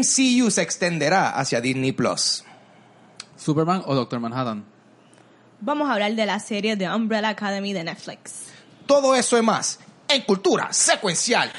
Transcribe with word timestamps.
MCU 0.00 0.50
se 0.50 0.62
extenderá 0.62 1.30
hacia 1.30 1.60
Disney 1.60 1.92
Plus? 1.92 2.44
Superman 3.36 3.82
o 3.86 3.94
Doctor 3.94 4.20
Manhattan. 4.20 4.64
Vamos 5.60 5.88
a 5.88 5.94
hablar 5.94 6.14
de 6.14 6.26
la 6.26 6.40
serie 6.40 6.76
The 6.76 6.88
Umbrella 6.88 7.28
Academy 7.30 7.72
de 7.72 7.84
Netflix. 7.84 8.44
Todo 8.86 9.14
eso 9.14 9.38
y 9.38 9.42
más 9.42 9.78
en 10.12 10.22
cultura 10.22 10.68
secuencial. 10.72 11.50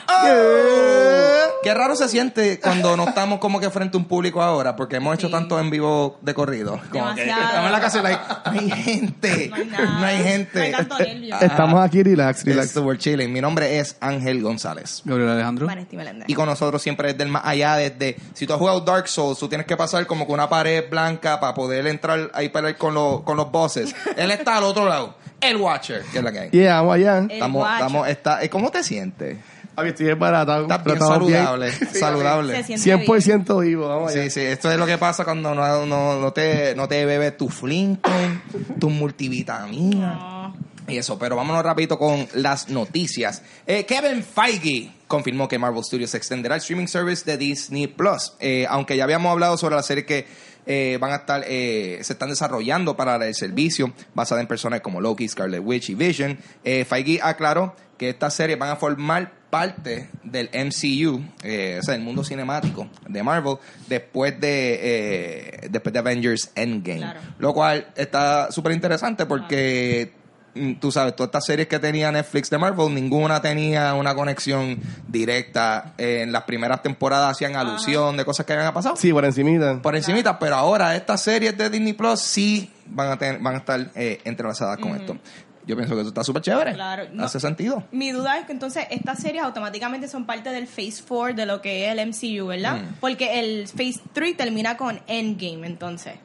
Qué 1.64 1.74
raro 1.74 1.96
se 1.96 2.10
siente 2.10 2.60
cuando 2.60 2.98
no 2.98 3.08
estamos 3.08 3.40
como 3.40 3.60
que 3.60 3.70
frente 3.70 3.96
a 3.96 4.00
un 4.00 4.06
público 4.06 4.42
ahora, 4.42 4.76
porque 4.76 4.96
hemos 4.96 5.14
hecho 5.16 5.28
Sí. 5.28 5.32
tanto 5.34 5.60
en 5.60 5.70
vivo 5.70 6.18
de 6.22 6.34
corrido. 6.34 6.80
Como 6.92 7.14
que 7.16 7.22
Demasiado. 7.22 7.42
estamos 7.44 7.66
en 7.68 7.72
la 7.72 7.80
casa 7.82 8.00
y 8.00 8.02
like, 8.02 8.22
no 8.46 8.52
hay 8.60 8.72
gente, 8.72 9.48
No 9.50 9.56
hay 9.56 9.66
nada. 9.66 10.00
no 10.00 10.06
hay 10.06 10.24
gente. 10.24 10.72
No 10.72 10.96
hay. 10.96 11.30
Estamos 11.42 11.86
aquí, 11.86 12.02
relax, 12.04 12.44
relax. 12.44 12.72
Super 12.72 12.98
chilling. 12.98 13.32
Mi 13.32 13.42
nombre 13.42 13.78
es 13.80 13.96
Ángel 14.00 14.42
González. 14.42 15.02
Gabriel 15.06 15.30
Alejandro. 15.30 15.68
Y 16.28 16.34
con 16.34 16.48
nosotros 16.48 16.82
siempre 16.82 17.12
desde 17.14 17.24
el 17.24 17.30
más 17.30 17.44
allá, 17.46 17.76
desde 17.76 18.18
si 18.34 18.48
tú 18.48 18.54
has 18.54 18.60
jugado 18.60 18.82
Dark 18.82 19.08
Souls, 19.08 19.38
tú 19.38 19.48
tienes 19.48 19.68
que 19.68 19.78
pasar 19.78 20.08
como 20.08 20.26
con 20.26 20.34
una 20.36 20.50
pared 20.50 20.90
blanca 20.90 21.40
para 21.40 21.54
poder 21.54 21.86
entrar 21.88 22.32
ahí 22.34 22.50
para 22.50 22.76
con, 22.76 22.94
los 22.96 23.22
con 23.22 23.38
los 23.38 23.52
bosses. 23.52 23.96
Él 24.18 24.32
está 24.32 24.58
al 24.58 24.64
otro 24.64 24.88
lado, 24.90 25.16
el 25.42 25.58
Watcher, 25.58 26.04
que 26.12 26.18
es 26.20 26.24
la 26.24 26.32
que 26.32 26.40
hay. 26.40 26.50
Yeah, 26.52 26.76
vamos 26.82 26.96
allá. 26.96 27.18
El 27.20 27.32
Estamos, 27.32 27.70
estamos, 27.74 28.08
está, 28.08 28.44
eh, 28.44 28.50
¿Cómo 28.50 28.70
te 28.72 28.84
sientes? 28.84 29.38
Aquí 29.76 29.90
estoy 29.90 30.14
baratado. 30.14 30.64
Estás 30.64 30.84
bien 30.84 31.00
saludable, 31.00 31.72
Se 31.92 32.00
saludable. 32.00 32.62
bien. 32.64 32.80
100% 32.80 33.62
vivo, 33.64 33.88
vamos 33.88 34.12
allá. 34.12 34.24
Sí, 34.24 34.30
sí, 34.30 34.40
esto 34.42 34.70
es 34.72 34.78
lo 34.78 34.86
que 34.86 34.98
pasa 34.98 35.24
cuando 35.24 35.56
no, 35.56 35.86
no, 35.86 36.20
no 36.20 36.34
te, 36.34 36.76
no 36.76 36.88
te 36.88 37.06
bebes 37.06 37.38
tu 37.38 37.48
Flinton, 37.50 38.42
tu 38.80 38.90
multivitamina 38.90 40.14
No. 40.14 40.56
y 40.88 40.98
eso. 40.98 41.18
Pero 41.18 41.36
vámonos 41.36 41.64
rapidito 41.64 41.98
con 41.98 42.28
las 42.34 42.70
noticias. 42.70 43.42
Eh, 43.66 43.86
Kevin 43.86 44.24
Feige 44.24 44.92
confirmó 45.08 45.48
que 45.48 45.58
Marvel 45.58 45.84
Studios 45.84 46.14
extenderá 46.16 46.56
el 46.56 46.60
streaming 46.62 46.88
service 46.88 47.24
de 47.26 47.38
Disney 47.38 47.88
Plus. 47.88 48.34
Eh, 48.40 48.66
aunque 48.70 48.98
ya 48.98 49.06
habíamos 49.06 49.32
hablado 49.32 49.58
sobre 49.58 49.76
la 49.76 49.84
serie 49.84 50.06
que 50.06 50.28
eh, 50.66 50.98
van 51.00 51.12
a 51.12 51.16
estar, 51.18 51.44
eh, 51.48 52.00
se 52.02 52.14
están 52.14 52.30
desarrollando 52.30 52.96
para 52.96 53.16
el 53.26 53.36
servicio, 53.36 53.94
basada 54.14 54.42
en 54.42 54.48
personas 54.48 54.82
como 54.82 55.02
Loki, 55.02 55.28
Scarlet 55.28 55.62
Witch 55.64 55.90
y 55.90 55.96
Vision. 55.96 56.38
Eh, 56.64 56.86
Feige 56.86 57.20
aclaró 57.22 57.76
que 57.98 58.10
estas 58.10 58.34
series 58.34 58.58
van 58.58 58.70
a 58.70 58.76
formar 58.76 59.32
parte 59.52 60.10
del 60.24 60.50
MCU, 60.54 61.24
eh, 61.44 61.78
o 61.80 61.84
sea, 61.84 61.94
el 61.94 62.02
mundo 62.02 62.24
cinemático 62.24 62.90
de 63.08 63.22
Marvel, 63.22 63.58
después 63.88 64.40
de 64.40 64.80
eh, 64.82 65.68
después 65.70 65.94
de 65.94 66.00
Avengers 66.00 66.52
Endgame. 66.56 67.00
Claro. 67.00 67.20
Lo 67.38 67.54
cual 67.54 67.92
está 67.96 68.52
súper 68.52 68.72
interesante 68.72 69.26
porque 69.28 70.14
tú 70.80 70.92
sabes, 70.92 71.16
todas 71.16 71.30
estas 71.30 71.46
series 71.46 71.68
que 71.68 71.80
tenía 71.80 72.12
Netflix 72.12 72.50
de 72.50 72.58
Marvel, 72.58 72.94
ninguna 72.94 73.42
tenía 73.42 73.94
una 73.94 74.16
conexión 74.16 74.80
directa. 75.08 75.94
En 75.98 76.32
las 76.32 76.44
primeras 76.44 76.82
temporadas 76.82 77.32
hacían 77.32 77.56
alusión 77.56 78.18
de 78.18 78.26
cosas 78.26 78.46
que 78.46 78.54
habían 78.54 78.74
pasado. 78.74 78.96
Sí, 78.96 79.12
por 79.12 79.26
encimita. 79.26 79.82
Por 79.82 79.96
encimita, 79.96 80.38
pero 80.40 80.56
ahora 80.56 80.96
estas 80.96 81.22
series 81.22 81.58
de 81.58 81.70
Disney 81.70 81.94
Plus 81.94 82.20
sí 82.20 82.72
van 82.86 83.12
a, 83.12 83.18
tener, 83.18 83.40
van 83.40 83.56
a 83.56 83.58
estar 83.60 83.92
eh, 83.96 84.20
entrelazadas 84.24 84.78
con 84.78 84.96
esto. 84.96 85.18
Yo 85.66 85.76
pienso 85.76 85.94
que 85.94 86.02
eso 86.02 86.10
está 86.10 86.24
súper 86.24 86.42
chévere. 86.42 86.74
Claro. 86.74 87.04
No. 87.14 87.24
Hace 87.24 87.40
sentido. 87.40 87.84
Mi 87.92 88.12
duda 88.12 88.40
es 88.40 88.46
que 88.46 88.52
entonces 88.52 88.86
estas 88.90 89.20
series 89.20 89.44
automáticamente 89.44 90.08
son 90.08 90.26
parte 90.26 90.50
del 90.50 90.68
Phase 90.68 91.04
4 91.08 91.36
de 91.36 91.46
lo 91.46 91.62
que 91.62 91.86
es 91.86 91.98
el 91.98 92.08
MCU, 92.08 92.48
¿verdad? 92.48 92.78
Mm. 92.78 92.96
Porque 93.00 93.40
el 93.40 93.68
Phase 93.68 94.02
3 94.14 94.38
termina 94.38 94.76
con 94.76 95.00
Endgame, 95.08 95.68
entonces. 95.68 96.16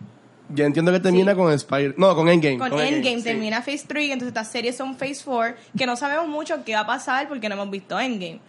Yo 0.49 0.65
entiendo 0.65 0.93
que 0.93 1.01
termina 1.01 1.35
con 1.35 1.53
Spider... 1.53 1.95
No, 1.99 2.15
con 2.15 2.29
Endgame. 2.29 2.59
Con, 2.59 2.73
Endgame 2.81 3.17
sí. 3.19 3.23
termina 3.25 3.63
Phase 3.63 3.85
3, 3.89 4.05
entonces 4.13 4.29
estas 4.29 4.49
series 4.49 4.77
son 4.77 4.97
Phase 4.97 5.21
4, 5.25 5.57
que 5.77 5.87
no 5.87 5.97
sabemos 5.97 6.29
mucho 6.29 6.63
qué 6.65 6.75
va 6.75 6.83
a 6.83 6.87
pasar 6.87 7.29
porque 7.29 7.49
no 7.49 7.57
hemos 7.57 7.71
visto 7.71 7.99
Endgame. 7.99 8.41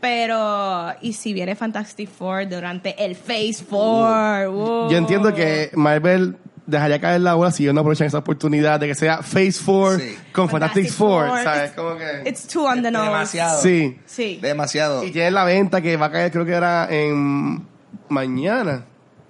Pero, 0.00 0.94
¿y 1.00 1.12
si 1.12 1.32
viene 1.32 1.54
Fantastic 1.54 2.08
Four 2.10 2.48
durante 2.48 3.04
el 3.04 3.14
Phase 3.16 3.64
4? 3.68 4.50
Wow. 4.52 4.90
Yo 4.90 4.96
entiendo 4.96 5.34
que 5.34 5.70
Marvel 5.74 6.36
dejaría 6.66 7.00
caer 7.00 7.20
la 7.20 7.34
bola 7.34 7.50
si 7.50 7.64
ellos 7.64 7.74
no 7.74 7.80
aprovechan 7.82 8.06
esa 8.06 8.18
oportunidad 8.18 8.80
de 8.80 8.86
que 8.88 8.94
sea 8.94 9.18
Phase 9.22 9.60
4 9.64 9.98
Sí. 9.98 10.16
con 10.32 10.48
Fantastic, 10.48 10.90
Fantastic 10.90 10.92
Four, 10.92 11.28
Four. 11.28 11.42
¿sabes? 11.44 11.70
It's- 11.70 11.74
Como 11.76 11.96
que... 11.98 12.28
It's 12.30 12.46
too 12.46 12.64
on 12.66 12.82
the 12.82 12.90
nose. 12.90 13.04
Demasiado. 13.04 13.60
Sí. 13.60 13.98
Sí. 14.06 14.38
Demasiado. 14.40 15.04
Y 15.04 15.10
tienen 15.10 15.34
la 15.34 15.44
venta 15.44 15.80
que 15.82 15.96
va 15.96 16.06
a 16.06 16.10
caer, 16.12 16.32
creo 16.32 16.44
que 16.44 16.52
era 16.52 16.88
en 16.90 17.66
mañana. 18.08 18.84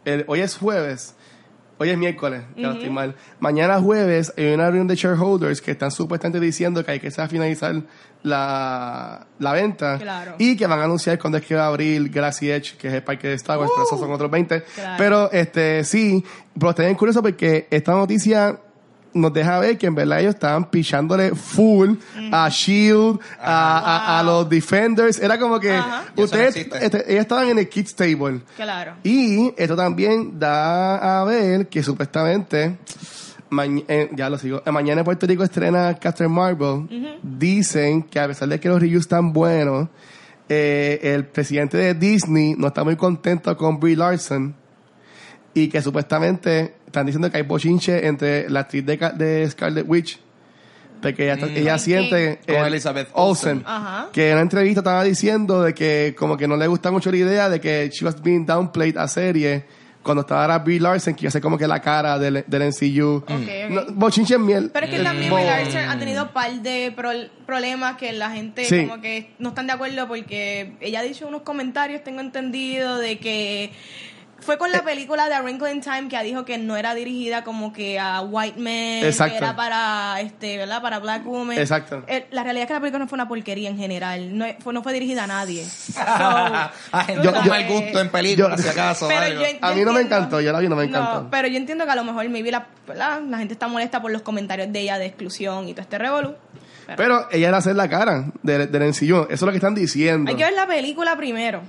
El- 0.05 0.25
hoy 0.29 0.41
es 0.41 0.57
jueves. 0.57 1.15
Hoy 1.83 1.91
es 1.91 1.99
miércoles, 1.99 2.45
ya 2.57 2.69
no 2.69 2.73
estoy 2.75 2.91
mal. 2.91 3.17
Mañana 3.41 3.81
jueves 3.81 4.33
hay 4.37 4.55
una 4.55 4.67
reunión 4.67 4.87
de 4.87 4.95
shareholders 4.95 5.61
que 5.61 5.73
están 5.73 5.91
supuestamente 5.91 6.39
diciendo 6.39 6.85
que 6.85 6.93
hay 6.93 7.01
que 7.01 7.11
finalizar 7.11 7.75
la, 8.23 9.27
la 9.41 9.53
venta. 9.53 9.99
Claro. 9.99 10.37
Y 10.39 10.57
que 10.57 10.65
van 10.69 10.79
a 10.79 10.85
anunciar 10.85 11.19
cuándo 11.19 11.39
es 11.39 11.45
que 11.45 11.57
va 11.57 11.65
a 11.65 11.67
abrir 11.67 12.09
Galaxy 12.09 12.53
Edge, 12.53 12.77
que 12.77 12.87
es 12.87 12.95
el 12.95 13.03
parque 13.03 13.27
de 13.27 13.35
Star 13.35 13.59
Wars, 13.59 13.73
pero 13.75 13.85
esos 13.85 13.99
son 13.99 14.13
otros 14.13 14.31
20. 14.31 14.55
Uh. 14.55 14.61
Claro. 14.77 14.95
Pero 14.97 15.33
este 15.33 15.83
sí, 15.83 16.25
pero 16.57 16.71
está 16.71 16.85
bien 16.85 16.95
curioso 16.95 17.21
porque 17.21 17.67
esta 17.69 17.91
noticia 17.95 18.61
nos 19.15 19.33
deja 19.33 19.59
ver 19.59 19.77
que 19.79 19.87
en 19.87 19.95
verdad 19.95 20.21
ellos 20.21 20.35
estaban 20.35 20.71
pichándole 20.71 21.35
full 21.35 21.97
a 22.31 22.49
Shield, 22.49 23.19
a, 23.41 23.79
a- 23.79 24.19
a 24.21 24.23
los 24.23 24.49
Defenders. 24.49 25.19
Era 25.21 25.39
como 25.39 25.61
que 25.61 25.73
Ajá. 25.73 26.05
Y 26.07 26.09
eso 26.09 26.15
no 26.17 26.25
ustedes 26.25 26.57
existe. 26.57 26.85
este, 26.85 27.11
ellos 27.13 27.21
estaban 27.23 27.49
en 27.49 27.59
el 27.59 27.69
Kids 27.69 27.95
Table. 27.95 28.41
Claro. 28.57 28.95
Y 29.03 29.53
esto 29.57 29.77
también 29.77 30.39
da 30.39 31.21
a 31.21 31.25
ver 31.25 31.69
que 31.69 31.83
supuestamente, 31.83 32.77
mañ- 33.51 33.85
eh, 33.89 34.09
ya 34.15 34.31
lo 34.31 34.39
sigo, 34.39 34.63
eh, 34.65 34.71
mañana 34.71 35.01
en 35.01 35.05
Puerto 35.05 35.27
Rico 35.27 35.45
estrena 35.45 35.95
Captain 35.99 36.31
Marvel. 36.31 36.87
Dicen 37.23 38.03
que 38.05 38.19
a 38.21 38.27
pesar 38.29 38.49
de 38.49 38.59
que 38.59 38.69
los 38.69 38.81
reviews 38.81 39.03
están 39.03 39.33
buenos, 39.33 39.89
eh, 40.49 40.99
el 41.03 41.27
presidente 41.27 41.77
de 41.77 41.95
Disney 41.95 42.55
no 42.59 42.69
está 42.69 42.83
muy 42.85 42.97
contento 42.97 43.57
con 43.57 43.79
Brie 43.79 43.97
Larson. 43.97 44.55
Y 45.55 45.69
que 45.69 45.83
supuestamente 45.83 46.75
están 46.87 47.07
diciendo 47.07 47.31
que 47.31 47.37
hay 47.39 47.43
bochinche 47.43 48.07
entre 48.07 48.49
la 48.49 48.61
actriz 48.61 48.85
de, 48.87 48.99
Ca- 48.99 49.11
de 49.13 49.49
Scarlet 49.51 49.85
Witch. 49.89 50.19
Porque 51.03 51.25
ella, 51.25 51.35
está- 51.35 51.47
ella 51.47 51.73
¿Con 51.73 51.81
siente... 51.81 52.41
Con 52.47 52.55
el- 52.57 52.67
Elizabeth 52.67 53.09
Olsen. 53.13 53.59
Olsen. 53.59 53.65
Ajá. 53.67 54.09
Que 54.13 54.29
en 54.29 54.33
una 54.35 54.43
entrevista 54.43 54.81
estaba 54.81 55.03
diciendo 55.05 55.63
de 55.63 55.75
que 55.75 56.15
como 56.17 56.37
que 56.37 56.47
no 56.47 56.57
le 56.57 56.67
gusta 56.69 56.91
mucho 56.91 57.11
la 57.11 57.17
idea 57.17 57.49
de 57.49 57.61
que 57.61 57.91
she 57.93 58.05
was 58.05 58.23
being 58.23 58.47
downplayed 58.47 58.97
a 58.97 59.09
serie 59.09 59.65
cuando 60.03 60.23
estaba 60.23 60.59
Brie 60.59 60.81
Larson 60.81 61.15
que 61.15 61.23
iba 61.25 61.29
a 61.29 61.33
ser 61.33 61.43
como 61.43 61.57
que 61.59 61.67
la 61.69 61.81
cara 61.81 62.19
del, 62.19 62.45
del 62.47 62.63
MCU. 62.69 63.17
Ok, 63.19 63.31
ok. 63.31 63.71
No, 63.71 63.83
bochinche 63.95 64.35
en 64.35 64.47
miel. 64.47 64.71
Pero 64.73 64.87
es 64.87 64.91
que 64.93 65.01
Eh, 65.01 65.05
también 65.05 65.33
Brie 65.33 65.45
Larson 65.45 65.81
ha 65.89 65.99
tenido 65.99 66.23
un 66.25 66.29
par 66.31 66.51
de 66.53 66.93
pro- 66.95 67.11
problemas 67.47 67.97
que 67.97 68.13
la 68.13 68.31
gente 68.31 68.65
Sí. 68.65 68.87
como 68.87 69.01
que 69.03 69.33
no 69.39 69.51
están 69.51 69.67
de 69.67 69.73
acuerdo 69.75 70.07
porque 70.09 70.73
ella 70.81 71.01
ha 71.01 71.03
dicho 71.03 71.27
unos 71.27 71.43
comentarios, 71.43 72.03
tengo 72.05 72.21
entendido, 72.21 72.99
de 72.99 73.19
que 73.19 73.73
fue 74.45 74.59
con 74.59 74.71
la 74.73 74.79
Eh. 74.79 74.83
película 74.85 75.29
de 75.29 75.35
A 75.35 75.43
Wrinkle 75.43 75.73
in 75.73 75.81
Time 75.81 76.09
que 76.09 76.23
dijo 76.23 76.45
que 76.45 76.59
no 76.59 76.77
era 76.77 76.95
dirigida 76.95 77.45
como 77.45 77.73
que 77.73 77.99
a 77.99 78.21
white 78.21 78.59
men, 78.61 79.05
Exacto. 79.05 79.33
que 79.33 79.39
era 79.39 79.57
para 79.57 80.21
este, 80.21 80.59
¿verdad? 80.59 80.83
Para 80.83 80.99
black 80.99 81.25
women. 81.27 81.59
Exacto. 81.59 82.03
Eh, 82.09 82.27
la 82.33 82.43
realidad 82.43 82.65
es 82.65 82.69
que 82.69 82.75
la 82.75 82.81
película 82.81 82.99
no 82.99 83.09
fue 83.09 83.17
una 83.17 83.29
porquería 83.29 83.71
en 83.71 83.79
general, 83.79 84.37
no 84.37 84.45
fue, 84.61 84.75
no 84.75 84.83
fue 84.83 84.93
dirigida 84.93 85.25
a 85.25 85.27
nadie. 85.27 85.65
So, 85.93 86.01
A 86.03 87.05
gente 87.07 87.23
tú 87.29 87.33
con 87.35 87.49
mal 87.49 87.67
gusto 87.69 88.01
en 88.01 88.09
películas, 88.11 88.57
Yo- 88.59 88.63
si 88.63 88.69
acaso. 88.69 89.09
Pero 89.09 89.21
algo. 89.21 89.41
yo- 89.43 89.59
A 89.61 89.73
mí 89.73 89.83
no 89.85 89.93
me 89.93 90.01
encantó, 90.03 90.41
yo 90.41 90.53
la 90.53 90.59
vi, 90.61 90.69
no 90.69 90.77
me 90.77 90.85
encantó. 90.85 91.23
No, 91.23 91.31
pero 91.31 91.49
yo 91.49 91.57
entiendo 91.57 91.85
que 91.85 91.91
a 91.91 91.97
lo 91.97 92.05
mejor 92.05 92.29
maybe 92.29 92.51
la, 92.51 92.67
¿verdad? 92.87 93.21
la 93.29 93.39
gente 93.39 93.55
está 93.55 93.69
molesta 93.69 94.03
por 94.03 94.11
los 94.11 94.23
comentarios 94.23 94.73
de 94.73 94.81
ella 94.81 94.99
de 94.99 95.07
exclusión 95.07 95.69
y 95.69 95.73
todo 95.73 95.83
este 95.83 95.99
revolú. 95.99 96.35
Pero, 96.87 96.97
Pero 96.97 97.29
ella 97.31 97.49
era 97.49 97.59
hacer 97.59 97.77
la 97.77 97.89
cara 97.89 98.25
del, 98.43 98.71
del 98.71 98.83
MCU. 98.89 99.23
Eso 99.25 99.33
es 99.33 99.43
lo 99.43 99.51
que 99.51 99.57
están 99.59 99.75
diciendo. 99.75 100.29
hay 100.31 100.37
que 100.37 100.45
ver 100.45 100.53
la 100.53 100.67
película 100.67 101.17
primero, 101.17 101.63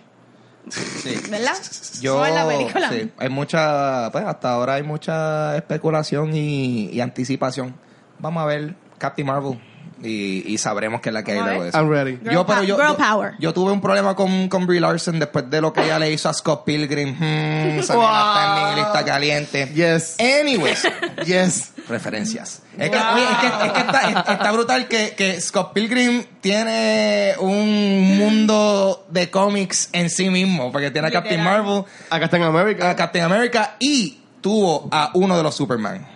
Sí. 0.69 1.19
¿verdad? 1.29 1.55
Yo, 2.01 2.15
No 2.15 2.21
ver 2.21 2.33
la 2.33 2.47
película. 2.47 2.89
sí, 2.89 3.11
hay 3.17 3.29
mucha, 3.29 4.09
pues 4.11 4.23
hasta 4.25 4.51
ahora 4.51 4.75
hay 4.75 4.83
mucha 4.83 5.55
especulación 5.57 6.35
y, 6.35 6.89
y 6.89 7.01
anticipación. 7.01 7.75
Vamos 8.19 8.43
a 8.43 8.45
ver 8.45 8.75
Captain 8.97 9.27
Marvel 9.27 9.59
y, 10.03 10.43
y 10.47 10.57
sabremos 10.57 11.01
qué 11.01 11.09
es 11.09 11.13
la 11.13 11.23
que 11.23 11.31
hay 11.33 11.39
a 11.39 11.45
luego 11.45 11.63
de 11.63 11.69
eso. 11.69 11.77
I'm 11.77 11.89
ready. 11.89 12.17
Girl 12.17 12.31
yo, 12.33 12.45
pero 12.45 12.63
yo, 12.63 12.75
girl 12.77 12.89
yo- 12.89 12.97
power. 12.97 13.33
yo 13.39 13.53
tuve 13.53 13.71
un 13.71 13.81
problema 13.81 14.15
con, 14.15 14.49
con 14.49 14.65
Brie 14.67 14.79
Larson 14.79 15.19
después 15.19 15.49
de 15.49 15.61
lo 15.61 15.71
que 15.73 15.83
ella 15.83 15.99
le 15.99 16.11
hizo 16.11 16.29
a 16.29 16.33
Scott 16.33 16.63
Pilgrim. 16.65 17.15
Hmm, 17.17 17.79
está 17.79 18.59
en 18.69 18.69
mi 18.75 18.81
lista 18.81 19.05
caliente. 19.05 19.71
Yes. 19.73 20.17
Anyways, 20.19 20.87
Yes. 21.25 21.71
referencias. 21.87 22.61
Es 22.77 22.89
que, 22.89 22.97
oye, 22.97 23.23
es 23.23 23.37
que, 23.37 23.47
es 23.67 23.71
que 23.73 23.79
está, 23.81 24.09
es- 24.09 24.29
está 24.39 24.51
brutal 24.51 24.87
que, 24.87 25.13
que 25.15 25.39
Scott 25.41 25.73
Pilgrim 25.73 26.23
tiene 26.41 27.33
un 27.39 28.17
mundo 28.17 29.05
de 29.09 29.29
cómics 29.29 29.89
en 29.93 30.09
sí 30.09 30.29
mismo, 30.29 30.71
porque 30.71 30.91
tiene 30.91 31.07
a 31.07 31.11
Captain. 31.11 31.43
Marvel, 31.43 31.83
Acá 32.09 32.25
está 32.25 32.37
en 32.37 32.43
América. 32.43 32.89
a 32.89 32.95
Captain 32.95 33.23
America 33.25 33.75
y 33.79 34.19
tuvo 34.41 34.87
a 34.91 35.11
uno 35.13 35.37
de 35.37 35.43
los 35.43 35.55
Superman. 35.55 36.07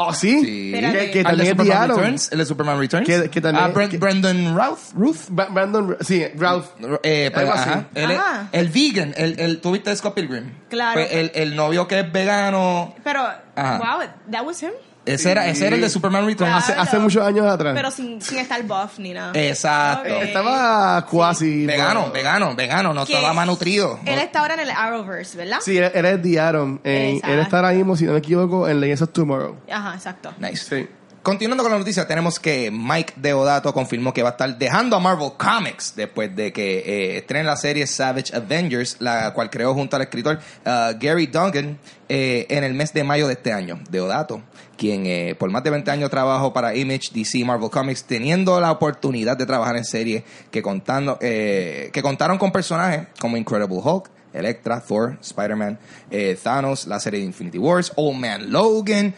Oh, 0.00 0.14
¿sí? 0.14 0.40
Sí. 0.44 0.72
Que, 0.72 1.10
que 1.10 1.18
de 1.18 1.24
también 1.24 1.40
es 1.42 1.48
Superman 1.48 1.66
Diallo. 1.66 1.94
Returns, 1.96 2.32
el 2.32 2.38
de 2.38 2.44
Superman 2.46 2.78
Returns. 2.78 3.06
Que- 3.06 3.30
que 3.30 3.40
también- 3.40 3.64
a 3.64 3.74
Brent- 3.74 3.88
que- 3.90 3.98
Brendan 3.98 4.56
Routh, 4.56 4.78
Ruth. 4.94 5.16
Ba- 5.30 5.48
Brandon, 5.50 5.96
sí, 6.00 6.24
Ralph. 6.36 6.66
Eh, 7.02 7.32
Algo 7.34 7.52
así. 7.52 7.68
ajá. 7.68 7.84
Él 7.94 8.10
es- 8.12 8.18
Ajá. 8.18 8.48
el 8.52 8.68
vegan, 8.68 9.12
el, 9.16 9.40
el, 9.40 9.60
¿tuviste 9.60 9.94
Scott 9.96 10.14
Pilgrim? 10.14 10.52
Claro. 10.68 10.94
Pues 10.94 11.12
el, 11.12 11.32
el 11.34 11.56
novio 11.56 11.88
que 11.88 11.98
es 12.00 12.12
vegano. 12.12 12.94
Pero 13.02 13.22
Ajá. 13.56 13.78
Wow, 13.78 14.08
that 14.30 14.46
was 14.46 14.62
him. 14.62 14.70
Ese 15.14 15.30
era, 15.30 15.46
ese 15.48 15.66
era 15.66 15.76
el 15.76 15.82
de 15.82 15.88
Superman 15.90 16.26
Returns. 16.26 16.52
Wow. 16.52 16.58
Hace, 16.58 16.72
hace 16.72 16.98
muchos 16.98 17.26
años 17.26 17.46
atrás. 17.46 17.72
Pero 17.74 17.90
sin, 17.90 18.20
sin 18.20 18.38
estar 18.38 18.62
buff 18.62 18.98
ni 18.98 19.12
nada. 19.12 19.32
Exacto. 19.34 20.14
Ok. 20.16 20.22
Estaba 20.22 21.04
cuasi. 21.06 21.66
Vegano, 21.66 22.10
vegano, 22.12 22.54
vegano, 22.54 22.92
no 22.94 23.04
Que 23.06 23.14
estaba 23.14 23.32
más 23.32 23.46
nutrido. 23.46 23.98
Él 24.04 24.18
está 24.18 24.40
ahora 24.40 24.54
en 24.54 24.60
el 24.60 24.70
Arrowverse, 24.70 25.36
¿verdad? 25.36 25.58
Sí, 25.60 25.78
él, 25.78 25.90
él 25.94 26.04
es 26.04 26.22
The 26.22 26.40
Atom. 26.40 26.78
En- 26.84 27.14
Exacto. 27.16 27.34
él 27.34 27.40
está 27.40 27.56
ahora 27.56 27.72
mismo, 27.72 27.96
si 27.96 28.04
no 28.04 28.12
me 28.12 28.18
equivoco, 28.18 28.68
en 28.68 28.80
Legends 28.80 29.02
of 29.02 29.10
Tomorrow. 29.12 29.56
Ajá, 29.70 29.94
exacto. 29.94 30.32
Nice. 30.38 30.64
Sí. 30.64 30.88
Continuando 31.22 31.62
con 31.62 31.72
la 31.72 31.78
noticia, 31.78 32.06
tenemos 32.06 32.38
que 32.38 32.70
Mike 32.70 33.14
Deodato 33.16 33.74
confirmó 33.74 34.14
que 34.14 34.22
va 34.22 34.30
a 34.30 34.32
estar 34.32 34.56
dejando 34.56 34.96
a 34.96 35.00
Marvel 35.00 35.32
Comics 35.36 35.94
después 35.94 36.34
de 36.34 36.52
que 36.52 36.78
eh, 36.78 37.18
estrene 37.18 37.44
la 37.44 37.56
serie 37.56 37.86
Savage 37.86 38.34
Avengers, 38.34 38.96
la 39.00 39.34
cual 39.34 39.50
creó 39.50 39.74
junto 39.74 39.96
al 39.96 40.02
escritor 40.02 40.38
uh, 40.64 40.96
Gary 40.98 41.26
Duncan 41.26 41.78
eh, 42.08 42.46
en 42.48 42.64
el 42.64 42.72
mes 42.72 42.92
de 42.92 43.04
mayo 43.04 43.26
de 43.26 43.34
este 43.34 43.52
año. 43.52 43.80
Deodato, 43.90 44.42
quien 44.78 45.04
eh, 45.04 45.34
por 45.38 45.50
más 45.50 45.62
de 45.62 45.70
20 45.70 45.90
años 45.90 46.08
trabajó 46.08 46.54
para 46.54 46.74
Image, 46.74 47.10
DC, 47.12 47.44
Marvel 47.44 47.68
Comics, 47.68 48.04
teniendo 48.04 48.58
la 48.60 48.70
oportunidad 48.70 49.36
de 49.36 49.44
trabajar 49.44 49.76
en 49.76 49.84
series 49.84 50.22
que, 50.50 50.62
contando, 50.62 51.18
eh, 51.20 51.90
que 51.92 52.00
contaron 52.00 52.38
con 52.38 52.52
personajes 52.52 53.08
como 53.20 53.36
Incredible 53.36 53.80
Hulk, 53.82 54.08
Electra, 54.32 54.80
Thor, 54.80 55.18
Spider-Man, 55.20 55.78
eh, 56.10 56.38
Thanos, 56.42 56.86
la 56.86 57.00
serie 57.00 57.20
de 57.20 57.26
Infinity 57.26 57.58
Wars, 57.58 57.92
Old 57.96 58.18
Man 58.18 58.50
Logan, 58.50 59.14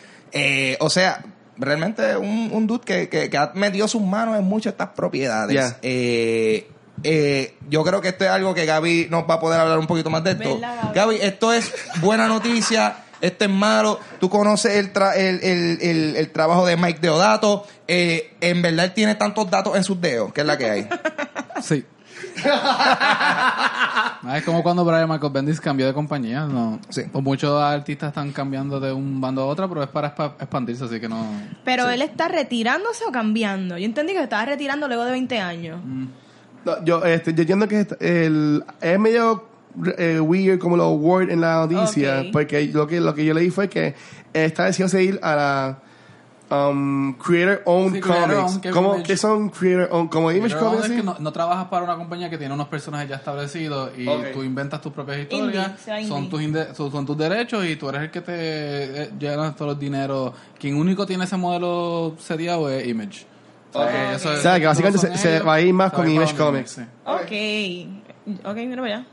o 0.81 0.89
sea, 0.89 1.23
realmente 1.61 2.17
un, 2.17 2.51
un 2.53 2.67
dude 2.67 2.85
que, 2.85 3.09
que, 3.09 3.31
que 3.31 3.37
ha 3.37 3.53
metido 3.55 3.87
sus 3.87 4.03
manos 4.03 4.37
en 4.39 4.45
muchas 4.45 4.73
de 4.73 4.83
estas 4.83 4.89
propiedades. 4.97 5.55
Yeah. 5.55 5.79
Eh, 5.83 6.69
eh, 7.05 7.55
yo 7.69 7.85
creo 7.85 8.01
que 8.01 8.09
esto 8.09 8.25
es 8.25 8.31
algo 8.31 8.55
que 8.55 8.67
Gaby 8.67 9.09
nos 9.11 9.25
va 9.29 9.35
a 9.35 9.41
poder 9.41 9.61
hablar 9.61 9.79
un 9.79 9.87
poquito 9.87 10.11
más 10.11 10.25
de 10.25 10.33
esto. 10.33 10.55
¿Verdad, 10.55 10.77
Gaby? 10.83 10.95
Gaby, 10.95 11.17
esto 11.21 11.53
es 11.53 11.73
buena 12.01 12.27
noticia. 12.27 13.05
Esto 13.21 13.45
es 13.45 13.51
malo. 13.51 14.01
Tú 14.19 14.31
conoces 14.31 14.77
el, 14.77 14.95
tra- 14.95 15.15
el, 15.15 15.45
el, 15.45 15.79
el, 15.83 16.17
el 16.17 16.31
trabajo 16.33 16.65
de 16.65 16.79
Mike 16.79 17.01
Deodato. 17.03 17.67
Eh, 17.87 18.33
en 18.41 18.63
verdad, 18.63 18.87
él 18.87 18.95
tiene 18.95 19.15
tantos 19.15 19.51
datos 19.51 19.77
en 19.77 19.85
sus 19.85 20.01
dedos, 20.01 20.33
que 20.33 20.41
es 20.41 20.47
la 20.47 20.57
que 20.57 20.71
hay. 20.71 20.89
Sí. 21.63 21.85
Ah, 24.23 24.37
es 24.37 24.45
como 24.45 24.63
cuando 24.63 24.85
Brian 24.85 25.09
Michael 25.09 25.33
Bendis 25.33 25.61
cambió 25.61 25.87
de 25.87 25.93
compañía. 25.95 26.45
No. 26.45 26.79
Sí. 26.89 27.03
Pues 27.11 27.25
muchos 27.25 27.61
artistas 27.61 28.09
están 28.09 28.33
cambiando 28.33 28.79
de 28.79 28.93
un 28.93 29.21
bando 29.21 29.43
a 29.43 29.47
otro, 29.47 29.69
pero 29.69 29.83
es 29.83 29.89
para 29.89 30.15
expa- 30.15 30.35
expandirse, 30.39 30.85
así 30.85 31.01
que 31.01 31.09
no. 31.09 31.27
Pero 31.65 31.89
él 31.89 32.03
está 32.03 32.29
retirándose 32.29 33.05
o 33.09 33.13
cambiando. 33.13 33.79
Yo 33.79 33.85
entendí 33.85 34.13
que 34.13 34.19
se 34.19 34.25
estaba 34.25 34.45
retirando 34.45 34.87
luego 34.89 35.05
de 35.05 35.13
20 35.13 35.39
años. 35.41 35.81
No, 36.65 36.85
yo, 36.85 37.05
este, 37.05 37.33
yo 37.35 37.41
entiendo 37.43 37.67
que 37.69 37.87
el, 38.01 38.63
es 38.81 38.99
medio 38.99 39.49
eh, 39.99 40.21
weird 40.21 40.59
como 40.59 40.77
los 40.77 40.99
word 41.01 41.31
en 41.31 41.41
la 41.41 41.67
noticia, 41.67 42.25
porque 42.33 42.67
lo 42.73 42.87
que, 42.87 43.01
lo 43.01 43.15
que 43.15 43.25
yo 43.25 43.33
leí 43.35 43.51
fue 43.51 43.69
que 43.69 43.95
está 44.33 44.65
decidiendo 44.67 44.99
ir 45.01 45.19
a 45.23 45.35
la 45.37 45.79
um, 46.51 47.15
Creator 47.15 47.63
Owned 47.65 47.95
Sí, 47.95 48.01
Creator 48.01 48.35
Comics. 48.35 48.65
Es 48.67 48.73
¿Cómo. 48.73 49.03
¿Qué 49.03 49.17
son 49.17 49.49
Creator 49.51 49.89
Owned? 49.93 50.11
¿Como 50.11 50.33
Image 50.33 50.55
Pero 50.55 50.67
Comics? 50.71 50.85
es 50.87 50.93
que 50.97 51.03
no, 51.03 51.17
no 51.19 51.33
trabajas 51.33 51.69
para 51.69 51.85
una 51.85 51.97
compañía 51.97 52.29
que 52.31 52.39
tiene 52.39 52.53
unos 52.55 52.69
personajes 52.69 53.09
ya 53.09 53.17
establecidos 53.17 53.91
y 53.99 54.07
Ok. 54.09 54.33
tú 54.33 54.43
inventas 54.43 54.81
tus 54.81 54.93
propias 54.93 55.19
historias. 55.21 55.71
Indie, 55.87 56.09
son, 56.09 56.25
indie. 56.43 56.65
tus 56.67 56.77
son, 56.77 56.91
son 56.93 57.07
tus 57.07 57.17
derechos 57.17 57.65
y 57.65 57.77
tú 57.77 57.89
eres 57.89 58.03
el 58.03 58.11
que 58.11 58.21
te 58.21 58.33
eh, 58.35 59.11
llenas 59.19 59.55
todos 59.57 59.73
los 59.73 59.79
dineros. 59.79 60.33
Quien 60.59 60.77
único 60.77 61.07
tiene 61.07 61.25
ese 61.25 61.37
modelo 61.37 62.17
seriado 62.19 62.69
es 62.71 62.87
Image. 62.87 63.27
O 63.73 63.83
sea, 63.85 63.89
que 63.93 64.15
eso 64.17 64.31
O 64.33 64.37
sea, 64.37 64.59
que 64.59 64.67
básicamente 64.67 64.99
se- 64.99 65.17
se 65.17 65.41
va 65.41 65.55
a 65.55 65.61
ir 65.61 65.73
más 65.73 65.93
con 65.93 66.09
Image 66.11 66.35
Comics. 66.37 66.71
sí. 66.73 66.83
Ok. 67.05 68.45
Ok, 68.45 68.57
mira 68.57 68.83
para 68.83 68.95
allá. 68.97 69.07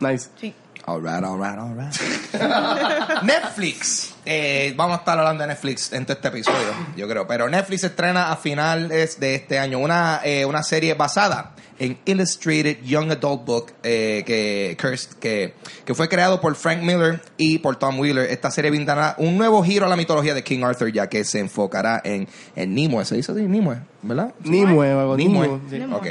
Nice. 0.00 0.30
Sí. 0.36 0.54
All 0.86 1.00
right, 1.02 1.22
all 1.22 1.38
right, 1.38 1.58
all 1.58 1.74
right. 1.76 1.92
Netflix. 3.22 4.14
Eh, 4.32 4.74
vamos 4.76 4.94
a 4.94 4.98
estar 5.00 5.18
hablando 5.18 5.42
de 5.42 5.48
Netflix 5.48 5.92
en 5.92 6.06
todo 6.06 6.12
este 6.12 6.28
episodio, 6.28 6.72
yo 6.96 7.08
creo. 7.08 7.26
Pero 7.26 7.48
Netflix 7.48 7.82
estrena 7.82 8.30
a 8.30 8.36
finales 8.36 9.18
de 9.18 9.34
este 9.34 9.58
año 9.58 9.80
una, 9.80 10.20
eh, 10.22 10.44
una 10.44 10.62
serie 10.62 10.94
basada 10.94 11.56
en 11.80 11.98
Illustrated 12.04 12.82
Young 12.84 13.10
Adult 13.10 13.44
Book 13.44 13.72
eh, 13.82 14.22
que, 14.24 14.76
Cursed, 14.80 15.14
que, 15.14 15.54
que 15.84 15.94
fue 15.94 16.08
creado 16.08 16.40
por 16.40 16.54
Frank 16.54 16.82
Miller 16.82 17.22
y 17.38 17.58
por 17.58 17.76
Tom 17.76 17.98
Wheeler. 17.98 18.30
Esta 18.30 18.52
serie 18.52 18.70
brindará 18.70 19.16
un 19.18 19.36
nuevo 19.36 19.64
giro 19.64 19.86
a 19.86 19.88
la 19.88 19.96
mitología 19.96 20.34
de 20.34 20.44
King 20.44 20.62
Arthur, 20.62 20.92
ya 20.92 21.08
que 21.08 21.24
se 21.24 21.40
enfocará 21.40 22.00
en, 22.04 22.28
en 22.54 22.74
Nimue. 22.74 23.04
¿Se 23.06 23.16
dice 23.16 23.32
así? 23.32 23.40
Nimue, 23.40 23.78
¿verdad? 24.02 24.32
Nimue 24.44 24.90
algo, 24.90 25.16
Nimue. 25.16 25.48
Nimue, 25.48 25.60
sí. 25.70 25.78
Nimue. 25.78 25.96
Ok. 25.96 26.06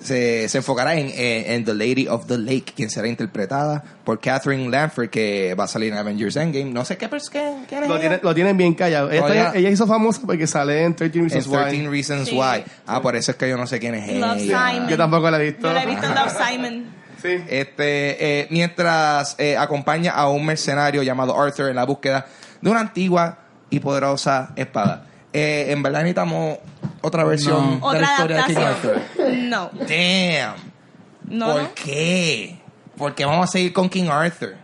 Se, 0.00 0.48
se 0.48 0.58
enfocará 0.58 0.94
en, 0.94 1.08
en, 1.08 1.52
en 1.52 1.64
The 1.64 1.74
Lady 1.74 2.06
of 2.06 2.26
the 2.26 2.38
Lake, 2.38 2.72
quien 2.76 2.88
será 2.88 3.08
interpretada 3.08 3.82
por 4.04 4.20
Catherine 4.20 4.70
Lanford, 4.70 5.10
que 5.10 5.54
va 5.58 5.64
a 5.64 5.68
salir 5.68 5.92
en 5.92 5.98
Avengers 5.98 6.36
Endgame. 6.36 6.70
No 6.70 6.84
sé 6.84 6.96
qué, 6.96 7.08
pero 7.08 7.20
es 7.20 7.28
que, 7.28 7.57
¿quién 7.66 7.82
es 7.84 7.88
Lo, 7.88 7.98
tienen, 7.98 8.20
lo 8.22 8.34
tienen 8.34 8.56
bien 8.56 8.74
callado. 8.74 9.10
Ella, 9.10 9.20
Todavía- 9.22 9.52
ella 9.54 9.70
hizo 9.70 9.86
famosa 9.86 10.20
porque 10.26 10.46
sale 10.46 10.84
en 10.84 10.94
13 10.94 11.18
En 11.18 11.24
Reasons 11.30 11.50
13 11.50 11.76
Why. 11.76 11.86
Reasons 11.88 12.28
Sí. 12.28 12.34
Why. 12.38 12.64
Ah, 12.86 13.00
por 13.00 13.16
eso 13.16 13.30
es 13.32 13.36
que 13.36 13.48
yo 13.48 13.56
no 13.56 13.66
sé 13.66 13.78
quién 13.78 13.94
es 13.94 14.06
Love 14.18 14.38
ella. 14.38 14.68
Simon. 14.70 14.88
Yo 14.88 14.96
tampoco 14.96 15.30
la 15.30 15.40
he 15.40 15.44
visto. 15.44 15.66
Yo 15.68 15.72
la 15.72 15.82
he 15.82 15.86
visto 15.86 16.06
en 16.06 16.14
Love 16.14 16.32
Simon. 16.48 16.84
Sí. 17.20 17.28
Este, 17.48 18.40
eh, 18.40 18.46
mientras 18.50 19.34
eh, 19.38 19.56
acompaña 19.56 20.12
a 20.12 20.28
un 20.28 20.44
mercenario 20.46 21.02
llamado 21.02 21.40
Arthur 21.40 21.68
en 21.70 21.76
la 21.76 21.84
búsqueda 21.84 22.26
de 22.60 22.70
una 22.70 22.80
antigua 22.80 23.38
y 23.70 23.80
poderosa 23.80 24.50
espada. 24.56 25.04
Eh, 25.32 25.66
en 25.70 25.82
verdad 25.82 26.00
necesitamos 26.00 26.58
otra 27.00 27.24
versión 27.24 27.80
No. 27.80 27.92
de 27.92 28.00
la 28.00 28.06
Otra 28.06 28.12
historia 28.12 28.36
de 28.36 28.44
King 28.44 28.60
Arthur. 28.60 29.00
No. 29.34 29.70
Damn. 29.88 30.54
No, 31.28 31.52
¿Por 31.52 31.62
no. 31.62 31.68
qué? 31.74 32.58
Porque 32.96 33.24
vamos 33.24 33.48
a 33.48 33.52
seguir 33.52 33.72
con 33.72 33.88
King 33.88 34.08
Arthur. 34.10 34.54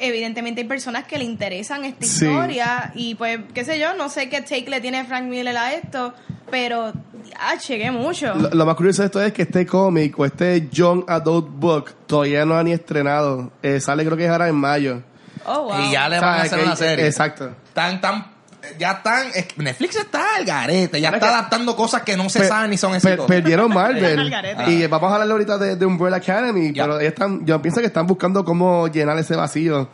Evidentemente 0.00 0.60
hay 0.62 0.66
personas 0.66 1.04
que 1.04 1.18
le 1.18 1.24
interesan 1.24 1.84
esta 1.84 2.04
Sí. 2.04 2.26
historia 2.26 2.92
y 2.94 3.14
pues, 3.14 3.40
qué 3.54 3.64
sé 3.64 3.78
yo, 3.78 3.94
no 3.94 4.08
sé 4.08 4.28
qué 4.28 4.40
take 4.40 4.68
le 4.68 4.80
tiene 4.80 5.04
Frank 5.04 5.24
Miller 5.24 5.56
a 5.56 5.74
esto, 5.74 6.12
pero 6.50 6.92
ah, 7.38 7.54
llegué 7.66 7.90
mucho. 7.90 8.34
Lo, 8.34 8.50
lo 8.50 8.66
más 8.66 8.74
curioso 8.76 9.02
de 9.02 9.06
esto 9.06 9.22
es 9.22 9.32
que 9.32 9.42
este 9.42 9.64
cómic 9.66 10.18
o 10.18 10.24
este 10.24 10.68
Young 10.70 11.04
Adult 11.08 11.46
Book 11.50 11.92
todavía 12.06 12.44
no 12.44 12.56
ha 12.56 12.62
ni 12.62 12.72
estrenado. 12.72 13.52
Eh, 13.62 13.80
sale 13.80 14.04
creo 14.04 14.16
que 14.16 14.24
es 14.24 14.30
ahora 14.30 14.48
en 14.48 14.56
mayo. 14.56 15.02
Oh, 15.46 15.64
wow. 15.64 15.80
Y 15.88 15.92
ya 15.92 16.08
le 16.08 16.18
O 16.18 16.22
van 16.22 16.32
sea, 16.34 16.40
a 16.40 16.44
hacer 16.44 16.58
que- 16.58 16.64
una 16.64 16.76
serie. 16.76 17.06
Exacto. 17.06 17.54
Tan, 17.72 18.00
tan, 18.00 18.33
ya 18.78 18.92
están. 18.92 19.26
es 19.34 19.46
que 19.46 19.62
Netflix 19.62 19.96
está 19.96 20.22
al 20.36 20.44
garete. 20.44 21.00
Ya 21.00 21.08
está 21.08 21.20
que- 21.20 21.26
adaptando 21.34 21.74
cosas 21.76 22.02
que 22.02 22.16
no 22.16 22.28
se 22.28 22.40
Per- 22.40 22.48
saben 22.48 22.70
ni 22.70 22.76
son 22.78 22.90
per- 22.92 22.96
exitosas. 22.98 23.26
perdieron 23.28 23.68
Marvel. 23.74 24.32
y 24.68 24.86
vamos 24.86 25.10
a 25.10 25.14
hablar 25.14 25.30
ahorita 25.30 25.58
de, 25.58 25.76
de 25.76 25.86
Umbrella 25.86 26.16
Academy. 26.16 26.72
Ya. 26.72 26.84
Pero 26.84 27.00
ellos 27.00 27.12
están, 27.12 27.44
yo 27.46 27.60
pienso 27.62 27.80
que 27.80 27.86
están 27.86 28.06
buscando 28.06 28.44
cómo 28.44 28.88
llenar 28.88 29.18
ese 29.18 29.36
vacío. 29.36 29.88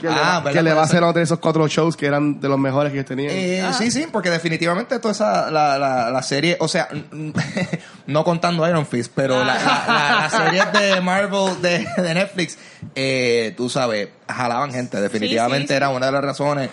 Que, 0.00 0.06
le, 0.08 0.14
Ah, 0.14 0.16
va- 0.16 0.38
¿verdad? 0.40 0.52
que 0.52 0.62
le 0.62 0.72
va 0.74 0.82
a 0.82 0.84
hacer 0.84 1.02
a 1.02 1.08
otro 1.08 1.18
de 1.18 1.24
esos 1.24 1.40
cuatro 1.40 1.66
shows 1.66 1.96
que 1.96 2.06
eran 2.06 2.38
de 2.40 2.48
los 2.48 2.56
mejores 2.56 2.92
que 2.92 3.02
tenían. 3.02 3.32
Eh, 3.32 3.62
Ah. 3.66 3.72
Sí, 3.72 3.90
sí, 3.90 4.06
porque 4.12 4.30
definitivamente 4.30 4.96
toda 5.00 5.10
esa, 5.10 5.50
la, 5.50 5.76
la, 5.76 6.10
la 6.12 6.22
serie, 6.22 6.56
o 6.60 6.68
sea, 6.68 6.86
no 8.06 8.24
contando 8.24 8.68
Iron 8.68 8.86
Fist, 8.86 9.10
pero 9.14 9.44
la, 9.44 9.54
la, 9.54 9.84
la- 9.88 10.20
las 10.22 10.32
series 10.32 10.72
de 10.72 11.00
Marvel 11.00 11.60
de, 11.60 11.84
de 12.00 12.14
Netflix, 12.14 12.58
eh, 12.94 13.52
tú 13.56 13.68
sabes, 13.68 14.08
jalaban 14.28 14.72
gente, 14.72 15.00
definitivamente 15.00 15.62
Sí, 15.62 15.66
sí, 15.66 15.72
sí. 15.74 15.76
era 15.76 15.88
una 15.88 16.06
de 16.06 16.12
las 16.12 16.22
razones. 16.24 16.70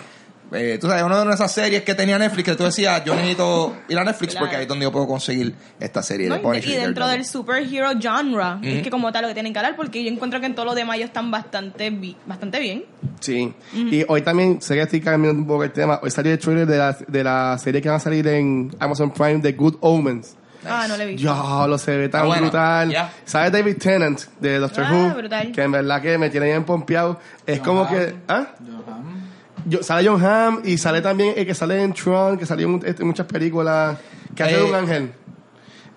Eh, 0.52 0.78
tú 0.80 0.86
sabes, 0.86 1.02
una 1.02 1.24
de 1.24 1.34
esas 1.34 1.50
series 1.50 1.82
que 1.82 1.94
tenía 1.94 2.18
Netflix 2.18 2.44
que 2.50 2.54
tú 2.54 2.62
decías, 2.64 3.04
yo 3.04 3.14
necesito 3.16 3.74
ir 3.88 3.98
a 3.98 4.04
Netflix 4.04 4.32
Claro. 4.32 4.46
porque 4.46 4.56
ahí 4.56 4.62
es 4.62 4.68
donde 4.68 4.84
yo 4.84 4.92
puedo 4.92 5.06
conseguir 5.08 5.52
esta 5.80 6.02
serie 6.04 6.28
No, 6.28 6.36
de 6.38 6.58
y- 6.60 6.72
y 6.72 6.76
dentro 6.76 7.08
del 7.08 7.24
superhero 7.24 7.90
genre, 8.00 8.58
es 8.62 8.82
que 8.82 8.90
como 8.90 9.10
tal 9.10 9.22
lo 9.22 9.28
que 9.28 9.34
tienen 9.34 9.52
que 9.52 9.58
hablar, 9.58 9.74
porque 9.74 10.04
yo 10.04 10.10
encuentro 10.10 10.38
que 10.38 10.46
en 10.46 10.54
todo 10.54 10.64
lo 10.66 10.74
demás 10.76 10.96
ellos 10.98 11.08
están 11.08 11.30
bastante, 11.32 11.90
bi- 11.90 12.16
bastante 12.26 12.60
bien. 12.60 12.84
Sí. 13.18 13.52
Y 13.74 14.04
hoy 14.08 14.22
también, 14.22 14.62
sé 14.62 14.74
que 14.74 14.82
estoy 14.82 15.00
cambiando 15.00 15.40
un 15.42 15.48
poco 15.48 15.64
el 15.64 15.72
tema, 15.72 15.98
hoy 16.02 16.10
salió 16.12 16.30
el 16.32 16.38
trailer 16.38 16.66
de 16.66 16.78
la, 16.78 16.96
de 17.08 17.24
la 17.24 17.58
serie 17.58 17.82
que 17.82 17.88
va 17.88 17.96
a 17.96 18.00
salir 18.00 18.26
en 18.28 18.70
Amazon 18.78 19.10
Prime 19.12 19.38
de 19.40 19.52
Good 19.52 19.76
Omens. 19.80 20.36
Ah, 20.68 20.86
no 20.88 20.96
le 20.96 21.04
he 21.04 21.06
visto. 21.08 21.22
Ya, 21.22 21.66
lo 21.66 21.76
se 21.78 21.96
ve 21.96 22.08
tan 22.08 22.22
Ah, 22.22 22.24
bueno, 22.26 22.42
brutal. 22.42 22.90
ya. 22.90 23.12
¿Sabes 23.24 23.52
David 23.52 23.76
Tennant 23.78 24.20
de 24.40 24.58
Doctor 24.58 24.84
Ah, 24.86 24.92
Who? 24.92 25.14
brutal. 25.16 25.52
Que 25.52 25.62
en 25.62 25.70
verdad 25.72 26.02
que 26.02 26.18
me 26.18 26.28
tiene 26.30 26.46
bien 26.46 26.64
pompeado. 26.64 27.20
Es 27.46 27.60
como 27.60 27.84
John 27.84 27.94
que... 27.96 28.14
¿Ah? 28.28 28.46
Johan. 28.60 29.25
Yo, 29.68 29.82
sale 29.82 30.08
John 30.08 30.24
Hamm 30.24 30.62
y 30.64 30.78
sale 30.78 31.00
también 31.02 31.34
el 31.36 31.44
que 31.44 31.54
sale 31.54 31.82
en 31.82 31.92
Tron, 31.92 32.38
que 32.38 32.46
salió 32.46 32.68
en, 32.68 32.82
este, 32.86 33.02
en 33.02 33.08
muchas 33.08 33.26
películas, 33.26 33.98
que 34.34 34.42
hace 34.44 34.54
Eh, 34.54 34.58
de 34.58 34.62
un 34.64 34.74
ángel. 34.74 35.12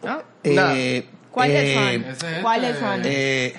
Ah, 0.05 0.21
Eh, 0.43 1.07
¿Cuál 1.31 1.51
eh, 1.51 1.71
es 1.71 1.75
fan? 1.75 2.11
Ese 2.11 2.35
es 2.37 2.41
¿Cuál 2.41 2.63
este, 2.63 2.75
es 2.75 2.79
fan? 2.83 3.01
eh, 3.05 3.55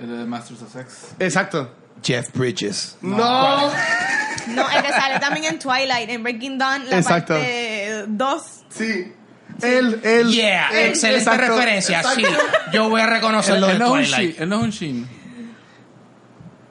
El 0.00 0.18
de 0.18 0.24
Masters 0.24 0.62
of 0.62 0.72
Sex. 0.72 1.14
Exacto. 1.18 1.74
Jeff 2.02 2.28
Bridges. 2.34 2.96
No. 3.02 3.70
No, 4.48 4.70
el 4.70 4.82
que 4.82 4.90
sale 4.92 5.18
también 5.20 5.46
en 5.46 5.58
Twilight, 5.58 6.08
en 6.10 6.22
Breaking 6.22 6.58
Dawn, 6.58 6.88
la 6.90 6.98
Exacto. 6.98 7.34
parte 7.34 8.04
2. 8.06 8.42
Sí. 8.68 9.12
Él, 9.62 10.00
él. 10.04 10.30
Yeah, 10.30 10.68
él, 10.72 10.88
excelente 10.90 11.30
exacto, 11.30 11.54
referencia, 11.56 11.98
exacto. 12.00 12.20
sí. 12.20 12.26
Yo 12.72 12.88
voy 12.90 13.00
a 13.00 13.06
reconocerlo 13.06 13.66
de 13.68 13.72
él 13.74 13.78
no 13.78 13.86
es 13.86 13.90
un 14.08 14.16
Twilight. 14.16 14.40
Él 14.40 14.48
no 14.48 14.56
es 14.58 14.62
un 14.64 14.70
Sheen. 14.70 15.08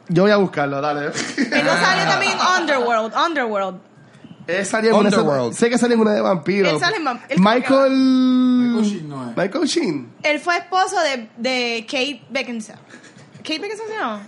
Yo 0.09 0.23
voy 0.23 0.31
a 0.31 0.37
buscarlo, 0.37 0.81
dale. 0.81 1.05
Él 1.07 1.65
no 1.65 1.71
sale 1.73 2.03
también 2.05 2.33
en 2.33 2.61
Underworld, 2.61 3.13
Underworld. 3.15 3.79
Él 4.47 4.65
salió 4.65 4.89
en 4.91 4.95
Underworld. 4.97 5.53
Sé 5.53 5.69
que 5.69 5.77
salió 5.77 5.95
en 5.95 6.01
una 6.01 6.11
de 6.13 6.21
vampiros. 6.21 6.73
Él 6.73 6.79
sale 6.79 6.97
en 6.97 7.05
vamp- 7.05 7.21
él 7.29 7.37
como 7.37 7.49
Michael. 7.49 7.91
Michael 7.93 8.85
Sheen 8.85 9.09
no 9.09 9.29
es. 9.29 9.37
Michael 9.37 9.65
Sheen. 9.65 10.13
Él 10.23 10.39
fue 10.39 10.57
esposo 10.57 10.97
de, 11.01 11.29
de 11.37 11.85
Kate 11.89 12.21
Beckinsale. 12.29 12.79
¿Kate 13.37 13.59
Beckinsale 13.59 13.89
se 13.89 13.95
llama? 13.97 14.21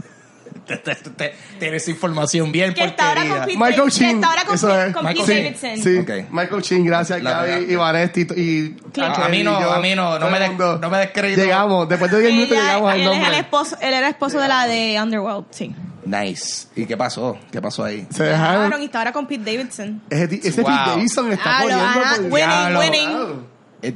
Tienes 1.60 1.88
información 1.88 2.52
bien 2.52 2.74
Que 2.74 2.86
está 2.86 3.10
ahora 3.10 3.22
con. 3.28 3.40
Pete, 3.46 3.58
Michael 3.58 3.84
que 3.86 3.92
Chin. 3.92 4.10
está 4.16 4.30
ahora 4.30 4.46
con, 4.46 4.56
Pete- 4.60 4.88
es. 4.88 4.94
con 4.94 5.06
Michael 5.06 5.26
Pete 5.26 5.56
Chin. 5.60 5.72
Davidson. 5.72 5.84
Sí, 5.84 6.00
Ok. 6.24 6.30
Michael 6.32 6.62
Chin, 6.62 6.86
gracias 6.86 7.22
La 7.24 7.32
Gaby, 7.32 7.50
verdad. 7.52 7.68
y 7.70 7.76
Vanetti 7.76 8.22
y 8.36 8.78
A 9.02 9.30
mí 9.30 9.44
no, 9.44 9.56
a 9.58 9.80
mí 9.80 9.96
no, 9.96 10.20
no 10.20 10.30
me 10.30 10.40
des- 10.40 10.58
no 10.58 10.90
me. 10.90 11.06
Llegamos, 11.36 11.88
después 11.90 12.12
de 12.12 12.20
10 12.22 12.34
minutos 12.34 12.58
Ella- 12.58 12.64
llegamos 12.66 12.92
al 12.92 12.96
él, 13.00 13.02
es 13.08 13.12
el 13.14 13.20
nombre. 13.22 13.40
esposo, 13.40 13.78
él 13.82 13.94
era 13.94 14.10
esposo 14.10 14.40
de 14.40 14.48
la 14.48 14.68
de 14.68 15.00
Underworld, 15.02 15.46
sí. 15.52 15.76
Nice. 16.06 16.68
¿Y 16.76 16.86
qué 16.86 16.96
pasó? 16.98 17.38
¿Qué 17.52 17.60
pasó 17.62 17.84
ahí? 17.84 18.08
Se 18.12 18.24
dejaron. 18.24 18.80
Y 18.82 18.86
está 18.86 19.00
ahora 19.00 19.12
con 19.12 19.26
Pete 19.28 19.44
Davidson. 19.56 20.02
Ese, 20.10 20.40
ese 20.48 20.62
Wow. 20.62 20.72
Pete 20.72 20.90
Davidson 20.92 21.32
está 21.32 21.58
Ah, 21.58 21.62
poniendo 21.62 21.86
a- 21.86 21.94
por 21.94 22.32
winning, 22.32 22.78
winning. 22.78 23.46
Eh, 23.82 23.96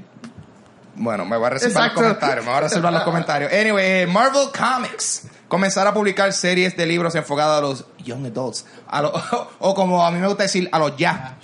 bueno, 0.95 1.23
me 1.25 1.37
voy 1.37 1.45
a 1.45 1.49
reservar 1.51 1.83
Exacto. 1.87 2.01
los 2.01 2.09
comentarios. 2.13 2.45
Me 2.45 2.51
voy 2.51 2.57
a 2.57 2.61
reservar 2.61 2.93
los 2.93 3.03
comentarios. 3.03 3.53
Anyway, 3.53 4.07
Marvel 4.07 4.47
Comics 4.57 5.27
comenzará 5.49 5.89
a 5.89 5.93
publicar 5.93 6.31
series 6.31 6.77
de 6.77 6.85
libros 6.85 7.13
enfocadas 7.15 7.57
a 7.57 7.61
los 7.61 7.85
young 8.05 8.25
adults. 8.27 8.65
A 8.87 9.01
los- 9.01 9.11
o 9.59 9.75
como 9.75 10.05
a 10.05 10.09
mí 10.11 10.19
me 10.19 10.27
gusta 10.27 10.43
decir, 10.43 10.69
a 10.71 10.79
los 10.79 10.95
ya. 10.95 11.35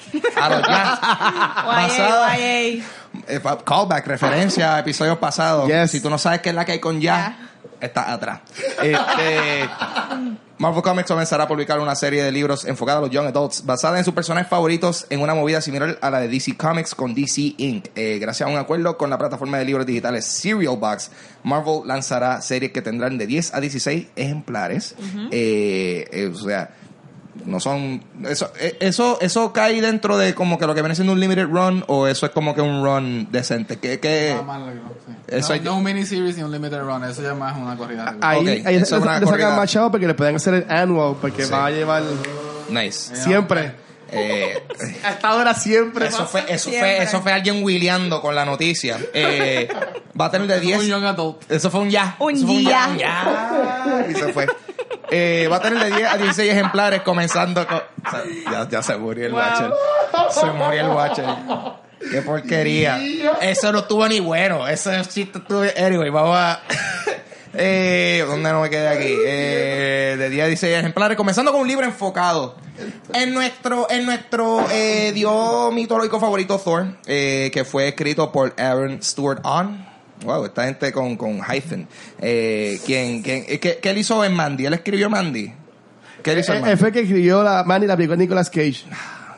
A 0.41 0.49
los 0.49 0.61
ya. 0.61 0.99
Basada- 1.65 2.37
Eh, 3.27 3.41
callback, 3.65 4.07
referencia 4.07 4.75
a 4.75 4.79
episodios 4.79 5.17
pasados. 5.17 5.67
Yes. 5.67 5.91
Si 5.91 5.99
tú 6.01 6.09
no 6.09 6.17
sabes 6.17 6.41
qué 6.41 6.49
es 6.49 6.55
la 6.55 6.63
que 6.65 6.73
hay 6.73 6.79
con 6.79 6.99
ya, 7.01 7.49
estás 7.81 8.07
atrás. 8.09 8.41
Este, 8.81 9.69
Marvel 10.57 10.81
Comics 10.81 11.09
comenzará 11.09 11.43
a 11.43 11.47
publicar 11.49 11.81
una 11.81 11.95
serie 11.95 12.23
de 12.23 12.31
libros 12.31 12.63
enfocados 12.63 12.99
a 12.99 13.01
los 13.01 13.11
young 13.11 13.27
adults, 13.27 13.65
basada 13.65 13.97
en 13.97 14.05
sus 14.05 14.13
personajes 14.13 14.49
favoritos 14.49 15.05
en 15.09 15.19
una 15.19 15.35
movida 15.35 15.59
similar 15.59 15.99
a 16.01 16.09
la 16.09 16.21
de 16.21 16.29
DC 16.29 16.55
Comics 16.55 16.95
con 16.95 17.13
DC 17.13 17.55
Inc. 17.57 17.87
Eh, 17.95 18.19
gracias 18.19 18.47
a 18.47 18.51
un 18.51 18.57
acuerdo 18.57 18.97
con 18.97 19.09
la 19.09 19.17
plataforma 19.17 19.57
de 19.57 19.65
libros 19.65 19.85
digitales 19.85 20.23
Serial 20.23 20.77
Box, 20.77 21.11
Marvel 21.43 21.81
lanzará 21.85 22.41
series 22.41 22.71
que 22.71 22.81
tendrán 22.81 23.17
de 23.17 23.27
10 23.27 23.53
a 23.53 23.59
16 23.59 24.07
ejemplares. 24.15 24.95
Eh, 25.29 26.07
eh, 26.11 26.31
o 26.33 26.37
sea, 26.37 26.73
no 27.43 27.59
son 27.59 28.03
eso 28.27 28.51
eh, 28.59 28.77
eso 28.79 29.17
eso 29.21 29.51
cae 29.51 29.81
dentro 29.81 30.17
de 30.17 30.33
como 30.33 30.57
que 30.57 30.65
lo 30.65 30.73
que 30.73 30.81
viene 30.81 30.95
siendo 30.95 31.11
un 31.13 31.19
limited 31.19 31.47
run 31.47 31.83
o 31.87 32.07
eso 32.07 32.25
es 32.25 32.31
como 32.31 32.55
que 32.55 32.61
un 32.61 32.83
run 32.83 33.27
decente 33.31 33.77
que 33.77 33.99
que 33.99 34.35
Ah, 34.39 34.59
sí. 35.05 35.13
Eso 35.27 35.47
no, 35.49 35.53
hay- 35.55 35.59
no 35.61 35.77
un 35.77 35.83
miniseries 35.83 36.37
ni 36.37 36.43
un 36.43 36.51
limited 36.51 36.79
run, 36.81 37.03
eso 37.03 37.21
ya 37.21 37.33
más 37.33 37.57
una 37.57 37.75
corrida. 37.75 38.11
de- 38.13 38.17
Ahí, 38.25 38.39
Ok, 38.59 38.65
ahí 38.67 38.75
eso 38.75 38.95
es 38.97 39.01
una 39.03 39.19
le 39.19 39.25
corrida. 39.25 39.43
sacan 39.47 39.57
machado 39.57 39.91
porque 39.91 40.07
le 40.07 40.13
pueden 40.13 40.35
hacer 40.35 40.53
el 40.53 40.65
annual 40.71 41.15
porque 41.19 41.45
Sí. 41.45 41.51
va 41.51 41.65
a 41.65 41.71
llevar 41.71 42.03
nice 42.69 43.15
siempre. 43.15 43.83
Eh, 44.11 44.63
A 45.03 45.09
esta 45.11 45.33
hora 45.35 45.53
siempre. 45.55 46.07
eso 46.07 46.25
fue 46.27 46.45
eso 46.47 46.69
Siempre. 46.69 46.95
fue 46.97 47.03
eso 47.05 47.21
fue 47.21 47.31
alguien 47.33 47.63
wheeleando 47.63 48.21
con 48.21 48.35
la 48.35 48.45
noticia 48.45 48.97
Eh, 49.13 49.67
va 50.19 50.25
a 50.25 50.31
tener 50.31 50.47
de 50.47 50.53
Eso 50.57 50.63
fue 50.63 50.73
un 50.75 50.79
10 50.79 50.87
young 50.89 51.05
adult. 51.05 51.51
eso 51.51 51.71
fue 51.71 51.79
un 51.81 51.89
ya 51.89 52.15
Un 52.19 52.35
Eso 52.35 52.45
fue 52.47 52.63
ya. 52.63 52.87
un 52.91 52.97
ya. 52.97 54.05
y 54.09 54.13
se 54.13 54.31
fue 54.31 54.47
Eh, 55.11 55.47
va 55.51 55.57
a 55.57 55.61
tener 55.61 55.83
de 55.83 55.95
10 55.95 56.09
a 56.09 56.17
16 56.17 56.51
ejemplares 56.51 57.01
comenzando 57.01 57.65
con 57.67 57.77
o 57.77 58.09
sea, 58.09 58.23
ya, 58.51 58.67
ya 58.69 58.81
se 58.81 58.97
murió 58.97 59.25
el 59.27 59.33
Wow. 59.33 59.41
Watcher 59.41 59.71
se 60.31 60.45
murió 60.47 60.81
el 60.81 60.87
Watcher 60.89 61.25
qué 62.11 62.21
porquería 62.21 62.99
eso 63.41 63.71
no 63.71 63.79
estuvo 63.79 64.07
ni 64.07 64.19
bueno 64.19 64.67
eso 64.67 64.91
chiste 65.03 65.37
estuvo 65.39 65.63
anyway 65.77 66.09
vamos 66.09 66.37
a 66.37 66.59
Eh, 67.57 68.23
¿Dónde 68.27 68.51
no 68.51 68.61
me 68.61 68.69
quedé 68.69 68.87
aquí? 68.87 69.15
Eh, 69.25 70.15
de 70.17 70.29
10 70.29 70.43
a 70.43 70.47
16 70.47 70.77
ejemplares, 70.77 71.15
comenzando 71.15 71.53
con 71.53 71.61
un 71.61 71.67
libro 71.69 71.85
enfocado 71.85 72.57
en 73.13 73.33
nuestro, 73.33 73.89
en 73.89 74.05
nuestro 74.05 74.65
eh, 74.71 75.13
dios 75.13 75.73
mitológico 75.73 76.19
favorito 76.19 76.59
Thor, 76.59 76.85
eh, 77.05 77.49
que 77.53 77.63
fue 77.63 77.87
escrito 77.87 78.29
por 78.31 78.53
Aaron 78.57 79.01
Stewart 79.01 79.39
On. 79.45 79.85
Wow, 80.23 80.45
esta 80.45 80.63
gente 80.65 80.91
con, 80.91 81.17
con 81.17 81.41
hyphen. 81.43 81.87
Eh, 82.19 82.79
¿quién, 82.85 83.21
quién, 83.21 83.45
eh, 83.47 83.59
¿qué, 83.59 83.77
qué 83.81 83.89
él 83.89 83.97
hizo 83.97 84.23
en 84.23 84.33
Mandy? 84.33 84.65
¿Él 84.65 84.73
escribió 84.73 85.09
Mandy? 85.09 85.51
¿Qué 86.23 86.31
él 86.31 86.39
hizo 86.39 86.51
en 86.53 86.57
Él 86.57 86.61
Mandy? 86.61 86.73
Eh, 86.73 86.77
fue 86.77 86.87
el 86.89 86.93
que 86.93 86.99
escribió 87.01 87.43
la 87.43 87.63
Manny 87.63 87.85
la 87.85 87.95
película 87.95 88.17
de 88.17 88.23
Nicolas 88.23 88.49
Cage. 88.49 88.83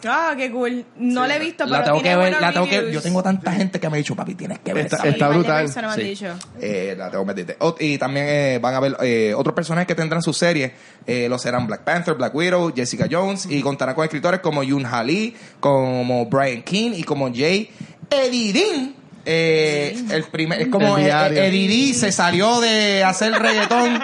Ah, 0.07 0.35
qué 0.37 0.51
cool. 0.51 0.85
No 0.97 1.25
la 1.25 1.35
he 1.35 1.39
visto, 1.39 1.63
pero 1.65 1.77
La 1.79 1.83
tengo 1.83 2.01
tiene 2.01 2.15
que 2.15 2.23
ver, 2.31 2.39
la 2.41 2.53
tengo 2.53 2.69
que. 2.69 2.91
Yo 2.93 3.01
tengo 3.01 3.23
tanta 3.23 3.51
gente 3.51 3.79
que 3.79 3.89
me 3.89 3.95
ha 3.95 3.97
dicho, 3.97 4.15
papi, 4.15 4.35
tienes 4.35 4.59
que 4.59 4.71
ver 4.71 4.85
Está- 4.85 4.97
esa 4.97 5.03
Sí, 5.03 5.09
está 5.09 5.27
varias 5.27 5.43
brutal. 5.45 5.83
me 5.83 5.87
han 5.89 5.95
Sí. 5.95 6.03
dicho. 6.03 6.27
Eh, 6.61 6.95
la 6.95 7.09
tengo 7.09 7.25
pendiente. 7.25 7.57
Ot- 7.59 7.77
y 7.79 7.97
también 7.97 8.25
eh, 8.29 8.59
van 8.61 8.75
a 8.75 8.79
ver 8.79 8.95
eh, 9.01 9.33
otros 9.35 9.55
personajes 9.55 9.87
que 9.87 9.95
tendrán 9.95 10.21
sus 10.21 10.37
series. 10.37 10.71
Eh, 11.07 11.27
los 11.27 11.41
serán 11.41 11.65
Black 11.65 11.81
Panther, 11.83 12.13
Black 12.13 12.33
Widow, 12.35 12.71
Jessica 12.75 13.07
Jones. 13.11 13.47
Y 13.49 13.59
contará 13.61 13.95
con 13.95 14.03
escritores 14.05 14.39
como 14.39 14.61
Yoon 14.63 14.85
Ha 14.85 15.03
Lee, 15.03 15.35
como 15.59 16.27
Brian 16.27 16.61
King 16.61 16.91
y 16.95 17.03
como 17.03 17.33
Jay 17.33 17.69
Edidin. 18.11 18.95
Eh, 19.29 20.05
el 20.11 20.23
primer, 20.23 20.61
es 20.61 20.67
como 20.69 20.97
Edidí 20.97 21.93
se 21.93 22.11
salió 22.13 22.61
de 22.61 23.03
hacer 23.03 23.33
reggaetón. 23.33 23.99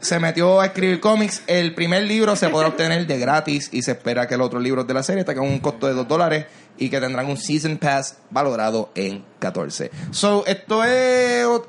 Se 0.00 0.18
metió 0.18 0.60
a 0.60 0.66
escribir 0.66 1.00
cómics. 1.00 1.42
El 1.46 1.74
primer 1.74 2.04
libro 2.04 2.34
se 2.36 2.48
podrá 2.48 2.68
obtener 2.68 3.06
de 3.06 3.18
gratis 3.18 3.68
y 3.72 3.82
se 3.82 3.92
espera 3.92 4.26
que 4.28 4.36
los 4.36 4.46
otros 4.46 4.62
libros 4.62 4.86
de 4.86 4.94
la 4.94 5.02
serie 5.02 5.24
tengan 5.24 5.44
un 5.44 5.58
costo 5.60 5.86
de 5.86 5.94
2 5.94 6.06
dólares 6.08 6.46
y 6.78 6.88
que 6.90 7.00
tendrán 7.00 7.26
un 7.26 7.36
Season 7.36 7.76
Pass 7.76 8.18
valorado 8.30 8.90
en 8.94 9.24
14. 9.38 9.90
So, 10.10 10.44
esto 10.46 10.82
es 10.84 11.44
ot- 11.46 11.66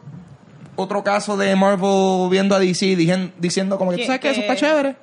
otro 0.76 1.04
caso 1.04 1.36
de 1.38 1.56
Marvel 1.56 2.30
viendo 2.32 2.56
a 2.56 2.60
DC 2.60 2.96
dijen- 2.98 3.34
diciendo 3.40 3.78
como 3.78 3.92
que, 3.92 3.98
¿tú 3.98 4.02
¿Qué- 4.02 4.08
sabes 4.08 4.22
que 4.22 4.32
eso 4.32 4.42
está 4.42 4.56
chévere? 4.56 4.96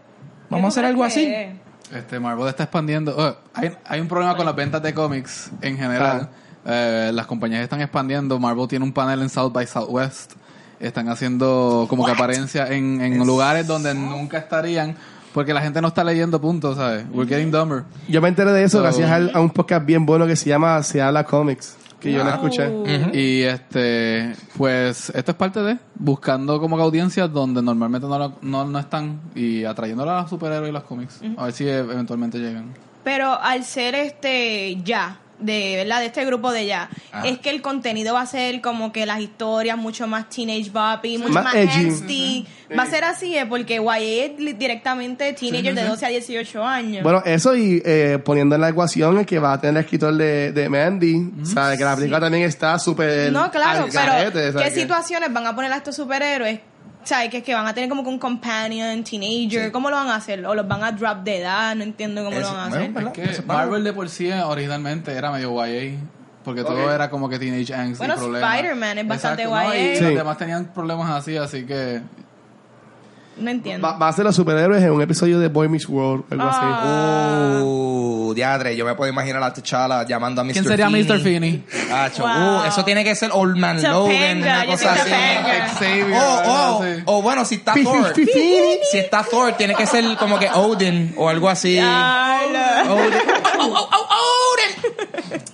Vamos 0.49 0.65
a 0.65 0.69
hacer 0.69 0.85
algo 0.85 1.05
así. 1.05 1.33
Este, 1.95 2.19
Marvel 2.19 2.49
está 2.49 2.65
expandiendo. 2.65 3.15
oh, 3.17 3.37
hay, 3.55 3.71
hay 3.85 4.01
un 4.01 4.09
problema 4.09 4.37
con 4.37 4.47
las 4.47 4.57
ventas 4.57 4.83
de 4.83 4.93
cómics 4.95 5.51
en 5.63 5.77
general. 5.77 6.29
Eh, 6.67 7.11
las 7.15 7.27
compañías 7.27 7.63
están 7.63 7.81
expandiendo. 7.81 8.39
Marvel 8.39 8.69
tiene 8.69 8.85
un 8.85 8.93
panel 8.93 9.23
en 9.23 9.29
South 9.29 9.53
by 9.53 9.67
Southwest. 9.67 10.33
Están 10.79 11.09
haciendo 11.09 11.87
como 11.89 12.05
que 12.07 12.13
apariencia 12.13 12.67
en, 12.69 13.01
en 13.01 13.19
lugares 13.27 13.67
donde 13.67 13.95
nunca 13.95 14.39
estarían. 14.39 14.97
Porque 15.33 15.55
la 15.55 15.61
gente 15.61 15.81
no 15.81 15.89
está 15.89 16.03
leyendo 16.03 16.41
puntos, 16.41 16.77
¿sabes? 16.77 17.05
We're 17.13 17.29
getting 17.29 17.53
dumber. 17.53 17.85
Yo 18.09 18.21
me 18.21 18.29
enteré 18.29 18.51
de 18.51 18.65
eso 18.65 18.79
So- 18.79 18.83
gracias 18.83 19.09
al- 19.11 19.31
a 19.33 19.41
un 19.41 19.51
podcast 19.51 19.87
bien 19.87 20.05
bueno 20.05 20.27
que 20.27 20.35
se 20.35 20.49
llama 20.49 20.83
Se 20.83 21.01
habla 21.01 21.23
Comics, 21.23 21.77
que 22.01 22.11
yo 22.11 22.25
lo 22.25 22.31
Ah. 22.31 22.35
escuché. 22.35 22.67
Uh. 22.67 22.85
Y 23.15 23.43
este, 23.43 24.35
pues, 24.57 25.11
esto 25.15 25.31
es 25.31 25.37
parte 25.37 25.63
de 25.63 25.79
buscando 25.95 26.59
como 26.61 26.77
que 26.77 26.83
audiencias 26.83 27.33
donde 27.33 27.63
normalmente 27.63 28.09
no, 28.09 28.19
la- 28.19 28.33
no, 28.43 28.65
no 28.65 28.79
están 28.81 29.21
y 29.37 29.63
atrayéndola 29.65 30.19
a 30.19 30.23
los 30.23 30.31
superhéroes 30.31 30.71
y 30.71 30.73
los 30.73 30.83
cómics. 30.83 31.21
A 31.37 31.45
ver 31.45 31.53
si 31.53 31.69
eventualmente 31.69 32.39
llegan. 32.39 32.75
Pero 33.05 33.41
al 33.41 33.63
ser 33.65 33.95
este 33.95 34.83
ya, 34.83 35.20
de 35.41 35.77
verdad, 35.77 36.01
de 36.01 36.07
este 36.07 36.25
grupo 36.25 36.53
de 36.53 36.67
ya, 36.67 36.89
es 37.25 37.39
que 37.39 37.51
el 37.51 37.63
contenido 37.63 38.15
va 38.15 38.23
a 38.23 38.27
ser 38.27 38.61
como 38.61 38.93
que 38.93 39.07
las 39.07 39.21
historias 39.21 39.77
mucho 39.77 40.07
más 40.07 40.29
teenage 40.29 40.71
boppy, 40.71 41.19
mucho 41.19 41.33
Más 41.33 41.45
más, 41.45 41.55
edgy. 41.55 41.87
angsty. 41.87 42.47
Va 42.79 42.85
a 42.85 42.87
ser 42.87 43.03
así, 43.05 43.37
eh, 43.37 43.47
porque 43.47 43.77
YA 43.83 44.55
directamente 44.55 45.33
teenager 45.33 45.75
de 45.75 45.85
12 45.85 46.07
a 46.07 46.09
18 46.09 46.65
años. 46.65 47.03
Bueno, 47.03 47.23
eso 47.25 47.57
y 47.57 47.83
eh, 47.85 48.19
poniendo 48.25 48.55
en 48.55 48.61
la 48.61 48.69
ecuación 48.69 49.19
el 49.19 49.27
que 49.27 49.39
va 49.39 49.55
a 49.55 49.61
tener 49.61 49.77
el 49.79 49.85
escritor 49.85 50.15
de, 50.15 50.53
de 50.53 50.69
Mandy, 50.69 51.33
o 51.43 51.47
sea, 51.47 51.77
que 51.77 51.83
la 51.85 51.97
película 51.97 52.21
también 52.21 52.45
está 52.45 52.79
súper 52.79 53.33
no, 53.33 53.51
claro, 53.51 53.85
al 53.85 53.91
pero 54.33 54.33
¿qué 54.63 54.65
que- 54.65 54.71
situaciones 54.71 55.33
van 55.33 55.47
a 55.47 55.55
poner 55.55 55.73
a 55.73 55.77
estos 55.79 55.97
superhéroes? 55.97 56.61
¿Sabes? 57.05 57.31
Que 57.31 57.39
es 57.39 57.43
que 57.43 57.55
van 57.55 57.67
a 57.67 57.73
tener 57.75 57.89
como 57.89 58.03
que 58.03 58.09
un 58.11 58.19
companion, 58.19 59.03
teenager. 59.03 59.73
¿Cómo 59.73 59.91
lo 59.91 59.97
van 59.97 60.09
a 60.09 60.17
hacer? 60.17 60.45
¿O 60.47 60.55
los 60.55 60.69
van 60.69 60.85
a 60.85 60.93
drop 60.93 61.23
de 61.25 61.39
edad? 61.39 61.75
No 61.75 61.83
entiendo 61.83 62.23
cómo 62.25 62.37
Eso, 62.37 62.51
lo 62.51 62.57
van 62.57 62.67
a 62.73 62.77
bueno, 62.77 63.11
hacer. 63.11 63.13
Que 63.13 63.23
es 63.31 63.47
válido. 63.47 63.67
Marvel 63.67 63.85
de 63.85 63.93
por 63.93 64.09
sí 64.09 64.31
originalmente 64.31 65.13
era 65.13 65.31
medio 65.31 65.55
YA. 65.65 65.97
Porque 66.45 66.63
todo 66.63 66.91
era 66.93 67.11
como 67.11 67.29
que 67.29 67.39
teenage 67.39 67.75
angst 67.75 67.99
Bueno, 67.99 68.15
y 68.15 68.19
problemas. 68.19 68.55
Spider-Man 68.55 68.99
es 68.99 69.09
bastante 69.09 69.43
Exacto, 69.43 69.67
¿no? 69.69 69.75
YA. 69.75 69.93
Y 69.93 69.97
Sí. 69.97 70.05
los 70.05 70.15
demás 70.15 70.39
tenían 70.39 70.65
problemas 70.73 71.11
así, 71.11 71.37
así 71.37 71.65
que... 71.67 72.01
No 73.41 73.51
entiendo. 73.51 73.87
Va, 73.87 73.97
va 73.97 74.09
a 74.09 74.13
ser 74.13 74.25
los 74.25 74.37
superhéroes 74.37 74.83
en 74.83 74.91
un 74.93 75.03
episodio 75.03 75.39
de 75.39 75.49
Boy 75.49 75.69
Meets 75.69 75.89
World, 75.89 76.25
algo 76.31 76.45
así. 76.45 76.59
Ah. 76.63 77.61
Uh, 77.63 78.33
diadre, 78.35 78.77
yo 78.77 78.85
me 78.85 78.95
puedo 78.95 79.11
imaginar 79.11 79.43
a 79.43 79.53
T'Challa 79.53 80.05
llamando 80.07 80.41
a 80.41 80.45
Mr. 80.45 80.53
¿Quién 80.53 80.65
sería 80.65 80.87
Finney. 80.87 81.05
Mr. 81.05 81.21
Finney? 81.21 81.65
Acho, 81.93 82.23
Wow. 82.23 82.61
uh, 82.61 82.65
eso 82.69 82.85
tiene 82.85 83.03
que 83.03 83.15
ser 83.15 83.31
Old 83.33 83.57
Man 83.57 83.77
Topanga, 83.81 83.93
Logan, 83.99 84.39
una 84.39 84.67
cosa 84.67 84.93
así. 84.93 85.11
Xavier, 85.79 86.13
oh, 86.15 86.83
así. 86.83 87.03
o 87.07 87.23
bueno, 87.23 87.45
si 87.45 87.55
está 87.57 87.75
Thor. 87.75 88.15
Si 88.15 88.99
está 88.99 89.23
Thor, 89.25 89.53
tiene 89.55 89.75
que 89.75 89.87
ser 89.87 90.05
como 90.19 90.39
que 90.39 90.49
Odin 90.51 91.15
o 91.17 91.29
algo 91.29 91.49
así. 91.49 91.79
Odin. 91.79 93.13
Oh, 93.59 93.67
oh, 93.73 93.89
oh. 93.93 94.10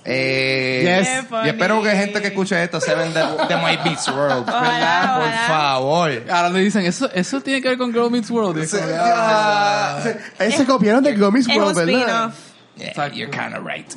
Eh, 0.05 0.83
Yes. 1.01 1.25
Y 1.45 1.49
espero 1.49 1.81
que 1.83 1.91
gente 1.91 2.21
que 2.21 2.27
escuche 2.27 2.61
esto 2.63 2.79
se 2.79 2.95
ven 2.95 3.13
de, 3.13 3.19
de 3.19 3.55
My 3.57 3.77
Beats 3.83 4.07
World. 4.07 4.45
Por 4.45 4.53
ojalá. 4.53 5.45
favor. 5.47 6.11
Ahora 6.29 6.49
le 6.49 6.59
dicen, 6.61 6.85
eso, 6.85 7.09
eso 7.13 7.41
tiene 7.41 7.61
que 7.61 7.69
ver 7.69 7.77
con 7.77 7.91
Girl 7.91 8.09
Meets 8.11 8.29
World. 8.29 8.69
Que, 8.69 8.77
ah, 8.99 9.99
Ellos 10.39 10.55
se 10.55 10.65
copiaron 10.65 11.03
de 11.03 11.15
Boy 11.15 11.31
Meets 11.31 11.47
World, 11.47 11.75
¿verdad? 11.75 12.33
Yeah, 12.77 13.07
you're 13.07 13.31
kinda 13.31 13.59
right. 13.59 13.91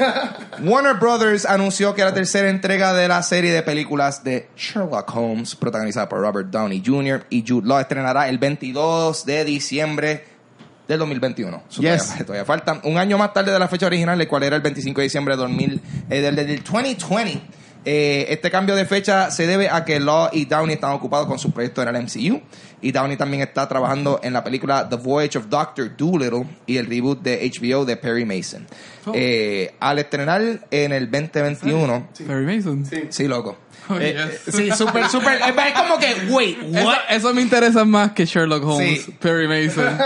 Warner 0.62 0.94
Brothers 0.94 1.44
anunció 1.44 1.94
que 1.94 2.02
la 2.02 2.14
tercera 2.14 2.48
entrega 2.48 2.94
de 2.94 3.06
la 3.06 3.22
serie 3.22 3.52
de 3.52 3.62
películas 3.62 4.24
de 4.24 4.48
Sherlock 4.56 5.14
Holmes, 5.14 5.54
protagonizada 5.54 6.08
por 6.08 6.20
Robert 6.20 6.48
Downey 6.48 6.82
Jr. 6.84 7.26
y 7.28 7.44
Jude 7.46 7.68
Law, 7.68 7.80
estrenará 7.80 8.30
el 8.30 8.38
22 8.38 9.26
de 9.26 9.44
diciembre 9.44 10.24
del 10.92 11.00
2021. 11.00 11.62
So, 11.68 11.82
Yes. 11.82 12.02
todavía, 12.04 12.26
todavía 12.26 12.44
falta 12.44 12.80
un 12.84 12.98
año 12.98 13.18
más 13.18 13.32
tarde 13.32 13.52
de 13.52 13.58
la 13.58 13.68
fecha 13.68 13.86
original, 13.86 14.20
el 14.20 14.28
cual 14.28 14.42
era 14.44 14.56
el 14.56 14.62
25 14.62 15.00
de 15.00 15.04
diciembre 15.04 15.34
de 15.36 15.42
2000, 15.42 15.80
eh, 16.10 16.20
del, 16.20 16.36
del 16.36 16.62
2020. 16.62 17.40
Eh, 17.84 18.26
este 18.28 18.48
cambio 18.48 18.76
de 18.76 18.84
fecha 18.84 19.32
se 19.32 19.44
debe 19.44 19.68
a 19.68 19.84
que 19.84 19.98
Law 19.98 20.28
y 20.32 20.44
Downey 20.44 20.74
están 20.74 20.92
ocupados 20.92 21.26
con 21.26 21.36
su 21.40 21.50
proyecto 21.50 21.82
en 21.82 21.88
el 21.88 21.96
MCU. 22.04 22.40
Y 22.80 22.92
Downey 22.92 23.16
también 23.16 23.42
está 23.42 23.68
trabajando 23.68 24.20
en 24.22 24.32
la 24.32 24.42
película 24.44 24.88
The 24.88 24.96
Voyage 24.96 25.38
of 25.38 25.46
Doctor 25.48 25.96
Doolittle 25.96 26.46
y 26.66 26.76
el 26.76 26.86
reboot 26.86 27.22
de 27.22 27.50
HBO 27.50 27.84
de 27.84 27.96
Perry 27.96 28.24
Mason. 28.24 28.66
Oh. 29.06 29.12
Eh, 29.14 29.74
al 29.80 29.98
estrenar 29.98 30.42
en 30.70 30.92
el 30.92 31.10
2021... 31.10 32.08
Perry 32.26 32.56
Mason. 32.56 32.84
Sí, 33.10 33.26
loco. 33.26 33.56
Oh, 33.88 33.98
Eh, 33.98 34.12
yes. 34.46 34.48
eh, 34.48 34.52
sí, 34.52 34.70
súper, 34.76 35.08
súper. 35.08 35.34
Es 35.40 35.48
es 35.48 35.72
como 35.74 35.98
que, 35.98 36.14
wait, 36.30 36.58
Eso, 36.74 36.86
what? 36.86 36.98
eso 37.10 37.34
me 37.34 37.42
interesa 37.42 37.84
más 37.84 38.12
que 38.12 38.24
Sherlock 38.26 38.64
Holmes, 38.64 39.02
Sí. 39.04 39.16
Perry 39.20 39.48
Mason. 39.48 39.98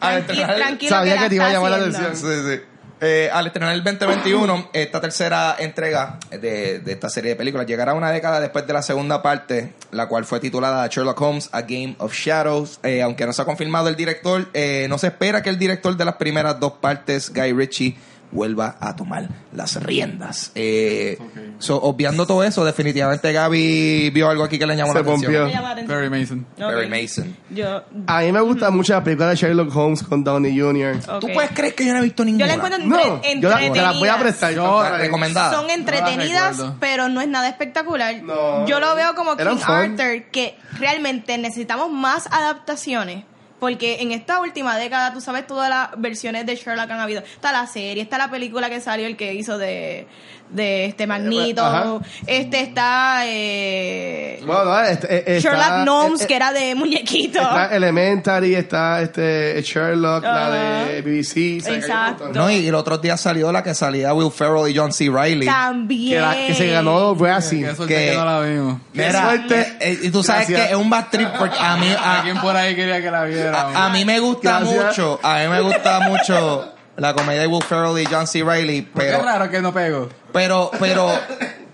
Al 0.00 0.26
Tranqui- 0.26 0.30
estrenar- 0.30 0.56
tranquilo 0.56 0.90
Sabía 0.90 1.14
la 1.16 1.22
que 1.22 1.28
te 1.30 1.34
iba 1.36 1.46
a 1.46 1.52
llamar 1.52 1.70
la 1.70 1.76
haciendo. 1.78 1.98
atención. 1.98 2.44
Sí, 2.46 2.56
sí. 2.56 2.60
Eh, 3.02 3.30
al 3.32 3.46
estrenar 3.46 3.72
el 3.74 3.82
2021, 3.82 4.68
esta 4.74 5.00
tercera 5.00 5.56
entrega 5.58 6.18
de, 6.30 6.80
de 6.80 6.92
esta 6.92 7.08
serie 7.08 7.30
de 7.30 7.36
películas 7.36 7.66
llegará 7.66 7.94
una 7.94 8.10
década 8.10 8.40
después 8.40 8.66
de 8.66 8.74
la 8.74 8.82
segunda 8.82 9.22
parte, 9.22 9.72
la 9.90 10.06
cual 10.06 10.26
fue 10.26 10.38
titulada 10.38 10.86
Sherlock 10.86 11.18
Holmes, 11.18 11.48
A 11.52 11.62
Game 11.62 11.96
of 11.98 12.12
Shadows. 12.12 12.78
Eh, 12.82 13.00
aunque 13.00 13.24
no 13.24 13.32
se 13.32 13.40
ha 13.40 13.46
confirmado 13.46 13.88
el 13.88 13.96
director, 13.96 14.50
eh, 14.52 14.84
no 14.90 14.98
se 14.98 15.06
espera 15.06 15.42
que 15.42 15.48
el 15.48 15.58
director 15.58 15.96
de 15.96 16.04
las 16.04 16.16
primeras 16.16 16.60
dos 16.60 16.72
partes, 16.74 17.32
Guy 17.32 17.52
Ritchie, 17.54 17.96
vuelva 18.32 18.76
a 18.80 18.94
tomar 18.94 19.28
las 19.52 19.82
riendas. 19.82 20.52
Eh, 20.54 21.18
so, 21.58 21.80
obviando 21.82 22.26
todo 22.26 22.44
eso, 22.44 22.64
definitivamente 22.64 23.32
Gaby 23.32 24.10
vio 24.10 24.28
algo 24.30 24.44
aquí 24.44 24.58
que 24.58 24.66
le 24.66 24.76
llamó 24.76 24.92
Se 24.92 24.98
la 24.98 25.00
atención. 25.12 25.50
pompió. 25.50 25.86
Perry 25.86 26.10
Mason. 26.10 26.46
Perry 26.56 26.84
Ok. 26.86 26.90
Mason. 26.90 27.36
Yo, 27.50 27.82
A 28.06 28.20
mí 28.20 28.32
me 28.32 28.40
gusta 28.40 28.70
mucho 28.70 28.92
la 28.92 29.02
película 29.02 29.30
de 29.30 29.36
Sherlock 29.36 29.74
Holmes 29.74 30.02
con 30.02 30.22
Downey 30.22 30.58
Jr. 30.58 30.96
ok. 31.08 31.20
¿Tú 31.20 31.28
puedes 31.34 31.50
creer 31.52 31.74
que 31.74 31.84
yo 31.86 31.92
no 31.92 31.98
he 31.98 32.02
visto 32.02 32.22
Yo 32.22 32.26
ninguna? 32.26 32.46
la 32.46 32.54
encuentro 32.54 32.78
No, 32.86 33.22
yo 33.40 33.48
la, 33.48 33.58
te 33.58 33.80
la 33.82 33.92
voy 33.92 34.08
a 34.08 34.18
prestar. 34.18 34.54
Yo- 34.54 34.64
compadre. 34.64 34.98
recomendada. 34.98 35.52
Son 35.52 35.68
entretenidas, 35.70 36.62
pero 36.78 37.08
no 37.08 37.20
es 37.20 37.28
nada 37.28 37.48
espectacular. 37.48 38.22
No. 38.22 38.66
Yo 38.66 38.78
lo 38.80 38.94
veo 38.94 39.14
como 39.14 39.36
King 39.36 39.44
fun. 39.58 39.74
Arthur, 39.74 40.24
que 40.30 40.56
realmente 40.78 41.36
necesitamos 41.38 41.90
más 41.92 42.26
adaptaciones. 42.30 43.24
Porque 43.60 44.00
en 44.00 44.10
esta 44.12 44.40
última 44.40 44.76
década, 44.78 45.12
tú 45.12 45.20
sabes, 45.20 45.46
todas 45.46 45.68
las 45.68 45.88
versiones 45.98 46.46
de 46.46 46.56
Sherlock 46.56 46.90
han 46.90 47.00
habido. 47.00 47.20
Está 47.20 47.52
la 47.52 47.66
serie, 47.66 48.02
está 48.02 48.16
la 48.18 48.30
película 48.30 48.68
que 48.70 48.80
salió, 48.80 49.06
el 49.06 49.16
que 49.16 49.34
hizo 49.34 49.58
de, 49.58 50.06
de 50.48 50.86
este 50.86 51.06
Magneto. 51.06 51.62
Ajá. 51.64 51.98
Este 52.26 52.60
está 52.62 53.22
eh, 53.26 54.40
Bueno, 54.46 54.64
no, 54.64 54.80
este, 54.80 55.14
eh, 55.14 55.36
está- 55.36 55.50
Sherlock 55.50 55.84
Gnomes, 55.84 56.20
eh, 56.22 56.26
que 56.26 56.36
era 56.36 56.52
de 56.52 56.74
muñequito. 56.74 57.38
Está 57.40 57.74
Elementary, 57.76 58.54
está 58.54 59.02
este 59.02 59.60
Sherlock, 59.62 60.22
la 60.24 60.50
de 60.50 61.02
BBC. 61.02 61.58
Exacto. 61.68 62.30
No, 62.32 62.50
y 62.50 62.66
el 62.66 62.74
otro 62.74 62.98
día 62.98 63.16
salió 63.16 63.52
la 63.52 63.62
que 63.62 63.74
salía 63.74 64.12
Will 64.14 64.30
Ferrell 64.32 64.70
y 64.70 64.76
John 64.76 64.92
C. 64.92 65.08
Reilly. 65.10 65.46
También. 65.46 66.14
Que, 66.14 66.20
la- 66.20 66.46
que 66.46 66.54
se 66.54 66.66
ganó 66.68 67.14
Razzie. 67.14 67.66
Qué 67.68 67.74
suerte 67.76 67.94
Que- 67.94 68.10
que 68.10 68.16
no 68.16 68.24
la 68.24 68.40
vimos. 68.40 68.80
Qué 68.92 69.06
Mira, 69.06 69.22
suerte. 69.22 69.60
eh, 69.60 69.76
eh, 69.80 69.98
y 70.04 70.10
tú 70.10 70.22
sabes 70.22 70.48
Gracias. 70.48 70.68
que 70.68 70.72
es 70.74 70.78
un 70.80 70.90
bad 70.90 71.06
trip 71.10 71.28
porque 71.38 71.56
a 71.58 71.76
mí, 71.76 71.86
a, 71.98 72.20
¿A 72.20 72.22
quién 72.22 72.38
por 72.40 72.56
ahí 72.56 72.74
quería 72.74 73.00
que 73.02 73.10
la 73.10 73.24
viera? 73.24 73.49
A- 73.54 73.86
a 73.86 73.90
mí 73.90 74.04
me 74.04 74.18
gusta 74.20 74.60
Gracias. 74.60 74.84
mucho, 74.86 75.20
a 75.22 75.38
mí 75.38 75.48
me 75.48 75.60
gusta 75.60 76.00
mucho 76.00 76.72
la 76.96 77.14
comedia 77.14 77.40
de 77.42 77.46
Will 77.46 77.62
Ferrell 77.62 77.98
y 77.98 78.06
John 78.06 78.26
C. 78.26 78.42
Reilly, 78.44 78.82
Pero, 78.82 78.94
Qué 78.94 79.16
pero, 79.16 79.22
raro 79.24 79.50
que 79.50 79.60
no 79.62 79.72
pego. 79.72 80.08
pero, 80.32 80.70
pero, 80.78 81.12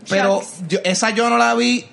pero, 0.09 0.41
yo- 0.69 0.79
esa 0.85 1.11
yo 1.11 1.29
no 1.31 1.37
la 1.39 1.55
vi 1.55 1.89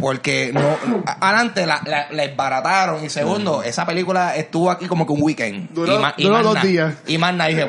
porque 0.00 0.50
no, 0.52 0.76
adelante 1.06 1.66
la, 1.66 1.82
la, 1.84 2.06
la 2.10 2.22
desbarataron 2.26 3.04
y 3.04 3.08
segundo, 3.10 3.62
esa 3.62 3.84
película 3.86 4.34
estuvo 4.36 4.70
aquí 4.70 4.86
como 4.86 5.06
que 5.06 5.12
un 5.12 5.22
weekend. 5.22 5.70
Duró- 5.72 5.96
y 5.96 5.98
más, 5.98 6.14
y 6.16 6.22
duró 6.24 6.34
más 6.36 6.44
dos 6.44 6.54
nada. 6.54 6.66
días. 6.66 6.94
Y 7.06 7.18
más 7.18 7.34
nada, 7.34 7.50
dije, 7.50 7.66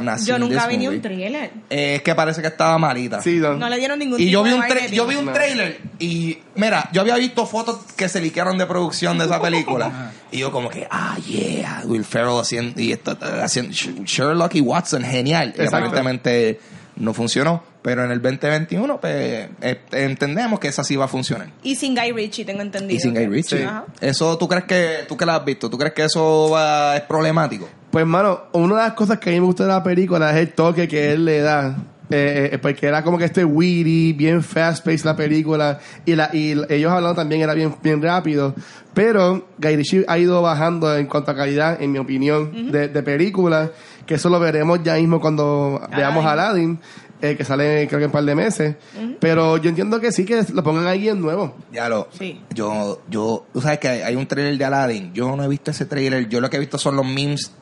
not 0.00 0.18
Yo 0.24 0.38
nunca 0.38 0.66
vi 0.66 0.76
ni 0.76 0.88
un 0.88 1.00
trailer. 1.00 1.50
Eh, 1.70 1.96
es 1.96 2.02
que 2.02 2.14
parece 2.14 2.40
que 2.42 2.48
estaba 2.48 2.76
malita. 2.78 3.22
Sí, 3.22 3.36
no. 3.36 3.54
No 3.54 3.68
le 3.68 3.78
dieron 3.78 3.98
ningún 3.98 4.20
Y 4.20 4.26
tipo 4.26 4.32
yo 4.32 4.42
vi 4.42 4.50
de 4.50 4.56
un 4.56 4.62
tra- 4.62 4.88
yo 4.90 5.06
vi 5.06 5.14
un 5.16 5.32
trailer 5.32 5.80
y 5.98 6.38
mira, 6.56 6.88
yo 6.92 7.00
había 7.00 7.16
visto 7.16 7.46
fotos 7.46 7.78
que 7.96 8.08
se 8.08 8.20
liquearon 8.20 8.58
de 8.58 8.66
producción 8.66 9.18
de 9.18 9.24
esa 9.24 9.40
película 9.40 10.12
y 10.30 10.38
yo 10.38 10.52
como 10.52 10.68
que 10.68 10.86
ah 10.90 11.16
yeah, 11.26 11.82
Will 11.86 12.04
Ferrell 12.04 12.38
haciendo 12.40 12.80
y 12.80 12.92
esto, 12.92 13.16
haciendo 13.42 13.72
Sh- 13.72 14.04
Sherlock 14.04 14.54
y 14.56 14.60
Watson 14.60 15.02
genial 15.02 15.54
y 15.58 15.62
aparentemente 15.66 16.60
no 16.96 17.12
funcionó, 17.14 17.62
pero 17.84 18.02
en 18.02 18.10
el 18.10 18.22
2021 18.22 18.98
pues, 18.98 19.12
eh, 19.60 19.78
entendemos 19.92 20.58
que 20.58 20.68
esa 20.68 20.82
sí 20.82 20.96
va 20.96 21.04
a 21.04 21.08
funcionar. 21.08 21.48
Y 21.62 21.74
sin 21.76 21.94
Guy 21.94 22.12
Ritchie, 22.12 22.46
tengo 22.46 22.62
entendido. 22.62 22.96
Y 22.96 22.98
sin 22.98 23.12
Guy 23.14 23.26
Ritchie. 23.26 23.58
Sí. 23.58 23.64
Eso 24.00 24.38
tú 24.38 24.48
crees 24.48 24.64
que 24.64 25.04
tú 25.06 25.18
que 25.18 25.26
la 25.26 25.36
has 25.36 25.44
visto, 25.44 25.68
tú 25.68 25.76
crees 25.76 25.92
que 25.92 26.04
eso 26.04 26.48
va- 26.50 26.96
es 26.96 27.02
problemático? 27.02 27.68
Pues, 27.90 28.06
mano, 28.06 28.44
una 28.52 28.76
de 28.76 28.82
las 28.84 28.92
cosas 28.94 29.18
que 29.18 29.28
a 29.28 29.32
mí 29.34 29.40
me 29.40 29.46
gusta 29.46 29.64
de 29.64 29.68
la 29.68 29.82
película 29.82 30.30
es 30.30 30.36
el 30.38 30.52
toque 30.54 30.88
que 30.88 31.12
él 31.12 31.26
le 31.26 31.40
da. 31.40 31.76
Eh, 32.10 32.50
eh, 32.52 32.58
porque 32.58 32.86
era 32.86 33.02
como 33.02 33.16
que 33.18 33.24
este 33.24 33.44
weedy, 33.44 34.12
bien 34.12 34.42
fast-paced 34.42 35.04
la 35.04 35.16
película. 35.16 35.78
Y, 36.04 36.14
la, 36.14 36.30
y 36.32 36.52
ellos 36.68 36.90
hablando 36.90 37.14
también 37.14 37.40
era 37.42 37.54
bien, 37.54 37.74
bien 37.82 38.00
rápido. 38.02 38.54
Pero 38.92 39.48
Guy 39.58 39.76
Ritchie 39.76 40.04
ha 40.08 40.18
ido 40.18 40.40
bajando 40.42 40.96
en 40.96 41.06
cuanto 41.06 41.30
a 41.30 41.36
calidad, 41.36 41.80
en 41.82 41.92
mi 41.92 41.98
opinión, 41.98 42.70
de, 42.72 42.88
de 42.88 43.02
película. 43.02 43.70
Que 44.06 44.14
eso 44.14 44.28
lo 44.28 44.38
veremos 44.38 44.80
ya 44.84 44.96
mismo 44.96 45.18
cuando 45.20 45.80
veamos 45.96 46.24
a 46.26 46.32
Aladdin. 46.32 46.78
Eh, 47.22 47.36
que 47.36 47.44
sale 47.44 47.86
creo 47.88 47.98
que 47.98 48.04
en 48.04 48.08
un 48.08 48.12
par 48.12 48.24
de 48.24 48.34
meses. 48.34 48.76
Pero 49.20 49.56
yo 49.56 49.68
entiendo 49.70 50.00
que 50.00 50.12
sí, 50.12 50.24
que 50.24 50.44
lo 50.52 50.62
pongan 50.62 50.86
ahí 50.86 51.08
en 51.08 51.20
nuevo. 51.20 51.56
Ya 51.72 51.88
lo. 51.88 52.08
Sí. 52.18 52.40
Yo, 52.54 53.00
yo, 53.08 53.46
tú 53.52 53.60
sabes 53.60 53.78
que 53.78 53.88
hay, 53.88 54.00
hay 54.02 54.16
un 54.16 54.26
trailer 54.26 54.58
de 54.58 54.64
Aladdin. 54.64 55.12
Yo 55.14 55.34
no 55.34 55.42
he 55.44 55.48
visto 55.48 55.70
ese 55.70 55.86
trailer. 55.86 56.28
Yo 56.28 56.40
lo 56.40 56.50
que 56.50 56.56
he 56.56 56.60
visto 56.60 56.76
son 56.78 56.96
los 56.96 57.06
memes. 57.06 57.52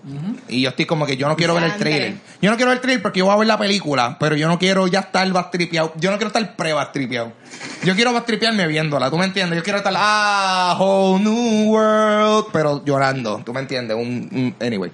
Y 0.49 0.63
yo 0.63 0.71
estoy 0.71 0.87
como 0.87 1.07
que 1.07 1.17
yo 1.17 1.29
no 1.29 1.37
quiero 1.37 1.55
ver 1.55 1.65
el 1.65 1.75
trailer. 1.77 2.15
Yo 2.41 2.51
no 2.51 2.57
quiero 2.57 2.71
ver 2.71 2.79
el 2.79 2.83
trailer 2.83 3.03
porque 3.03 3.21
yo 3.21 3.27
voy 3.27 3.35
a 3.35 3.39
ver 3.39 3.47
la 3.47 3.59
película. 3.59 4.17
Pero 4.19 4.35
yo 4.37 4.49
no 4.49 4.59
quiero 4.59 4.87
ya 4.89 5.01
estar 5.01 5.31
bastripeado. 5.33 5.93
Yo 5.97 6.11
no 6.11 6.17
quiero 6.17 6.29
estar 6.29 6.57
pre-bastripeado. 6.57 7.33
Yo 7.85 7.95
quiero 7.95 8.13
bastripearme 8.13 8.67
viéndola. 8.67 9.11
¿Tú 9.11 9.19
me 9.19 9.25
entiendes? 9.27 9.57
Yo 9.59 9.63
quiero 9.63 9.79
estar, 9.79 9.93
ah, 9.97 10.77
whole 10.81 11.23
new 11.23 11.71
world. 11.71 12.47
Pero 12.53 12.85
llorando. 12.85 13.41
¿Tú 13.45 13.53
me 13.53 13.61
entiendes? 13.61 13.97
Un, 13.97 14.29
un- 14.33 14.55
anyway. 14.67 14.91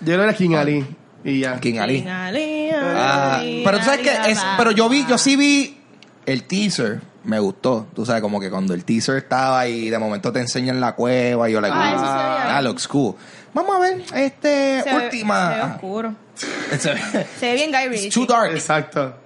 Yo 0.00 0.14
era 0.14 0.32
King 0.34 0.54
Ali. 0.54 0.84
Y 1.24 1.40
ya. 1.40 1.58
King 1.58 1.78
Ali. 1.78 2.02
King 2.02 2.08
Ali, 2.08 2.70
Ah, 2.72 3.36
Ali, 3.38 3.62
pero 3.64 3.78
tú 3.78 3.84
sabes 3.84 4.00
que 4.00 4.30
es, 4.30 4.38
pero 4.58 4.70
yo 4.72 4.88
vi, 4.88 5.06
yo 5.06 5.16
sí 5.18 5.36
vi 5.36 5.78
el 6.26 6.44
teaser, 6.44 7.00
me 7.24 7.38
gustó. 7.38 7.86
Tú 7.94 8.04
sabes, 8.04 8.20
como 8.22 8.38
que 8.40 8.50
cuando 8.50 8.74
el 8.74 8.84
teaser 8.84 9.16
estaba 9.16 9.66
y 9.66 9.88
de 9.90 9.98
momento 9.98 10.32
te 10.32 10.40
enseñan 10.40 10.80
la 10.80 10.94
cueva 10.94 11.48
y 11.48 11.52
yo 11.54 11.60
la 11.60 11.68
Ah, 11.68 11.70
veía 11.70 12.56
ah, 12.56 12.60
bien. 12.60 12.64
looks 12.64 12.86
cool. 12.88 13.14
Vamos 13.54 13.76
a 13.76 13.78
ver, 13.78 14.02
este, 14.14 14.82
Se 14.82 14.90
ve- 14.94 15.04
última. 15.04 15.48
Se 15.50 15.54
ve 15.54 15.60
ah, 15.62 15.72
oscuro. 15.74 16.14
se 16.78 16.92
ve- 16.94 17.26
Se 17.40 17.46
ve 17.48 17.54
bien 17.54 17.70
Guy 17.70 17.88
Ritchie. 17.88 18.06
It's 18.06 18.14
too 18.14 18.26
dark. 18.26 18.50
Exacto. 18.52 19.16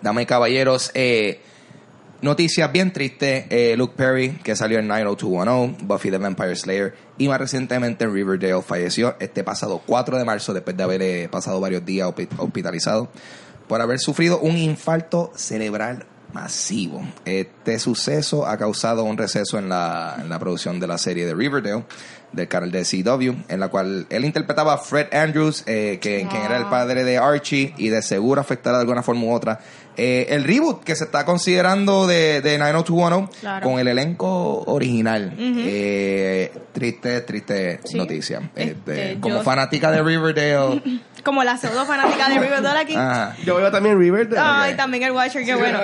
Damas 0.00 0.22
y 0.22 0.26
caballeros, 0.26 0.90
eh, 0.94 1.42
noticias 2.22 2.70
bien 2.72 2.92
tristes. 2.92 3.46
Eh, 3.50 3.74
Luke 3.76 3.94
Perry, 3.96 4.30
que 4.42 4.56
salió 4.56 4.78
en 4.78 4.88
90210, 4.88 5.86
Buffy 5.86 6.10
the 6.10 6.18
Vampire 6.18 6.54
Slayer, 6.56 6.94
y 7.18 7.28
más 7.28 7.38
recientemente 7.38 8.04
en 8.04 8.12
Riverdale, 8.14 8.62
falleció 8.62 9.16
este 9.20 9.44
pasado 9.44 9.82
4 9.86 10.18
de 10.18 10.24
marzo, 10.24 10.52
después 10.54 10.76
de 10.76 10.82
haber 10.82 11.02
eh, 11.02 11.28
pasado 11.30 11.60
varios 11.60 11.84
días 11.84 12.08
hospi- 12.08 12.28
hospitalizado, 12.38 13.08
por 13.66 13.80
haber 13.80 13.98
sufrido 13.98 14.38
un 14.40 14.56
infarto 14.56 15.30
cerebral 15.36 16.06
masivo. 16.32 17.02
Este 17.24 17.78
suceso 17.78 18.46
ha 18.46 18.56
causado 18.58 19.02
un 19.04 19.16
receso 19.16 19.58
en 19.58 19.68
la, 19.68 20.16
en 20.20 20.28
la 20.28 20.38
producción 20.38 20.78
de 20.78 20.86
la 20.86 20.98
serie 20.98 21.24
de 21.26 21.34
Riverdale, 21.34 21.84
del 22.32 22.46
canal 22.48 22.70
de 22.70 22.82
CW, 22.84 23.32
en 23.48 23.60
la 23.60 23.68
cual 23.68 24.06
él 24.10 24.24
interpretaba 24.26 24.74
a 24.74 24.78
Fred 24.78 25.06
Andrews, 25.14 25.64
eh, 25.66 25.98
que, 26.02 26.26
quien 26.30 26.42
era 26.42 26.58
el 26.58 26.66
padre 26.66 27.02
de 27.04 27.16
Archie, 27.16 27.72
y 27.78 27.88
de 27.88 28.02
seguro 28.02 28.42
afectará 28.42 28.76
de 28.76 28.82
alguna 28.82 29.02
forma 29.02 29.22
u 29.24 29.32
otra 29.32 29.60
eh, 29.98 30.26
el 30.30 30.44
reboot 30.44 30.82
que 30.84 30.94
se 30.96 31.04
está 31.04 31.24
considerando 31.24 32.06
de, 32.06 32.40
de 32.40 32.56
90210 32.56 33.40
Claro. 33.40 33.68
con 33.68 33.78
el 33.80 33.88
elenco 33.88 34.62
original. 34.66 35.34
Eh, 35.38 36.52
triste, 36.72 37.20
triste 37.22 37.80
Sí. 37.84 37.96
noticia. 37.96 38.40
Este, 38.54 38.72
Este, 39.10 39.20
como 39.20 39.36
yo- 39.36 39.42
fanática 39.42 39.90
de 39.90 40.02
Riverdale. 40.02 40.82
Como 41.24 41.42
la 41.42 41.56
pseudo 41.58 41.84
fanática 41.84 42.28
de 42.28 42.38
Riverdale 42.38 42.78
aquí. 42.78 42.94
ajá. 42.94 43.36
Yo 43.44 43.56
veo 43.56 43.70
también 43.72 43.98
Riverdale. 43.98 44.40
Ay, 44.40 44.70
Ok. 44.70 44.76
también 44.76 45.02
el 45.02 45.10
Watcher, 45.10 45.44
qué 45.44 45.56
bueno. 45.56 45.80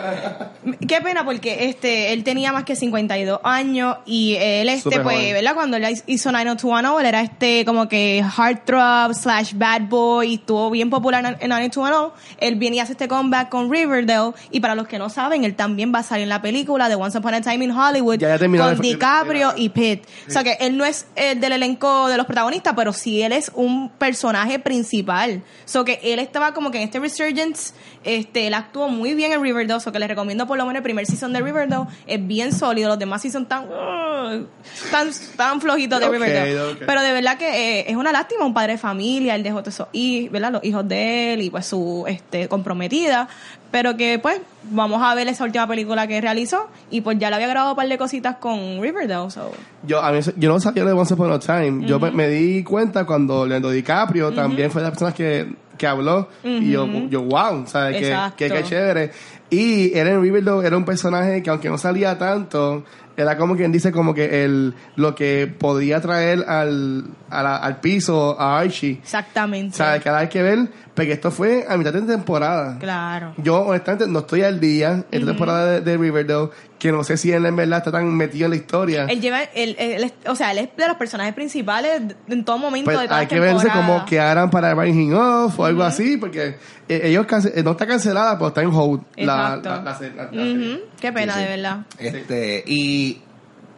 Qué 0.88 1.00
pena 1.02 1.24
porque 1.24 1.68
este 1.68 2.12
él 2.12 2.22
tenía 2.22 2.52
más 2.52 2.62
que 2.64 2.76
52 2.76 3.40
años 3.42 3.96
y 4.06 4.36
él 4.38 4.68
este 4.68 4.82
Súper 4.84 5.02
pues, 5.02 5.16
joven. 5.16 5.32
¿verdad? 5.34 5.54
Cuando 5.54 5.76
él 5.76 5.84
hizo 6.06 6.30
90210, 6.32 7.00
él 7.00 7.06
era 7.06 7.20
este 7.20 7.64
como 7.64 7.88
que 7.88 8.20
heartthrob 8.20 9.12
slash 9.12 9.54
bad 9.54 9.82
boy 9.88 10.28
y 10.28 10.34
estuvo 10.36 10.70
bien 10.70 10.88
popular 10.88 11.24
en 11.26 11.36
en 11.40 11.48
90210. 11.50 12.12
Él 12.38 12.54
viene 12.54 12.76
y 12.76 12.80
hace 12.80 12.92
este 12.92 13.08
comeback 13.08 13.48
con 13.48 13.70
Riverdale 13.70 14.03
y 14.50 14.60
para 14.60 14.74
los 14.74 14.86
que 14.86 14.98
no 14.98 15.08
saben, 15.08 15.44
él 15.44 15.54
también 15.54 15.92
va 15.94 16.00
a 16.00 16.02
salir 16.02 16.24
en 16.24 16.28
la 16.28 16.42
película 16.42 16.88
de 16.88 16.94
Once 16.94 17.16
Upon 17.18 17.34
a 17.34 17.40
Time 17.40 17.64
in 17.64 17.70
Hollywood 17.70 18.18
Ya, 18.18 18.28
ya 18.28 18.38
terminó 18.38 18.64
con 18.64 18.78
DiCaprio 18.78 19.52
y 19.56 19.68
Pitt. 19.68 20.04
O 20.28 20.30
sea 20.30 20.44
que 20.44 20.56
él 20.60 20.76
no 20.76 20.84
es 20.84 21.06
el 21.16 21.40
del 21.40 21.52
elenco 21.52 22.08
de 22.08 22.16
los 22.16 22.26
protagonistas, 22.26 22.74
pero 22.76 22.92
sí 22.92 23.22
él 23.22 23.32
es 23.32 23.50
un 23.54 23.90
personaje 23.90 24.58
principal. 24.58 25.42
O 25.64 25.68
sea 25.68 25.84
que 25.84 26.00
él 26.02 26.18
estaba 26.18 26.54
como 26.54 26.70
que 26.70 26.78
en 26.78 26.84
este 26.84 26.98
Resurgence, 27.00 27.74
este, 28.04 28.46
él 28.46 28.54
actuó 28.54 28.88
muy 28.88 29.14
bien 29.14 29.32
en 29.32 29.42
Riverdale, 29.42 29.80
so 29.80 29.92
que 29.92 29.98
les 29.98 30.08
recomiendo 30.08 30.46
por 30.46 30.58
lo 30.58 30.64
menos 30.64 30.78
el 30.78 30.82
primer 30.82 31.06
season 31.06 31.32
de 31.32 31.40
Riverdale, 31.40 31.86
es 32.06 32.26
bien 32.26 32.52
sólido, 32.52 32.88
los 32.88 32.98
demás 32.98 33.22
sí 33.22 33.30
son 33.30 33.46
tan, 33.46 33.64
uh, 33.64 34.46
tan, 34.90 35.10
tan 35.36 35.60
flojitos 35.60 36.00
de 36.00 36.08
Riverdale. 36.08 36.60
ok. 36.60 36.78
Pero 36.86 37.02
de 37.02 37.12
verdad 37.12 37.38
que 37.38 37.80
eh, 37.80 37.84
es 37.88 37.96
una 37.96 38.12
lástima, 38.12 38.44
un 38.44 38.54
padre 38.54 38.72
de 38.72 38.78
familia, 38.78 39.34
él 39.34 39.42
dejó 39.42 39.60
todos 39.60 39.74
esos 39.74 39.88
hijos, 39.92 40.32
¿verdad? 40.32 40.52
Los 40.52 40.64
hijos 40.64 40.86
de 40.86 41.34
él 41.34 41.42
y 41.42 41.50
pues 41.50 41.66
su 41.66 42.04
este, 42.06 42.48
comprometida, 42.48 43.28
pero 43.74 43.96
que 43.96 44.20
pues 44.20 44.40
vamos 44.70 45.02
a 45.02 45.12
ver 45.16 45.26
esa 45.26 45.42
última 45.42 45.66
película 45.66 46.06
que 46.06 46.20
realizó 46.20 46.68
y 46.92 47.00
pues 47.00 47.18
ya 47.18 47.28
le 47.28 47.34
había 47.34 47.48
grabado 47.48 47.72
un 47.72 47.76
par 47.76 47.88
de 47.88 47.98
cositas 47.98 48.36
con 48.36 48.80
Riverdale. 48.80 49.28
So. 49.32 49.50
Yo, 49.82 50.00
a 50.00 50.12
mí, 50.12 50.20
yo 50.36 50.48
no 50.52 50.60
sabía 50.60 50.84
de 50.84 50.92
Once 50.92 51.12
Upon 51.12 51.32
a 51.32 51.40
Time. 51.40 51.84
Yo 51.84 51.98
me, 51.98 52.12
me 52.12 52.28
di 52.28 52.62
cuenta 52.62 53.04
cuando 53.04 53.44
Leonardo 53.44 53.70
DiCaprio 53.72 54.32
también 54.32 54.70
fue 54.70 54.80
de 54.80 54.84
las 54.86 54.92
personas 54.92 55.14
que, 55.14 55.56
que 55.76 55.86
habló. 55.88 56.28
Y 56.44 56.70
yo, 56.70 56.86
yo, 57.10 57.22
wow, 57.22 57.66
¿sabes? 57.66 57.96
Que, 58.00 58.16
que, 58.36 58.48
que 58.54 58.62
chévere. 58.62 59.10
Y 59.50 59.92
él 59.98 60.06
en 60.06 60.22
Riverdale 60.22 60.64
era 60.68 60.76
un 60.76 60.84
personaje 60.84 61.42
que 61.42 61.50
aunque 61.50 61.68
no 61.68 61.76
salía 61.76 62.16
tanto, 62.16 62.84
era 63.16 63.36
como 63.36 63.56
quien 63.56 63.70
dice 63.72 63.90
como 63.92 64.14
que 64.14 64.44
el, 64.44 64.74
lo 64.96 65.14
que 65.16 65.46
podía 65.46 66.00
traer 66.00 66.44
al, 66.48 67.04
a 67.28 67.42
la- 67.42 67.56
al 67.56 67.80
piso 67.80 68.40
a 68.40 68.58
Archie. 68.60 68.98
Exactamente. 69.02 69.76
¿Sabes? 69.76 70.00
Que 70.02 70.08
ahora 70.08 70.22
hay 70.22 70.28
que 70.28 70.42
ver, 70.42 70.68
porque 70.94 71.12
esto 71.12 71.30
fue 71.30 71.64
a 71.68 71.76
mitad 71.76 71.92
de 71.92 72.02
temporada. 72.02 72.78
Claro. 72.78 73.34
Yo, 73.38 73.62
honestamente, 73.62 74.06
no 74.06 74.20
estoy 74.20 74.42
al 74.42 74.60
día 74.60 74.92
en 74.92 75.04
esta 75.10 75.26
temporada 75.26 75.66
de, 75.72 75.80
de 75.80 75.96
Riverdale, 75.96 76.50
que 76.78 76.92
no 76.92 77.02
sé 77.02 77.16
si 77.16 77.32
él 77.32 77.44
en 77.46 77.56
verdad 77.56 77.78
está 77.78 77.90
tan 77.92 78.14
metido 78.14 78.44
en 78.44 78.50
la 78.50 78.56
historia. 78.56 79.04
Él 79.06 79.20
lleva, 79.20 79.42
él, 79.42 79.74
él 79.78 80.04
es- 80.04 80.14
o 80.26 80.36
sea, 80.36 80.52
él 80.52 80.58
es 80.58 80.68
de 80.76 80.86
los 80.86 80.96
personajes 80.96 81.34
principales 81.34 82.02
en 82.28 82.44
todo 82.44 82.58
momento 82.58 82.86
Pues 82.86 83.00
de 83.00 83.08
toda 83.08 83.18
hay 83.20 83.26
que 83.26 83.40
verse 83.40 83.68
como 83.70 84.04
que 84.04 84.20
harán 84.20 84.50
para 84.50 84.74
Rising 84.74 85.12
Off 85.14 85.58
o 85.58 85.64
algo 85.64 85.82
así, 85.82 86.16
porque 86.16 86.56
eh, 86.88 87.00
ellos 87.04 87.26
cance- 87.26 87.52
eh, 87.54 87.62
no 87.62 87.72
está 87.72 87.86
cancelada, 87.86 88.36
pero 88.38 88.48
está 88.48 88.62
en 88.62 88.70
hold 88.72 89.02
la, 89.16 89.56
Exacto. 89.62 89.68
la, 89.70 90.30
la. 90.32 90.78
Qué 91.00 91.12
pena, 91.12 91.36
de 91.38 91.44
verdad. 91.46 91.78
Este, 91.98 92.62
y 92.66 93.20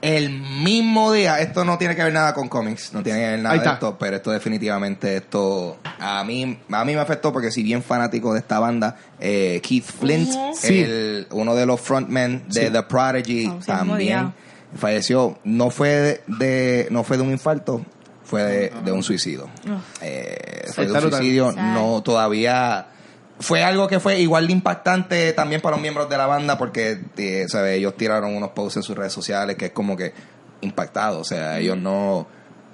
el 0.03 0.31
mismo 0.31 1.11
día, 1.13 1.41
esto 1.41 1.65
no 1.65 1.79
tiene 1.79 1.97
que 1.97 2.03
ver 2.05 2.13
nada 2.13 2.35
con 2.35 2.49
cómics, 2.49 2.93
no 2.93 3.03
tiene 3.03 3.19
que 3.21 3.27
ver 3.31 3.39
nada 3.41 3.57
de 3.59 3.69
esto, 3.69 3.97
pero 3.99 4.17
esto 4.17 4.31
definitivamente, 4.31 5.17
esto 5.17 5.79
a 5.99 6.23
mí, 6.25 6.59
a 6.71 6.85
mí 6.85 6.95
me 6.95 7.01
afectó 7.01 7.33
porque 7.33 7.51
si 7.51 7.63
bien 7.63 7.83
fanático 7.83 8.33
de 8.35 8.41
esta 8.41 8.59
banda, 8.59 8.97
eh, 9.19 9.61
Keith 9.63 9.85
Flint, 9.85 10.31
Sí. 10.55 10.81
el, 10.83 11.27
uno 11.31 11.55
de 11.55 11.67
los 11.67 11.81
frontmen 11.81 12.45
de 12.49 12.67
Sí. 12.67 12.73
The 12.73 12.83
Prodigy, 12.83 13.47
Oh, 13.47 13.61
sí, 13.61 13.67
también 13.67 14.33
falleció. 14.79 15.39
No 15.45 15.71
fue 15.71 15.89
de, 15.89 16.21
de- 16.27 16.89
no 16.91 17.03
fue 17.03 17.17
de 17.17 17.23
un 17.23 17.31
infarto, 17.31 17.85
fue 18.25 18.43
de, 18.43 18.73
de 18.85 18.93
un 18.93 19.03
suicidio. 19.03 19.49
Eh, 20.03 20.69
fue 20.75 20.87
de 20.87 20.93
un 20.93 21.01
suicidio, 21.11 21.53
no 21.53 22.03
todavía 22.03 22.87
fue 23.39 23.63
algo 23.63 23.87
que 23.89 24.01
fue 24.01 24.19
igual 24.21 24.47
de 24.47 24.53
impactante 24.55 25.33
también 25.35 25.61
para 25.61 25.77
los 25.77 25.83
miembros 25.83 26.09
de 26.09 26.17
la 26.17 26.27
banda 26.27 26.57
porque 26.57 26.99
eh, 27.19 27.47
¿sabe? 27.49 27.75
ellos 27.77 27.95
tiraron 27.97 28.35
unos 28.35 28.51
posts 28.51 28.79
en 28.79 28.83
sus 28.83 28.97
redes 28.97 29.13
sociales 29.13 29.57
que 29.57 29.67
es 29.67 29.73
como 29.73 29.97
que 29.97 30.13
impactado, 30.63 31.21
o 31.21 31.25
sea, 31.25 31.59
ellos 31.59 31.77
no 31.77 32.27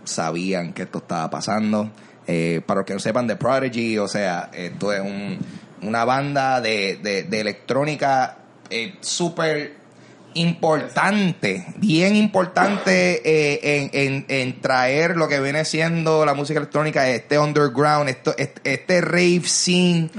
sabían 0.05 0.72
que 0.72 0.83
esto 0.83 0.98
estaba 0.98 1.29
pasando. 1.31 1.90
Eh, 2.29 2.61
para 2.64 2.79
los 2.81 2.87
que 2.87 2.94
no 2.94 3.01
sepan 3.01 3.27
de 3.27 3.35
Prodigy, 3.35 3.98
o 3.98 4.07
sea, 4.07 4.48
esto 4.53 4.92
es 4.92 5.01
un- 5.01 5.38
una 5.83 6.05
banda 6.05 6.61
de, 6.61 7.01
de, 7.03 7.25
de 7.25 7.40
electrónica 7.40 8.37
eh, 8.70 8.94
súper 9.01 9.75
importante, 10.34 11.66
bien 11.76 12.16
importante 12.16 13.20
eh, 13.24 13.90
en, 13.90 13.90
en, 13.92 14.24
en 14.28 14.60
traer 14.60 15.16
lo 15.16 15.28
que 15.28 15.40
viene 15.40 15.64
siendo 15.64 16.24
la 16.24 16.34
música 16.34 16.58
electrónica, 16.58 17.08
este 17.08 17.38
underground, 17.38 18.08
esto, 18.08 18.34
este, 18.36 18.72
este 18.72 19.00
rave 19.00 19.42
scene 19.44 20.10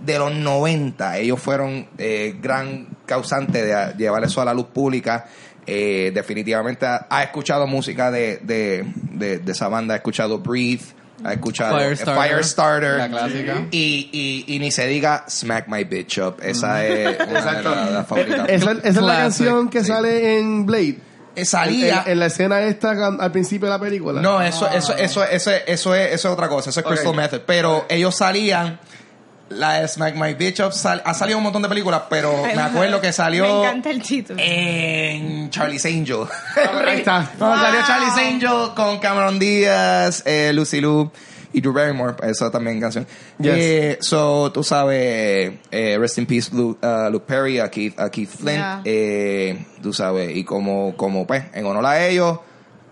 de 0.00 0.18
los 0.18 0.34
90. 0.34 1.18
Ellos 1.18 1.40
fueron 1.40 1.86
eh, 1.98 2.36
gran 2.40 2.88
causante 3.06 3.64
de 3.64 3.94
llevar 3.96 4.24
eso 4.24 4.40
a 4.40 4.44
la 4.44 4.54
luz 4.54 4.66
pública. 4.66 5.26
Eh, 5.66 6.10
definitivamente 6.12 6.86
ha, 6.86 7.06
ha 7.08 7.22
escuchado 7.22 7.66
música 7.66 8.10
de, 8.10 8.38
de, 8.38 8.84
de, 9.12 9.38
de 9.38 9.52
esa 9.52 9.68
banda, 9.68 9.94
ha 9.94 9.98
escuchado 9.98 10.38
Breathe, 10.38 10.84
ha 11.24 11.32
escuchado 11.32 11.78
Firestarter, 11.78 12.28
Firestarter, 12.30 12.96
la 12.98 13.08
clásica. 13.08 13.66
y, 13.70 14.10
y, 14.46 14.54
y 14.54 14.58
ni 14.58 14.70
se 14.70 14.86
diga 14.86 15.24
Smack 15.28 15.68
My 15.68 15.84
Bitch 15.84 16.18
Up. 16.18 16.36
Esa 16.42 16.84
es 16.86 17.18
una 17.20 17.52
de 17.84 17.90
las, 17.92 18.06
favoritas. 18.06 18.48
Esa, 18.48 18.72
esa 18.72 18.88
es 18.88 18.96
la 18.96 19.16
canción 19.16 19.68
que 19.68 19.80
Sí. 19.80 19.86
sale 19.88 20.38
en 20.38 20.66
Blade. 20.66 20.98
Eh, 21.34 21.44
Salía. 21.46 22.02
En, 22.06 22.12
en 22.12 22.18
la 22.20 22.26
escena 22.26 22.60
esta 22.60 22.90
al 22.90 23.32
principio 23.32 23.66
de 23.66 23.72
la 23.72 23.78
película. 23.80 24.20
No, 24.20 24.42
eso, 24.42 24.68
eso, 24.68 24.94
eso, 24.96 25.24
eso, 25.24 25.50
eso 25.66 25.94
es, 25.94 26.12
eso 26.12 26.28
es 26.28 26.32
otra 26.34 26.48
cosa, 26.48 26.68
eso 26.70 26.80
es 26.80 26.86
Crystal 26.86 27.06
Ok. 27.08 27.16
Method. 27.16 27.40
Pero 27.46 27.86
ellos 27.88 28.14
salían, 28.14 28.78
la 29.56 29.80
de 29.80 29.88
Smack 29.88 30.14
My 30.16 30.34
Bitch 30.34 30.60
Up 30.60 30.72
sal- 30.72 31.02
ha 31.04 31.14
salido 31.14 31.38
un 31.38 31.44
montón 31.44 31.62
de 31.62 31.68
películas, 31.68 32.02
pero 32.10 32.42
me 32.54 32.60
acuerdo 32.62 33.00
que 33.00 33.12
salió 33.12 33.44
Me 33.44 33.60
encanta 33.60 33.90
el 33.90 34.02
título. 34.02 34.38
en 34.42 35.50
Charlie's 35.50 35.84
Angel. 35.84 36.24
Ahí 36.86 36.98
está. 36.98 37.30
No, 37.38 37.54
salió 37.56 37.80
Charlie's 37.86 38.16
Angel 38.16 38.74
con 38.74 38.98
Cameron 38.98 39.38
Díaz, 39.38 40.22
eh, 40.26 40.52
Lucy 40.54 40.80
Liu 40.80 41.10
y 41.54 41.60
Drew 41.60 41.72
Barrymore, 41.74 42.14
esa 42.22 42.50
también 42.50 42.80
canción. 42.80 43.06
Yes. 43.38 43.52
Eh, 43.54 43.98
so, 44.00 44.50
tú 44.52 44.64
sabes, 44.64 45.52
eh, 45.70 45.96
Rest 46.00 46.16
in 46.18 46.24
Peace 46.26 46.50
Luke, 46.54 46.78
uh, 46.86 47.10
Luke 47.10 47.26
Perry, 47.26 47.58
a 47.58 47.70
Keith, 47.70 47.98
a 48.00 48.08
Keith 48.10 48.30
Flint, 48.30 48.56
Yeah. 48.58 48.80
eh, 48.86 49.66
tú 49.82 49.92
sabes, 49.92 50.34
y 50.34 50.44
como, 50.44 50.96
como 50.96 51.26
pues, 51.26 51.44
en 51.52 51.66
honor 51.66 51.84
a 51.84 52.06
ellos, 52.06 52.38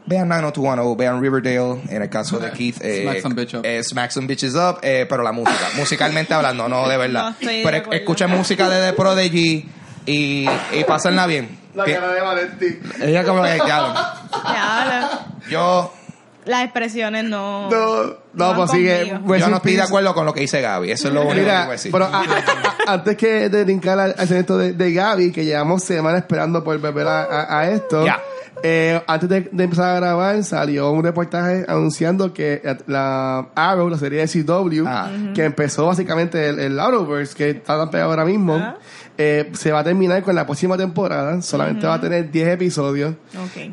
vean 0.06 0.28
90210, 0.28 0.96
vean 0.98 1.20
Riverdale, 1.20 1.80
en 1.88 2.02
el 2.02 2.08
caso 2.10 2.38
de 2.38 2.50
Keith, 2.56 2.78
eh, 2.82 3.02
Smack 3.02 3.20
some 3.22 3.34
bitch 3.34 3.54
up. 3.54 3.60
eh, 3.64 3.82
Smack 3.84 4.10
Some 4.10 4.26
Bitches 4.26 4.54
Up, 4.54 4.78
eh, 4.82 5.06
pero 5.08 5.22
la 5.22 5.32
música, 5.32 5.58
musicalmente 5.76 6.34
hablando, 6.34 6.68
no 6.68 6.88
de 6.88 6.96
verdad. 6.96 7.34
No 7.40 7.48
de 7.48 7.60
pero 7.64 7.92
escuchen 7.92 8.30
música 8.30 8.68
de 8.68 8.90
The 8.90 8.96
Prodigy 8.96 9.68
y, 10.06 10.46
y 10.72 10.84
pásenla 10.86 11.26
bien. 11.26 11.58
La 11.74 11.84
Que- 11.84 11.94
cara 11.94 12.12
de 12.12 12.20
Valenti. 12.20 12.80
ella 13.02 13.24
como 13.24 13.42
que, 13.44 13.58
Ya, 13.68 15.20
yo, 15.48 15.92
las 16.46 16.64
expresiones 16.64 17.24
no. 17.24 17.70
No, 17.70 18.04
no, 18.32 18.46
van 18.48 18.56
pues 18.56 18.70
sigue. 18.72 19.06
yo 19.06 19.18
no 19.48 19.56
estoy 19.56 19.72
de 19.72 19.78
peace. 19.78 19.82
acuerdo 19.82 20.14
con 20.14 20.24
lo 20.26 20.32
que 20.32 20.40
dice 20.40 20.60
Gaby. 20.60 20.90
Eso 20.90 21.08
es 21.08 21.14
lo 21.14 21.20
único 21.22 21.34
que 21.36 21.40
Mira, 21.42 21.60
voy 21.60 21.68
a 21.68 21.72
decir. 21.72 21.92
pero 21.92 22.06
a- 22.06 22.08
a- 22.08 22.22
a- 22.88 22.92
antes 22.94 23.16
que 23.16 23.48
de 23.50 23.64
brincar 23.64 23.98
al, 24.00 24.14
al 24.18 24.26
segmento 24.26 24.58
de, 24.58 24.72
de 24.72 24.92
Gaby, 24.92 25.30
que 25.32 25.44
llevamos 25.44 25.84
semanas 25.84 26.22
esperando 26.22 26.64
por 26.64 26.76
volver 26.78 27.06
a, 27.06 27.22
a- 27.24 27.60
a 27.60 27.70
esto, 27.70 28.04
Ya. 28.04 28.18
Eh, 28.62 29.01
antes 29.07 29.29
de, 29.29 29.40
de 29.53 29.64
empezar 29.64 29.90
a 29.90 29.94
grabar 30.01 30.42
salió 30.44 30.90
un 30.90 31.03
reportaje 31.03 31.64
anunciando 31.68 32.33
que 32.33 32.61
la 32.87 33.49
Arrow, 33.55 33.88
la 33.88 33.99
serie 33.99 34.27
de 34.27 34.29
CW, 34.29 34.85
Ah. 34.87 35.11
que 35.35 35.44
empezó 35.44 35.87
básicamente 35.87 36.49
el, 36.49 36.59
el 36.59 36.81
Arrowverse, 36.81 37.35
que 37.35 37.51
está 37.51 37.79
tan 37.79 37.90
pegado 37.90 38.11
ahora 38.11 38.25
mismo, 38.25 38.57
eh, 39.18 39.51
se 39.53 39.70
va 39.73 39.81
a 39.81 39.85
terminar 39.85 40.23
con 40.23 40.35
la 40.35 40.46
próxima 40.46 40.77
temporada, 40.79 41.40
solamente 41.42 41.87
va 41.87 41.94
a 41.94 42.01
tener 42.01 42.31
10 42.31 42.49
episodios. 42.49 43.14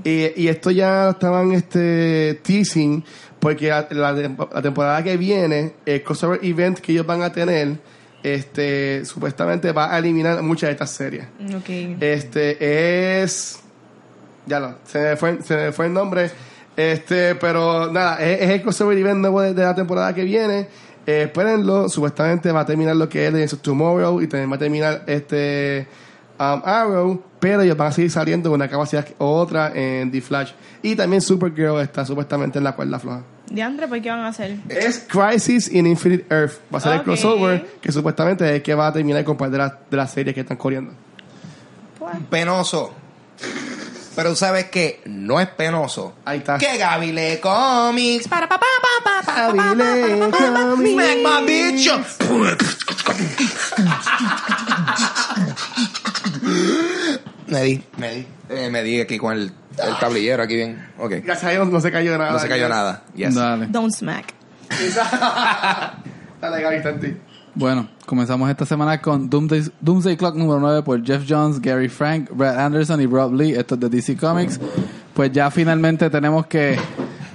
Y, 0.04 0.42
y 0.44 0.48
esto 0.50 0.72
ya 0.72 1.10
estaban 1.12 1.52
este, 1.54 2.40
teasing 2.44 3.04
porque 3.40 3.70
la, 3.70 3.88
la 3.92 4.14
tem- 4.16 4.48
la 4.54 4.62
temporada 4.62 5.04
que 5.04 5.16
viene, 5.16 5.74
el 5.86 6.04
crossover 6.04 6.40
event 6.44 6.80
que 6.80 6.92
ellos 6.92 7.06
van 7.06 7.22
a 7.22 7.32
tener, 7.32 7.78
este, 8.24 9.06
supuestamente 9.06 9.72
va 9.72 9.94
a 9.94 10.00
eliminar 10.00 10.42
muchas 10.42 10.68
de 10.70 10.72
estas 10.74 10.90
series. 10.90 11.26
Ok. 11.56 11.70
Este 12.02 13.22
es. 13.22 13.60
Ya 14.48 14.60
lo, 14.60 14.76
se 14.86 15.00
me 15.00 15.16
fue, 15.18 15.42
se 15.44 15.56
me 15.56 15.72
fue 15.72 15.86
el 15.88 15.94
nombre. 15.94 16.32
Este, 16.76 17.36
pero 17.36 17.92
nada, 17.92 18.18
es, 18.24 18.42
es 18.42 18.50
el 18.52 18.62
crossover 18.62 18.98
event 18.98 19.20
nuevo 19.20 19.42
de, 19.42 19.54
de 19.54 19.64
la 19.64 19.76
temporada 19.76 20.14
que 20.14 20.24
viene. 20.24 20.68
Eh, 21.06 21.24
espérenlo, 21.24 21.88
supuestamente 21.90 22.52
va 22.52 22.62
a 22.62 22.66
terminar 22.66 22.96
lo 22.96 23.08
que 23.10 23.26
es 23.28 23.32
Legends 23.34 23.54
of 23.54 23.62
Tomorrow 23.62 24.22
y 24.22 24.28
también 24.28 24.52
va 24.52 24.56
a 24.56 24.60
terminar 24.60 25.04
este 25.08 25.88
um, 26.40 26.62
Arrow, 26.66 27.24
pero 27.40 27.62
ellos 27.62 27.78
van 27.78 27.88
a 27.88 27.92
seguir 27.94 28.12
saliendo 28.12 28.50
con 28.50 28.60
una 28.60 28.70
capacidad 28.70 29.06
que- 29.06 29.16
otra 29.18 29.72
en 29.74 30.12
The 30.12 30.22
Flash. 30.22 30.52
Y 30.82 30.96
también 30.96 31.22
Supergirl 31.22 31.80
está 31.80 32.06
supuestamente 32.06 32.58
en 32.58 32.64
la 32.66 32.74
cuerda 32.76 33.00
floja. 33.00 33.22
Diandre, 33.50 33.88
¿por 33.88 34.02
qué 34.02 34.10
van 34.10 34.20
a 34.20 34.28
hacer? 34.28 34.58
Es 34.68 35.08
Crisis 35.10 35.72
in 35.72 35.88
Infinite 35.88 36.26
Earth. 36.30 36.56
Va 36.74 36.80
a 36.80 36.82
ser 36.82 36.94
el 36.96 37.02
crossover 37.04 37.66
que 37.82 37.92
supuestamente 37.92 38.46
es 38.46 38.52
el 38.52 38.62
que 38.62 38.76
va 38.76 38.88
a 38.88 38.94
terminar 38.94 39.24
con 39.24 39.38
par 39.38 39.50
de 39.50 39.58
las 39.58 39.74
de 39.90 39.96
las 39.98 40.12
series 40.12 40.36
que 40.36 40.42
están 40.42 40.58
corriendo. 40.58 40.92
Pues, 41.98 42.14
Penoso. 42.30 42.94
Pero 44.18 44.36
sabes 44.36 44.66
que 44.66 45.00
no 45.06 45.40
es 45.40 45.48
penoso. 45.48 46.16
Ahí 46.26 46.40
está. 46.40 46.58
Que 46.58 46.76
Gaby 46.76 47.12
lee 47.12 47.38
cómics. 47.40 48.28
Para 48.28 48.50
pa, 48.50 48.58
pa, 48.58 48.66
pa, 48.82 48.90
pa, 49.04 49.22
pa, 49.22 49.36
pa, 49.36 49.76
Gaby 49.76 49.76
lee 49.78 50.20
pa, 50.20 50.28
pa, 50.28 50.38
pa, 50.40 50.52
pa, 50.54 50.62
cómics. 50.72 50.94
Smack 50.94 51.18
my 51.22 51.46
bitch. 51.46 51.92
Me 57.46 57.62
di, 57.62 57.84
me 57.98 58.10
di. 58.16 58.28
Eh, 58.50 58.70
me 58.72 58.82
di 58.82 59.00
aquí 59.00 59.20
con 59.20 59.34
el, 59.34 59.52
el 59.78 60.00
tablillero 60.00 60.42
aquí 60.42 60.56
bien. 60.56 60.90
Ok. 60.98 61.12
Gracias 61.24 61.44
a 61.44 61.50
Dios 61.52 61.68
no 61.68 61.80
se 61.80 61.92
cayó 61.92 62.18
nada. 62.18 62.32
No 62.32 62.40
se 62.40 62.50
cayó 62.50 62.68
nada. 62.68 63.04
Yes. 63.14 63.36
Dale. 63.36 63.68
don't 63.68 63.94
smack. 63.94 64.34
Dale, 66.42 66.62
Gaby, 66.64 66.76
está 66.78 66.90
en 66.90 67.00
ti. 67.00 67.16
Bueno, 67.58 67.88
comenzamos 68.06 68.52
esta 68.52 68.68
semana 68.68 69.02
con 69.02 69.32
Doomsday, 69.32 69.72
Doomsday 69.82 70.16
Clock 70.16 70.36
número 70.36 70.60
9 70.60 70.84
por 70.84 71.04
Jeff 71.04 71.24
Jones, 71.28 71.60
Gary 71.60 71.90
Frank, 71.90 72.30
Brad 72.32 72.56
Anderson 72.56 73.02
y 73.02 73.08
Rob 73.08 73.34
Lee. 73.34 73.54
Esto 73.54 73.74
es 73.74 73.82
de 73.82 73.90
DC 73.90 74.16
Comics. 74.16 74.60
Pues 75.16 75.32
ya 75.32 75.50
finalmente 75.50 76.08
tenemos 76.12 76.46
que 76.46 76.78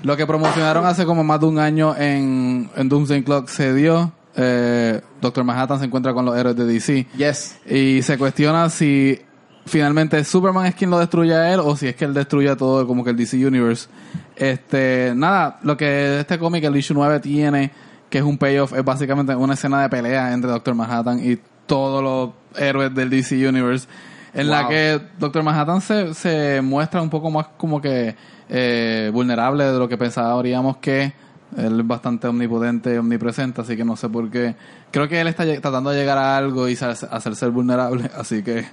lo 0.04 0.16
que 0.16 0.24
promocionaron 0.24 0.86
hace 0.86 1.04
como 1.06 1.24
más 1.24 1.40
de 1.40 1.46
un 1.46 1.58
año 1.58 1.96
en, 1.96 2.70
en 2.76 2.88
Doomsday 2.88 3.24
Clock 3.24 3.48
se 3.48 3.74
dio. 3.74 4.12
Eh, 4.36 5.00
Doctor 5.20 5.42
Manhattan 5.42 5.80
se 5.80 5.86
encuentra 5.86 6.14
con 6.14 6.24
los 6.24 6.36
héroes 6.36 6.54
de 6.54 6.66
DC. 6.66 7.08
Yes. 7.16 7.58
Y 7.68 8.00
se 8.02 8.16
cuestiona 8.16 8.70
si 8.70 9.18
finalmente 9.66 10.22
Superman 10.22 10.66
es 10.66 10.76
quien 10.76 10.90
lo 10.90 11.00
destruye 11.00 11.34
a 11.34 11.52
él 11.52 11.58
o 11.58 11.74
si 11.74 11.88
es 11.88 11.96
que 11.96 12.04
él 12.04 12.14
destruye 12.14 12.48
a 12.48 12.56
todo 12.56 12.86
como 12.86 13.02
que 13.02 13.10
el 13.10 13.16
DC 13.16 13.44
Universe. 13.44 13.88
Este, 14.36 15.14
nada, 15.16 15.58
lo 15.64 15.76
que 15.76 16.20
este 16.20 16.38
cómic, 16.38 16.62
el 16.62 16.76
issue 16.76 16.94
9 16.94 17.18
tiene, 17.18 17.72
que 18.12 18.18
es 18.18 18.24
un 18.24 18.36
payoff, 18.36 18.74
es 18.74 18.84
básicamente 18.84 19.34
una 19.34 19.54
escena 19.54 19.80
de 19.80 19.88
pelea 19.88 20.34
entre 20.34 20.50
Doctor 20.50 20.74
Manhattan 20.74 21.18
y 21.24 21.38
todos 21.64 22.02
los 22.02 22.62
héroes 22.62 22.94
del 22.94 23.08
DC 23.08 23.48
Universe. 23.48 23.88
En 24.34 24.50
la 24.50 24.68
que 24.68 25.00
Doctor 25.18 25.42
Manhattan 25.42 25.80
se, 25.80 26.12
se 26.12 26.60
muestra 26.60 27.00
un 27.00 27.08
poco 27.08 27.30
más 27.30 27.46
como 27.56 27.80
que 27.80 28.14
eh, 28.50 29.10
vulnerable 29.14 29.64
de 29.64 29.78
lo 29.78 29.88
que 29.88 29.96
pensaríamos 29.96 30.76
que 30.76 31.14
él 31.56 31.80
es 31.80 31.86
bastante 31.86 32.26
omnipotente 32.26 32.98
omnipresente, 32.98 33.62
así 33.62 33.78
que 33.78 33.84
no 33.84 33.96
sé 33.96 34.10
por 34.10 34.30
qué. 34.30 34.56
Creo 34.90 35.08
que 35.08 35.18
él 35.18 35.28
está 35.28 35.44
tratando 35.62 35.88
de 35.88 35.98
llegar 35.98 36.18
a 36.18 36.36
algo 36.36 36.68
y 36.68 36.74
hacerse 36.74 37.46
vulnerable, 37.46 38.10
así 38.18 38.42
que 38.42 38.66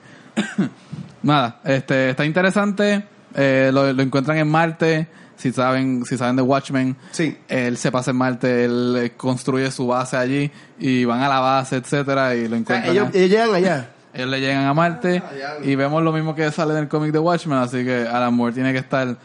nada, 1.24 1.62
este 1.64 2.10
está 2.10 2.26
interesante. 2.26 3.06
Eh, 3.36 3.70
lo, 3.74 3.94
lo 3.94 4.04
encuentran 4.04 4.38
en 4.38 4.50
Marte, 4.50 5.08
si 5.40 5.52
saben, 5.52 6.06
si 6.06 6.16
saben 6.18 6.36
de 6.36 6.44
Watchmen. 6.44 6.96
Sí. 7.12 7.36
Él 7.48 7.78
se 7.78 7.92
pasa 7.92 8.12
en 8.12 8.18
Marte, 8.18 8.66
él 8.66 8.96
eh, 8.98 9.12
construye 9.18 9.72
su 9.72 9.88
base 9.88 10.16
allí 10.18 10.52
y 10.78 11.04
van 11.06 11.22
a 11.24 11.28
la 11.30 11.40
base, 11.40 11.78
etcétera, 11.78 12.36
y 12.36 12.42
lo 12.42 12.46
O 12.46 12.50
sea, 12.50 12.58
encuentran. 12.60 12.92
ellos, 12.92 13.08
ellos 13.16 13.30
llegan 13.32 13.56
allá. 13.56 13.90
Ellos 14.12 14.28
le 14.32 14.40
llegan 14.42 14.66
a 14.66 14.74
Marte 14.74 15.22
y 15.64 15.76
vemos 15.76 16.02
lo 16.02 16.12
mismo 16.12 16.34
que 16.34 16.52
sale 16.52 16.74
en 16.74 16.80
el 16.80 16.88
cómic 16.88 17.12
de 17.12 17.20
Watchmen, 17.20 17.60
así 17.60 17.86
que 17.86 18.08
Alan 18.08 18.34
Moore 18.34 18.54
tiene 18.54 18.72
que 18.74 18.80
estar 18.80 19.16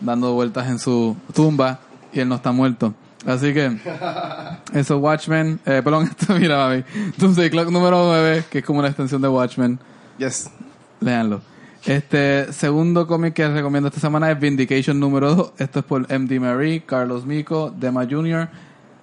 dando 0.00 0.32
vueltas 0.32 0.66
en 0.68 0.78
su 0.78 1.14
tumba 1.34 1.78
y 2.10 2.20
él 2.20 2.28
no 2.28 2.36
está 2.36 2.50
muerto. 2.50 2.94
Así 3.26 3.52
que 3.52 3.66
eso 4.72 4.96
es 4.96 5.00
Watchmen, 5.02 5.60
eh, 5.66 5.82
perdón, 5.84 6.04
esto 6.18 6.34
mira 6.38 6.56
mami, 6.56 6.82
Doomsday 7.18 7.50
Clock 7.50 7.68
número 7.70 8.02
9, 8.06 8.44
que 8.50 8.58
es 8.60 8.64
como 8.64 8.78
una 8.78 8.88
extensión 8.88 9.20
de 9.20 9.28
Watchmen, 9.28 9.78
Yes. 10.16 10.48
léanlo. 11.00 11.42
Este 11.84 12.52
segundo 12.52 13.06
cómic 13.06 13.32
que 13.32 13.48
recomiendo 13.48 13.88
esta 13.88 14.00
semana 14.00 14.30
es 14.30 14.38
Vindication 14.38 15.00
número 15.00 15.34
2, 15.34 15.52
esto 15.56 15.78
es 15.78 15.84
por 15.86 16.02
MD 16.02 16.38
Marie, 16.38 16.82
Carlos 16.84 17.24
Mico, 17.24 17.72
Dema 17.74 18.06
Jr., 18.08 18.50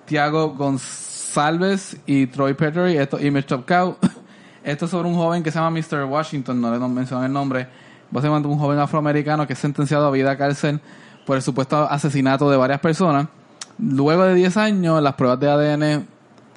Tiago 0.05 0.53
González 0.53 1.97
y 2.05 2.27
Troy 2.27 2.53
Petrie, 2.53 3.01
esto 3.01 3.19
Image 3.19 3.47
Top 3.47 3.65
Cow. 3.67 3.97
Esto 4.63 4.83
es 4.83 4.91
sobre 4.91 5.07
un 5.07 5.15
joven 5.15 5.43
que 5.43 5.49
se 5.49 5.59
llama 5.59 5.79
Mr. 5.79 6.03
Washington, 6.03 6.59
no 6.59 6.69
le 6.69 6.77
mencionan 6.89 7.27
el 7.27 7.31
nombre. 7.31 7.69
Básicamente 8.11 8.49
un 8.49 8.59
joven 8.59 8.77
afroamericano 8.79 9.47
que 9.47 9.53
es 9.53 9.59
sentenciado 9.59 10.05
a 10.07 10.11
vida 10.11 10.37
cárcel 10.37 10.81
por 11.25 11.37
el 11.37 11.41
supuesto 11.41 11.89
asesinato 11.89 12.51
de 12.51 12.57
varias 12.57 12.81
personas. 12.81 13.29
Luego 13.79 14.25
de 14.25 14.33
10 14.33 14.57
años, 14.57 15.01
las 15.01 15.13
pruebas 15.13 15.39
de 15.39 15.49
ADN 15.49 16.07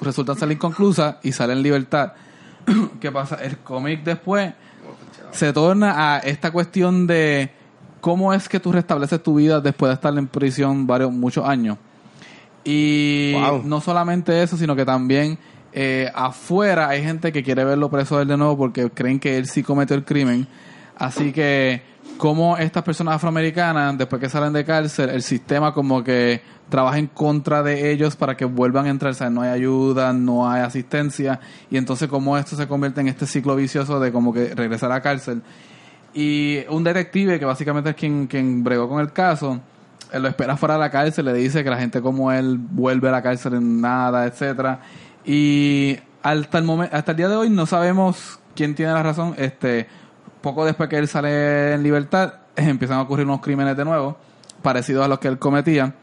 resultan 0.01 0.37
ser 0.37 0.51
inconclusas 0.51 1.19
y 1.23 1.31
sale 1.31 1.53
en 1.53 1.63
libertad. 1.63 2.15
¿Qué 3.01 3.13
pasa? 3.13 3.37
El 3.37 3.59
cómic 3.59 4.03
después 4.03 4.55
se 5.33 5.53
torna 5.53 6.15
a 6.15 6.19
esta 6.19 6.51
cuestión 6.51 7.07
de 7.07 7.51
cómo 8.01 8.33
es 8.33 8.49
que 8.49 8.61
tú 8.61 8.73
restableces 8.73 9.23
tu 9.23 9.35
vida 9.35 9.61
después 9.61 9.91
de 9.91 9.95
estar 9.95 10.17
en 10.17 10.27
prisión 10.27 10.87
varios, 10.87 11.13
muchos 11.13 11.47
años. 11.47 11.77
Y 12.65 13.33
Wow. 13.35 13.63
no 13.65 13.81
solamente 13.81 14.43
eso, 14.43 14.57
sino 14.57 14.77
que 14.77 14.85
también 14.85 15.39
eh, 15.73 16.11
afuera 16.15 16.89
hay 16.89 17.03
gente 17.03 17.33
que 17.33 17.43
quiere 17.43 17.65
verlo 17.65 17.89
preso 17.91 18.19
a 18.19 18.23
él 18.23 18.29
de 18.29 18.37
nuevo 18.37 18.57
porque 18.57 18.91
creen 18.91 19.19
que 19.21 19.37
él 19.39 19.47
sí 19.47 19.63
cometió 19.63 19.97
el 19.97 20.05
crimen. 20.05 20.47
Así 20.99 21.33
que, 21.33 21.83
como 22.21 22.59
estas 22.59 22.83
personas 22.83 23.15
afroamericanas, 23.15 23.97
después 23.97 24.21
que 24.21 24.29
salen 24.29 24.53
de 24.53 24.63
cárcel, 24.63 25.09
el 25.09 25.23
sistema 25.23 25.73
como 25.73 26.05
que 26.05 26.43
trabaja 26.69 26.99
en 26.99 27.07
contra 27.07 27.63
de 27.63 27.91
ellos 27.91 28.15
para 28.15 28.37
que 28.37 28.45
vuelvan 28.45 28.85
a 28.85 28.91
entrar. 28.91 29.13
O 29.13 29.15
sea, 29.15 29.31
no 29.31 29.41
hay 29.41 29.49
ayuda, 29.49 30.13
no 30.13 30.51
hay 30.51 30.61
asistencia. 30.61 31.41
Y 31.71 31.79
entonces, 31.79 32.11
como 32.11 32.37
esto 32.37 32.57
se 32.57 32.69
convierte 32.69 33.01
en 33.01 33.09
este 33.09 33.25
ciclo 33.25 33.57
vicioso 33.57 33.99
de 34.01 34.13
como 34.13 34.35
que 34.35 34.55
regresar 34.55 34.93
a 34.93 35.01
cárcel. 35.01 35.41
Y 36.13 36.59
un 36.69 36.85
detective, 36.85 37.39
que 37.39 37.47
básicamente 37.47 37.89
es 37.89 37.97
quien, 37.97 38.27
quien 38.27 38.63
bregó 38.63 38.87
con 38.87 39.01
el 39.01 39.13
caso, 39.13 39.59
lo 40.13 40.29
espera 40.29 40.59
fuera 40.59 40.75
de 40.75 40.81
la 40.81 40.91
cárcel, 40.91 41.25
le 41.25 41.33
dice 41.33 41.65
que 41.65 41.71
la 41.71 41.79
gente 41.79 42.03
como 42.03 42.31
él 42.33 42.59
vuelve 42.59 43.09
a 43.09 43.13
la 43.13 43.23
cárcel 43.23 43.55
en 43.55 43.81
nada, 43.81 44.27
etcétera 44.27 44.81
Y 45.25 45.97
hasta 46.23 46.59
el 46.59 46.65
momento, 46.65 46.95
hasta 46.95 47.13
el 47.13 47.17
día 47.17 47.29
de 47.31 47.37
hoy 47.37 47.49
no 47.49 47.65
sabemos 47.65 48.41
quién 48.55 48.75
tiene 48.75 48.93
la 48.93 49.03
razón. 49.03 49.35
Este, 49.39 49.89
poco 50.41 50.65
después 50.65 50.89
que 50.89 50.97
él 50.97 51.09
sale 51.09 51.75
en 51.75 51.83
libertad, 51.83 52.35
empiezan 52.57 52.99
a 52.99 53.03
ocurrir 53.03 53.27
unos 53.27 53.41
crímenes 53.41 53.77
de 53.77 53.85
nuevo, 53.85 54.17
parecidos 54.63 55.05
a 55.05 55.09
los 55.09 55.19
que 55.19 55.29
él 55.29 55.39
cometía. 55.39 55.95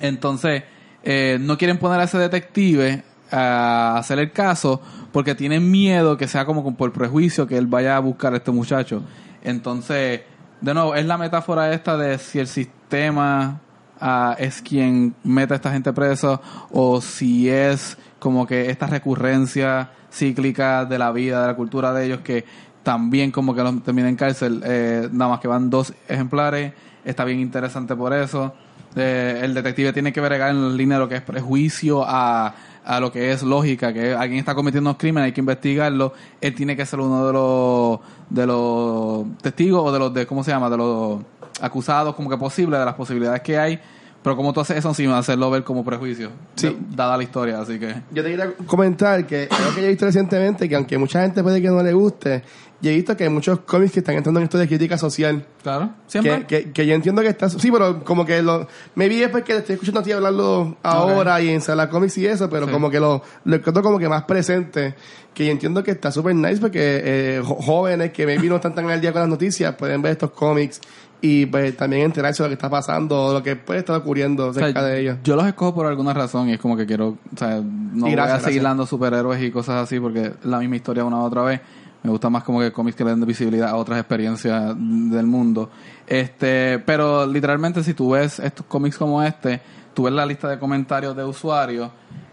Entonces, 0.00 0.64
eh, 1.02 1.38
no 1.40 1.56
quieren 1.58 1.78
poner 1.78 2.00
a 2.00 2.04
ese 2.04 2.18
detective 2.18 3.02
a 3.30 3.96
hacer 3.98 4.18
el 4.18 4.32
caso 4.32 4.80
porque 5.12 5.34
tienen 5.34 5.70
miedo 5.70 6.16
que 6.16 6.28
sea 6.28 6.44
como 6.44 6.76
por 6.76 6.92
prejuicio 6.92 7.46
que 7.46 7.56
él 7.56 7.66
vaya 7.66 7.96
a 7.96 8.00
buscar 8.00 8.32
a 8.34 8.36
este 8.36 8.50
muchacho. 8.50 9.02
Entonces, 9.42 10.22
de 10.60 10.74
nuevo, 10.74 10.94
es 10.94 11.04
la 11.04 11.18
metáfora 11.18 11.72
esta 11.72 11.96
de 11.96 12.18
si 12.18 12.38
el 12.38 12.46
sistema 12.46 13.60
ah, 14.00 14.34
es 14.38 14.62
quien 14.62 15.14
mete 15.22 15.54
a 15.54 15.56
esta 15.56 15.70
gente 15.70 15.92
preso 15.92 16.40
o 16.72 17.00
si 17.00 17.48
es 17.48 17.98
como 18.18 18.46
que 18.46 18.70
esta 18.70 18.86
recurrencia 18.86 19.90
cíclica 20.10 20.84
de 20.84 20.98
la 20.98 21.12
vida, 21.12 21.42
de 21.42 21.46
la 21.48 21.56
cultura 21.56 21.92
de 21.92 22.06
ellos 22.06 22.20
que 22.20 22.44
también 22.84 23.32
como 23.32 23.52
que 23.54 23.62
los 23.64 23.82
termina 23.82 24.08
en 24.08 24.14
cárcel, 24.14 24.62
eh, 24.64 25.08
nada 25.10 25.32
más 25.32 25.40
que 25.40 25.48
van 25.48 25.68
dos 25.70 25.92
ejemplares, 26.08 26.72
está 27.04 27.24
bien 27.24 27.40
interesante 27.40 27.96
por 27.96 28.12
eso. 28.14 28.54
Eh, 28.94 29.40
el 29.42 29.54
detective 29.54 29.92
tiene 29.92 30.12
que 30.12 30.20
bregar 30.20 30.50
en 30.50 30.68
la 30.70 30.74
línea 30.76 30.98
de 30.98 31.02
lo 31.04 31.08
que 31.08 31.16
es 31.16 31.22
prejuicio 31.22 32.04
a, 32.06 32.54
a 32.84 33.00
lo 33.00 33.10
que 33.10 33.32
es 33.32 33.42
lógica, 33.42 33.92
que 33.92 34.14
alguien 34.14 34.38
está 34.38 34.54
cometiendo 34.54 34.90
un 34.90 34.96
crimen, 34.96 35.24
hay 35.24 35.32
que 35.32 35.40
investigarlo, 35.40 36.12
él 36.40 36.54
tiene 36.54 36.76
que 36.76 36.86
ser 36.86 37.00
uno 37.00 37.26
de 37.26 37.32
los 37.32 37.98
de 38.30 38.46
los 38.46 39.38
testigos 39.42 39.82
o 39.84 39.90
de 39.92 39.98
los 39.98 40.14
de 40.14 40.26
cómo 40.26 40.44
se 40.44 40.52
llama, 40.52 40.70
de 40.70 40.76
los 40.76 41.20
acusados 41.60 42.14
como 42.14 42.30
que 42.30 42.36
posible, 42.36 42.78
de 42.78 42.84
las 42.84 42.94
posibilidades 42.94 43.40
que 43.40 43.58
hay, 43.58 43.78
pero 44.22 44.36
como 44.36 44.52
tú 44.52 44.60
haces 44.60 44.76
eso 44.78 44.94
sin 44.94 45.10
hacerlo 45.10 45.50
ver 45.50 45.64
como 45.64 45.84
prejuicio, 45.84 46.30
Sí. 46.54 46.76
dada 46.94 47.16
la 47.16 47.22
historia, 47.24 47.60
así 47.60 47.78
que 47.78 47.94
Yo 48.12 48.22
te 48.22 48.30
quería 48.30 48.52
comentar 48.66 49.26
que 49.26 49.48
algo 49.50 49.74
que 49.74 49.80
yo 49.80 49.86
he 49.86 49.90
visto 49.90 50.06
recientemente, 50.06 50.68
que 50.68 50.76
aunque 50.76 50.98
mucha 50.98 51.20
gente 51.22 51.42
puede 51.42 51.60
que 51.60 51.68
no 51.68 51.82
le 51.82 51.92
guste, 51.92 52.42
yo 52.84 52.90
he 52.90 52.94
visto 52.94 53.16
que 53.16 53.24
hay 53.24 53.30
muchos 53.30 53.60
cómics 53.60 53.92
que 53.92 54.00
están 54.00 54.14
entrando 54.16 54.40
en 54.40 54.44
esto 54.44 54.58
de 54.58 54.68
crítica 54.68 54.96
social. 54.98 55.44
claro, 55.62 55.90
siempre 56.06 56.44
Que, 56.46 56.64
que, 56.64 56.72
que 56.72 56.86
yo 56.86 56.94
entiendo 56.94 57.22
que 57.22 57.28
está... 57.28 57.48
Sí, 57.48 57.70
pero 57.72 58.04
como 58.04 58.24
que 58.24 58.42
lo... 58.42 58.66
Me 58.94 59.08
vi 59.08 59.22
es 59.22 59.28
porque 59.30 59.56
estoy 59.56 59.74
escuchando 59.74 60.00
a 60.00 60.02
ti 60.02 60.12
hablarlo 60.12 60.76
ahora 60.82 61.40
y 61.40 61.48
en 61.50 61.60
Sala 61.60 61.88
Comics 61.88 62.18
y 62.18 62.26
eso, 62.26 62.48
pero 62.50 62.66
Sí. 62.66 62.72
como 62.72 62.90
que 62.90 63.00
lo, 63.00 63.22
lo 63.44 63.56
encuentro 63.56 63.82
como 63.82 63.98
que 63.98 64.08
más 64.08 64.24
presente. 64.24 64.94
Que 65.32 65.46
yo 65.46 65.52
entiendo 65.52 65.82
que 65.82 65.90
está 65.90 66.12
súper 66.12 66.34
nice 66.34 66.58
porque 66.60 66.78
eh, 67.04 67.42
jóvenes 67.44 68.12
que 68.12 68.24
maybe 68.26 68.48
no 68.48 68.56
están 68.56 68.74
tan 68.74 68.88
al 68.88 69.00
día 69.00 69.12
con 69.12 69.20
las 69.20 69.28
noticias 69.28 69.74
pueden 69.74 70.00
ver 70.02 70.12
estos 70.12 70.30
cómics 70.30 70.80
y 71.20 71.46
pues 71.46 71.74
también 71.76 72.02
enterarse 72.02 72.42
de 72.42 72.48
lo 72.48 72.50
que 72.50 72.54
está 72.54 72.68
pasando, 72.68 73.32
lo 73.32 73.42
que 73.42 73.56
puede 73.56 73.80
estar 73.80 73.96
ocurriendo 73.96 74.48
O 74.48 74.52
sea, 74.52 74.66
cerca 74.66 74.82
de 74.84 75.00
ellos. 75.00 75.16
Yo 75.24 75.36
los 75.36 75.46
escojo 75.46 75.74
por 75.74 75.86
alguna 75.86 76.12
razón 76.12 76.50
y 76.50 76.52
es 76.52 76.60
como 76.60 76.76
que 76.76 76.84
quiero, 76.84 77.08
o 77.34 77.36
sea, 77.38 77.62
no 77.64 78.06
Y 78.06 78.12
gracias, 78.12 78.40
voy 78.40 78.42
a 78.42 78.48
seguir 78.48 78.62
dando 78.62 78.84
superhéroes 78.86 79.42
y 79.42 79.50
cosas 79.50 79.82
así 79.82 79.98
porque 79.98 80.20
es 80.26 80.32
la 80.44 80.58
misma 80.58 80.76
historia 80.76 81.02
una 81.04 81.16
u 81.16 81.22
otra 81.24 81.42
vez. 81.42 81.60
Me 82.04 82.10
gusta 82.10 82.30
más 82.30 82.44
como 82.44 82.60
que 82.60 82.70
cómics 82.70 82.96
que 82.96 83.02
le 83.04 83.10
den 83.10 83.24
visibilidad 83.26 83.70
a 83.70 83.76
otras 83.76 83.98
experiencias 83.98 84.74
del 84.76 85.26
mundo. 85.26 85.70
Este, 86.06 86.78
pero 86.80 87.26
literalmente 87.26 87.82
si 87.82 87.94
tú 87.94 88.10
ves 88.10 88.38
estos 88.38 88.66
cómics 88.66 88.96
como 88.98 89.22
este, 89.22 89.60
tú 89.94 90.04
ves 90.04 90.12
la 90.12 90.24
lista 90.26 90.48
de 90.48 90.58
comentarios 90.58 91.16
de 91.16 91.24
usuarios. 91.24 91.90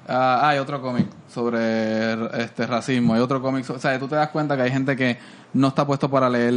ah, 0.07 0.41
hay 0.49 0.59
otro 0.59 0.81
cómic 0.81 1.07
sobre 1.33 2.13
este 2.43 2.67
racismo, 2.67 3.13
hay 3.13 3.21
otro 3.21 3.41
cómic, 3.41 3.63
so- 3.63 3.75
o 3.75 3.79
sea, 3.79 3.97
tú 3.97 4.07
te 4.09 4.15
das 4.15 4.27
cuenta 4.29 4.57
que 4.57 4.63
hay 4.63 4.71
gente 4.71 4.95
que 4.97 5.17
no 5.53 5.69
está 5.69 5.85
puesto 5.87 6.09
para 6.11 6.29
leer 6.29 6.53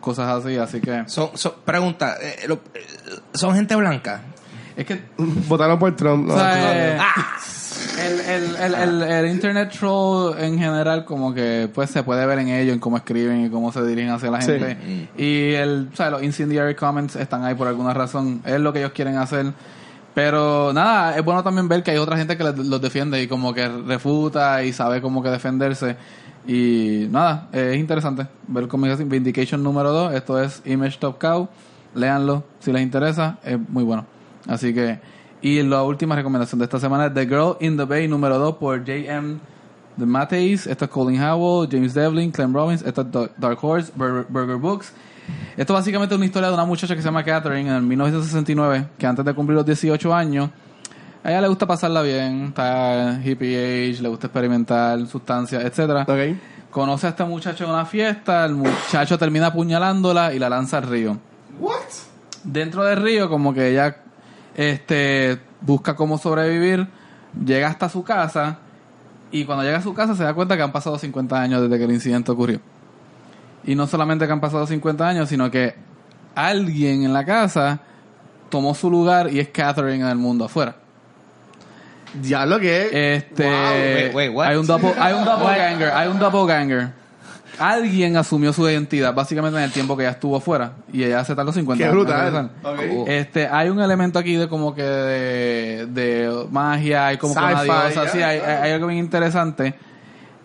cosas 0.00 0.28
así, 0.28 0.56
así 0.56 0.80
que 0.80 1.02
Son, 1.06 1.30
son- 1.34 1.54
pregunta, 1.64 2.16
eh, 2.22 2.46
lo- 2.46 2.60
eh, 2.74 2.86
¿son 3.34 3.54
gente 3.56 3.74
blanca? 3.74 4.20
es 4.76 4.86
que 4.86 5.02
Votaron 5.48 5.78
por 5.80 5.96
Trump. 5.96 6.28
O 6.30 6.32
no, 6.32 6.38
sea, 6.38 6.54
no, 6.54 6.62
no. 6.62 6.70
eh, 6.70 6.98
el, 7.98 8.20
el, 8.20 8.56
el, 8.56 8.74
el, 8.74 9.02
el 9.02 9.30
internet 9.30 9.70
troll 9.78 10.34
en 10.38 10.58
general 10.58 11.04
como 11.04 11.32
que 11.34 11.68
pues 11.74 11.90
se 11.90 12.02
puede 12.02 12.24
ver 12.26 12.38
en 12.40 12.48
ello, 12.48 12.72
en 12.72 12.78
cómo 12.78 12.96
escriben 12.96 13.44
y 13.46 13.50
cómo 13.50 13.70
se 13.72 13.84
dirigen 13.84 14.10
hacia 14.10 14.30
la 14.30 14.40
Sí. 14.40 14.52
gente. 14.52 15.08
Y 15.16 15.52
el, 15.54 15.88
o 15.92 15.96
sea, 15.96 16.10
los 16.10 16.22
incendiary 16.22 16.74
comments 16.74 17.16
están 17.16 17.44
ahí 17.44 17.54
por 17.54 17.68
alguna 17.68 17.92
razón. 17.94 18.42
Es 18.44 18.60
lo 18.60 18.72
que 18.72 18.80
ellos 18.80 18.92
quieren 18.92 19.16
hacer. 19.16 19.52
Pero 20.14 20.72
nada, 20.74 21.16
es 21.16 21.24
bueno 21.24 21.42
también 21.42 21.68
ver 21.68 21.82
que 21.82 21.90
hay 21.92 21.96
otra 21.96 22.16
gente 22.18 22.36
que 22.36 22.44
les- 22.44 22.58
los 22.58 22.80
defiende 22.82 23.22
y 23.22 23.26
como 23.28 23.54
que 23.54 23.66
refuta 23.68 24.62
y 24.62 24.72
sabe 24.72 25.00
como 25.00 25.22
que 25.22 25.30
defenderse. 25.30 25.96
Y 26.46 27.06
nada, 27.10 27.48
es 27.52 27.76
interesante 27.76 28.26
ver 28.48 28.68
cómo 28.68 28.86
es 28.86 29.08
Vindication 29.08 29.62
número 29.62 29.90
2. 29.92 30.14
Esto 30.14 30.42
es 30.42 30.60
Image 30.66 30.98
Top 30.98 31.18
Cow. 31.18 31.48
Léanlo 31.94 32.44
si 32.60 32.72
les 32.72 32.82
interesa, 32.82 33.38
es 33.44 33.58
muy 33.68 33.84
bueno. 33.84 34.04
Así 34.48 34.74
que, 34.74 34.98
y 35.42 35.62
la 35.62 35.82
última 35.82 36.14
recomendación 36.16 36.58
de 36.60 36.64
esta 36.64 36.78
semana 36.80 37.06
es 37.06 37.14
The 37.14 37.26
Girl 37.26 37.56
in 37.60 37.76
the 37.76 37.84
Bay 37.84 38.06
número 38.08 38.38
2 38.38 38.56
por 38.56 38.78
J.M. 38.80 39.38
The 39.98 40.06
Mateis. 40.06 40.66
Esto 40.66 40.84
es 40.86 40.90
Colin 40.90 41.20
Howell, 41.22 41.68
James 41.70 41.92
Devlin, 41.94 42.30
Clem 42.30 42.54
Robbins. 42.54 42.82
Esto 42.82 43.02
es 43.02 43.10
Da- 43.10 43.30
Dark 43.36 43.58
Horse, 43.62 43.92
Burger, 43.94 44.24
Burger 44.28 44.56
Books. 44.56 44.92
Esto 45.56 45.74
básicamente 45.74 46.14
es 46.14 46.16
una 46.16 46.26
historia 46.26 46.48
de 46.48 46.54
una 46.54 46.64
muchacha 46.64 46.94
que 46.94 47.02
se 47.02 47.06
llama 47.06 47.22
Catherine 47.24 47.68
en 47.68 47.76
el 47.76 47.82
1969, 47.82 48.86
que 48.98 49.06
antes 49.06 49.24
de 49.24 49.34
cumplir 49.34 49.56
los 49.56 49.66
18 49.66 50.14
años, 50.14 50.50
a 51.22 51.30
ella 51.30 51.40
le 51.42 51.48
gusta 51.48 51.66
pasarla 51.66 52.02
bien, 52.02 52.46
está 52.46 53.20
hippie 53.24 53.90
age, 53.92 54.02
le 54.02 54.08
gusta 54.08 54.26
experimentar 54.28 55.06
sustancias, 55.06 55.62
etcétera. 55.64 56.02
Ok. 56.08 56.36
Conoce 56.70 57.06
a 57.06 57.10
este 57.10 57.24
muchacho 57.24 57.64
en 57.64 57.70
una 57.70 57.84
fiesta, 57.84 58.44
el 58.46 58.54
muchacho 58.54 59.18
termina 59.18 59.48
apuñalándola 59.48 60.32
y 60.34 60.38
la 60.38 60.48
lanza 60.48 60.78
al 60.78 60.84
río. 60.88 61.18
What? 61.60 61.74
Dentro 62.42 62.82
del 62.84 63.00
río, 63.02 63.28
como 63.28 63.52
que 63.54 63.70
ella 63.70 63.96
este, 64.54 65.38
busca 65.60 65.94
cómo 65.96 66.18
sobrevivir, 66.18 66.86
llega 67.44 67.68
hasta 67.68 67.88
su 67.88 68.04
casa 68.04 68.58
Y 69.30 69.44
cuando 69.44 69.64
llega 69.64 69.78
a 69.78 69.82
su 69.82 69.94
casa 69.94 70.14
se 70.14 70.22
da 70.24 70.34
cuenta 70.34 70.56
que 70.56 70.62
han 70.62 70.72
pasado 70.72 70.98
50 70.98 71.40
años 71.40 71.62
desde 71.62 71.78
que 71.78 71.84
el 71.84 71.92
incidente 71.92 72.30
ocurrió. 72.30 72.60
Y 73.64 73.74
no 73.74 73.86
solamente 73.86 74.26
que 74.26 74.32
han 74.32 74.40
pasado 74.40 74.66
50 74.66 75.08
años, 75.08 75.28
sino 75.28 75.50
que 75.50 75.74
alguien 76.34 77.04
en 77.04 77.12
la 77.12 77.24
casa 77.24 77.80
tomó 78.50 78.74
su 78.74 78.90
lugar 78.90 79.32
y 79.32 79.40
es 79.40 79.48
Catherine 79.48 80.04
en 80.04 80.08
el 80.08 80.18
mundo 80.18 80.44
afuera. 80.44 80.76
Ya 82.20 82.44
lo 82.44 82.60
que 82.60 82.82
es. 82.82 82.92
Este, 83.22 83.44
Wait, 83.44 84.14
wait, 84.14 84.34
what? 84.34 84.46
hay 84.48 84.56
un 84.56 84.66
doppel, 84.66 84.92
hay 84.98 85.14
un 85.14 85.24
doppelganger, 85.24 85.90
hay 85.90 86.08
un 86.08 86.18
doppelganger. 86.18 87.01
Alguien 87.58 88.16
asumió 88.16 88.52
su 88.52 88.68
identidad 88.68 89.14
básicamente 89.14 89.58
en 89.58 89.64
el 89.64 89.72
tiempo 89.72 89.96
que 89.96 90.04
ella 90.04 90.12
estuvo 90.12 90.36
afuera 90.36 90.72
y 90.92 91.04
ella 91.04 91.20
hace 91.20 91.34
tardó 91.34 91.52
50 91.52 91.78
Qué 91.78 91.84
años. 91.90 91.96
brutal. 92.04 92.50
Este, 93.06 93.46
hay 93.46 93.68
un 93.68 93.80
elemento 93.80 94.18
aquí 94.18 94.36
de 94.36 94.48
como 94.48 94.74
que 94.74 94.82
de, 94.82 95.86
de 95.86 96.46
magia, 96.50 97.08
hay 97.08 97.18
como 97.18 97.34
que 97.34 97.40
una 97.40 97.62
diosa, 97.62 98.04
ya. 98.04 98.08
sí, 98.10 98.18
hay, 98.22 98.38
hay- 98.38 98.56
hay 98.62 98.72
algo 98.72 98.86
bien 98.86 98.98
interesante. 99.00 99.74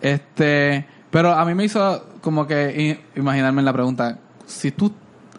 Este, 0.00 0.86
pero 1.10 1.32
a 1.32 1.44
mí 1.44 1.54
me 1.54 1.64
hizo 1.64 2.06
como 2.20 2.46
que 2.46 2.98
imaginarme 3.16 3.60
en 3.60 3.64
la 3.64 3.72
pregunta, 3.72 4.18
si 4.46 4.70
tú 4.70 4.92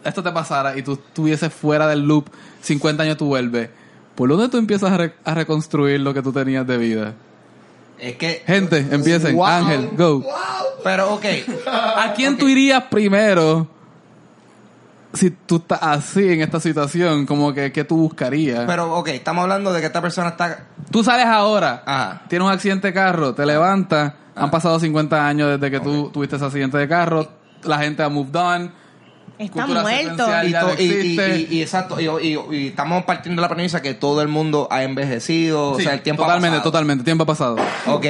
esto 0.04 0.22
te 0.22 0.32
pasara 0.32 0.76
y 0.76 0.82
tú 0.82 0.94
estuvieses 0.94 1.52
fuera 1.52 1.86
del 1.86 2.02
loop, 2.06 2.28
50 2.62 3.02
años 3.02 3.16
tú 3.16 3.26
vuelves, 3.26 3.68
¿por 4.14 4.28
dónde 4.28 4.48
tú 4.48 4.56
empiezas 4.58 4.90
a, 4.92 4.96
re- 4.96 5.14
a 5.24 5.34
reconstruir 5.34 6.00
lo 6.00 6.12
que 6.14 6.22
tú 6.22 6.32
tenías 6.32 6.66
de 6.66 6.78
vida? 6.78 7.14
Es 8.00 8.16
que. 8.16 8.42
Gente, 8.46 8.78
empiecen. 8.90 9.36
Wow. 9.36 9.44
Ángel, 9.46 9.90
go. 9.96 10.24
Pero, 10.82 11.14
ok. 11.14 11.24
¿A 11.66 12.12
quién 12.14 12.38
tú 12.38 12.48
irías 12.48 12.84
primero 12.84 13.68
si 15.12 15.30
tú 15.30 15.56
estás 15.56 15.80
así 15.82 16.32
en 16.32 16.40
esta 16.40 16.60
situación? 16.60 17.26
Como 17.26 17.52
que, 17.52 17.72
¿qué 17.72 17.84
tú 17.84 17.96
buscarías? 17.96 18.64
Pero, 18.66 18.94
ok, 18.96 19.08
estamos 19.08 19.42
hablando 19.42 19.72
de 19.72 19.80
que 19.80 19.86
esta 19.86 20.00
persona 20.00 20.30
está. 20.30 20.66
tú 20.90 21.02
sales 21.04 21.26
ahora, 21.26 21.82
Ajá. 21.84 22.22
tienes 22.28 22.46
un 22.46 22.52
accidente 22.52 22.88
de 22.88 22.94
carro, 22.94 23.34
te 23.34 23.44
levantas, 23.44 24.12
han 24.34 24.50
pasado 24.50 24.78
50 24.80 25.26
años 25.26 25.60
desde 25.60 25.70
que 25.70 25.80
tú 25.80 26.10
tuviste 26.10 26.36
ese 26.36 26.44
accidente 26.44 26.78
de 26.78 26.88
carro, 26.88 27.28
la 27.64 27.78
gente 27.78 28.02
ha 28.02 28.08
moved 28.08 28.34
on. 28.36 28.72
Está 29.40 29.62
Cultura 29.62 29.80
muerto. 29.82 30.26
Y, 30.44 30.50
ya 30.50 30.60
to- 30.60 30.66
no 30.68 30.74
y- 30.74 30.82
y- 30.84 30.90
existe. 30.92 31.38
y- 31.50 31.56
y 31.56 31.62
exacto, 31.62 31.98
y, 32.00 32.04
y- 32.28 32.38
y 32.52 32.66
estamos 32.68 33.04
partiendo 33.04 33.40
de 33.40 33.48
la 33.48 33.54
premisa 33.54 33.80
que 33.80 33.94
todo 33.94 34.20
el 34.22 34.28
mundo 34.28 34.68
ha 34.70 34.82
envejecido, 34.82 35.74
Sí, 35.76 35.80
o 35.80 35.84
sea, 35.84 35.94
el 35.94 36.02
tiempo 36.02 36.22
ha 36.22 36.26
totalmente, 36.26 36.56
pasado. 36.58 36.70
totalmente, 36.70 37.04
tiempo 37.04 37.22
ha 37.24 37.26
pasado. 37.26 37.56
Ok. 37.86 38.06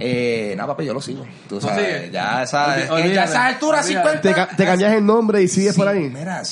Eh, 0.00 0.54
nada, 0.56 0.68
papi, 0.68 0.86
yo 0.86 0.94
lo 0.94 1.00
sigo. 1.00 1.24
Tú 1.48 1.60
sabes, 1.60 2.10
ya, 2.10 2.42
eh, 2.42 2.88
olvídate. 2.90 3.18
a 3.20 3.24
esa 3.24 3.46
altura, 3.46 3.80
Olvídate. 3.80 4.08
50. 4.18 4.20
Te, 4.22 4.34
ca- 4.34 4.48
te 4.56 4.64
cambias 4.64 4.92
el 4.94 5.06
nombre 5.06 5.42
y 5.42 5.48
sigues 5.48 5.74
Sí, 5.74 5.78
por 5.78 5.86
ahí. 5.88 6.10
Mira, 6.10 6.42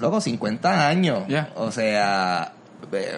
luego 0.00 0.20
50 0.20 0.88
años. 0.88 1.22
O 1.54 1.70
sea, 1.72 2.52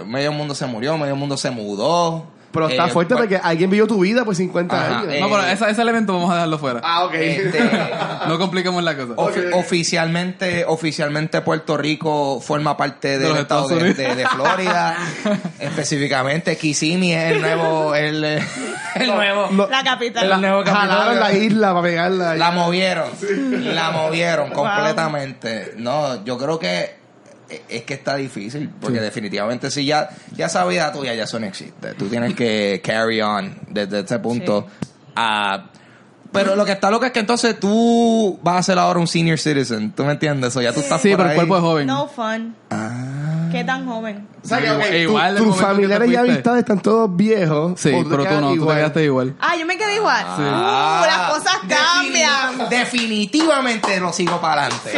medio 0.06 0.32
mundo 0.32 0.54
se 0.54 0.66
murió, 0.66 0.96
medio 0.98 1.16
mundo 1.16 1.36
se 1.36 1.50
mudó. 1.50 2.26
Pero 2.52 2.68
está 2.68 2.86
Eh, 2.86 2.90
fuerte 2.90 3.16
porque 3.16 3.36
alguien 3.42 3.70
vivió 3.70 3.86
tu 3.86 3.98
vida 4.00 4.24
por 4.24 4.36
50 4.36 4.76
Ajá, 4.76 4.98
años. 5.00 5.14
eh, 5.14 5.20
no, 5.20 5.28
pero 5.30 5.42
ese, 5.46 5.70
ese 5.70 5.80
elemento 5.82 6.12
vamos 6.12 6.30
a 6.30 6.34
dejarlo 6.34 6.58
fuera. 6.58 6.80
ah, 6.84 7.04
ok. 7.04 7.14
este, 7.14 7.58
no 8.28 8.38
compliquemos 8.38 8.82
la 8.84 8.94
cosa. 8.96 9.14
Ofi- 9.16 9.50
Oficialmente, 9.54 10.64
oficialmente 10.66 11.40
Puerto 11.40 11.76
Rico 11.76 12.40
forma 12.40 12.76
parte 12.76 13.18
del 13.18 13.30
los 13.30 13.38
estado 13.38 13.62
Estados 13.62 13.68
de, 13.82 13.90
Unidos. 13.90 13.96
de- 14.16 14.22
de 14.22 14.28
Florida. 14.28 14.96
específicamente, 15.60 16.56
Kissimmee 16.56 17.14
es 17.14 17.32
el 17.32 17.40
nuevo, 17.40 17.94
el, 17.94 18.24
eh, 18.24 18.42
el 18.96 19.06
nuevo. 19.08 19.48
No, 19.50 19.66
La 19.68 19.82
capital. 19.82 20.30
el 20.30 20.40
nuevo 20.40 20.62
jalaron 20.64 21.16
capitán. 21.16 21.20
la 21.20 21.32
isla 21.32 21.68
para 21.70 21.82
pegarla. 21.82 22.34
La 22.36 22.50
movieron, 22.50 23.08
la 23.74 23.90
movieron 23.90 24.50
completamente. 24.50 25.72
No, 25.76 26.24
yo 26.24 26.38
creo 26.38 26.58
que 26.58 27.01
es 27.68 27.82
que 27.82 27.94
está 27.94 28.16
difícil, 28.16 28.70
porque 28.80 29.00
definitivamente 29.00 29.70
si 29.70 29.84
ya, 29.84 30.08
ya 30.36 30.46
esa 30.46 30.64
vida 30.66 30.92
tuya 30.92 31.14
ya 31.14 31.24
eso 31.24 31.38
no 31.40 31.46
existe. 31.46 31.94
Tú 31.94 32.06
tienes 32.08 32.34
que 32.34 32.80
carry 32.84 33.20
on 33.20 33.54
desde 33.68 34.00
ese 34.00 34.18
punto 34.18 34.66
a... 35.16 35.66
Pero 36.32 36.56
lo 36.56 36.64
que 36.64 36.72
está 36.72 36.90
loco 36.90 37.04
es 37.04 37.12
que 37.12 37.20
entonces 37.20 37.60
tú 37.60 38.40
vas 38.42 38.56
a 38.56 38.62
ser 38.62 38.78
ahora 38.78 38.98
un 38.98 39.06
senior 39.06 39.38
citizen, 39.38 39.92
¿tú 39.92 40.02
me 40.02 40.12
entiendes? 40.12 40.56
O 40.56 40.62
ya 40.62 40.72
tú 40.72 40.80
estás 40.80 40.98
sí, 41.02 41.10
por 41.10 41.18
pero 41.18 41.28
el 41.28 41.34
cuerpo 41.36 41.56
es 41.56 41.60
joven. 41.62 41.86
No 41.86 42.08
fun. 42.08 42.56
Ah. 42.70 43.48
¿Qué 43.52 43.62
tan 43.64 43.84
joven? 43.84 44.26
O 44.42 44.48
sea 44.48 44.58
que, 44.62 44.70
ok, 44.70 44.80
tu- 44.82 44.94
igual 44.94 45.36
tus 45.36 45.56
familiares 45.60 46.10
y 46.10 46.16
amistades 46.16 46.60
están 46.60 46.80
todos 46.80 47.14
viejos. 47.14 47.78
Sí, 47.78 47.90
pero 48.08 48.24
tú 48.24 48.30
no, 48.40 48.40
tú 48.40 48.48
te 48.48 48.54
igual. 48.54 48.76
quedaste 48.78 49.04
igual. 49.04 49.34
Ah, 49.40 49.56
yo 49.58 49.66
me 49.66 49.76
quedé 49.76 49.96
igual. 49.96 50.24
Sí. 50.36 50.42
Uh, 50.42 50.46
Ah, 50.54 51.04
las 51.06 51.30
cosas 51.38 51.56
cambian. 51.68 52.70
Definitivamente 52.70 54.00
lo 54.00 54.10
sigo 54.14 54.40
para 54.40 54.62
adelante. 54.68 54.90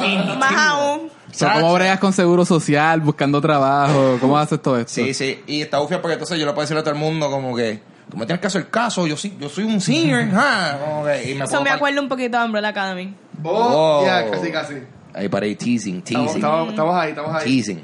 Sí. 0.00 0.36
Más 0.40 0.52
aún. 0.56 1.08
O 1.34 1.36
sea, 1.36 1.54
¿Cómo 1.54 1.74
bregas 1.74 1.98
con 1.98 2.12
seguro 2.12 2.44
social, 2.44 3.00
buscando 3.00 3.40
trabajo? 3.40 4.18
¿Cómo 4.20 4.38
haces 4.38 4.62
todo 4.62 4.78
esto? 4.78 4.92
Sí, 4.92 5.12
sí. 5.14 5.42
Y 5.48 5.62
está 5.62 5.78
bufia 5.80 6.00
porque 6.00 6.12
entonces 6.14 6.38
yo 6.38 6.46
le 6.46 6.52
puedo 6.52 6.62
decirle 6.62 6.80
a 6.80 6.84
todo 6.84 6.94
el 6.94 7.00
mundo 7.00 7.28
como 7.30 7.56
que 7.56 7.80
tú 8.08 8.16
me 8.16 8.24
tienes 8.26 8.40
que 8.40 8.46
hacer 8.46 8.68
caso, 8.70 9.06
yo 9.06 9.16
sí, 9.16 9.36
yo 9.40 9.48
soy 9.48 9.64
un 9.64 9.80
senior, 9.80 10.20
ajá. 10.32 10.78
Como 10.78 11.04
que, 11.04 11.30
y 11.32 11.34
me 11.34 11.44
Eso 11.44 11.50
puedo 11.50 11.62
me 11.62 11.70
par- 11.70 11.76
acuerda 11.76 12.00
un 12.00 12.08
poquito 12.08 12.38
de 12.38 12.44
Umbrella 12.44 12.68
Academy. 12.68 13.14
Oh, 13.42 14.00
Oh. 14.02 14.06
ya, 14.06 14.30
casi, 14.30 14.50
casi. 14.52 14.74
Ahí 15.12 15.28
paré 15.28 15.54
teasing, 15.56 15.98
Estamos, 15.98 16.26
teasing, 16.32 16.36
estamos- 16.44 16.68
estamos 16.70 16.94
ahí, 16.96 17.10
estamos 17.10 17.34
ahí. 17.34 17.44
teasing. 17.44 17.82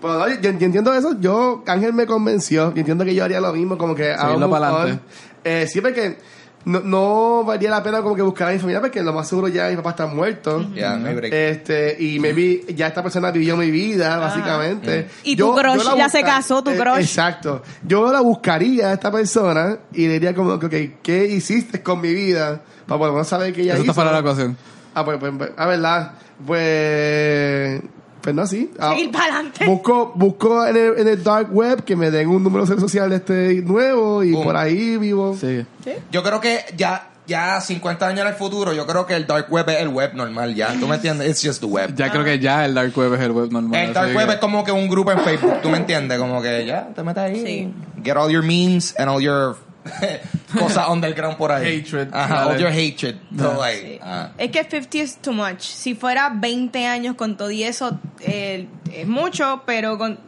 Pero 0.00 0.18
no, 0.18 0.28
yo, 0.28 0.40
yo 0.40 0.48
entiendo 0.50 0.92
eso. 0.94 1.16
Yo, 1.20 1.62
Ángel 1.66 1.92
me 1.94 2.06
convenció. 2.06 2.72
Yo 2.74 2.78
entiendo 2.80 3.04
que 3.04 3.14
yo 3.14 3.24
haría 3.24 3.40
lo 3.40 3.52
mismo, 3.52 3.78
como 3.78 3.94
que. 3.94 4.14
Seguirlo 4.14 4.48
vamos 4.48 4.60
pa'lante. 4.60 4.92
on. 4.92 5.00
Eh, 5.44 5.66
siempre 5.66 5.92
que 5.94 6.18
no, 6.64 6.80
no 6.80 7.44
valía 7.44 7.70
la 7.70 7.82
pena 7.82 8.00
como 8.02 8.14
que 8.16 8.22
buscar 8.22 8.48
a 8.48 8.52
mi 8.52 8.58
familia 8.58 8.80
porque 8.80 9.02
lo 9.02 9.12
más 9.12 9.28
seguro 9.28 9.48
ya 9.48 9.68
mi 9.68 9.76
papá 9.76 9.90
está 9.90 10.06
muerto. 10.06 10.66
Ya, 10.74 10.96
no 10.96 11.08
hay 11.08 11.14
break. 11.14 11.32
Este, 11.32 11.96
y 12.02 12.18
maybe 12.18 12.64
ya 12.74 12.86
esta 12.86 13.02
persona 13.02 13.30
vivió 13.30 13.56
mi 13.56 13.70
vida, 13.70 14.16
básicamente. 14.18 15.08
Y 15.24 15.36
tu 15.36 15.54
crush 15.54 15.84
la 15.84 15.96
ya 15.96 16.08
se 16.08 16.18
busca- 16.20 16.34
casó, 16.36 16.62
tu 16.64 16.70
eh, 16.70 16.76
crush. 16.78 17.00
exacto. 17.00 17.62
Yo 17.86 18.10
la 18.12 18.20
buscaría 18.20 18.88
a 18.88 18.92
esta 18.94 19.10
persona 19.12 19.78
y 19.92 20.06
le 20.06 20.14
diría 20.14 20.34
como 20.34 20.58
que, 20.58 20.66
ok, 20.66 21.00
¿qué 21.02 21.26
hiciste 21.26 21.82
con 21.82 22.00
mi 22.00 22.12
vida? 22.14 22.60
Para 22.86 22.98
por 22.98 23.06
lo 23.08 23.12
menos 23.14 23.28
saber 23.28 23.52
que 23.52 23.62
ella 23.62 23.74
Eso 23.74 23.82
hizo. 23.82 23.92
está 23.92 24.02
para 24.02 24.12
la 24.12 24.20
ecuación. 24.20 24.56
Ah, 24.94 25.04
pues, 25.04 25.18
pues, 25.18 25.32
pues, 25.36 25.50
a 25.56 25.66
verdad. 25.66 26.12
Pues, 26.46 27.80
pues 28.24 28.34
no, 28.34 28.42
así. 28.42 28.70
Ah, 28.80 28.90
Seguir 28.90 29.12
para 29.12 29.24
adelante. 29.34 29.66
Busco, 29.66 30.12
busco 30.16 30.66
en 30.66 30.76
el, 30.76 30.98
en 30.98 31.08
el 31.08 31.22
dark 31.22 31.54
web 31.54 31.84
que 31.84 31.94
me 31.94 32.10
den 32.10 32.28
un 32.28 32.42
número 32.42 32.66
social 32.66 33.12
este 33.12 33.60
nuevo 33.62 34.24
y 34.24 34.32
Boom. 34.32 34.44
por 34.44 34.56
ahí 34.56 34.96
vivo. 34.96 35.36
Sí. 35.38 35.64
Yo 36.10 36.22
creo 36.22 36.40
que 36.40 36.60
ya, 36.76 37.10
ya 37.26 37.60
50 37.60 38.06
años 38.06 38.20
en 38.22 38.28
el 38.28 38.34
futuro, 38.34 38.72
yo 38.72 38.86
creo 38.86 39.04
que 39.06 39.14
el 39.14 39.26
dark 39.26 39.52
web 39.52 39.68
es 39.68 39.80
el 39.80 39.88
web 39.88 40.14
normal 40.14 40.54
ya. 40.54 40.72
¿Tú 40.80 40.88
me 40.88 40.94
entiendes? 40.96 41.28
It's 41.28 41.46
just 41.46 41.60
the 41.60 41.66
web. 41.66 41.94
Ya 41.94 42.10
creo 42.10 42.24
que 42.24 42.38
ya 42.38 42.64
el 42.64 42.72
dark 42.74 42.96
web 42.96 43.12
es 43.14 43.20
el 43.20 43.32
web 43.32 43.52
normal. 43.52 43.78
El 43.80 43.92
dark 43.92 44.08
que- 44.10 44.16
web 44.16 44.30
es 44.30 44.36
como 44.38 44.64
que 44.64 44.72
un 44.72 44.88
grupo 44.88 45.12
en 45.12 45.20
Facebook, 45.20 45.60
¿tú 45.62 45.68
me 45.68 45.76
entiendes? 45.76 46.18
Como 46.18 46.40
que 46.40 46.64
ya, 46.66 46.88
te 46.94 47.02
metes 47.02 47.22
ahí. 47.22 47.42
Sí. 47.44 47.74
Get 48.02 48.16
all 48.16 48.30
your 48.32 48.42
memes 48.42 48.94
and 48.98 49.10
all 49.10 49.20
your 49.22 49.56
cosas 50.58 50.88
underground 50.88 51.36
por 51.36 51.52
ahí. 51.52 51.80
Hatred. 51.80 52.08
Ajá, 52.12 52.46
all 52.46 52.58
your 52.58 52.70
hatred. 52.70 53.16
Todo 53.36 53.62
ahí. 53.62 53.80
Sí. 53.80 53.98
Ah. 54.02 54.30
Es 54.38 54.50
que 54.50 54.64
50 54.64 54.98
es 54.98 55.16
too 55.18 55.32
much. 55.32 55.60
Si 55.60 55.94
fuera 55.94 56.30
20 56.34 56.86
años 56.86 57.16
con 57.16 57.36
todo 57.36 57.50
y 57.50 57.64
eso, 57.64 57.98
eh, 58.20 58.66
es 58.92 59.06
mucho, 59.06 59.62
pero 59.66 59.98
con 59.98 60.18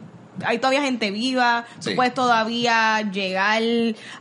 hay 0.45 0.57
todavía 0.59 0.81
gente 0.81 1.11
viva, 1.11 1.65
Sí. 1.79 1.89
tú 1.91 1.95
puedes 1.95 2.13
todavía 2.13 3.01
llegar 3.11 3.61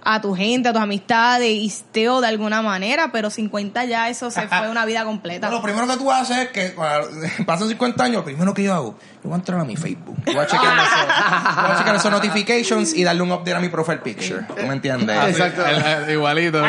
a 0.04 0.20
tu 0.20 0.34
gente, 0.34 0.68
a 0.68 0.72
tus 0.72 0.82
amistades 0.82 1.48
y 1.50 1.68
still 1.68 2.20
de 2.20 2.28
alguna 2.28 2.62
manera, 2.62 3.10
pero 3.12 3.30
50 3.30 3.84
ya 3.84 4.08
eso 4.08 4.30
se 4.30 4.48
fue 4.48 4.68
una 4.70 4.84
vida 4.84 5.04
completa. 5.04 5.48
No, 5.48 5.56
lo 5.56 5.62
primero 5.62 5.86
que 5.86 5.96
tú 5.96 6.10
haces 6.10 6.38
es 6.38 6.48
que 6.48 6.74
pasan 7.46 7.68
50 7.68 8.04
años, 8.04 8.16
lo 8.16 8.24
primero 8.24 8.54
que 8.54 8.62
yo 8.64 8.74
hago, 8.74 8.98
yo 9.22 9.30
voy 9.30 9.32
a 9.32 9.36
entrar 9.36 9.60
a 9.60 9.64
mi 9.64 9.76
Facebook. 9.76 10.16
Voy 10.24 10.36
a 10.36 10.46
chequear 10.46 10.78
esos, 10.78 11.62
voy 11.62 11.70
a 11.72 11.74
chequear 11.78 11.96
esos 11.96 12.10
notifications 12.10 12.94
y 12.94 13.04
darle 13.04 13.22
un 13.22 13.32
update 13.32 13.54
a 13.54 13.60
mi 13.60 13.68
profile 13.68 13.98
picture. 13.98 14.42
¿Tú 14.48 14.54
me 14.66 14.74
entiendes? 14.74 15.16
Exacto. 15.28 15.64
el- 15.66 15.82
el- 16.04 16.10
igualito. 16.10 16.62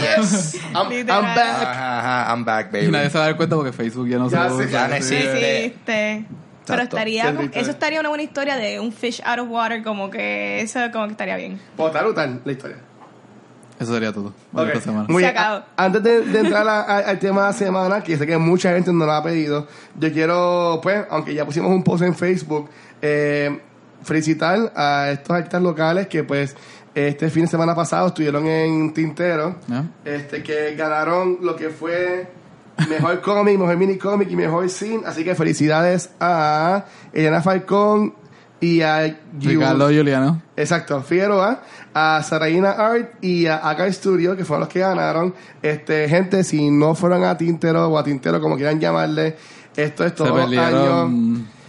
Yes. 0.00 0.56
I'm, 0.74 0.88
back. 1.08 1.62
Ajá, 1.62 1.98
ajá, 1.98 2.30
I'm 2.34 2.44
back, 2.44 2.68
Y 2.72 2.76
baby. 2.76 2.90
nadie 2.90 3.10
se 3.10 3.18
va 3.18 3.24
a 3.24 3.26
dar 3.28 3.36
cuenta 3.36 3.56
porque 3.56 3.72
Facebook 3.72 4.08
ya 4.08 4.18
no 4.18 4.28
Ya 4.30 4.48
se 4.48 4.54
usa. 4.54 4.66
ya 4.70 4.88
no 4.88 4.94
sí. 5.04 5.14
existe. 5.14 6.24
Pero 6.66 6.82
estaría, 6.82 7.34
como- 7.34 7.48
eso 7.52 7.70
estaría 7.70 8.00
una 8.00 8.08
buena 8.08 8.22
historia 8.24 8.56
de 8.56 8.78
un 8.80 8.92
fish 8.92 9.20
out 9.24 9.40
of 9.40 9.48
water, 9.50 9.82
como 9.82 10.10
que 10.10 10.60
eso 10.60 10.78
como 10.92 11.06
que 11.06 11.12
estaría 11.12 11.36
bien. 11.36 11.60
Botar 11.76 12.04
o 12.06 12.14
tal, 12.14 12.40
la 12.44 12.52
historia. 12.52 12.76
Eso 13.80 13.94
sería 13.94 14.12
todo. 14.12 14.32
Ok. 14.52 14.66
Esta 14.68 14.80
semana. 14.80 15.06
Muy 15.08 15.22
Se 15.24 15.28
bien. 15.30 15.38
acabó. 15.38 15.56
A- 15.76 15.84
Antes 15.84 16.02
de, 16.04 16.20
de 16.20 16.38
entrar 16.38 16.68
a- 16.68 16.82
a- 16.82 16.98
al 16.98 17.18
tema 17.18 17.40
de 17.42 17.46
la 17.48 17.52
semana, 17.52 18.00
que 18.02 18.16
sé 18.16 18.26
que 18.26 18.38
mucha 18.38 18.72
gente 18.74 18.92
nos 18.92 19.06
lo 19.06 19.12
ha 19.12 19.22
pedido, 19.24 19.66
yo 19.98 20.12
quiero, 20.12 20.78
pues, 20.82 21.04
aunque 21.10 21.34
ya 21.34 21.44
pusimos 21.44 21.70
un 21.72 21.82
post 21.82 22.04
en 22.04 22.14
Facebook, 22.14 22.70
eh, 23.00 23.60
felicitar 24.04 24.72
a 24.76 25.10
estos 25.10 25.34
artistas 25.36 25.62
locales 25.62 26.06
que, 26.06 26.22
pues, 26.22 26.54
este 26.94 27.28
fin 27.30 27.42
de 27.44 27.48
semana 27.48 27.74
pasado 27.74 28.08
estuvieron 28.08 28.46
en 28.46 28.92
Tintero, 28.92 29.56
este 30.04 30.42
que 30.42 30.74
ganaron 30.76 31.38
lo 31.40 31.56
que 31.56 31.70
fue 31.70 32.28
mejor 32.88 33.20
cómic, 33.20 33.58
mejor 33.58 33.76
mini 33.76 33.96
cómic 33.98 34.30
y 34.30 34.36
mejor 34.36 34.68
scene. 34.68 35.02
Así 35.06 35.24
que 35.24 35.34
felicidades 35.34 36.10
a 36.20 36.84
Elena 37.12 37.42
Falcón 37.42 38.14
y 38.60 38.80
a 38.82 39.06
Yu- 39.08 39.16
Ricardo 39.40 39.86
Juliano. 39.86 40.40
Exacto, 40.56 41.02
Figueroa, 41.02 41.62
a 41.94 42.22
Saraina 42.22 42.70
Art 42.72 43.14
y 43.22 43.46
a 43.46 43.68
Aka 43.68 43.92
Studio, 43.92 44.36
que 44.36 44.44
fueron 44.44 44.60
los 44.60 44.68
que 44.68 44.80
ganaron. 44.80 45.34
Este, 45.62 46.08
gente, 46.08 46.44
si 46.44 46.70
no 46.70 46.94
fueron 46.94 47.24
a 47.24 47.36
Tintero 47.36 47.88
o 47.88 47.98
a 47.98 48.04
Tintero, 48.04 48.40
como 48.40 48.56
quieran 48.56 48.78
llamarle, 48.78 49.36
esto 49.76 50.04
es 50.04 50.16
los 50.18 50.28
años. 50.58 51.10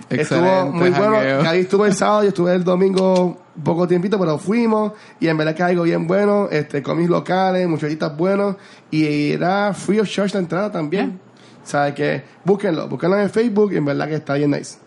Estuvo 0.09 0.65
muy 0.71 0.89
bueno. 0.91 1.15
Ahí 1.49 1.61
estuve 1.61 1.87
el 1.87 1.95
sábado 1.95 2.23
y 2.25 2.27
estuve 2.27 2.53
el 2.53 2.63
domingo 2.63 3.37
poco 3.61 3.87
tiempito, 3.87 4.17
pero 4.19 4.37
fuimos 4.37 4.93
y 5.19 5.27
en 5.27 5.37
verdad 5.37 5.55
que 5.55 5.63
algo 5.63 5.83
bien 5.83 6.07
bueno, 6.07 6.47
este, 6.51 6.81
cómics 6.81 7.09
locales, 7.09 7.67
muchachitas 7.67 8.15
buenos 8.17 8.55
y 8.89 9.31
era 9.31 9.73
free 9.73 9.99
of 9.99 10.09
charge 10.09 10.33
la 10.33 10.39
entrada 10.39 10.71
también. 10.71 11.19
O 11.63 11.67
sea 11.67 11.93
que 11.93 12.23
búsquenlo, 12.43 12.87
búsquenlo 12.87 13.19
en 13.19 13.29
Facebook 13.29 13.73
y 13.73 13.77
en 13.77 13.85
verdad 13.85 14.07
que 14.07 14.15
está 14.15 14.33
bien 14.35 14.51
nice. 14.51 14.77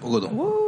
Poco 0.00 0.20
tú. 0.20 0.63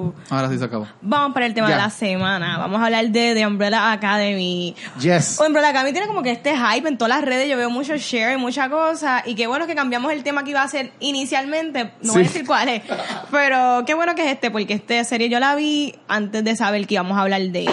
Uh. 0.00 0.14
Ahora 0.30 0.48
sí 0.48 0.58
se 0.58 0.64
acabó. 0.64 0.86
Vamos 1.02 1.32
para 1.34 1.46
el 1.46 1.54
tema 1.54 1.68
de 1.68 1.76
la 1.76 1.90
semana. 1.90 2.58
Vamos 2.58 2.80
a 2.80 2.86
hablar 2.86 3.08
de 3.08 3.34
The 3.34 3.46
Umbrella 3.46 3.92
Academy. 3.92 4.74
Yes. 5.00 5.38
Umbrella 5.44 5.68
Academy 5.70 5.92
tiene 5.92 6.06
como 6.06 6.22
que 6.22 6.30
este 6.32 6.54
hype 6.56 6.88
en 6.88 6.96
todas 6.98 7.16
las 7.16 7.24
redes. 7.24 7.48
Yo 7.48 7.56
veo 7.56 7.70
mucho 7.70 7.96
share 7.96 8.34
y 8.34 8.40
mucha 8.40 8.68
cosa. 8.70 9.22
Y 9.26 9.34
qué 9.34 9.46
bueno 9.46 9.66
que 9.66 9.74
cambiamos 9.74 10.12
el 10.12 10.22
tema 10.22 10.44
que 10.44 10.50
iba 10.50 10.62
a 10.62 10.68
ser 10.68 10.92
inicialmente. 11.00 11.92
No 12.02 12.12
voy 12.12 12.22
a 12.22 12.26
Sí. 12.26 12.32
decir 12.32 12.46
cuál 12.46 12.68
es. 12.68 12.82
Pero 13.30 13.84
qué 13.86 13.94
bueno 13.94 14.14
que 14.14 14.26
es 14.26 14.32
este, 14.32 14.50
porque 14.50 14.74
esta 14.74 15.02
serie 15.04 15.28
yo 15.28 15.40
la 15.40 15.54
vi 15.54 15.94
antes 16.08 16.42
de 16.44 16.56
saber 16.56 16.86
que 16.86 16.94
íbamos 16.94 17.16
a 17.18 17.22
hablar 17.22 17.42
de 17.42 17.60
ella. 17.60 17.72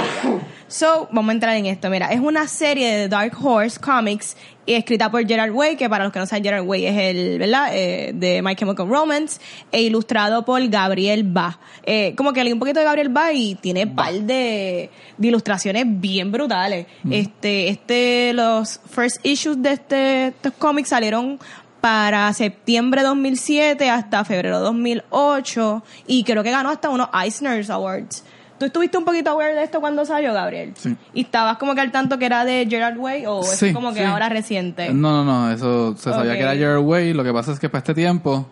So, 0.69 1.07
vamos 1.11 1.29
a 1.29 1.33
entrar 1.33 1.55
en 1.55 1.65
esto. 1.65 1.89
Mira, 1.89 2.11
es 2.11 2.19
una 2.19 2.45
serie 2.47 2.93
de 2.95 3.07
Dark 3.07 3.33
Horse 3.41 3.79
Comics 3.79 4.35
escrita 4.65 5.09
por 5.09 5.25
Gerard 5.25 5.51
Way, 5.51 5.77
que 5.77 5.89
para 5.89 6.03
los 6.03 6.11
que 6.11 6.19
no 6.19 6.25
saben, 6.25 6.43
Gerard 6.43 6.65
Way 6.65 6.85
es 6.85 6.97
el, 6.97 7.39
¿verdad? 7.39 7.69
Eh, 7.71 8.11
de 8.13 8.41
My 8.41 8.53
Chemical 8.53 8.87
Romance, 8.87 9.39
e 9.71 9.83
ilustrado 9.83 10.43
por 10.43 10.65
Gabriel 10.67 11.23
Ba. 11.23 11.57
Eh, 11.83 12.13
como 12.17 12.33
que 12.33 12.43
leí 12.43 12.51
un 12.51 12.59
poquito 12.59 12.79
de 12.79 12.85
Gabriel 12.85 13.07
Ba 13.07 13.31
y 13.31 13.55
tiene 13.55 13.87
par 13.87 14.13
de, 14.13 14.89
de 15.17 15.27
ilustraciones 15.27 15.85
bien 15.87 16.33
brutales. 16.33 16.87
Este, 17.09 17.69
este, 17.69 18.33
los 18.33 18.81
first 18.89 19.25
issues 19.25 19.61
de 19.61 19.71
este, 19.71 20.27
estos 20.27 20.51
cómics 20.53 20.89
salieron 20.89 21.39
para 21.79 22.33
septiembre 22.33 23.03
2007 23.03 23.89
hasta 23.89 24.25
febrero 24.25 24.59
2008 24.59 25.83
y 26.07 26.23
creo 26.25 26.43
que 26.43 26.51
ganó 26.51 26.69
hasta 26.69 26.89
unos 26.89 27.07
Eisner's 27.13 27.69
Awards. 27.69 28.25
¿Tú 28.59 28.65
estuviste 28.65 28.97
un 28.97 29.05
poquito 29.05 29.29
aware 29.29 29.53
de 29.55 29.63
esto 29.63 29.79
cuando 29.79 30.03
salió, 30.05 30.33
Gabriel? 30.33 30.73
Sí. 30.75 30.95
¿Y 31.13 31.21
estabas 31.21 31.57
como 31.57 31.75
que 31.75 31.81
al 31.81 31.91
tanto 31.91 32.17
que 32.17 32.25
era 32.25 32.43
de 32.45 32.65
Gerard 32.69 32.97
Way 32.97 33.25
o 33.27 33.41
es 33.41 33.47
Sí, 33.57 33.71
como 33.73 33.93
que 33.93 33.99
sí. 33.99 34.05
ahora 34.05 34.29
reciente? 34.29 34.91
No, 34.93 35.23
no, 35.23 35.25
no, 35.25 35.51
eso 35.51 35.95
se 35.97 36.11
sabía 36.11 36.33
que 36.33 36.39
era 36.41 36.55
Your 36.55 36.77
Way. 36.79 37.13
Lo 37.13 37.23
que 37.23 37.31
pasa 37.33 37.51
es 37.51 37.59
que 37.59 37.69
para 37.69 37.79
este 37.79 37.93
tiempo 37.93 38.47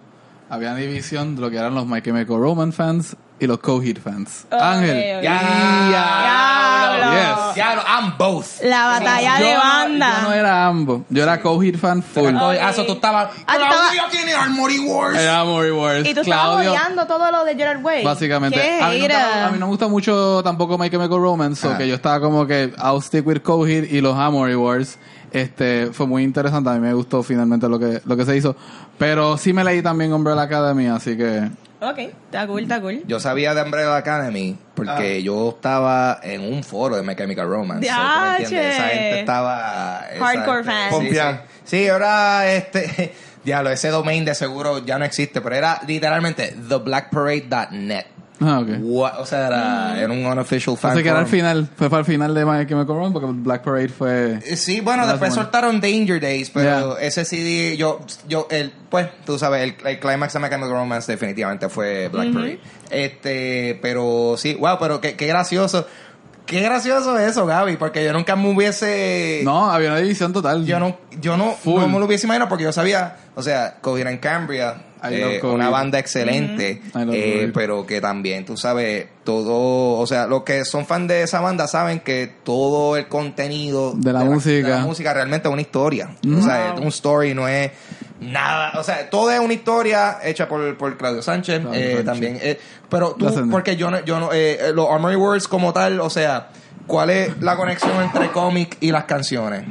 había 0.55 0.75
división 0.75 1.35
de 1.35 1.41
lo 1.41 1.49
que 1.49 1.57
eran 1.57 1.73
los 1.75 1.85
My 1.85 2.01
Chemical 2.01 2.37
Romance 2.39 2.75
fans 2.75 3.15
y 3.39 3.47
los 3.47 3.59
Coheed 3.59 3.97
fans. 3.99 4.45
Ángel. 4.51 5.17
ok. 5.17 5.23
Ya, 5.23 5.39
Diablo. 5.89 7.55
Ya, 7.55 7.73
I'm 7.87 8.17
both. 8.17 8.61
La 8.63 8.85
batalla 8.87 9.39
Yo 9.39 9.45
de 9.45 9.53
no- 9.53 9.59
banda. 9.59 10.13
yo 10.21 10.27
no 10.29 10.33
era 10.33 10.65
ambos. 10.67 11.01
Yo 11.09 11.23
era 11.23 11.41
Coheed 11.41 11.77
fan 11.77 12.01
full. 12.03 12.33
Ah, 12.35 12.69
eso 12.71 12.85
tú 12.85 12.93
estabas. 12.93 13.29
Ah, 13.47 13.55
tú 13.57 13.63
estabas- 13.63 13.91
Claudio 13.91 14.03
tiene 14.11 14.33
Armory 14.33 14.79
Wars. 14.79 15.17
Era 15.17 15.39
Amory 15.41 15.71
Wars. 15.71 16.07
y 16.07 16.13
tú 16.13 16.21
estabas 16.21 16.45
Claudio, 16.45 16.71
odiando 16.71 17.05
todo 17.07 17.31
lo 17.31 17.45
de 17.45 17.55
Gerard 17.55 17.83
Way. 17.83 18.03
Básicamente. 18.03 18.59
¿Qué 18.59 18.79
A 18.81 18.89
mí, 18.89 18.99
nunca- 18.99 19.45
a 19.47 19.51
mí 19.51 19.59
no 19.59 19.65
me 19.67 19.69
gusta 19.71 19.87
mucho 19.87 20.41
tampoco 20.43 20.77
My 20.77 20.89
Chemical 20.89 21.19
Romance, 21.19 21.67
o 21.67 21.77
que 21.77 21.87
yo 21.87 21.95
estaba 21.95 22.19
como 22.19 22.45
que 22.47 22.73
I'll 22.83 23.01
stick 23.01 23.25
with 23.25 23.41
Coheed 23.41 23.85
y 23.91 24.01
los 24.01 24.17
Amory 24.17 24.55
Wars. 24.55 24.97
Este, 25.31 25.87
fue 25.91 26.07
muy 26.07 26.23
interesante, 26.23 26.69
a 26.69 26.73
mí 26.73 26.79
me 26.79 26.93
gustó 26.93 27.21
finalmente 27.21 27.67
lo 27.67 27.77
que, 27.77 28.01
lo 28.05 28.15
que 28.15 28.23
se 28.25 28.37
hizo. 28.37 28.55
Pero 28.97 29.37
sí 29.37 29.53
me 29.53 29.63
leí 29.63 29.81
también 29.81 30.13
Umbrella 30.13 30.43
Academy, 30.43 30.87
así 30.87 31.17
que... 31.17 31.49
Ok, 31.81 31.97
está 31.99 32.47
cool, 32.47 32.63
está 32.63 32.81
cool. 32.81 33.03
Yo 33.05 33.19
sabía 33.19 33.53
de 33.53 33.61
Umbrella 33.61 33.97
Academy 33.97 34.57
porque 34.73 35.21
yo 35.21 35.49
estaba 35.49 36.19
en 36.23 36.41
un 36.41 36.63
foro 36.63 36.95
de 36.95 37.03
My 37.03 37.15
Chemical 37.15 37.47
Romance. 37.47 37.87
So. 37.87 37.93
Esa 37.93 38.87
gente 38.87 39.19
estaba... 39.19 40.05
esa 40.11 40.25
Hardcore 40.25 40.63
gente- 40.63 41.15
fan. 41.15 41.41
Sí. 41.65 41.77
Sí, 41.83 41.87
ahora 41.87 42.51
este... 42.51 43.13
Diablo, 43.45 43.69
ese 43.69 43.89
domain 43.89 44.25
de 44.25 44.33
seguro 44.33 44.83
ya 44.83 44.97
no 44.97 45.05
existe, 45.05 45.39
pero 45.39 45.55
era 45.55 45.79
literalmente 45.85 46.55
theblackparade.net. 46.67 48.05
Ah, 48.41 48.59
ok. 48.59 48.67
What- 48.81 49.19
O 49.19 49.25
sea, 49.25 49.47
era, 49.47 49.99
era 50.01 50.11
un 50.11 50.25
unofficial 50.25 50.75
fan 50.77 50.91
Así 50.91 51.03
que 51.03 51.09
era 51.09 51.19
el 51.21 51.25
forum. 51.25 51.39
final, 51.39 51.69
fue 51.77 51.89
para 51.89 52.01
el 52.01 52.05
final 52.05 52.33
de 52.36 52.45
My 52.45 52.65
Chemical 52.67 52.88
Romance, 52.88 53.13
porque 53.13 53.27
Black 53.31 53.63
Parade 53.63 53.88
fue... 53.89 54.39
Eh, 54.45 54.57
Sí, 54.57 54.81
bueno, 54.81 55.07
después 55.07 55.31
one. 55.31 55.41
soltaron 55.43 55.79
Danger 55.79 56.19
Days, 56.19 56.49
pero 56.49 56.97
Yeah. 56.97 57.07
ese 57.07 57.23
CD, 57.23 57.77
yo, 57.77 58.01
yo, 58.27 58.47
el, 58.51 58.73
pues, 58.89 59.07
tú 59.25 59.39
sabes, 59.39 59.63
el, 59.63 59.75
el 59.88 59.99
climax 59.99 60.33
de 60.33 60.39
Mechanical 60.39 60.69
Romance 60.71 61.11
definitivamente 61.11 61.69
fue 61.69 62.09
Black 62.09 62.33
Parade. 62.33 62.59
Este, 62.89 63.79
pero 63.81 64.36
sí, 64.38 64.55
wow, 64.55 64.77
pero 64.79 64.99
qué, 65.01 65.15
qué 65.15 65.27
gracioso. 65.27 65.86
Qué 66.45 66.61
gracioso 66.61 67.17
eso, 67.17 67.45
Gaby, 67.45 67.77
porque 67.77 68.03
yo 68.03 68.13
nunca 68.13 68.35
me 68.35 68.49
hubiese... 68.53 69.41
No, 69.43 69.71
había 69.71 69.89
una 69.91 69.99
división 69.99 70.31
total. 70.31 70.65
Yo 70.65 70.79
no, 70.79 70.97
yo 71.19 71.37
no, 71.37 71.51
Full. 71.53 71.81
no 71.81 71.87
me 71.87 71.99
lo 71.99 72.05
hubiese 72.05 72.27
imaginado 72.27 72.49
porque 72.49 72.65
yo 72.65 72.71
sabía, 72.71 73.17
o 73.35 73.41
sea, 73.41 73.77
Coheed 73.81 74.05
and 74.07 74.19
Cambria, 74.19 74.75
eh, 75.09 75.39
una 75.43 75.69
banda 75.69 75.97
excelente, 75.99 76.81
I 76.93 76.99
love 76.99 77.09
eh, 77.15 77.51
pero 77.53 77.85
que 77.85 77.99
también, 78.01 78.45
tú 78.45 78.57
sabes, 78.57 79.07
todo, 79.23 79.99
o 79.99 80.07
sea, 80.07 80.27
los 80.27 80.43
que 80.43 80.65
son 80.65 80.85
fan 80.85 81.07
de 81.07 81.23
esa 81.23 81.41
banda 81.41 81.67
saben 81.67 81.99
que 81.99 82.31
todo 82.43 82.95
el 82.97 83.07
contenido 83.07 83.93
De 83.95 84.13
la 84.13 84.23
música. 84.23 84.67
de 84.67 84.73
la 84.75 84.79
música 84.85 85.13
realmente 85.13 85.47
es 85.47 85.51
una 85.53 85.61
historia, 85.61 86.09
Mm. 86.23 86.39
o 86.39 86.41
sea, 86.43 86.73
es 86.75 86.79
un 86.79 86.87
story, 86.87 87.33
no 87.33 87.47
es 87.47 87.71
nada, 88.20 88.80
o 88.80 88.84
sea, 88.84 89.09
todo 89.09 89.32
es 89.32 89.39
una 89.39 89.53
historia 89.53 90.20
hecha 90.24 90.47
por, 90.47 90.78
por 90.78 90.97
Claudio 90.97 91.22
Sánchez, 91.22 91.61
Claudio 91.61 91.80
eh, 91.80 91.88
Sánchez. 91.88 92.05
también, 92.05 92.39
eh, 92.41 92.59
pero 92.89 93.13
tú, 93.13 93.49
porque 93.49 93.76
yo 93.76 93.91
no, 93.91 94.03
yo 94.05 94.20
no, 94.20 94.30
eh, 94.34 94.72
los 94.74 94.89
Armory 94.89 95.16
Words 95.16 95.47
como 95.47 95.74
tal, 95.74 95.99
o 95.99 96.09
sea, 96.09 96.49
¿cuál 96.88 97.09
es 97.09 97.41
la 97.41 97.55
conexión 97.55 98.01
entre 98.01 98.30
cómic 98.32 98.78
y 98.80 98.91
las 98.91 99.05
canciones? 99.05 99.66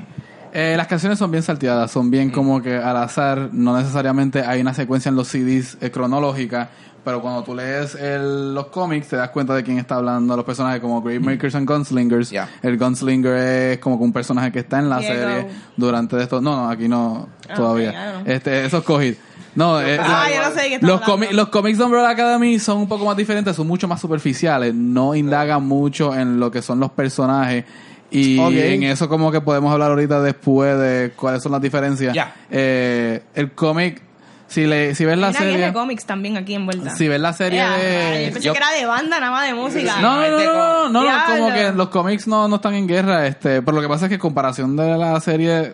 Eh, 0.56 0.74
las 0.76 0.86
canciones 0.86 1.18
son 1.18 1.32
bien 1.32 1.42
salteadas, 1.42 1.90
son 1.90 2.12
bien 2.12 2.30
como 2.30 2.62
que 2.62 2.76
al 2.76 2.96
azar, 2.96 3.48
no 3.52 3.76
necesariamente 3.76 4.40
hay 4.40 4.60
una 4.60 4.72
secuencia 4.72 5.08
en 5.08 5.16
los 5.16 5.26
CDs 5.26 5.76
eh, 5.80 5.90
cronológica, 5.90 6.70
pero 7.04 7.20
cuando 7.20 7.42
tú 7.44 7.54
lees 7.54 7.94
el- 7.94 8.54
los 8.54 8.66
cómics 8.68 9.08
te 9.08 9.16
das 9.16 9.28
cuenta 9.30 9.54
de 9.54 9.62
quién 9.62 9.78
está 9.78 9.96
hablando, 9.96 10.34
los 10.36 10.44
personajes 10.44 10.80
como 10.80 11.02
Gravemakers 11.02 11.54
and 11.54 11.68
Gunslingers. 11.68 12.32
El 12.62 12.78
Gunslinger 12.78 13.34
es 13.36 13.78
como 13.78 13.98
que 13.98 14.04
un 14.04 14.12
personaje 14.12 14.50
que 14.50 14.60
está 14.60 14.78
en 14.78 14.88
la 14.88 14.98
Diego. 14.98 15.14
serie 15.14 15.46
durante 15.76 16.20
esto. 16.22 16.40
No, 16.40 16.56
no, 16.56 16.70
aquí 16.70 16.88
no, 16.88 17.28
Ah, 17.48 17.54
todavía. 17.54 17.92
know. 18.22 18.32
Este, 18.34 18.64
esos 18.64 18.82
Coheed. 18.84 19.14
No, 19.54 19.80
eh, 19.80 19.98
Ah, 20.00 20.26
la- 20.28 20.34
yo 20.34 20.42
no 20.48 20.54
sé 20.56 20.62
de 20.62 20.68
qué 20.68 20.74
estás 20.76 20.90
los, 20.90 21.00
comi- 21.02 21.30
los 21.30 21.48
cómics 21.48 21.78
de 21.78 21.84
Umbrella 21.84 22.08
Academy 22.10 22.58
son 22.58 22.78
un 22.78 22.88
poco 22.88 23.04
más 23.04 23.16
diferentes, 23.16 23.54
son 23.54 23.68
mucho 23.68 23.86
más 23.86 24.00
superficiales, 24.00 24.74
no 24.74 25.14
indagan 25.14 25.62
mucho 25.64 26.12
en 26.14 26.40
lo 26.40 26.50
que 26.50 26.60
son 26.62 26.80
los 26.80 26.90
personajes. 26.90 27.64
Y 28.10 28.38
en 28.38 28.82
eso 28.84 29.08
como 29.08 29.30
que 29.32 29.40
podemos 29.40 29.72
hablar 29.72 29.90
ahorita 29.90 30.20
después 30.22 30.78
de 30.78 31.12
cuáles 31.16 31.42
son 31.42 31.52
las 31.52 31.60
diferencias. 31.60 32.16
Eh, 32.50 33.22
el 33.34 33.52
cómic, 33.52 34.02
si 34.46 34.66
le, 34.66 34.94
si 34.94 35.04
ves 35.04 35.18
la 35.18 35.32
serie, 35.32 35.58
de 35.66 35.72
cómics 35.72 36.04
también 36.04 36.36
aquí 36.36 36.54
envuelta. 36.54 36.90
si 36.94 37.08
ves 37.08 37.20
la 37.20 37.32
serie 37.32 37.58
Ya, 37.58 37.72
de, 37.76 38.26
yo 38.26 38.32
pensé 38.32 38.46
yo- 38.46 38.52
que 38.52 38.58
era 38.58 38.70
de 38.72 38.86
banda, 38.86 39.18
nada 39.20 39.32
más 39.32 39.46
de 39.46 39.54
música. 39.54 39.96
no, 40.00 40.16
no, 40.16 40.28
no, 40.30 40.38
no, 40.38 40.44
no, 40.44 40.54
no, 40.54 40.88
no, 40.90 41.02
Diablo. 41.02 41.34
como 41.36 41.52
que 41.54 41.72
los 41.72 41.88
cómics 41.88 42.26
no, 42.28 42.46
no 42.48 42.56
están 42.56 42.74
en 42.74 42.86
guerra, 42.86 43.26
este, 43.26 43.62
pero 43.62 43.76
lo 43.76 43.82
que 43.82 43.88
pasa 43.88 44.04
es 44.06 44.08
que 44.10 44.14
en 44.16 44.20
comparación 44.20 44.76
de 44.76 44.96
la 44.96 45.18
serie, 45.20 45.72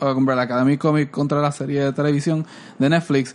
o 0.00 0.12
Umbrella 0.12 0.42
Academy 0.42 0.76
Comic 0.76 1.10
contra 1.10 1.40
la 1.40 1.52
serie 1.52 1.84
de 1.84 1.92
televisión 1.92 2.46
de 2.78 2.88
Netflix, 2.90 3.34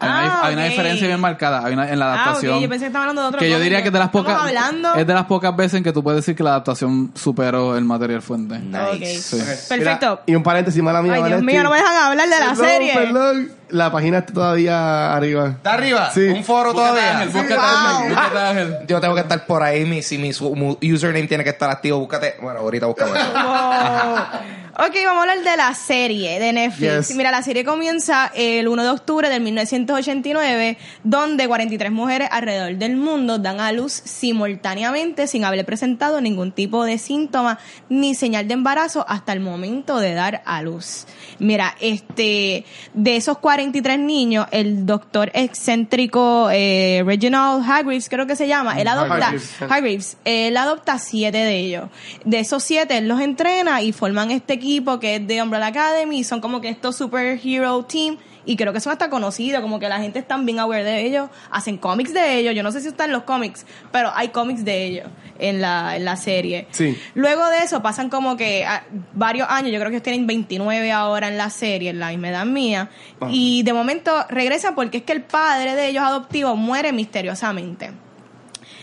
hay, 0.00 0.08
una, 0.08 0.34
Ah, 0.34 0.40
hay 0.46 0.54
una 0.54 0.62
ok. 0.64 0.68
diferencia 0.70 1.06
bien 1.06 1.20
marcada, 1.20 1.64
hay 1.64 1.72
una, 1.74 1.90
en 1.90 1.98
la 1.98 2.06
Ah, 2.06 2.14
adaptación. 2.22 2.60
yo 2.60 2.68
pensé 2.68 2.84
que 2.84 2.86
estaba 2.88 3.04
hablando 3.04 3.22
de 3.22 3.28
otro 3.28 3.40
que 3.40 3.50
yo 3.50 3.58
diría 3.60 3.82
que 3.82 3.88
es 3.88 3.92
de 3.92 3.98
las 3.98 4.06
Estamos 4.08 4.26
pocas 4.26 4.42
hablando... 4.42 4.94
es 4.94 5.06
de 5.06 5.14
las 5.14 5.24
pocas 5.26 5.54
veces 5.56 5.74
en 5.74 5.84
que 5.84 5.92
tú 5.92 6.02
puedes 6.02 6.18
decir 6.20 6.34
que 6.34 6.42
la 6.42 6.50
adaptación 6.50 7.12
superó 7.14 7.76
el 7.76 7.84
material 7.84 8.22
fuente. 8.22 8.58
Nice. 8.58 9.36
Ok. 9.36 9.42
Sí. 9.42 9.66
Perfecto. 9.68 10.06
Mira, 10.10 10.20
y 10.26 10.34
un 10.34 10.42
paréntesis, 10.42 10.82
mala 10.82 11.02
mía. 11.02 11.14
Ay, 11.14 11.24
Dios 11.24 11.42
mío, 11.42 11.62
no 11.62 11.70
me 11.70 11.76
dejan 11.76 11.96
hablar 11.96 12.28
de 12.28 12.38
la 12.40 12.46
Perdón, 12.50 12.66
serie. 12.66 12.94
Perdón, 12.94 13.50
la 13.68 13.92
página 13.92 14.18
está 14.18 14.32
todavía 14.32 15.14
arriba. 15.14 15.48
¿Está 15.50 15.74
arriba? 15.74 16.10
Sí. 16.12 16.20
¿Un 16.28 16.42
foro 16.44 16.72
todavía? 16.72 17.18
Ángel, 17.18 17.28
búscate 17.28 17.54
Wow. 17.54 17.64
Ángel, 17.64 18.08
búscate 18.10 18.38
a 18.38 18.48
Ángel. 18.50 18.76
Yo 18.88 19.00
tengo 19.00 19.14
que 19.14 19.20
estar 19.20 19.46
por 19.46 19.62
ahí, 19.62 19.84
mi, 19.84 20.02
si 20.02 20.18
mi 20.18 20.32
su- 20.32 20.54
mu- 20.56 20.76
username 20.82 21.26
tiene 21.28 21.44
que 21.44 21.50
estar 21.50 21.70
activo, 21.70 21.98
búscate. 21.98 22.36
Bueno, 22.42 22.60
ahorita 22.60 22.86
buscamos 22.86 23.16
eso. 23.16 23.26
Ok, 24.82 24.94
vamos 25.04 25.18
a 25.18 25.30
hablar 25.30 25.44
de 25.44 25.56
la 25.58 25.74
serie 25.74 26.40
de 26.40 26.54
Netflix. 26.54 27.08
Yes. 27.08 27.14
Mira, 27.14 27.30
la 27.30 27.42
serie 27.42 27.66
comienza 27.66 28.32
el 28.34 28.66
1 28.66 28.82
de 28.82 28.88
octubre 28.88 29.28
del 29.28 29.42
1989, 29.42 30.78
donde 31.04 31.46
43 31.46 31.92
mujeres 31.92 32.28
alrededor 32.32 32.76
del 32.76 32.96
mundo 32.96 33.36
dan 33.36 33.60
a 33.60 33.72
luz 33.72 33.92
simultáneamente 33.92 35.26
sin 35.26 35.44
haber 35.44 35.66
presentado 35.66 36.22
ningún 36.22 36.52
tipo 36.52 36.86
de 36.86 36.96
síntoma 36.96 37.58
ni 37.90 38.14
señal 38.14 38.48
de 38.48 38.54
embarazo 38.54 39.04
hasta 39.06 39.34
el 39.34 39.40
momento 39.40 39.98
de 39.98 40.14
dar 40.14 40.40
a 40.46 40.62
luz. 40.62 41.04
Mira, 41.38 41.76
este, 41.80 42.64
de 42.94 43.16
esos 43.16 43.36
43 43.36 43.98
niños, 43.98 44.46
el 44.50 44.86
doctor 44.86 45.30
excéntrico 45.34 46.48
eh, 46.50 47.02
Reginald 47.04 47.68
Hargreaves, 47.68 48.08
creo 48.08 48.26
que 48.26 48.34
se 48.34 48.48
llama, 48.48 48.80
él 48.80 48.88
adopta, 48.88 49.14
Hargreaves. 49.14 49.62
Hargreaves, 49.62 50.16
él 50.24 50.56
adopta 50.56 50.98
siete 50.98 51.36
de 51.36 51.58
ellos. 51.58 51.90
De 52.24 52.40
esos 52.40 52.62
siete, 52.62 52.96
él 52.96 53.08
los 53.08 53.20
entrena 53.20 53.82
y 53.82 53.92
forman 53.92 54.30
este 54.30 54.54
equipo 54.54 54.69
que 55.00 55.16
es 55.16 55.26
de 55.26 55.42
Umbrella 55.42 55.66
Academy. 55.66 56.20
Y 56.20 56.24
son 56.24 56.40
como 56.40 56.60
que 56.60 56.68
estos 56.68 56.96
superhero 56.96 57.82
team. 57.84 58.18
Y 58.46 58.56
creo 58.56 58.72
que 58.72 58.80
son 58.80 58.92
hasta 58.92 59.10
conocidos, 59.10 59.60
como 59.60 59.78
que 59.78 59.88
la 59.88 60.00
gente 60.00 60.18
está 60.18 60.36
bien 60.38 60.58
aware 60.58 60.82
de 60.82 61.04
ellos. 61.04 61.28
Hacen 61.50 61.76
cómics 61.76 62.14
de 62.14 62.38
ellos. 62.38 62.54
Yo 62.54 62.62
no 62.62 62.72
sé 62.72 62.80
si 62.80 62.88
están 62.88 63.12
los 63.12 63.24
cómics, 63.24 63.66
pero 63.92 64.10
hay 64.14 64.28
cómics 64.28 64.64
de 64.64 64.84
ellos 64.84 65.08
en 65.38 65.60
la, 65.60 65.96
en 65.96 66.04
la 66.04 66.16
serie. 66.16 66.66
Sí. 66.70 66.96
Luego 67.14 67.46
de 67.48 67.58
eso 67.58 67.82
pasan 67.82 68.08
como 68.08 68.36
que 68.36 68.64
ah, 68.64 68.84
varios 69.14 69.48
años, 69.50 69.72
yo 69.72 69.78
creo 69.78 69.90
que 69.90 69.96
ellos 69.96 70.02
tienen 70.02 70.26
29 70.26 70.92
ahora 70.92 71.28
en 71.28 71.36
la 71.36 71.50
serie, 71.50 71.90
en 71.90 71.98
la 71.98 72.08
misma 72.08 72.30
edad 72.30 72.46
mía, 72.46 72.90
y 73.28 73.62
de 73.62 73.72
momento 73.72 74.12
regresan 74.28 74.74
porque 74.74 74.98
es 74.98 75.04
que 75.04 75.12
el 75.12 75.22
padre 75.22 75.74
de 75.74 75.88
ellos 75.88 76.04
adoptivos 76.04 76.56
muere 76.56 76.92
misteriosamente. 76.92 77.90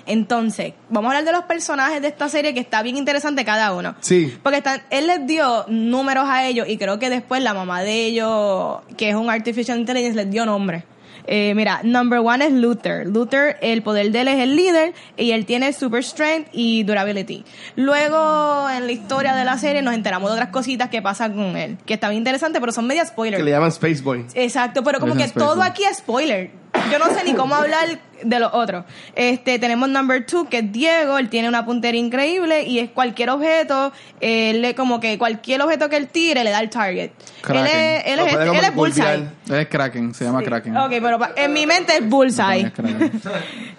Entonces, 0.07 0.73
vamos 0.89 1.13
a 1.13 1.17
hablar 1.17 1.25
de 1.25 1.37
los 1.37 1.47
personajes 1.47 2.01
de 2.01 2.07
esta 2.07 2.29
serie 2.29 2.53
que 2.53 2.59
está 2.59 2.81
bien 2.81 2.97
interesante 2.97 3.45
cada 3.45 3.73
uno. 3.73 3.95
Sí. 3.99 4.37
Porque 4.41 4.57
están, 4.57 4.81
él 4.89 5.07
les 5.07 5.27
dio 5.27 5.65
números 5.67 6.25
a 6.27 6.45
ellos 6.47 6.67
y 6.67 6.77
creo 6.77 6.97
que 6.97 7.09
después 7.09 7.43
la 7.43 7.53
mamá 7.53 7.81
de 7.81 8.05
ellos, 8.05 8.79
que 8.97 9.09
es 9.09 9.15
un 9.15 9.29
Artificial 9.29 9.79
Intelligence, 9.79 10.15
les 10.15 10.31
dio 10.31 10.45
nombre. 10.45 10.83
Eh, 11.27 11.53
mira, 11.55 11.81
number 11.83 12.19
one 12.19 12.45
es 12.45 12.53
Luther. 12.53 13.05
Luther, 13.05 13.57
el 13.61 13.83
poder 13.83 14.11
de 14.11 14.21
él 14.21 14.27
es 14.29 14.39
el 14.39 14.55
líder 14.55 14.93
y 15.17 15.31
él 15.31 15.45
tiene 15.45 15.73
super 15.73 16.01
strength 16.01 16.47
y 16.53 16.83
durability. 16.83 17.43
Luego, 17.75 18.69
en 18.69 18.85
la 18.85 18.91
historia 18.93 19.35
de 19.35 19.43
la 19.43 19.57
serie, 19.57 19.81
nos 19.81 19.93
enteramos 19.93 20.29
de 20.31 20.35
otras 20.35 20.49
cositas 20.49 20.89
que 20.89 21.01
pasan 21.01 21.33
con 21.33 21.57
él, 21.57 21.77
que 21.85 21.95
está 21.95 22.07
bien 22.07 22.19
interesante, 22.19 22.61
pero 22.61 22.71
son 22.71 22.87
media 22.87 23.05
spoilers. 23.05 23.39
Que 23.39 23.43
le 23.43 23.51
llaman 23.51 23.69
Space 23.69 24.01
Boy. 24.01 24.25
Exacto, 24.33 24.83
pero 24.83 25.01
como 25.01 25.15
que 25.15 25.27
todo 25.27 25.61
aquí 25.61 25.83
es 25.83 25.97
spoiler. 25.97 26.49
Yo 26.91 26.99
no 26.99 27.07
sé 27.07 27.23
ni 27.25 27.33
cómo 27.33 27.55
hablar 27.55 27.99
de 28.23 28.39
los 28.39 28.53
otros. 28.53 28.85
Este, 29.15 29.59
tenemos 29.59 29.89
number 29.89 30.25
two, 30.25 30.47
que 30.49 30.59
es 30.59 30.71
Diego, 30.71 31.17
él 31.17 31.29
tiene 31.29 31.47
una 31.47 31.65
puntería 31.65 31.99
increíble 32.01 32.63
y 32.63 32.79
es 32.79 32.89
cualquier 32.89 33.29
objeto, 33.29 33.91
él 34.19 34.61
le 34.61 34.75
como 34.75 34.99
que 34.99 35.17
cualquier 35.17 35.61
objeto 35.61 35.89
que 35.89 35.97
él 35.97 36.07
tire 36.07 36.43
le 36.43 36.51
da 36.51 36.59
el 36.59 36.69
target. 36.69 37.11
Kraken. 37.41 37.65
Él 37.65 37.71
es, 37.71 38.03
él 38.05 38.19
es, 38.19 38.33
él 38.33 38.63
es 38.65 38.73
bullseye. 38.75 39.13
Él 39.49 39.55
es 39.55 39.67
Kraken, 39.67 40.13
se 40.13 40.25
llama 40.25 40.41
Kraken. 40.43 40.75
Ok, 40.77 40.89
pero 41.01 41.19
en 41.35 41.53
mi 41.53 41.65
mente 41.65 41.93
es 41.97 42.07
bullseye. 42.07 42.71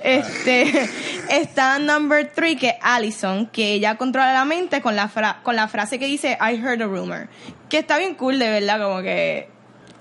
Este, 0.02 0.88
está 1.28 1.78
number 1.78 2.30
three, 2.32 2.56
que 2.56 2.68
es 2.68 2.74
Allison, 2.80 3.46
que 3.46 3.72
ella 3.74 3.96
controla 3.96 4.32
la 4.32 4.44
mente 4.44 4.80
con 4.80 4.94
la, 4.94 5.08
fra- 5.08 5.40
con 5.42 5.56
la 5.56 5.66
frase 5.68 5.98
que 5.98 6.06
dice, 6.06 6.38
I 6.40 6.54
heard 6.54 6.80
a 6.82 6.86
rumor. 6.86 7.28
Que 7.68 7.78
está 7.78 7.98
bien 7.98 8.14
cool, 8.14 8.38
de 8.38 8.48
verdad, 8.48 8.80
como 8.80 9.02
que 9.02 9.48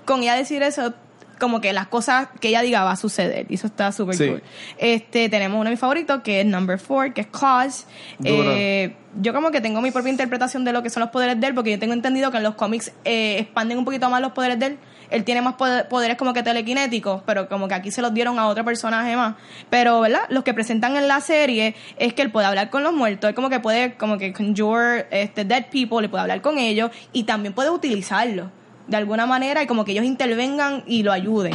con 0.04 0.22
ella 0.22 0.34
decir 0.34 0.62
eso, 0.62 0.94
como 1.38 1.60
que 1.60 1.72
las 1.72 1.86
cosas 1.88 2.28
que 2.40 2.48
ella 2.48 2.62
diga 2.62 2.84
va 2.84 2.92
a 2.92 2.96
suceder. 2.96 3.46
Y 3.48 3.54
eso 3.54 3.66
está 3.68 3.92
súper 3.92 4.16
Sí. 4.16 4.28
cool. 4.28 4.42
Este, 4.78 5.28
tenemos 5.28 5.56
uno 5.56 5.64
de 5.64 5.70
mis 5.70 5.80
favoritos, 5.80 6.20
que 6.22 6.40
es 6.40 6.46
number 6.46 6.78
four, 6.78 7.12
que 7.14 7.22
es 7.22 7.26
Cause. 7.28 7.84
Eh, 8.24 8.94
yo 9.20 9.32
como 9.32 9.50
que 9.50 9.60
tengo 9.60 9.80
mi 9.80 9.90
propia 9.90 10.10
interpretación 10.10 10.64
de 10.64 10.72
lo 10.72 10.82
que 10.82 10.90
son 10.90 11.00
los 11.00 11.10
poderes 11.10 11.40
de 11.40 11.46
él, 11.46 11.54
porque 11.54 11.70
yo 11.72 11.78
tengo 11.78 11.92
entendido 11.94 12.30
que 12.30 12.36
en 12.36 12.42
los 12.42 12.54
cómics 12.54 12.92
eh, 13.04 13.36
expanden 13.38 13.78
un 13.78 13.84
poquito 13.84 14.08
más 14.10 14.20
los 14.20 14.32
poderes 14.32 14.58
de 14.58 14.66
él. 14.66 14.78
Él 15.10 15.24
tiene 15.24 15.40
más 15.40 15.54
poder- 15.54 15.88
poderes 15.88 16.18
como 16.18 16.34
que 16.34 16.42
telequinéticos, 16.42 17.22
pero 17.24 17.48
como 17.48 17.66
que 17.66 17.72
aquí 17.74 17.90
se 17.90 18.02
los 18.02 18.12
dieron 18.12 18.38
a 18.38 18.46
otro 18.46 18.62
personaje 18.64 19.16
más. 19.16 19.36
Pero, 19.70 20.00
¿verdad? 20.00 20.20
Los 20.28 20.44
que 20.44 20.52
presentan 20.52 20.96
en 20.98 21.08
la 21.08 21.20
serie 21.22 21.74
es 21.96 22.12
que 22.12 22.20
él 22.20 22.30
puede 22.30 22.46
hablar 22.46 22.68
con 22.68 22.82
los 22.82 22.92
muertos, 22.92 23.28
él 23.28 23.34
como 23.34 23.48
que 23.48 23.58
puede 23.58 23.94
como 23.94 24.18
que 24.18 24.34
conjure 24.34 25.06
este, 25.10 25.46
dead 25.46 25.66
people, 25.72 26.02
le 26.02 26.10
puede 26.10 26.22
hablar 26.22 26.42
con 26.42 26.58
ellos 26.58 26.90
y 27.14 27.24
también 27.24 27.54
puede 27.54 27.70
utilizarlo 27.70 28.50
de 28.88 28.96
alguna 28.96 29.26
manera 29.26 29.62
y 29.62 29.66
como 29.66 29.84
que 29.84 29.92
ellos 29.92 30.04
intervengan 30.04 30.82
y 30.86 31.02
lo 31.02 31.12
ayuden. 31.12 31.54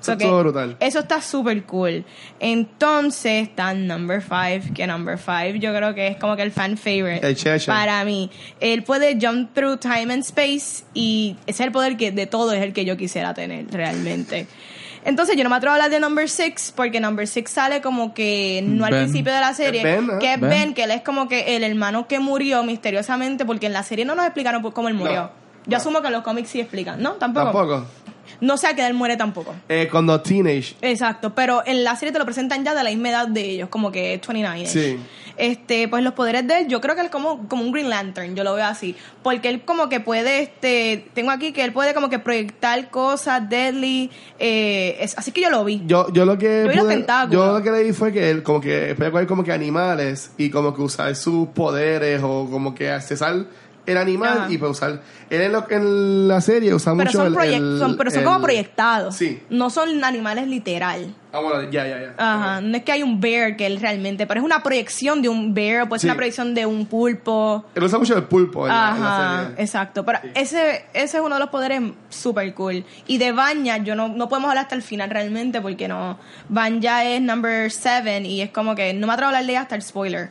Eso 0.00 0.16
que 0.16 0.26
brutal. 0.26 0.76
Eso 0.80 1.00
está 1.00 1.20
súper 1.20 1.64
cool. 1.64 2.04
Entonces 2.40 3.48
está 3.48 3.74
Number 3.74 4.22
5, 4.22 4.72
que 4.74 4.86
Number 4.86 5.18
5 5.18 5.58
yo 5.58 5.74
creo 5.74 5.94
que 5.94 6.08
es 6.08 6.16
como 6.16 6.36
que 6.36 6.42
el 6.42 6.52
fan 6.52 6.76
favorite 6.76 7.26
El 7.26 7.60
para 7.66 8.04
mí. 8.04 8.30
Él 8.60 8.84
puede 8.84 9.18
jump 9.20 9.52
through 9.54 9.78
time 9.78 10.12
and 10.12 10.22
space 10.22 10.84
y 10.94 11.36
ese 11.46 11.62
es 11.62 11.66
el 11.66 11.72
poder 11.72 11.96
que 11.96 12.12
de 12.12 12.26
todo 12.26 12.52
es 12.52 12.62
el 12.62 12.72
que 12.72 12.84
yo 12.84 12.96
quisiera 12.96 13.34
tener 13.34 13.66
realmente. 13.70 14.46
Entonces 15.04 15.36
yo 15.36 15.44
no 15.44 15.50
me 15.50 15.56
atrevo 15.56 15.72
a 15.72 15.76
hablar 15.76 15.90
de 15.90 16.00
Number 16.00 16.28
6 16.28 16.74
porque 16.76 17.00
Number 17.00 17.26
6 17.26 17.48
sale 17.48 17.80
como 17.80 18.14
que 18.14 18.62
no 18.64 18.84
al 18.84 18.92
principio 18.92 19.32
de 19.32 19.40
la 19.40 19.54
serie, 19.54 19.82
que 19.82 20.34
es 20.34 20.40
Ben. 20.40 20.50
Ben, 20.50 20.74
que 20.74 20.84
él 20.84 20.90
es 20.90 21.02
como 21.02 21.28
que 21.28 21.56
el 21.56 21.64
hermano 21.64 22.06
que 22.06 22.18
murió 22.18 22.62
misteriosamente 22.62 23.44
porque 23.44 23.66
en 23.66 23.72
la 23.72 23.82
serie 23.82 24.04
no 24.04 24.14
nos 24.14 24.26
explicaron 24.26 24.62
cómo 24.70 24.88
él 24.88 24.94
murió. 24.94 25.22
No. 25.22 25.47
Yo 25.68 25.76
asumo 25.76 26.00
que 26.00 26.06
en 26.08 26.12
los 26.14 26.22
cómics 26.22 26.48
sí 26.50 26.60
explican, 26.60 27.00
¿no? 27.02 27.12
Tampoco. 27.12 27.44
Tampoco. 27.46 27.84
No 28.40 28.56
sé 28.58 28.66
a 28.66 28.74
qué 28.74 28.80
edad 28.82 28.90
él 28.90 28.94
muere 28.96 29.16
tampoco. 29.16 29.54
Eh, 29.68 29.88
cuando 29.90 30.20
Teenage. 30.20 30.74
Exacto, 30.82 31.34
pero 31.34 31.62
en 31.64 31.82
la 31.82 31.96
serie 31.96 32.12
te 32.12 32.18
lo 32.18 32.24
presentan 32.26 32.62
ya 32.64 32.74
de 32.74 32.84
la 32.84 32.90
misma 32.90 33.08
edad 33.08 33.28
de 33.28 33.40
ellos, 33.42 33.68
como 33.70 33.90
que 33.90 34.14
es 34.14 34.20
29. 34.26 34.66
Sí. 34.66 34.98
Este, 35.38 35.86
pues 35.88 36.02
los 36.02 36.12
poderes 36.14 36.46
de 36.46 36.58
él, 36.60 36.68
yo 36.68 36.80
creo 36.80 36.94
que 36.94 37.00
él 37.02 37.06
es 37.06 37.12
como, 37.12 37.48
como 37.48 37.62
un 37.62 37.70
Green 37.72 37.88
Lantern, 37.88 38.34
yo 38.34 38.44
lo 38.44 38.54
veo 38.54 38.66
así. 38.66 38.94
Porque 39.22 39.48
él 39.48 39.62
como 39.64 39.88
que 39.88 40.00
puede, 40.00 40.42
este, 40.42 41.08
tengo 41.14 41.30
aquí 41.30 41.52
que 41.52 41.62
él 41.64 41.72
puede 41.72 41.94
como 41.94 42.10
que 42.10 42.18
proyectar 42.18 42.90
cosas 42.90 43.48
deadly, 43.48 44.10
eh, 44.38 44.96
es- 45.00 45.16
así 45.16 45.30
que 45.32 45.40
yo 45.40 45.48
lo 45.50 45.64
vi. 45.64 45.82
Yo, 45.86 46.12
yo 46.12 46.24
lo 46.24 46.36
que 46.36 46.64
Yo 46.66 46.72
vi 46.72 46.78
pude- 46.80 47.06
yo 47.30 47.52
lo 47.52 47.62
que 47.62 47.70
leí 47.70 47.92
fue 47.92 48.12
que 48.12 48.30
él 48.30 48.42
como 48.42 48.60
que 48.60 48.94
puede 48.96 49.10
coger 49.12 49.26
como 49.26 49.44
que 49.44 49.52
animales 49.52 50.32
y 50.36 50.50
como 50.50 50.74
que 50.74 50.82
usar 50.82 51.14
sus 51.14 51.48
poderes 51.48 52.20
o 52.22 52.48
como 52.50 52.74
que 52.74 52.90
accesar 52.90 53.46
el 53.90 53.96
animal 53.96 54.38
Ajá. 54.38 54.50
y 54.52 54.58
pues 54.58 54.70
usar 54.72 55.00
él 55.30 55.40
en, 55.42 55.52
lo- 55.52 55.66
en 55.70 56.28
la 56.28 56.40
serie 56.40 56.72
usa 56.74 56.92
pero 56.92 57.04
mucho 57.06 57.18
son, 57.18 57.26
el, 57.42 57.78
son- 57.78 57.96
pero 57.96 58.10
son 58.10 58.20
el- 58.20 58.24
como 58.24 58.40
proyectados. 58.42 59.14
Sí. 59.16 59.42
No 59.50 59.70
son 59.70 60.02
animales 60.04 60.46
literal. 60.46 61.14
Ah, 61.30 61.40
bueno, 61.40 61.70
ya, 61.70 61.86
ya, 61.86 62.00
ya. 62.00 62.14
Ajá, 62.16 62.60
no 62.62 62.74
es 62.76 62.82
que 62.84 62.92
hay 62.92 63.02
un 63.02 63.20
bear 63.20 63.54
que 63.56 63.66
él 63.66 63.78
realmente, 63.80 64.26
pero 64.26 64.40
es 64.40 64.44
una 64.46 64.62
proyección 64.62 65.20
de 65.20 65.28
un 65.28 65.52
bear, 65.52 65.86
puede 65.86 66.00
ser 66.00 66.08
Sí. 66.08 66.10
una 66.10 66.16
proyección 66.16 66.54
de 66.54 66.64
un 66.64 66.86
pulpo. 66.86 67.66
Él 67.74 67.82
usa 67.82 67.98
mucho 67.98 68.16
el 68.16 68.22
pulpo 68.24 68.66
en, 68.66 68.72
la, 68.72 68.94
en 68.96 69.02
la 69.02 69.16
Ajá, 69.36 69.42
serie. 69.48 69.62
exacto. 69.64 70.04
Pero 70.06 70.18
ese, 70.34 70.86
ese 70.94 71.16
es 71.18 71.22
uno 71.22 71.34
de 71.34 71.40
los 71.40 71.50
poderes 71.50 71.82
super 72.08 72.54
cool. 72.54 72.82
Y 73.06 73.18
de 73.18 73.32
Vanya, 73.32 73.76
yo 73.78 73.94
no, 73.94 74.08
no 74.08 74.28
podemos 74.30 74.48
hablar 74.48 74.64
hasta 74.64 74.74
el 74.76 74.82
final 74.82 75.10
realmente 75.10 75.60
porque 75.60 75.86
no. 75.88 76.18
Vanya 76.48 77.04
es 77.04 77.20
number 77.20 77.70
7 77.70 78.22
y 78.22 78.40
es 78.40 78.50
como 78.50 78.74
que 78.74 78.94
no 78.94 79.06
me 79.06 79.12
atrevo 79.12 79.26
a 79.26 79.28
hablar 79.30 79.44
de 79.44 79.52
ella 79.52 79.60
hasta 79.62 79.74
el 79.74 79.82
spoiler. 79.82 80.30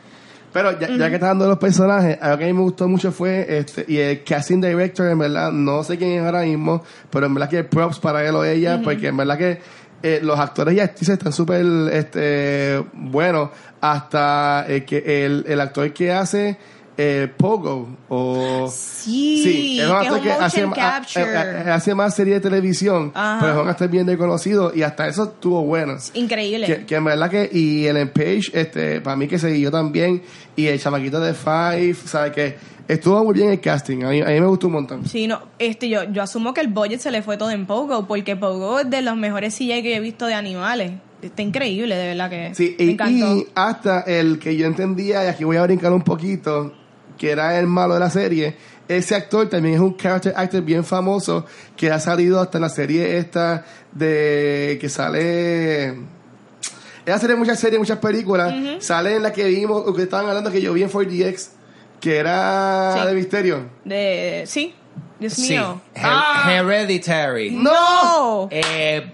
Pero 0.52 0.78
ya, 0.78 0.88
ya 0.88 1.08
que 1.08 1.14
está 1.16 1.28
dando 1.28 1.46
los 1.46 1.58
personajes, 1.58 2.18
algo 2.20 2.38
que 2.38 2.44
a 2.44 2.46
mí 2.46 2.52
me 2.52 2.62
gustó 2.62 2.88
mucho 2.88 3.12
fue, 3.12 3.58
este, 3.58 3.84
y 3.86 3.98
el 3.98 4.24
casting 4.24 4.60
director, 4.60 5.06
en 5.08 5.18
verdad, 5.18 5.52
no 5.52 5.84
sé 5.84 5.98
quién 5.98 6.12
es 6.12 6.24
ahora 6.24 6.42
mismo, 6.42 6.82
pero 7.10 7.26
en 7.26 7.34
verdad 7.34 7.50
que 7.50 7.64
props 7.64 7.98
para 7.98 8.26
él 8.26 8.34
o 8.34 8.44
ella, 8.44 8.80
porque 8.82 9.08
en 9.08 9.16
verdad 9.16 9.36
que 9.36 9.60
eh, 10.02 10.20
los 10.22 10.38
actores 10.38 10.74
y 10.74 10.80
actrices 10.80 11.14
están 11.18 11.32
súper 11.32 11.64
este, 11.92 12.82
buenos, 12.94 13.50
hasta 13.80 14.64
el, 14.66 14.84
que, 14.84 15.26
el, 15.26 15.44
el 15.46 15.60
actor 15.60 15.92
que 15.92 16.12
hace 16.12 16.56
eh, 17.00 17.28
Pogo, 17.36 17.88
o... 18.08 18.68
Sí, 18.70 19.78
es 19.80 19.86
que 19.86 19.92
un 19.92 20.02
es 20.02 20.10
un 20.10 20.20
que 20.20 20.32
hace, 20.32 20.62
capture. 20.74 21.36
a- 21.36 21.70
a- 21.70 21.74
hace 21.76 21.94
más 21.94 22.14
serie 22.16 22.34
de 22.34 22.40
televisión, 22.40 23.12
Ajá. 23.14 23.38
pero 23.40 23.52
es 23.54 23.62
un 23.62 23.68
actor 23.68 23.88
bien 23.88 24.06
reconocido 24.06 24.72
y 24.74 24.82
hasta 24.82 25.06
eso 25.06 25.22
estuvo 25.24 25.62
bueno. 25.62 25.96
Increíble. 26.14 26.66
Que, 26.66 26.86
que 26.86 26.94
en 26.96 27.04
verdad 27.04 27.30
que, 27.30 27.48
y 27.52 27.86
el 27.86 28.10
Page, 28.10 28.50
este, 28.52 29.00
para 29.00 29.14
mí 29.16 29.28
que 29.28 29.38
se 29.38 29.58
yo 29.60 29.70
también, 29.70 30.22
y 30.56 30.66
el 30.66 30.80
chamaquito 30.80 31.20
de 31.20 31.34
Five, 31.34 31.94
¿sabes? 32.04 32.32
Que 32.32 32.56
estuvo 32.88 33.22
muy 33.24 33.34
bien 33.34 33.50
el 33.50 33.60
casting, 33.60 34.02
a 34.02 34.08
mí, 34.10 34.20
a 34.20 34.26
mí 34.26 34.40
me 34.40 34.46
gustó 34.46 34.66
un 34.66 34.72
montón. 34.72 35.06
Sí, 35.06 35.28
no, 35.28 35.40
este, 35.60 35.88
yo, 35.88 36.02
yo 36.04 36.20
asumo 36.22 36.52
que 36.52 36.62
el 36.62 36.68
budget 36.68 36.98
se 37.00 37.10
le 37.12 37.22
fue 37.22 37.36
todo 37.36 37.50
en 37.52 37.64
Pogo, 37.66 38.08
porque 38.08 38.34
Pogo 38.34 38.80
es 38.80 38.90
de 38.90 39.02
los 39.02 39.16
mejores 39.16 39.54
CGI 39.56 39.82
que 39.82 39.90
yo 39.90 39.96
he 39.96 40.00
visto 40.00 40.26
de 40.26 40.34
animales. 40.34 40.92
Está 41.22 41.42
increíble, 41.42 41.96
de 41.96 42.06
verdad 42.08 42.30
que 42.30 42.54
Sí, 42.54 42.74
me 42.78 42.84
y, 42.84 42.90
encantó. 42.90 43.36
y 43.36 43.46
hasta 43.54 44.00
el 44.02 44.38
que 44.38 44.56
yo 44.56 44.66
entendía, 44.66 45.24
y 45.24 45.28
aquí 45.28 45.44
voy 45.44 45.56
a 45.56 45.62
brincar 45.62 45.92
un 45.92 46.02
poquito, 46.02 46.72
que 47.18 47.30
era 47.30 47.58
el 47.58 47.66
malo 47.66 47.94
de 47.94 48.00
la 48.00 48.10
serie, 48.10 48.56
ese 48.88 49.14
actor 49.14 49.48
también 49.48 49.74
es 49.74 49.80
un 49.80 49.96
character 49.96 50.32
actor 50.36 50.62
bien 50.62 50.84
famoso, 50.84 51.44
que 51.76 51.90
ha 51.90 52.00
salido 52.00 52.40
hasta 52.40 52.56
en 52.58 52.62
la 52.62 52.68
serie 52.70 53.18
esta 53.18 53.64
de 53.92 54.78
que 54.80 54.88
sale... 54.88 55.88
Él 55.88 57.14
ha 57.14 57.18
salido 57.18 57.34
en 57.34 57.38
muchas 57.40 57.58
series, 57.58 57.78
muchas 57.78 57.98
películas. 57.98 58.54
Sale 58.80 59.16
en 59.16 59.22
la 59.22 59.32
que 59.32 59.44
vimos, 59.44 59.82
o 59.86 59.94
que 59.94 60.02
estaban 60.02 60.26
hablando 60.26 60.50
que 60.50 60.60
yo 60.60 60.72
vi 60.74 60.82
en 60.82 60.90
4DX, 60.90 61.48
que 62.00 62.16
era 62.18 62.94
Sí. 63.00 63.06
de 63.08 63.14
misterio. 63.14 63.60
De, 63.84 64.44
sí, 64.46 64.74
Dios 65.18 65.32
Sí. 65.32 65.50
mío. 65.52 65.80
Her- 65.94 66.00
Ah, 66.04 66.52
Hereditary. 66.52 67.50
¡No! 67.50 68.48
Eh, 68.50 69.10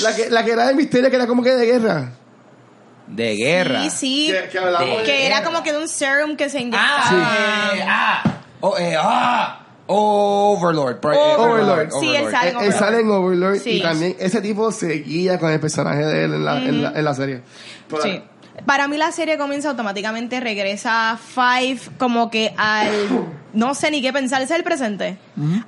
La 0.00 0.16
que, 0.16 0.28
la 0.30 0.42
que 0.44 0.52
era 0.52 0.66
de 0.68 0.74
misterio, 0.74 1.08
que 1.10 1.16
era 1.16 1.26
como 1.26 1.42
que 1.42 1.50
de 1.54 1.66
guerra. 1.66 2.12
De 3.06 3.36
guerra. 3.36 3.82
Sí, 3.84 3.90
sí. 3.90 4.32
Que, 4.32 4.48
que 4.48 4.58
hablamos 4.58 4.88
De- 4.88 4.96
de- 4.98 5.02
Que 5.04 5.26
era 5.26 5.42
como 5.44 5.62
que 5.62 5.72
de 5.72 5.78
un 5.78 5.88
serum 5.88 6.36
que 6.36 6.48
se 6.48 6.60
inyectaba. 6.60 7.02
Ah, 7.04 7.72
eh, 7.76 7.84
ah, 7.86 8.22
oh, 8.60 8.78
eh, 8.78 8.96
ah, 8.98 9.60
Overlord. 9.86 10.98
eh, 11.12 11.34
Overlord. 11.38 11.90
Sí, 12.00 12.14
él 12.16 12.30
sale 12.30 12.50
en 12.50 12.56
Él, 12.58 12.64
él 12.64 12.72
sale 12.72 13.00
en 13.00 13.10
Overlord 13.10 13.58
Sí. 13.58 13.70
y 13.78 13.82
también 13.82 14.16
ese 14.18 14.40
tipo 14.40 14.72
se 14.72 14.88
guía 15.00 15.38
con 15.38 15.50
el 15.50 15.60
personaje 15.60 16.04
de 16.04 16.24
él 16.24 16.34
en 16.34 16.44
la, 16.44 16.56
en 16.58 16.82
la, 16.82 16.90
en 16.90 17.04
la 17.04 17.14
serie. 17.14 17.42
Pero- 17.88 18.02
Sí. 18.02 18.22
Para 18.66 18.88
mí 18.88 18.96
la 18.96 19.10
serie 19.12 19.36
comienza 19.36 19.68
automáticamente, 19.70 20.40
regresa 20.40 21.18
Five 21.18 21.80
como 21.98 22.30
que 22.30 22.54
al... 22.56 22.90
No 23.54 23.76
sé 23.76 23.92
ni 23.92 24.02
qué 24.02 24.12
pensar, 24.12 24.42
ese 24.42 24.52
es 24.54 24.58
el 24.58 24.64
presente. 24.64 25.16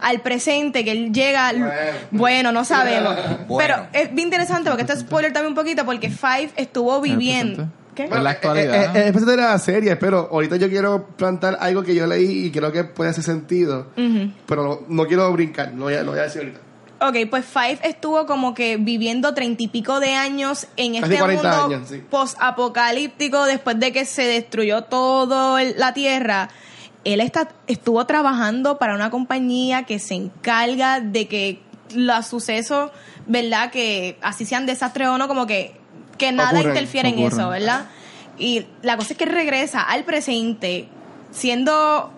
Al 0.01 0.21
presente, 0.21 0.85
que 0.85 0.91
él 0.91 1.13
llega... 1.13 1.47
al- 1.47 1.59
Bueno. 1.59 1.73
Bueno, 2.11 2.53
no 2.53 2.65
sabemos. 2.65 3.15
Bueno. 3.47 3.87
Pero 3.93 4.05
es 4.05 4.13
bien 4.13 4.27
interesante 4.27 4.71
porque 4.71 4.83
esto 4.83 4.93
es 4.95 5.01
spoiler 5.01 5.33
también 5.33 5.53
un 5.53 5.55
poquito 5.55 5.85
porque 5.85 6.11
Five 6.11 6.51
estuvo 6.57 7.01
viviendo... 7.01 7.69
¿Qué? 7.95 8.05
En 8.05 8.25
la 8.25 8.31
eh, 8.31 8.35
actualidad. 8.35 8.75
eh, 8.75 8.91
eh, 9.01 9.05
es 9.07 9.13
presente 9.13 9.31
de 9.31 9.37
la 9.39 9.59
serie, 9.59 9.97
pero 9.97 10.29
ahorita 10.31 10.57
yo 10.57 10.69
quiero 10.69 11.07
plantar 11.17 11.57
algo 11.61 11.83
que 11.83 11.95
yo 11.95 12.07
leí 12.07 12.47
y 12.47 12.51
creo 12.51 12.71
que 12.71 12.85
puede 12.85 13.09
hacer 13.11 13.25
sentido. 13.25 13.87
Pero 14.47 14.65
no, 14.65 14.81
no 14.89 15.07
quiero 15.07 15.33
brincar, 15.33 15.73
lo 15.75 15.85
voy, 15.85 15.95
a, 15.95 16.03
lo 16.03 16.11
voy 16.11 16.21
a 16.21 16.25
decir 16.25 16.43
ahorita. 16.43 16.61
Ok, 17.01 17.17
pues 17.29 17.45
Five 17.45 17.81
estuvo 17.83 18.25
como 18.27 18.55
que 18.55 18.79
viviendo 18.79 19.35
treinta 19.35 19.63
y 19.63 19.69
pico 19.69 20.01
de 20.01 20.15
años 20.15 20.67
en 20.77 20.95
Casi 20.95 21.05
este 21.13 21.19
40 21.19 21.43
mundo 21.43 21.75
años, 21.77 21.89
sí. 21.91 22.03
post-apocalíptico 22.09 23.45
después 23.45 23.79
de 23.79 23.93
que 23.93 24.05
se 24.05 24.23
destruyó 24.23 24.85
todo 24.85 25.59
el- 25.59 25.75
la 25.79 25.93
Tierra. 25.93 26.49
Él 27.05 27.21
está, 27.21 27.49
estuvo 27.67 28.05
trabajando 28.07 28.79
para 28.79 28.95
una 28.95 29.11
compañía 29.11 29.85
que 29.85 29.99
se 29.99 30.15
encarga 30.15 31.01
de 31.01 31.29
que 31.29 31.61
los 31.95 32.27
sucesos, 32.27 32.91
¿verdad? 33.27 33.71
Que 33.71 34.19
así 34.23 34.45
sean 34.45 34.67
desastres 34.67 35.09
o 35.09 35.19
no, 35.19 35.29
como 35.29 35.47
que, 35.47 35.77
que 36.19 36.33
nada 36.33 36.51
Ocurren, 36.59 36.69
interfiere 36.69 37.09
en 37.11 37.19
eso, 37.21 37.49
¿verdad? 37.49 37.87
Y 38.39 38.67
la 38.83 38.97
cosa 38.97 39.13
es 39.13 39.19
que 39.19 39.27
regresa 39.27 39.83
al 39.83 40.05
presente 40.05 40.89
siendo 41.31 42.11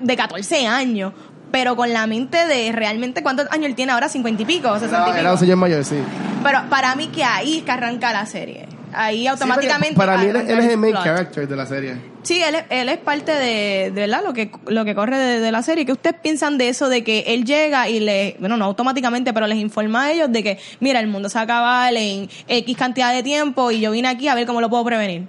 de 0.00 0.16
14 0.16 0.66
años, 0.66 1.12
pero 1.54 1.76
con 1.76 1.92
la 1.92 2.08
mente 2.08 2.36
de 2.48 2.72
realmente 2.72 3.22
cuántos 3.22 3.46
años 3.52 3.66
él 3.66 3.76
tiene 3.76 3.92
ahora, 3.92 4.08
50 4.08 4.42
y 4.42 4.44
pico, 4.44 4.74
60 4.74 5.02
y 5.02 5.04
pico. 5.04 5.16
era 5.18 5.30
un 5.32 5.38
señor 5.38 5.56
mayor, 5.56 5.84
sí. 5.84 5.94
Pero 6.42 6.62
para 6.68 6.96
mí 6.96 7.06
que 7.14 7.22
ahí 7.22 7.58
es 7.58 7.62
que 7.62 7.70
arranca 7.70 8.12
la 8.12 8.26
serie. 8.26 8.66
Ahí 8.92 9.28
automáticamente. 9.28 9.94
Sí, 9.94 9.96
para 9.96 10.18
mí 10.18 10.26
él, 10.26 10.36
es 10.36 10.48
el 10.48 10.76
main 10.78 10.92
plot. 10.92 11.04
character 11.04 11.46
de 11.46 11.54
la 11.56 11.66
serie. 11.66 11.94
Sí, 12.24 12.42
él, 12.42 12.56
es- 12.56 12.64
él 12.70 12.88
es 12.88 12.98
parte 12.98 13.30
de, 13.30 13.92
de 13.94 14.00
¿verdad? 14.00 14.22
lo 14.24 14.32
que 14.32 14.50
lo 14.66 14.84
que 14.84 14.96
corre 14.96 15.16
de, 15.16 15.38
de 15.40 15.52
la 15.52 15.62
serie. 15.62 15.86
¿Qué 15.86 15.92
ustedes 15.92 16.16
piensan 16.20 16.58
de 16.58 16.68
eso 16.70 16.88
de 16.88 17.04
que 17.04 17.20
él 17.28 17.44
llega 17.44 17.88
y 17.88 18.00
le, 18.00 18.34
bueno, 18.40 18.56
no 18.56 18.64
automáticamente, 18.64 19.32
pero 19.32 19.46
les 19.46 19.58
informa 19.58 20.06
a 20.06 20.12
ellos 20.12 20.32
de 20.32 20.42
que, 20.42 20.58
mira, 20.80 20.98
el 20.98 21.06
mundo 21.06 21.28
se 21.28 21.34
va 21.36 21.42
a 21.42 21.44
acabar 21.44 21.94
en 21.96 22.28
X 22.48 22.76
cantidad 22.76 23.12
de 23.12 23.22
tiempo 23.22 23.70
y 23.70 23.78
yo 23.78 23.92
vine 23.92 24.08
aquí 24.08 24.26
a 24.26 24.34
ver 24.34 24.44
cómo 24.44 24.60
lo 24.60 24.68
puedo 24.68 24.84
prevenir? 24.84 25.28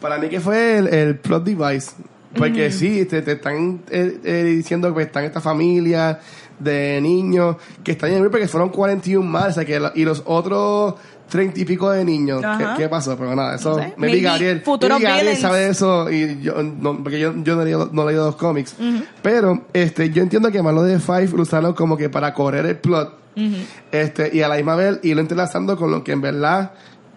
Para 0.00 0.18
mí 0.18 0.28
que 0.28 0.40
fue 0.40 0.78
el, 0.78 0.88
el 0.88 1.16
plot 1.20 1.44
device. 1.44 1.92
Porque 2.36 2.70
sí, 2.72 3.04
te, 3.06 3.22
te 3.22 3.32
están 3.32 3.80
eh, 3.90 4.18
eh, 4.24 4.44
diciendo 4.56 4.94
que 4.94 5.02
están 5.02 5.24
esta 5.24 5.40
familia 5.40 6.18
de 6.58 7.00
niños 7.02 7.56
que 7.84 7.92
están 7.92 8.10
en 8.12 8.22
el 8.22 8.30
porque 8.30 8.48
fueron 8.48 8.70
41 8.70 9.22
más, 9.28 9.48
o 9.48 9.52
sea, 9.52 9.64
que 9.64 9.78
la- 9.78 9.92
y 9.94 10.04
los 10.04 10.22
otros 10.24 10.94
30 11.28 11.60
y 11.60 11.64
pico 11.64 11.90
de 11.90 12.04
niños. 12.04 12.40
¿Qué, 12.56 12.64
qué 12.78 12.88
pasó? 12.88 13.16
Pero 13.18 13.34
nada, 13.34 13.56
eso... 13.56 13.76
No 13.76 13.82
sé. 13.82 13.94
me 13.96 14.06
vi 14.06 14.20
Gabriel. 14.22 14.60
futuros 14.62 14.98
maybe 15.00 15.12
Gabriel 15.12 15.36
sabe 15.36 15.68
eso 15.68 16.10
y 16.10 16.40
yo, 16.40 16.62
no, 16.62 17.02
porque 17.02 17.18
yo, 17.18 17.34
yo 17.42 17.56
no, 17.56 17.62
he 17.62 17.64
leído, 17.64 17.90
no 17.92 18.06
leído 18.06 18.26
los 18.26 18.36
cómics. 18.36 18.74
Pero 19.22 19.66
este 19.72 20.10
yo 20.10 20.22
entiendo 20.22 20.50
que 20.50 20.62
Malo 20.62 20.82
de 20.82 20.98
Five 21.00 21.28
lo 21.34 21.42
usaron 21.42 21.74
como 21.74 21.96
que 21.96 22.08
para 22.08 22.32
correr 22.32 22.64
el 22.64 22.76
plot. 22.78 23.12
este 23.92 24.30
Y 24.34 24.40
a 24.42 24.48
la 24.48 24.56
misma 24.56 24.76
vez 24.76 24.98
irlo 25.02 25.20
entrelazando 25.20 25.76
con 25.76 25.90
lo 25.90 26.02
que 26.04 26.12
en 26.12 26.20
verdad 26.22 26.72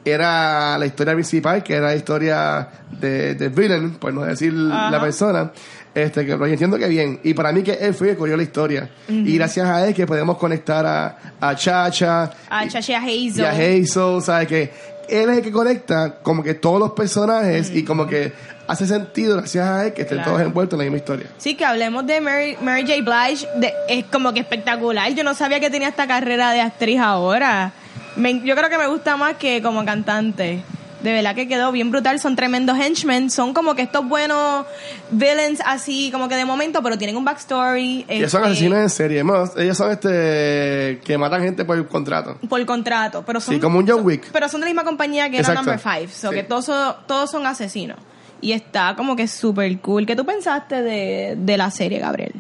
era 0.05 0.77
la 0.77 0.85
historia 0.85 1.13
principal, 1.13 1.63
que 1.63 1.73
era 1.75 1.87
la 1.87 1.95
historia 1.95 2.67
de, 2.91 3.35
de 3.35 3.49
villain, 3.49 3.91
por 3.95 4.13
no 4.13 4.21
decir 4.21 4.53
la 4.53 4.99
persona. 4.99 5.51
Este, 5.93 6.23
que, 6.23 6.31
yo 6.37 6.45
entiendo 6.45 6.77
que 6.77 6.87
bien. 6.87 7.19
Y 7.23 7.33
para 7.33 7.51
mí 7.51 7.63
que 7.63 7.73
él 7.73 7.93
fue 7.93 8.09
el 8.09 8.13
que 8.13 8.19
corrió 8.19 8.37
la 8.37 8.43
historia. 8.43 8.89
Y 9.07 9.35
gracias 9.37 9.67
a 9.67 9.87
él 9.87 9.93
que 9.93 10.05
podemos 10.05 10.37
conectar 10.37 10.85
a, 10.85 11.17
a 11.41 11.55
Chacha 11.55 12.31
A 12.49 12.67
Chachi 12.67 12.93
a 12.93 13.09
y 13.11 13.29
Hazel. 13.29 13.45
a 13.45 13.49
Hazel, 13.51 14.21
¿sabes? 14.21 14.47
Que 14.47 14.71
él 15.09 15.29
es 15.29 15.37
el 15.37 15.43
que 15.43 15.51
conecta 15.51 16.15
como 16.21 16.43
que 16.43 16.53
todos 16.53 16.79
los 16.79 16.91
personajes 16.91 17.71
y 17.73 17.83
como 17.83 18.05
que 18.05 18.31
hace 18.67 18.85
sentido 18.85 19.37
gracias 19.37 19.67
a 19.67 19.87
él 19.87 19.93
que 19.93 20.03
estén 20.03 20.19
Claro. 20.19 20.33
todos 20.33 20.45
envueltos 20.45 20.73
en 20.75 20.77
la 20.77 20.83
misma 20.91 20.97
historia. 20.97 21.25
Sí, 21.39 21.55
que 21.55 21.65
hablemos 21.65 22.05
de 22.05 22.21
Mary, 22.21 22.55
Mary 22.61 22.83
J. 22.83 23.01
Blige. 23.01 23.47
de- 23.57 23.73
es 23.89 24.05
como 24.05 24.31
que 24.31 24.41
espectacular. 24.41 25.11
Yo 25.15 25.23
no 25.23 25.33
sabía 25.33 25.59
que 25.59 25.71
tenía 25.71 25.87
esta 25.89 26.05
carrera 26.07 26.51
de 26.51 26.61
actriz 26.61 26.99
ahora. 26.99 27.73
Me- 28.15 28.41
yo 28.43 28.55
creo 28.55 28.69
que 28.69 28.77
me 28.77 28.87
gusta 28.87 29.15
más 29.17 29.35
que 29.37 29.61
como 29.61 29.83
cantante. 29.85 30.61
De 31.03 31.13
verdad 31.13 31.33
que 31.33 31.47
quedó 31.47 31.71
bien 31.71 31.91
brutal. 31.91 32.19
Son 32.19 32.35
tremendos 32.35 32.77
henchmen. 32.77 33.29
Son 33.29 33.53
como 33.53 33.73
que 33.73 33.83
estos 33.83 34.05
buenos 34.05 34.65
villains 35.11 35.61
así, 35.65 36.09
como 36.11 36.27
que 36.27 36.35
de 36.35 36.43
momento, 36.43 36.83
pero 36.83 36.97
tienen 36.97 37.15
un 37.15 37.23
backstory. 37.23 38.05
Ellos 38.09 38.29
son 38.31 38.41
este, 38.41 38.51
asesinos 38.51 38.79
en 38.79 38.89
serie. 38.89 39.23
Bueno, 39.23 39.49
ellos 39.57 39.77
son 39.77 39.91
este 39.91 40.99
que 41.05 41.17
matan 41.17 41.41
gente 41.41 41.63
por 41.63 41.87
contrato. 41.87 42.37
Por 42.49 42.65
contrato. 42.65 43.23
Pero 43.25 43.39
son, 43.39 43.55
Sí, 43.55 43.61
como 43.61 43.79
un 43.79 43.87
John 43.87 44.01
Wick. 44.05 44.29
Pero 44.33 44.49
son 44.49 44.59
de 44.59 44.65
la 44.65 44.71
misma 44.71 44.83
compañía 44.83 45.29
que 45.29 45.37
Exacto. 45.37 45.61
era 45.61 45.77
Number 45.77 45.79
Five. 45.79 46.09
So 46.09 46.29
Sí. 46.31 46.35
que 46.35 46.43
todos 46.43 46.65
son, 46.65 46.95
todos 47.07 47.31
son 47.31 47.45
asesinos. 47.47 47.97
Y 48.41 48.51
está 48.51 48.93
como 48.97 49.15
que 49.15 49.27
súper 49.29 49.79
cool. 49.79 50.05
¿Qué 50.05 50.15
tú 50.17 50.25
pensaste 50.25 50.81
de, 50.81 51.35
de 51.37 51.57
la 51.57 51.71
serie, 51.71 51.99
Gabriel? 51.99 52.33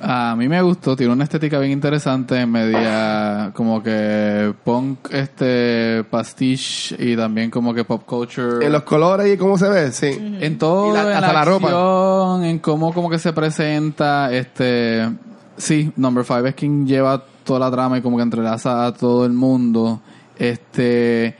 A 0.00 0.34
mí 0.36 0.48
me 0.48 0.60
gustó, 0.60 0.94
tiene 0.96 1.12
una 1.12 1.24
estética 1.24 1.58
bien 1.58 1.72
interesante, 1.72 2.44
media 2.46 3.52
como 3.54 3.82
que 3.82 4.52
punk, 4.64 5.10
este 5.12 6.04
pastiche 6.10 6.96
y 6.98 7.16
también 7.16 7.50
como 7.50 7.72
que 7.72 7.84
pop 7.84 8.02
culture. 8.04 8.64
En 8.66 8.72
los 8.72 8.82
colores 8.82 9.32
y 9.32 9.38
cómo 9.38 9.56
se 9.56 9.68
ve, 9.68 9.92
sí. 9.92 10.08
En 10.40 10.58
todo, 10.58 10.92
la- 10.92 11.02
en 11.10 11.16
hasta 11.16 11.32
la 11.32 11.44
ropa. 11.44 11.66
acción, 11.68 12.44
en 12.44 12.58
cómo 12.58 12.92
como 12.92 13.08
que 13.08 13.18
se 13.18 13.32
presenta, 13.32 14.32
este, 14.32 15.08
sí, 15.56 15.90
Number 15.96 16.24
Five 16.24 16.50
es 16.50 16.54
quien 16.54 16.86
lleva 16.86 17.22
toda 17.44 17.60
la 17.60 17.70
trama 17.70 17.96
y 17.98 18.02
como 18.02 18.16
que 18.16 18.22
entrelaza 18.24 18.86
a 18.86 18.92
todo 18.92 19.24
el 19.24 19.32
mundo. 19.32 20.00
Este, 20.38 21.34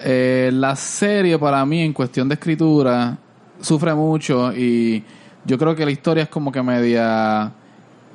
eh, 0.00 0.50
la 0.52 0.76
serie 0.76 1.38
para 1.38 1.64
mí 1.64 1.80
en 1.80 1.92
cuestión 1.92 2.28
de 2.28 2.34
escritura 2.34 3.16
sufre 3.60 3.94
mucho 3.94 4.52
y 4.52 5.02
yo 5.46 5.56
creo 5.58 5.74
que 5.74 5.84
la 5.84 5.90
historia 5.92 6.24
es 6.24 6.28
como 6.28 6.50
que 6.52 6.62
media, 6.62 7.52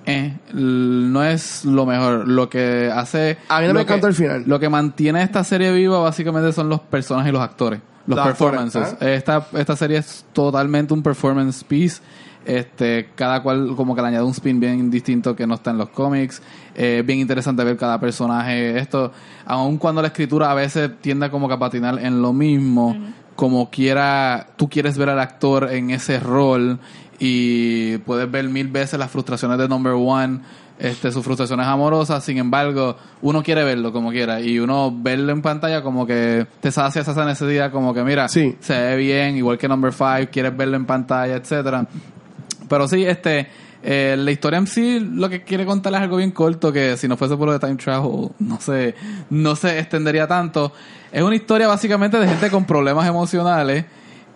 eh, 0.06 0.38
no 0.54 1.24
es 1.24 1.66
lo 1.66 1.86
mejor. 1.86 2.28
Lo 2.28 2.50
que 2.50 2.91
hace, 2.93 3.38
A 3.50 3.60
mí 3.60 3.68
no 3.68 3.74
lo 3.74 3.80
me 3.80 3.82
encantó 3.82 4.08
el 4.08 4.14
final. 4.14 4.43
Lo 4.45 4.60
que 4.60 4.70
mantiene 4.70 5.22
esta 5.22 5.43
serie 5.43 5.72
viva 5.72 6.00
básicamente 6.00 6.52
son 6.54 6.70
los 6.70 6.80
personajes 6.82 7.30
y 7.30 7.34
los 7.34 7.41
actores. 7.41 7.80
Los 8.08 8.18
actores, 8.18 8.38
performances. 8.38 8.97
¿ah? 9.00 9.10
Esta, 9.10 9.47
esta 9.54 9.76
serie 9.76 9.97
es 9.97 10.26
totalmente 10.34 10.93
un 10.93 11.04
performance 11.04 11.64
piece. 11.64 12.02
Este, 12.45 13.10
cada 13.16 13.43
cual 13.43 13.76
como 13.76 13.93
que 13.93 14.02
le 14.02 14.08
añade 14.08 14.24
un 14.24 14.32
spin 14.32 14.60
bien 14.60 14.89
distinto 14.89 15.36
que 15.36 15.45
no 15.45 15.56
está 15.56 15.72
en 15.72 15.78
los 15.78 15.89
cómics. 15.89 16.41
Eh, 16.74 17.04
bien 17.06 17.20
interesante 17.20 17.64
ver 17.64 17.78
cada 17.78 18.00
personaje. 18.00 18.80
Esto, 18.80 19.12
aun 19.45 19.78
cuando 19.78 20.02
la 20.02 20.08
escritura 20.08 20.50
a 20.50 20.54
veces 20.56 20.89
tiende 21.02 21.30
como 21.30 21.47
que 21.47 21.54
a 21.54 21.60
patinar 21.60 22.00
en 22.00 22.22
lo 22.22 22.34
mismo, 22.34 22.95
como 23.36 23.70
quiera, 23.70 24.47
tú 24.56 24.68
quieres 24.70 24.97
ver 24.97 25.10
al 25.10 25.20
actor 25.20 25.72
en 25.72 25.91
ese 25.91 26.20
rol 26.20 26.80
y 27.20 27.97
puedes 27.99 28.30
ver 28.32 28.47
mil 28.49 28.67
veces 28.67 28.97
las 28.99 29.11
frustraciones 29.11 29.57
de 29.57 29.67
Number 29.67 29.93
One 29.93 30.39
este, 30.80 31.11
sus 31.11 31.26
frustraciones 31.26 31.67
amorosas, 31.67 32.24
sin 32.24 32.38
embargo, 32.38 32.95
uno 33.22 33.43
quiere 33.43 33.65
verlo 33.65 33.91
como 33.91 34.11
quiera 34.11 34.39
y 34.39 34.59
uno 34.59 34.93
verlo 34.95 35.34
en 35.34 35.41
pantalla 35.41 35.84
como 35.84 36.07
que 36.07 36.47
te 36.61 36.72
sacia 36.72 37.01
esa 37.01 37.26
necesidad 37.26 37.70
como 37.70 37.93
que 37.93 38.01
mira, 38.03 38.30
Sí. 38.30 38.55
se 38.61 38.80
ve 38.80 38.95
bien, 38.95 39.36
igual 39.36 39.57
que 39.57 39.67
Number 39.67 39.91
Five, 39.91 40.30
quieres 40.32 40.55
verlo 40.55 40.78
en 40.78 40.86
pantalla, 40.86 41.36
etcétera. 41.36 41.86
Pero 42.70 42.88
sí, 42.88 43.03
este, 43.03 43.49
eh, 43.84 44.15
la 44.17 44.32
historia 44.32 44.57
en 44.57 44.67
sí 44.67 44.99
lo 45.01 45.30
que 45.30 45.43
quiere 45.43 45.65
contar 45.65 45.93
es 45.95 45.99
algo 45.99 46.15
bien 46.15 46.32
corto 46.32 46.72
que 46.72 46.95
si 46.95 47.09
no 47.09 47.17
fuese 47.17 47.36
por 47.36 47.47
lo 47.47 47.53
de 47.53 47.59
time 47.59 47.76
travel 47.76 48.30
no 48.39 48.61
se, 48.61 48.95
no 49.30 49.57
se 49.57 49.80
extendería 49.80 50.28
tanto. 50.28 50.72
Es 51.11 51.22
una 51.24 51.36
historia 51.36 51.67
básicamente 51.67 52.17
de 52.17 52.26
gente 52.28 52.49
con 52.49 52.63
problemas 52.63 53.05
emocionales 53.05 53.84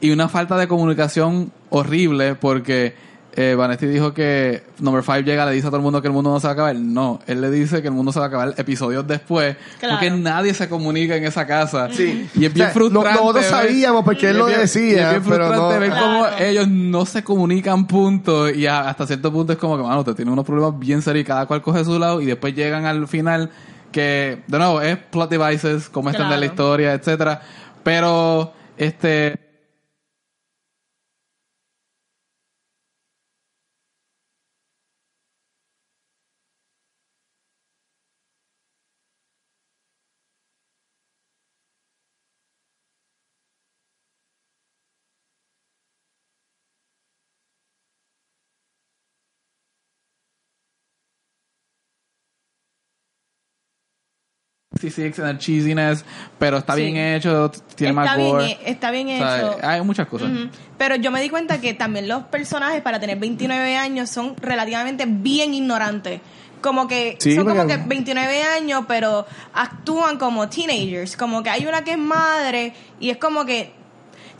y 0.01 0.11
una 0.11 0.27
falta 0.27 0.57
de 0.57 0.67
comunicación 0.67 1.53
horrible 1.75 2.35
porque 2.35 2.93
eh, 3.35 3.55
Vanetti 3.55 3.87
dijo 3.87 4.13
que 4.13 4.61
Number 4.79 5.01
5 5.03 5.21
llega, 5.21 5.43
le 5.47 5.53
dice 5.53 5.65
a 5.65 5.69
todo 5.71 5.77
el 5.77 5.83
mundo 5.83 6.03
que 6.03 6.07
el 6.07 6.13
mundo 6.13 6.29
no 6.29 6.39
se 6.39 6.45
va 6.45 6.51
a 6.51 6.53
acabar. 6.53 6.75
No, 6.75 7.19
él 7.25 7.41
le 7.41 7.49
dice 7.49 7.81
que 7.81 7.87
el 7.87 7.93
mundo 7.95 8.11
se 8.11 8.19
va 8.19 8.25
a 8.25 8.27
acabar 8.27 8.53
episodios 8.57 9.07
después 9.07 9.55
Claro. 9.79 9.95
porque 9.95 10.11
nadie 10.11 10.53
se 10.53 10.69
comunica 10.69 11.15
en 11.15 11.23
esa 11.25 11.47
casa. 11.47 11.89
Sí. 11.91 12.29
Y 12.35 12.45
es 12.45 12.53
bien 12.53 12.67
O 12.67 12.69
sea, 12.69 12.73
frustrante. 12.75 13.09
no- 13.09 13.19
nosotros 13.21 13.45
sabíamos 13.45 14.03
porque 14.05 14.29
él 14.29 14.37
lo 14.37 14.47
es 14.47 14.49
bien- 14.49 14.61
decía, 14.61 14.83
y 14.83 14.99
es 14.99 15.09
bien 15.09 15.23
pero 15.23 15.47
frustrante 15.47 15.57
no- 15.73 15.79
ver 15.79 15.89
cómo 15.89 16.19
Claro. 16.27 16.45
ellos 16.45 16.67
no 16.67 17.05
se 17.07 17.23
comunican, 17.23 17.87
punto. 17.87 18.49
Y 18.51 18.67
a- 18.67 18.81
hasta 18.87 19.07
cierto 19.07 19.31
punto 19.33 19.53
es 19.53 19.57
como 19.57 19.77
que, 19.77 19.83
mano, 19.83 19.99
usted 20.01 20.13
tiene 20.13 20.29
unos 20.31 20.45
problemas 20.45 20.77
bien 20.77 21.01
serios 21.01 21.23
y 21.23 21.25
cada 21.25 21.47
cual 21.47 21.63
coge 21.63 21.83
su 21.83 21.97
lado 21.97 22.21
y 22.21 22.27
después 22.27 22.53
llegan 22.53 22.85
al 22.85 23.07
final 23.07 23.49
que, 23.91 24.43
de 24.45 24.57
nuevo, 24.59 24.79
es 24.79 24.95
plot 24.97 25.31
devices, 25.31 25.89
cómo 25.89 26.09
extender 26.09 26.37
la 26.37 26.45
Claro. 26.45 26.53
historia, 26.53 26.93
etcétera 26.93 27.41
Pero, 27.83 28.53
este... 28.77 29.39
Sí, 54.83 55.11
sí, 55.13 55.21
en 55.21 55.27
el 55.27 55.37
cheesiness, 55.37 56.03
pero 56.37 56.57
está 56.57 56.75
Sí. 56.75 56.81
bien 56.83 56.97
hecho, 56.97 57.49
tiene 57.75 57.91
está, 57.91 57.93
más 58.03 58.17
bien, 58.17 58.29
gore. 58.31 58.57
está 58.65 58.91
bien 58.91 59.07
O 59.07 59.17
sea, 59.17 59.37
hecho. 59.39 59.57
hay 59.63 59.81
muchas 59.81 60.07
cosas. 60.07 60.29
Ujú. 60.29 60.49
Pero 60.77 60.95
yo 60.95 61.09
me 61.11 61.21
di 61.21 61.29
cuenta 61.29 61.61
que 61.61 61.73
también 61.73 62.07
los 62.09 62.23
personajes 62.23 62.81
para 62.81 62.99
tener 62.99 63.17
29 63.17 63.77
años 63.77 64.09
son 64.09 64.35
relativamente 64.41 65.05
bien 65.07 65.53
ignorantes. 65.53 66.19
Como 66.59 66.87
que 66.87 67.15
Sí, 67.19 67.35
son 67.35 67.45
como 67.45 67.65
que 67.67 67.77
29 67.77 68.43
años, 68.43 68.83
pero 68.87 69.25
actúan 69.53 70.17
como 70.17 70.49
teenagers. 70.49 71.15
Como 71.15 71.43
que 71.43 71.49
hay 71.49 71.65
una 71.65 71.83
que 71.83 71.91
es 71.91 71.97
madre 71.97 72.73
y 72.99 73.09
es 73.09 73.17
como 73.17 73.45
que 73.45 73.71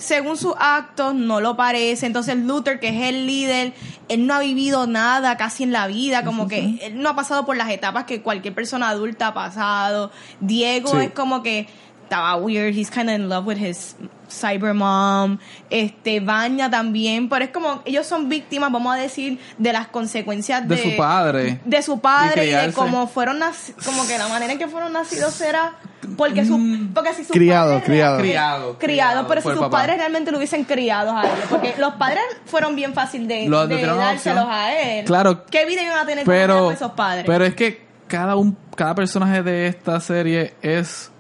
según 0.03 0.37
sus 0.37 0.53
actos 0.59 1.15
no 1.15 1.39
lo 1.39 1.55
parece. 1.55 2.05
Entonces 2.05 2.35
Luther, 2.37 2.79
que 2.79 2.89
es 2.89 3.09
el 3.09 3.25
líder, 3.25 3.73
él 4.09 4.27
no 4.27 4.33
ha 4.33 4.39
vivido 4.39 4.85
nada 4.85 5.37
casi 5.37 5.63
en 5.63 5.71
la 5.71 5.87
vida, 5.87 6.23
como 6.23 6.47
que 6.47 6.77
él 6.81 7.01
no 7.01 7.09
ha 7.09 7.15
pasado 7.15 7.45
por 7.45 7.55
las 7.55 7.69
etapas 7.69 8.03
que 8.03 8.21
cualquier 8.21 8.53
persona 8.53 8.89
adulta 8.89 9.27
ha 9.27 9.33
pasado. 9.33 10.11
Diego 10.39 10.89
Sí. 10.91 11.05
es 11.05 11.11
como 11.11 11.41
que 11.41 11.67
estaba 12.03 12.35
weird, 12.37 12.73
he's 12.75 12.89
kind 12.91 13.09
of 13.09 13.15
in 13.15 13.29
love 13.29 13.45
with 13.47 13.57
his 13.57 13.95
cyber 14.29 14.73
mom. 14.73 15.37
Este, 15.69 16.19
Baña 16.19 16.69
también, 16.69 17.29
pero 17.29 17.45
es 17.45 17.51
como 17.51 17.81
ellos 17.85 18.05
son 18.07 18.29
víctimas, 18.29 18.71
vamos 18.71 18.95
a 18.95 18.97
decir, 18.97 19.39
de 19.57 19.73
las 19.73 19.87
consecuencias 19.87 20.67
De 20.67 20.75
de, 20.75 20.83
su 20.91 20.97
padre. 20.97 21.59
de 21.65 21.81
su 21.81 21.93
Y 21.93 21.97
padre 21.97 22.43
y, 22.43 22.45
de 22.47 22.51
criarse. 22.53 22.73
cómo 22.73 23.07
fueron 23.07 23.39
naci- 23.39 23.73
como 23.85 24.05
que 24.07 24.17
la 24.17 24.27
manera 24.27 24.53
en 24.53 24.59
que 24.59 24.67
fueron 24.67 24.93
nacidos 24.93 25.33
será 25.33 25.73
Porque, 26.17 26.45
su, 26.45 26.59
porque 26.93 27.13
si 27.13 27.23
sus 27.23 27.31
Criado, 27.31 27.71
padres 27.73 27.85
criado. 27.85 28.17
Criado, 28.19 28.77
criado, 28.77 28.79
criado 28.79 29.27
pero 29.27 29.41
si 29.41 29.47
sus 29.49 29.57
papá. 29.59 29.77
padres 29.77 29.97
realmente 29.97 30.31
lo 30.31 30.37
hubiesen 30.37 30.63
criado 30.65 31.15
a 31.17 31.23
él, 31.23 31.29
porque 31.49 31.73
los 31.77 31.93
padres 31.95 32.21
fueron 32.45 32.75
bien 32.75 32.93
fácil 32.93 33.27
de, 33.27 33.49
de 33.49 33.85
dárselos 33.85 34.45
a 34.49 34.73
él. 34.73 35.05
Claro. 35.05 35.45
¿Qué 35.45 35.65
vida 35.65 35.81
iban 35.83 35.99
a 35.99 36.05
tener 36.05 36.25
con 36.25 36.33
pero 36.33 36.71
esos 36.71 36.91
padres? 36.93 37.23
pero 37.27 37.45
es 37.45 37.53
que 37.55 37.81
cada 38.07 38.35
un 38.35 38.57
cada 38.75 38.95
personaje 38.95 39.43
de 39.43 39.67
esta 39.67 39.99
serie 39.99 40.55
es 40.63 41.11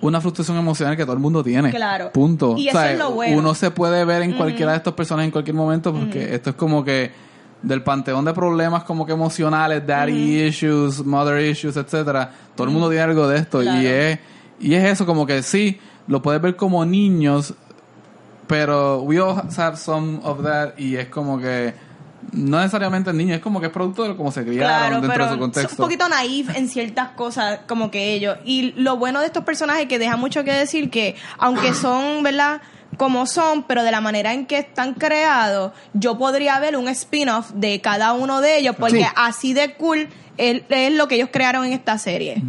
una 0.00 0.20
frustración 0.20 0.56
emocional 0.58 0.96
que 0.96 1.04
todo 1.04 1.14
el 1.14 1.20
mundo 1.20 1.42
tiene. 1.42 1.70
Claro. 1.70 2.10
punto. 2.12 2.54
Y 2.58 2.68
eso 2.68 2.78
O 2.78 2.80
sea, 2.80 2.92
es 2.92 2.98
lo 2.98 3.10
bueno. 3.12 3.38
uno 3.38 3.54
se 3.54 3.70
puede 3.70 4.04
ver 4.04 4.22
en 4.22 4.32
cualquiera 4.34 4.72
de 4.72 4.78
estos 4.78 4.94
personajes 4.94 5.26
en 5.26 5.32
cualquier 5.32 5.56
momento 5.56 5.92
porque 5.92 6.34
esto 6.34 6.50
es 6.50 6.56
como 6.56 6.84
que 6.84 7.10
del 7.62 7.82
panteón 7.82 8.24
de 8.26 8.34
problemas 8.34 8.84
como 8.84 9.06
que 9.06 9.12
emocionales 9.12 9.86
daddy 9.86 10.42
issues 10.42 11.04
mother 11.04 11.40
issues 11.40 11.76
etcétera. 11.76 12.30
Todo 12.54 12.66
el 12.66 12.72
mundo 12.72 12.88
tiene 12.88 13.04
algo 13.04 13.26
de 13.26 13.38
esto 13.38 13.62
y 13.62 13.86
es 13.86 14.18
y 14.60 14.74
es 14.74 14.84
eso 14.84 15.06
como 15.06 15.26
que 15.26 15.42
sí 15.42 15.80
lo 16.06 16.20
puedes 16.20 16.40
ver 16.42 16.56
como 16.56 16.84
niños 16.84 17.54
pero 18.46 19.00
we 19.02 19.18
all 19.18 19.42
have 19.56 19.76
some 19.76 20.20
of 20.22 20.42
that 20.42 20.76
y 20.76 20.96
es 20.96 21.08
como 21.08 21.38
que 21.38 21.72
no 22.32 22.58
necesariamente 22.58 23.12
niños, 23.12 23.36
es 23.36 23.42
como 23.42 23.60
que 23.60 23.66
es 23.66 23.72
producto 23.72 24.04
de 24.04 24.16
cómo 24.16 24.30
se 24.32 24.42
criaron 24.44 24.68
Claro, 24.78 24.94
dentro 24.96 25.12
pero 25.12 25.26
de 25.26 25.32
su 25.32 25.38
contexto. 25.38 25.82
un 25.82 25.86
poquito 25.88 26.08
naif 26.08 26.56
en 26.56 26.68
ciertas 26.68 27.10
cosas 27.10 27.60
como 27.66 27.90
que 27.90 28.14
ellos. 28.14 28.38
Y 28.44 28.72
lo 28.76 28.96
bueno 28.96 29.20
de 29.20 29.26
estos 29.26 29.44
personajes 29.44 29.86
que 29.86 29.98
deja 29.98 30.16
mucho 30.16 30.44
que 30.44 30.52
decir 30.52 30.90
que 30.90 31.16
aunque 31.38 31.74
son, 31.74 32.22
¿verdad? 32.22 32.60
Como 32.96 33.26
son, 33.26 33.64
pero 33.64 33.82
de 33.82 33.90
la 33.90 34.00
manera 34.00 34.32
en 34.32 34.46
que 34.46 34.58
están 34.58 34.94
creados, 34.94 35.72
yo 35.94 36.16
podría 36.16 36.58
ver 36.60 36.76
un 36.76 36.88
spin-off 36.88 37.50
de 37.52 37.80
cada 37.80 38.12
uno 38.12 38.40
de 38.40 38.58
ellos 38.58 38.76
porque 38.78 38.98
Sí. 39.00 39.06
así 39.16 39.52
de 39.52 39.74
cool 39.74 40.08
es, 40.36 40.62
es 40.68 40.92
lo 40.92 41.08
que 41.08 41.16
ellos 41.16 41.28
crearon 41.32 41.64
en 41.64 41.72
esta 41.72 41.98
serie. 41.98 42.40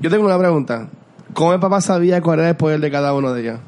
Yo 0.00 0.10
tengo 0.10 0.26
una 0.26 0.38
pregunta. 0.38 0.88
¿Cómo 1.32 1.52
el 1.54 1.60
papá 1.60 1.80
sabía 1.80 2.20
cuál 2.20 2.40
era 2.40 2.50
el 2.50 2.56
poder 2.56 2.80
de 2.80 2.90
cada 2.90 3.14
uno 3.14 3.32
de 3.32 3.40
ellos? 3.40 3.60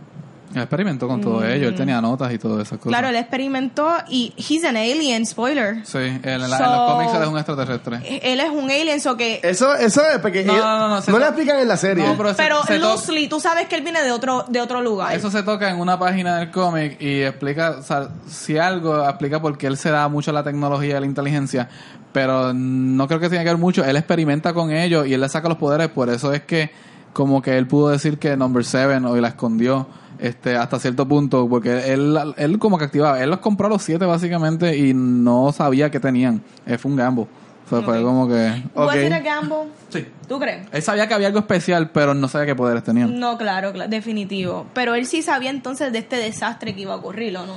Él 0.56 0.62
experimentó 0.62 1.06
con 1.08 1.20
todo 1.20 1.44
ello, 1.46 1.68
él 1.68 1.74
tenía 1.74 2.00
notas 2.00 2.32
y 2.32 2.38
todas 2.38 2.66
esas 2.66 2.78
cosas. 2.78 2.86
Mm. 2.86 2.88
Claro, 2.90 3.08
él 3.08 3.16
experimentó 3.16 3.88
y 4.08 4.32
he's 4.36 4.64
an 4.64 4.76
alien, 4.76 5.24
spoiler. 5.26 5.84
Sí, 5.86 5.98
en, 5.98 6.22
la- 6.22 6.46
en 6.46 6.50
So- 6.50 6.64
los 6.64 6.92
cómics 6.92 7.14
él 7.14 7.22
es 7.22 7.28
un 7.28 7.36
extraterrestre. 7.36 8.20
Él 8.22 8.40
es 8.40 8.50
un 8.50 8.70
alien, 8.70 9.00
so 9.00 9.16
que... 9.16 9.40
Eso, 9.42 9.74
eso 9.74 10.02
es 10.10 10.18
porque 10.18 10.44
No, 10.44 10.52
ellos- 10.54 10.64
no, 10.64 10.78
no, 10.78 10.88
no, 10.88 11.02
no 11.06 11.18
lo 11.18 11.24
explican 11.26 11.58
en 11.60 11.68
la 11.68 11.76
serie. 11.76 12.04
No, 12.06 12.16
pero 12.16 12.34
Pero 12.36 12.62
se 12.64 12.78
loosely, 12.78 13.28
tú 13.28 13.40
sabes 13.40 13.66
que 13.68 13.76
él 13.76 13.82
viene 13.82 14.02
de 14.02 14.10
otro, 14.12 14.44
de 14.48 14.60
otro 14.60 14.80
lugar. 14.82 15.14
Eso 15.14 15.30
se 15.30 15.42
toca 15.42 15.70
en 15.70 15.78
una 15.78 15.98
página 15.98 16.38
del 16.38 16.50
cómic 16.50 17.00
y 17.00 17.22
explica, 17.22 17.76
o 17.78 17.82
sea, 17.82 18.08
si 18.28 18.58
algo 18.58 19.02
explica 19.08 19.40
por 19.40 19.56
qué 19.58 19.66
él 19.66 19.76
se 19.76 19.90
da 19.90 20.08
mucho 20.08 20.30
a 20.30 20.34
la 20.34 20.42
tecnología 20.42 20.96
y 20.96 21.00
la 21.00 21.06
inteligencia, 21.06 21.68
pero 22.12 22.52
no 22.54 23.06
creo 23.08 23.20
que 23.20 23.28
tenga 23.28 23.42
que 23.42 23.50
ver 23.50 23.58
mucho. 23.58 23.84
Él 23.84 23.96
experimenta 23.96 24.54
con 24.54 24.70
ellos 24.70 25.06
y 25.06 25.14
él 25.14 25.20
le 25.20 25.28
saca 25.28 25.48
los 25.48 25.58
poderes, 25.58 25.88
por 25.88 26.08
eso 26.08 26.32
es 26.32 26.42
que 26.42 26.70
como 27.16 27.40
que 27.40 27.56
él 27.56 27.66
pudo 27.66 27.88
decir 27.88 28.18
que 28.18 28.36
Number 28.36 28.62
Seven 28.62 29.06
hoy 29.06 29.22
la 29.22 29.28
escondió 29.28 29.86
este 30.18 30.54
hasta 30.54 30.78
cierto 30.78 31.08
punto, 31.08 31.48
porque 31.48 31.90
él, 31.94 32.18
él 32.36 32.58
como 32.58 32.76
que 32.76 32.84
activaba, 32.84 33.22
él 33.22 33.30
los 33.30 33.38
compró 33.40 33.68
a 33.68 33.70
los 33.70 33.82
siete 33.82 34.04
básicamente 34.04 34.76
y 34.76 34.92
no 34.92 35.50
sabía 35.50 35.90
que 35.90 35.98
tenían. 35.98 36.42
Eh, 36.66 36.76
fue 36.76 36.90
un 36.90 36.98
gambo. 36.98 37.22
O 37.22 37.68
sea, 37.70 37.80
fue 37.80 37.98
Ok. 37.98 38.04
como 38.04 38.28
que... 38.28 38.62
¿Puedo 38.74 38.86
Ok. 38.88 38.94
decir 38.94 39.12
a 39.14 39.20
Gamble? 39.20 39.56
Sí. 39.88 40.06
¿Tú 40.28 40.38
crees? 40.38 40.68
Él 40.70 40.82
sabía 40.82 41.08
que 41.08 41.14
había 41.14 41.26
algo 41.28 41.38
especial, 41.40 41.90
pero 41.90 42.12
no 42.14 42.28
sabía 42.28 42.46
qué 42.46 42.54
poderes 42.54 42.84
tenían. 42.84 43.18
No, 43.18 43.36
claro, 43.38 43.72
cla- 43.72 43.88
definitivo. 43.88 44.66
Pero 44.74 44.94
él 44.94 45.06
sí 45.06 45.20
sabía 45.22 45.50
entonces 45.50 45.90
de 45.92 45.98
este 46.00 46.16
desastre 46.16 46.74
que 46.76 46.82
iba 46.82 46.92
a 46.92 46.96
ocurrir, 46.96 47.36
¿o 47.36 47.44
no? 47.46 47.54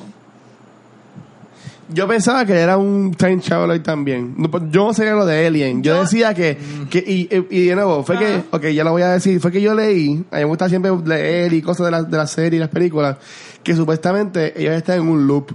Yo 1.92 2.08
pensaba 2.08 2.46
que 2.46 2.54
era 2.54 2.78
un 2.78 3.14
time 3.16 3.38
traveler 3.38 3.82
también. 3.82 4.36
No, 4.38 4.50
pues, 4.52 4.64
Yo 4.70 4.86
no 4.86 4.94
sabía 4.94 5.14
lo 5.14 5.26
de 5.26 5.48
Alien. 5.48 5.82
Yo, 5.82 5.96
Yo- 5.96 6.02
decía 6.02 6.34
que, 6.34 6.58
que 6.90 7.00
y, 7.00 7.28
y- 7.36 7.48
y 7.50 7.66
de 7.68 7.76
nuevo, 7.76 8.04
fue 8.04 8.18
que, 8.18 8.44
ok, 8.52 8.68
ya 8.68 8.84
lo 8.84 8.92
voy 8.92 9.02
a 9.02 9.10
decir, 9.10 9.40
fue 9.40 9.52
que 9.52 9.62
yo 9.62 9.74
leí, 9.74 10.24
a 10.32 10.36
mí 10.38 10.42
me 10.42 10.46
gusta 10.46 10.70
siempre 10.70 10.92
leer 11.06 11.52
y 11.54 11.62
cosas 11.62 11.86
de 11.88 11.92
la, 11.92 12.04
de 12.04 12.18
la 12.18 12.28
serie 12.28 12.58
y 12.58 12.60
las 12.60 12.70
películas, 12.70 13.18
que 13.64 13.76
supuestamente 13.76 14.54
ellos 14.62 14.76
están 14.76 15.00
en 15.00 15.08
un 15.08 15.26
loop. 15.26 15.52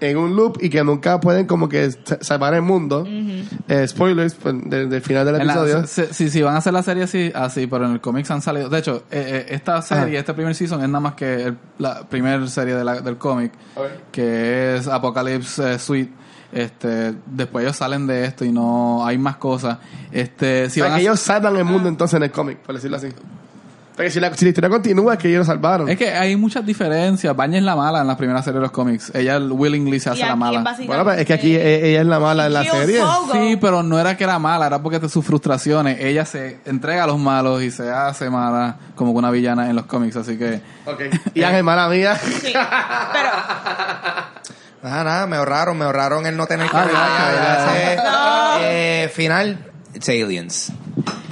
En 0.00 0.16
un 0.16 0.34
loop 0.36 0.58
y 0.62 0.70
que 0.70 0.82
nunca 0.82 1.20
pueden 1.20 1.46
como 1.46 1.68
que 1.68 1.90
sa- 1.90 2.18
salvar 2.22 2.54
el 2.54 2.62
mundo. 2.62 3.06
Eh, 3.68 3.86
spoilers 3.86 4.34
pues, 4.34 4.54
de- 4.64 4.86
del 4.86 5.00
final 5.02 5.26
del 5.26 5.36
episodio. 5.42 5.86
si, 5.86 6.02
si- 6.10 6.30
si 6.30 6.42
van 6.42 6.54
a 6.54 6.58
hacer 6.58 6.72
la 6.72 6.82
serie 6.82 7.02
así, 7.04 7.30
así, 7.34 7.66
pero 7.66 7.84
en 7.86 7.92
el 7.92 8.00
cómics 8.00 8.30
han 8.30 8.42
salido. 8.42 8.68
De 8.68 8.78
hecho, 8.78 9.04
eh, 9.10 9.46
eh, 9.48 9.54
esta 9.54 9.80
serie, 9.82 10.18
este 10.18 10.34
primer 10.34 10.54
season 10.54 10.80
es 10.82 10.88
nada 10.88 11.00
más 11.00 11.14
que 11.14 11.42
el- 11.44 11.58
la 11.78 12.08
primera 12.08 12.46
serie 12.46 12.74
de 12.74 12.84
la- 12.84 13.00
del 13.00 13.16
cómic, 13.18 13.52
que 14.10 14.76
es 14.76 14.88
Apocalypse 14.88 15.74
eh, 15.74 15.78
Suite. 15.78 16.12
Este, 16.52 17.14
después 17.26 17.64
ellos 17.64 17.76
salen 17.76 18.06
de 18.08 18.24
esto 18.24 18.44
y 18.44 18.50
no 18.50 19.06
hay 19.06 19.18
más 19.18 19.36
cosas. 19.36 19.78
Este, 20.10 20.68
si 20.68 20.80
O 20.80 20.84
sea, 20.84 20.84
van 20.84 20.92
a- 20.92 20.96
que 20.96 21.02
ellos 21.02 21.20
salvan 21.20 21.56
el 21.56 21.64
mundo 21.64 21.88
entonces 21.88 22.16
en 22.16 22.24
el 22.24 22.32
cómic, 22.32 22.58
por 22.58 22.74
decirlo 22.74 22.96
así. 22.96 23.06
Porque 23.96 24.10
si 24.10 24.18
la, 24.20 24.34
si 24.34 24.44
la 24.46 24.48
historia 24.50 24.70
continúa 24.70 25.14
es 25.14 25.18
que 25.18 25.28
ellos 25.28 25.40
lo 25.40 25.44
salvaron. 25.44 25.88
es 25.88 25.98
que 25.98 26.10
hay 26.10 26.34
muchas 26.36 26.64
diferencias. 26.64 27.36
Baña 27.36 27.58
es 27.58 27.64
la 27.64 27.76
mala 27.76 28.00
en 28.00 28.06
la 28.06 28.16
primera 28.16 28.42
serie 28.42 28.58
de 28.58 28.62
los 28.62 28.70
cómics. 28.70 29.12
Ella 29.14 29.38
willingly 29.38 30.00
se 30.00 30.10
hace 30.10 30.20
la 30.24 30.36
mala. 30.36 30.64
bueno, 30.86 31.12
es 31.12 31.26
que 31.26 31.32
aquí 31.34 31.54
eh, 31.54 31.90
ella 31.90 32.00
es 32.00 32.06
la 32.06 32.18
mala 32.18 32.46
en 32.46 32.54
la 32.54 32.64
serie. 32.64 33.00
Fogo. 33.00 33.32
Sí, 33.32 33.58
pero 33.60 33.82
no 33.82 33.98
era 33.98 34.16
que 34.16 34.24
era 34.24 34.38
mala, 34.38 34.66
era 34.68 34.82
porque 34.82 34.98
de 34.98 35.08
sus 35.08 35.24
frustraciones. 35.24 36.00
Ella 36.00 36.24
se 36.24 36.60
entrega 36.64 37.04
a 37.04 37.06
los 37.06 37.18
malos 37.18 37.62
y 37.62 37.70
se 37.70 37.90
hace 37.90 38.30
mala 38.30 38.76
como 38.94 39.12
una 39.12 39.30
villana 39.30 39.68
en 39.68 39.76
los 39.76 39.84
cómics, 39.86 40.16
así 40.16 40.38
que... 40.38 40.62
Ok. 40.86 41.02
Y 41.34 41.42
Ángel, 41.42 41.64
mala 41.64 41.88
mía. 41.88 42.16
Sí, 42.16 42.52
pero 43.12 43.30
Nada, 44.82 45.04
nada, 45.04 45.26
me 45.26 45.36
ahorraron, 45.36 45.76
me 45.76 45.84
ahorraron 45.84 46.24
el 46.24 46.36
no 46.38 46.46
tener 46.46 46.70
que 46.70 46.76
Ah, 46.76 46.86
ya, 46.90 47.74
ya, 47.74 47.96
ya. 47.96 48.58
Eh, 48.62 49.08
final, 49.12 49.58
it's 49.94 50.08
aliens. 50.08 50.72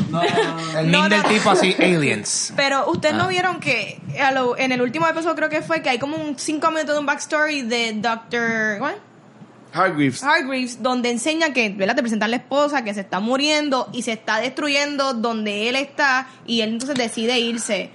No, 0.08 0.22
El 0.22 0.90
No, 0.90 1.02
no, 1.02 1.08
del 1.08 1.22
no. 1.22 1.28
tipo 1.28 1.50
así, 1.50 1.74
aliens. 1.78 2.52
Pero 2.56 2.90
ustedes 2.90 3.14
Ah. 3.14 3.18
no 3.18 3.28
vieron 3.28 3.60
que 3.60 4.00
a 4.20 4.30
lo- 4.32 4.56
en 4.56 4.72
el 4.72 4.80
último 4.82 5.06
episodio 5.06 5.34
creo 5.36 5.48
que 5.48 5.62
fue 5.62 5.82
que 5.82 5.90
hay 5.90 5.98
como 5.98 6.16
un 6.16 6.38
5 6.38 6.70
minutos 6.70 6.94
de 6.94 7.00
un 7.00 7.06
backstory 7.06 7.62
de 7.62 7.92
Dr. 7.94 8.80
¿what? 8.80 8.94
Hargreaves. 9.72 10.22
Hargreaves 10.24 10.82
donde 10.82 11.10
enseña 11.10 11.52
que, 11.52 11.68
¿verdad? 11.68 11.94
Te 11.94 12.00
presentan 12.02 12.30
la 12.30 12.38
esposa 12.38 12.82
que 12.84 12.94
se 12.94 13.00
está 13.00 13.20
muriendo 13.20 13.88
y 13.92 14.02
se 14.02 14.12
está 14.12 14.40
destruyendo 14.40 15.12
donde 15.12 15.68
él 15.68 15.76
está 15.76 16.26
y 16.46 16.62
él 16.62 16.70
entonces 16.70 16.96
decide 16.96 17.38
irse. 17.38 17.90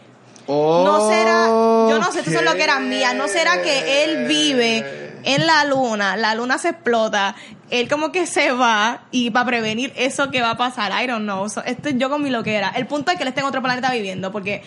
No 0.48 1.10
será, 1.10 1.48
yo 1.48 2.00
no 2.00 2.12
sé, 2.12 2.20
esto 2.20 2.32
es 2.32 2.44
lo 2.44 2.54
que 2.56 2.64
era 2.64 2.78
mía, 2.80 3.14
no 3.14 3.28
será 3.30 3.62
que 3.62 4.04
él 4.04 4.28
vive 4.28 5.03
en 5.24 5.46
la 5.46 5.66
luna, 5.66 6.16
la 6.16 6.36
luna 6.36 6.58
se 6.58 6.70
explota, 6.70 7.36
él 7.70 7.90
como 7.90 8.12
que 8.12 8.26
se 8.28 8.52
va 8.52 9.04
y 9.12 9.32
para 9.32 9.46
prevenir 9.46 9.94
eso 9.96 10.30
que 10.32 10.42
va 10.42 10.52
a 10.52 10.58
pasar, 10.58 10.92
I 11.04 11.08
don't 11.08 11.24
know, 11.24 11.50
So, 11.50 11.64
esto 11.64 11.90
es 11.90 11.98
yo 11.98 12.10
con 12.10 12.22
mi 12.22 12.30
loquera. 12.30 12.74
El 12.76 12.88
punto 12.88 13.12
es 13.12 13.18
que 13.18 13.24
él 13.24 13.30
está 13.30 13.42
en 13.42 13.48
otro 13.48 13.62
planeta 13.62 13.92
viviendo 13.92 14.32
porque 14.32 14.64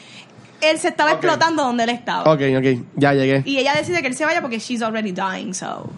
él 0.61 0.79
se 0.79 0.89
estaba 0.89 1.13
explotando 1.13 1.63
donde 1.63 1.85
él 1.85 1.91
estaba. 1.91 2.31
Ok, 2.33 2.41
ok. 2.57 2.87
Ya 2.95 3.13
llegué. 3.13 3.43
Y 3.45 3.59
ella 3.59 3.75
decide 3.75 4.01
que 4.01 4.09
él 4.09 4.17
se 4.17 4.25
vaya 4.25 4.41
porque 4.41 4.59
she's 4.59 4.83
already 4.83 5.13
dying, 5.13 5.53
so. 5.53 5.91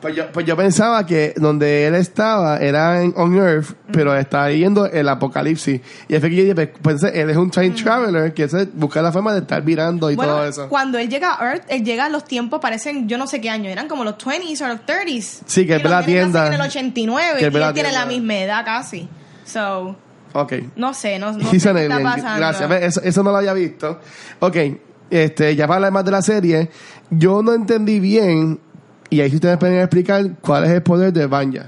Pues 0.00 0.16
yo, 0.16 0.32
pues 0.32 0.46
yo 0.46 0.56
pensaba 0.56 1.04
que 1.04 1.34
donde 1.36 1.86
él 1.86 1.94
estaba 1.94 2.56
era 2.58 3.02
en 3.02 3.12
On 3.16 3.36
Earth, 3.36 3.74
pero 3.92 4.16
está 4.16 4.46
viendo 4.46 4.86
el 4.86 5.08
apocalipsis. 5.08 5.80
Y 6.08 6.14
es 6.14 6.20
que 6.22 6.34
yo 6.34 6.42
dije, 6.42 6.54
pues, 6.54 6.70
pensé, 6.98 7.20
él 7.20 7.28
es 7.28 7.36
un 7.36 7.50
time 7.50 7.70
traveler 7.70 8.32
que 8.32 8.48
se 8.48 8.64
busca 8.72 9.02
la 9.02 9.12
forma 9.12 9.32
de 9.34 9.40
estar 9.40 9.62
virando 9.62 10.10
y 10.10 10.16
Bueno, 10.16 10.32
todo 10.36 10.46
eso. 10.46 10.68
cuando 10.70 10.96
él 10.98 11.08
llega 11.10 11.34
a 11.38 11.50
Earth, 11.52 11.64
él 11.68 11.84
llega 11.84 12.06
a 12.06 12.08
los 12.08 12.24
tiempos, 12.24 12.60
parecen, 12.60 13.08
yo 13.08 13.18
no 13.18 13.26
sé 13.26 13.40
qué 13.42 13.50
año, 13.50 13.68
eran 13.68 13.88
como 13.88 14.04
los 14.04 14.14
20s 14.16 14.62
o 14.64 14.68
los 14.68 14.80
30s. 14.86 15.42
Sí, 15.44 15.66
que 15.66 15.74
él 15.74 15.82
ve 15.82 15.88
la 15.90 16.02
tienda. 16.04 16.46
en 16.46 16.54
el 16.54 16.60
89 16.62 17.38
Que 17.38 17.46
él 17.46 17.60
la 17.60 17.72
tiene 17.72 17.92
la 17.92 18.06
misma 18.06 18.36
edad 18.38 18.64
casi. 18.64 19.08
So, 19.44 19.96
Ok. 20.32 20.52
no 20.76 20.94
sé, 20.94 21.18
no, 21.18 21.32
no 21.32 21.50
sé 21.50 21.72
qué 21.72 21.82
está 21.82 22.00
pasando. 22.02 22.36
Gracias. 22.38 22.96
Eso 23.04 23.22
no 23.22 23.32
lo 23.32 23.36
había 23.36 23.52
visto. 23.52 24.00
Ok. 24.38 24.56
Este, 25.10 25.56
ya 25.56 25.66
para 25.66 25.76
hablar 25.76 25.92
más 25.92 26.04
de 26.04 26.10
la 26.12 26.22
serie, 26.22 26.70
yo 27.10 27.42
no 27.42 27.52
entendí 27.52 27.98
bien, 27.98 28.60
y 29.10 29.20
ahí 29.20 29.28
sí 29.28 29.36
ustedes 29.36 29.58
pueden 29.58 29.80
explicar 29.80 30.24
cuál 30.40 30.64
es 30.64 30.70
el 30.70 30.82
poder 30.82 31.12
de 31.12 31.26
Vanya. 31.26 31.66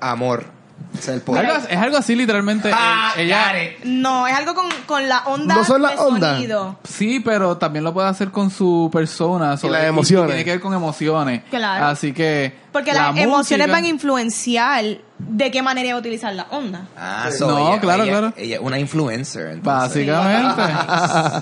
Amor. 0.00 0.55
Es 0.98 1.08
el 1.08 1.16
Es 1.16 1.22
poder. 1.22 1.46
algo, 1.46 1.66
es 1.68 1.76
algo 1.76 1.96
así 1.96 2.14
literalmente. 2.14 2.70
Ah, 2.72 3.12
eh, 3.16 3.24
ella. 3.24 3.52
No, 3.84 4.26
es 4.26 4.34
algo 4.36 4.54
con, 4.54 4.66
con 4.86 5.08
la 5.08 5.20
onda 5.26 5.54
¿No 5.54 5.64
son 5.64 5.82
las 5.82 5.92
de 5.92 5.98
ondas? 5.98 6.34
sonido. 6.36 6.78
Sí, 6.84 7.20
pero 7.20 7.56
también 7.56 7.84
lo 7.84 7.92
puede 7.94 8.08
hacer 8.08 8.30
con 8.30 8.50
su 8.50 8.90
persona. 8.92 9.56
sobre- 9.56 9.72
las 9.78 9.84
emociones. 9.86 10.28
tiene 10.28 10.44
que 10.44 10.50
ver 10.52 10.60
con 10.60 10.74
emociones. 10.74 11.42
Claro. 11.50 11.86
Así 11.86 12.12
que. 12.12 12.64
Porque 12.72 12.92
la 12.92 13.12
las 13.12 13.16
emociones 13.18 13.66
música- 13.68 13.72
van 13.78 13.84
a 13.84 13.88
influenciar 13.88 14.84
de 15.18 15.50
qué 15.50 15.62
manera 15.62 15.88
va 15.92 15.96
a 15.96 16.00
utilizar 16.00 16.34
la 16.34 16.46
onda. 16.50 16.82
Ah, 16.96 17.30
so 17.36 17.46
No, 17.48 17.68
ella- 17.72 17.80
claro, 17.80 18.02
ella- 18.02 18.12
claro. 18.12 18.32
Ella 18.36 18.56
es 18.56 18.60
una 18.62 18.78
influencer. 18.78 19.46
entonces. 19.52 20.06
Básicamente. 20.06 20.62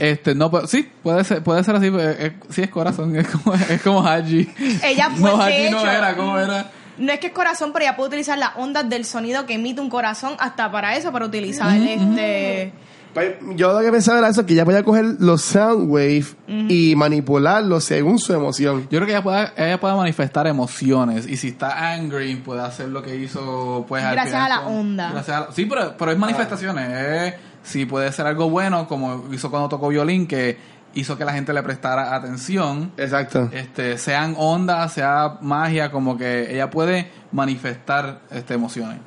este, 0.10 0.34
no, 0.34 0.50
pero 0.50 0.66
sí, 0.68 0.88
puede 1.02 1.24
ser, 1.24 1.42
puede 1.42 1.64
ser 1.64 1.74
así. 1.76 1.86
eh, 1.86 1.92
eh, 1.98 2.32
sí, 2.50 2.62
es 2.62 2.70
corazón. 2.70 3.16
Es 3.24 3.28
como, 3.28 3.54
es 3.54 3.82
como 3.82 4.06
Haji. 4.06 4.48
Ella, 4.82 5.08
no, 5.08 5.16
pues, 5.36 5.38
de 5.38 5.42
Haji 5.42 5.70
no 5.70 5.78
hecho, 5.80 5.90
era, 5.90 6.16
¿cómo 6.16 6.38
era? 6.38 6.70
No 6.98 7.12
es 7.12 7.18
que 7.20 7.28
es 7.28 7.32
corazón, 7.32 7.72
pero 7.72 7.84
ella 7.84 7.96
puede 7.96 8.08
utilizar 8.08 8.38
las 8.38 8.50
ondas 8.56 8.88
del 8.88 9.04
sonido 9.04 9.46
que 9.46 9.54
emite 9.54 9.80
un 9.80 9.90
corazón 9.90 10.34
hasta 10.38 10.70
para 10.70 10.96
eso, 10.96 11.10
para 11.12 11.26
utilizar 11.26 11.76
este... 11.76 12.72
Pues, 13.12 13.34
yo 13.54 13.72
lo 13.72 13.80
que 13.80 13.92
pensaba 13.92 14.18
era 14.18 14.28
eso, 14.28 14.44
que 14.44 14.54
ella 14.54 14.64
podía 14.64 14.82
coger 14.82 15.04
los 15.20 15.40
sound 15.40 15.88
waves 15.88 16.34
y 16.48 16.96
manipularlos 16.96 17.84
según 17.84 18.18
su 18.18 18.32
emoción. 18.34 18.82
Yo 18.90 18.98
creo 18.98 19.06
que 19.06 19.12
ella 19.12 19.22
puede, 19.22 19.52
ella 19.56 19.78
puede 19.78 19.94
manifestar 19.94 20.48
emociones 20.48 21.24
y 21.28 21.36
si 21.36 21.48
está 21.48 21.92
angry 21.92 22.34
puede 22.36 22.62
hacer 22.62 22.88
lo 22.88 23.02
que 23.04 23.14
hizo 23.14 23.84
pues 23.88 24.02
al 24.02 24.14
Gracias 24.14 24.34
final 24.34 24.50
a 24.52 24.56
la 24.56 24.62
con- 24.64 24.74
onda. 24.74 25.10
gracias 25.12 25.36
a 25.36 25.40
la- 25.42 25.52
sí, 25.52 25.64
pero, 25.66 25.94
pero 25.96 26.10
es 26.10 26.18
manifestaciones. 26.18 26.90
es- 26.90 27.34
si 27.62 27.86
puede 27.86 28.12
ser 28.12 28.26
algo 28.26 28.50
bueno, 28.50 28.86
como 28.88 29.24
hizo 29.32 29.48
cuando 29.50 29.68
tocó 29.70 29.88
violín, 29.88 30.26
que 30.26 30.58
hizo 30.94 31.16
que 31.18 31.24
la 31.24 31.32
gente 31.32 31.52
le 31.52 31.62
prestara 31.62 32.14
atención. 32.14 32.92
Exacto. 32.96 33.48
Este, 33.52 33.98
sean 33.98 34.34
ondas, 34.36 34.92
sea 34.92 35.38
magia, 35.40 35.90
como 35.90 36.16
que 36.16 36.52
ella 36.54 36.70
puede 36.70 37.10
manifestar 37.32 38.20
este, 38.30 38.54
emociones. 38.54 38.98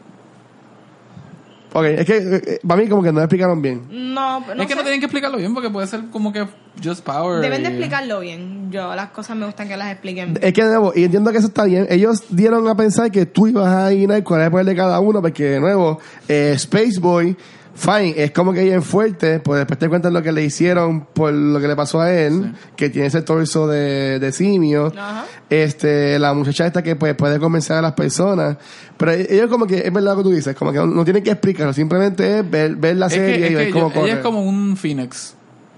Ok, 1.73 1.83
es 1.83 2.05
que 2.05 2.17
eh, 2.17 2.59
para 2.65 2.81
mí 2.81 2.87
como 2.87 3.03
que 3.03 3.11
no 3.11 3.19
explicaron 3.19 3.61
bien. 3.61 3.83
No, 3.91 4.39
no 4.39 4.53
es 4.53 4.67
que 4.67 4.69
sé. 4.69 4.75
no 4.75 4.81
tienen 4.81 4.99
que 4.99 5.05
explicarlo 5.05 5.37
bien 5.37 5.53
porque 5.53 5.69
puede 5.69 5.85
ser 5.85 6.05
como 6.11 6.31
que 6.31 6.47
just 6.83 7.03
power. 7.03 7.41
Deben 7.41 7.61
de 7.61 7.69
y- 7.69 7.71
explicarlo 7.73 8.21
bien. 8.21 8.71
Yo 8.71 8.95
las 8.95 9.09
cosas 9.09 9.35
me 9.35 9.45
gustan 9.45 9.67
que 9.67 9.75
las 9.77 9.91
expliquen. 9.91 10.39
Es 10.41 10.53
que 10.53 10.63
de 10.63 10.69
nuevo, 10.69 10.93
y 10.95 11.03
entiendo 11.03 11.31
que 11.31 11.37
eso 11.37 11.47
está 11.47 11.65
bien, 11.65 11.85
ellos 11.89 12.23
dieron 12.29 12.67
a 12.67 12.75
pensar 12.75 13.11
que 13.11 13.25
tú 13.25 13.47
ibas 13.47 13.67
a 13.67 13.87
adivinar 13.87 14.23
cuál 14.23 14.41
es 14.41 14.45
el 14.45 14.51
poder 14.51 14.65
de 14.65 14.75
cada 14.75 14.99
uno, 15.01 15.21
porque 15.21 15.43
de 15.43 15.59
nuevo, 15.59 15.99
eh, 16.27 16.53
Space 16.55 16.99
Boy, 16.99 17.35
fine, 17.77 18.15
es 18.17 18.31
como 18.31 18.51
que 18.53 18.63
ella 18.63 18.77
es 18.79 18.85
fuerte, 18.85 19.39
pues 19.39 19.59
después 19.59 19.77
te 19.77 19.87
cuentan 19.87 20.11
lo 20.11 20.23
que 20.23 20.31
le 20.31 20.43
hicieron 20.43 21.05
por 21.05 21.31
lo 21.31 21.59
que 21.59 21.67
le 21.67 21.75
pasó 21.75 22.01
a 22.01 22.11
él, 22.11 22.53
que 22.75 22.89
tiene 22.89 23.07
ese 23.07 23.21
torso 23.21 23.67
de, 23.67 24.17
de 24.19 24.31
simio. 24.31 24.91
Ajá. 24.97 25.25
Este, 25.49 26.17
la 26.19 26.33
muchacha 26.33 26.65
esta 26.65 26.81
que 26.81 26.95
pues 26.95 27.13
puede 27.15 27.39
convencer 27.39 27.75
a 27.77 27.81
las 27.81 27.93
personas. 27.93 28.57
Pero 28.97 29.11
ellos 29.11 29.47
como 29.49 29.67
que, 29.67 29.77
es 29.85 29.93
verdad 29.93 30.13
lo 30.13 30.17
que 30.17 30.23
tú 30.23 30.31
dices, 30.31 30.55
como 30.55 30.71
que 30.71 30.79
no, 30.79 31.03
tienen 31.03 31.23
que 31.23 31.31
explicarlo, 31.31 31.71
simplemente 31.71 32.39
es 32.39 32.49
ver, 32.49 32.75
ver 32.75 32.97
la 32.97 33.05
Es 33.07 33.13
serie 33.13 33.37
que, 33.37 33.45
es 33.45 33.51
y 33.51 33.55
ver 33.55 33.67
que 33.67 33.73
cómo 33.73 33.93
yo- 33.93 34.05
ella 34.05 34.13
es 34.15 34.19
como 34.19 34.41
un 34.41 34.75
Phoenix. 34.75 35.35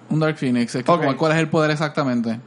Un 0.09 0.19
Dark 0.19 0.37
Phoenix. 0.37 0.73
Es 0.75 0.81
que 0.81 0.85
como, 0.85 1.15
¿Cuál 1.17 1.33
es 1.33 1.37
el 1.39 1.49
poder 1.49 1.69
exactamente? 1.71 2.39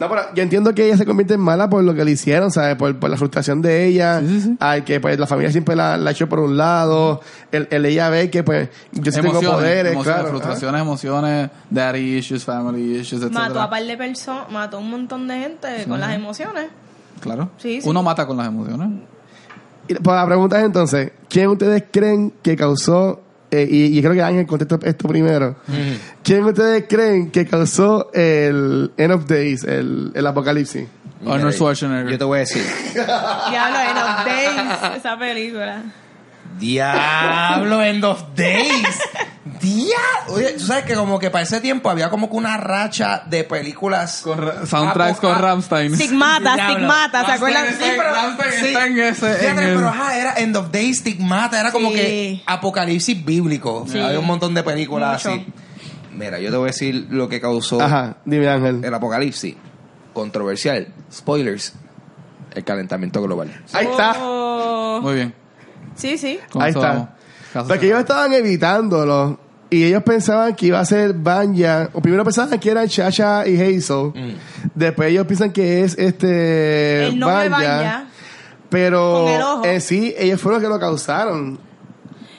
No, 0.00 0.08
pero 0.08 0.22
yo 0.34 0.42
entiendo 0.42 0.74
que 0.74 0.86
ella 0.86 0.96
se 0.96 1.06
convierte 1.06 1.34
en 1.34 1.40
mala 1.40 1.70
por 1.70 1.84
lo 1.84 1.94
que 1.94 2.04
le 2.04 2.10
hicieron, 2.10 2.50
¿sabes? 2.50 2.76
Por, 2.76 2.98
por 2.98 3.08
la 3.08 3.16
frustración 3.16 3.62
de 3.62 3.86
ella. 3.86 4.20
Sí, 4.20 4.28
sí, 4.28 4.40
sí. 4.40 4.56
Ay, 4.58 4.82
que 4.82 4.98
pues 4.98 5.18
la 5.18 5.26
familia 5.26 5.52
siempre 5.52 5.76
la, 5.76 5.96
la 5.96 6.10
echó 6.10 6.28
por 6.28 6.40
un 6.40 6.56
lado. 6.56 7.20
El, 7.52 7.68
el 7.70 7.86
ella 7.86 8.08
ve 8.08 8.30
que 8.30 8.42
pues 8.42 8.68
yo 8.92 9.12
sí 9.12 9.20
tengo 9.20 9.30
emociones, 9.30 9.60
poderes, 9.60 9.92
emociones, 9.92 10.20
claro. 10.20 10.28
frustraciones, 10.30 10.80
emociones, 10.80 11.50
daddy 11.70 12.16
issues, 12.18 12.44
family 12.44 12.98
issues, 12.98 13.22
etc. 13.22 13.32
Mató 13.32 13.60
a 13.60 13.70
par 13.70 13.84
de 13.84 13.96
personas, 13.96 14.50
mató 14.50 14.78
a 14.78 14.80
un 14.80 14.90
montón 14.90 15.28
de 15.28 15.38
gente 15.38 15.84
con 15.86 16.00
las 16.00 16.14
emociones. 16.14 16.66
Claro. 17.20 17.50
Sí, 17.58 17.80
sí. 17.80 17.88
Uno 17.88 18.02
mata 18.02 18.26
con 18.26 18.36
las 18.36 18.48
emociones. 18.48 18.88
Y 19.88 19.94
pues 19.94 20.16
la 20.16 20.26
pregunta 20.26 20.58
es 20.58 20.64
entonces, 20.64 21.12
¿quién 21.28 21.48
ustedes 21.48 21.84
creen 21.90 22.32
que 22.42 22.56
causó, 22.56 23.20
eh, 23.52 23.68
y, 23.70 23.98
y 23.98 24.00
creo 24.00 24.14
que 24.14 24.22
Ángel 24.22 24.46
contesta 24.46 24.78
esto 24.82 25.06
primero, 25.06 25.56
¿quién 26.24 26.42
ustedes 26.42 26.86
creen 26.88 27.30
que 27.30 27.46
causó 27.46 28.10
el 28.14 28.90
End 28.96 29.12
of 29.12 29.26
Days, 29.26 29.62
el, 29.64 30.10
el 30.14 30.26
apocalipsis? 30.26 30.88
Arnold 31.26 31.52
Schwarzenegger. 31.52 32.12
Yo 32.12 32.18
te 32.18 32.24
voy 32.24 32.36
a 32.38 32.40
decir. 32.40 32.64
Diablo, 32.94 33.78
en 33.78 33.94
los 33.94 34.24
days, 34.24 34.96
esa 34.96 35.18
película. 35.18 35.82
Diablo, 36.58 37.82
End 37.82 38.04
of 38.04 38.22
Days. 38.34 39.00
Día. 39.60 39.96
Oye, 40.28 40.52
tú 40.58 40.64
sabes 40.66 40.84
que 40.84 40.94
como 40.94 41.18
que 41.18 41.30
para 41.30 41.42
ese 41.42 41.60
tiempo 41.60 41.88
había 41.90 42.10
como 42.10 42.28
que 42.30 42.36
una 42.36 42.56
racha 42.56 43.22
de 43.26 43.44
películas. 43.44 44.20
Con 44.22 44.38
ra- 44.38 44.66
soundtracks 44.66 45.18
con 45.20 45.30
Apoca- 45.32 45.40
Ramstein. 45.46 45.94
Stigmata. 45.94 46.54
Stigmata, 46.54 47.26
¿se 47.26 47.32
acuerdan? 47.32 47.64
Ramstein 47.66 47.90
está- 47.92 48.12
Ramstein 48.12 48.64
está 48.66 48.86
en 48.86 48.98
ese. 49.00 49.34
Fíjate, 49.34 49.48
en 49.48 49.58
el- 49.58 49.76
pero 49.76 49.88
ajá, 49.88 50.16
era 50.18 50.34
End 50.36 50.56
of 50.56 50.70
Days, 50.72 50.98
Stigmata, 50.98 51.60
era 51.60 51.70
como 51.72 51.90
Sí. 51.90 51.94
que 51.94 52.42
apocalipsis 52.46 53.24
bíblico. 53.24 53.84
Sí. 53.88 53.98
Había 54.00 54.18
un 54.18 54.26
montón 54.26 54.54
de 54.54 54.62
películas 54.62 55.24
Mucho. 55.24 55.36
así. 55.36 55.46
Mira, 56.12 56.38
yo 56.40 56.50
te 56.50 56.56
voy 56.56 56.64
a 56.68 56.72
decir 56.72 57.06
lo 57.10 57.28
que 57.28 57.40
causó 57.40 57.80
Ajá, 57.80 58.16
dime 58.24 58.48
Ángel. 58.48 58.84
el 58.84 58.94
apocalipsis. 58.94 59.54
Controversial. 60.12 60.88
Spoilers. 61.12 61.72
El 62.54 62.64
calentamiento 62.64 63.22
global. 63.22 63.50
Ahí 63.72 63.86
está, 63.86 64.14
Oh. 64.18 65.00
Muy 65.02 65.14
bien. 65.14 65.34
Sí, 65.94 66.18
sí. 66.18 66.38
Con 66.50 66.62
ahí 66.62 66.70
está. 66.70 67.14
Porque 67.68 67.86
ellos 67.86 68.00
estaban 68.00 68.32
evitándolo. 68.32 69.38
Y 69.70 69.84
ellos 69.84 70.02
pensaban 70.02 70.54
que 70.54 70.66
iba 70.66 70.80
a 70.80 70.84
ser 70.84 71.14
Banya. 71.14 71.88
O 71.94 72.02
primero 72.02 72.24
pensaban 72.24 72.58
que 72.60 72.70
eran 72.70 72.88
Chacha 72.88 73.46
y 73.46 73.54
Hazel. 73.60 74.12
Mm. 74.14 74.34
Después 74.74 75.10
ellos 75.10 75.26
piensan 75.26 75.50
que 75.50 75.82
es 75.82 75.96
este. 75.98 77.06
El 77.06 77.18
Banya. 77.20 77.48
Banya. 77.48 78.06
Pero 78.68 79.64
en 79.64 79.80
sí, 79.80 80.14
ellos 80.18 80.40
fueron 80.40 80.60
los 80.62 80.68
que 80.68 80.74
lo 80.74 80.80
causaron. 80.80 81.58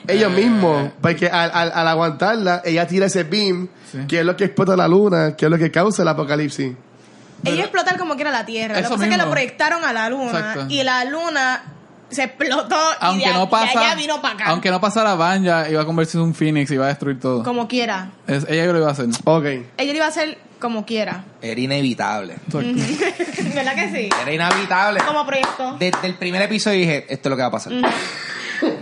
Ellos 0.06 0.32
Eh. 0.32 0.36
mismos. 0.42 0.90
Porque 1.00 1.28
al, 1.28 1.50
al, 1.54 1.72
al 1.74 1.88
aguantarla, 1.88 2.62
ella 2.64 2.86
tira 2.86 3.06
ese 3.06 3.24
beam, 3.24 3.68
Sí. 3.90 3.98
que 4.08 4.20
es 4.20 4.26
lo 4.26 4.36
que 4.36 4.44
explota 4.44 4.76
la 4.76 4.86
luna, 4.88 5.34
que 5.36 5.44
es 5.46 5.50
lo 5.50 5.58
que 5.58 5.70
causa 5.70 6.02
el 6.02 6.08
apocalipsis. 6.08 6.72
Ellos 7.44 7.60
explotan 7.60 7.98
como 7.98 8.16
que 8.16 8.22
era 8.22 8.30
la 8.30 8.44
Tierra. 8.46 8.74
Lo 8.74 8.80
que 8.80 8.86
Eso 8.86 8.94
pasa 8.94 9.04
es 9.06 9.10
que 9.10 9.22
lo 9.22 9.30
proyectaron 9.30 9.84
a 9.84 9.92
la 9.92 10.08
Luna. 10.08 10.24
Exacto. 10.38 10.66
Y 10.68 10.82
la 10.82 11.04
Luna 11.04 11.62
se 12.10 12.24
explotó 12.24 12.76
Aunque 13.00 13.24
y 13.24 13.28
de, 13.28 13.34
no 13.34 13.48
pasa. 13.50 13.80
allá 13.80 13.94
vino 13.94 14.20
para 14.22 14.34
acá. 14.34 14.44
Aunque 14.46 14.70
no 14.70 14.80
pasara 14.80 15.14
Banja, 15.14 15.68
iba 15.68 15.82
a 15.82 15.84
convertirse 15.86 16.18
en 16.18 16.24
un 16.24 16.34
Phoenix 16.34 16.70
y 16.70 16.74
iba 16.74 16.84
a 16.84 16.88
destruir 16.88 17.18
todo. 17.20 17.42
Como 17.42 17.66
quiera. 17.68 18.10
Es- 18.26 18.46
ella 18.48 18.66
lo 18.66 18.78
iba 18.78 18.88
a 18.88 18.92
hacer. 18.92 19.06
Ok. 19.24 19.44
Ella 19.44 19.66
lo 19.78 19.94
iba 19.94 20.04
a 20.06 20.08
hacer 20.08 20.38
como 20.60 20.86
quiera. 20.86 21.24
Era 21.42 21.60
inevitable. 21.60 22.36
¿Verdad 22.52 23.74
que 23.74 23.90
sí? 23.92 24.08
Era 24.22 24.32
inevitable. 24.32 25.00
Como 25.06 25.26
proyecto. 25.26 25.76
Desde 25.78 26.06
el 26.06 26.14
primer 26.14 26.42
episodio 26.42 26.78
dije, 26.80 27.06
esto 27.12 27.28
es 27.28 27.30
lo 27.30 27.36
que 27.36 27.42
va 27.42 27.48
a 27.48 27.52
pasar. 27.52 27.72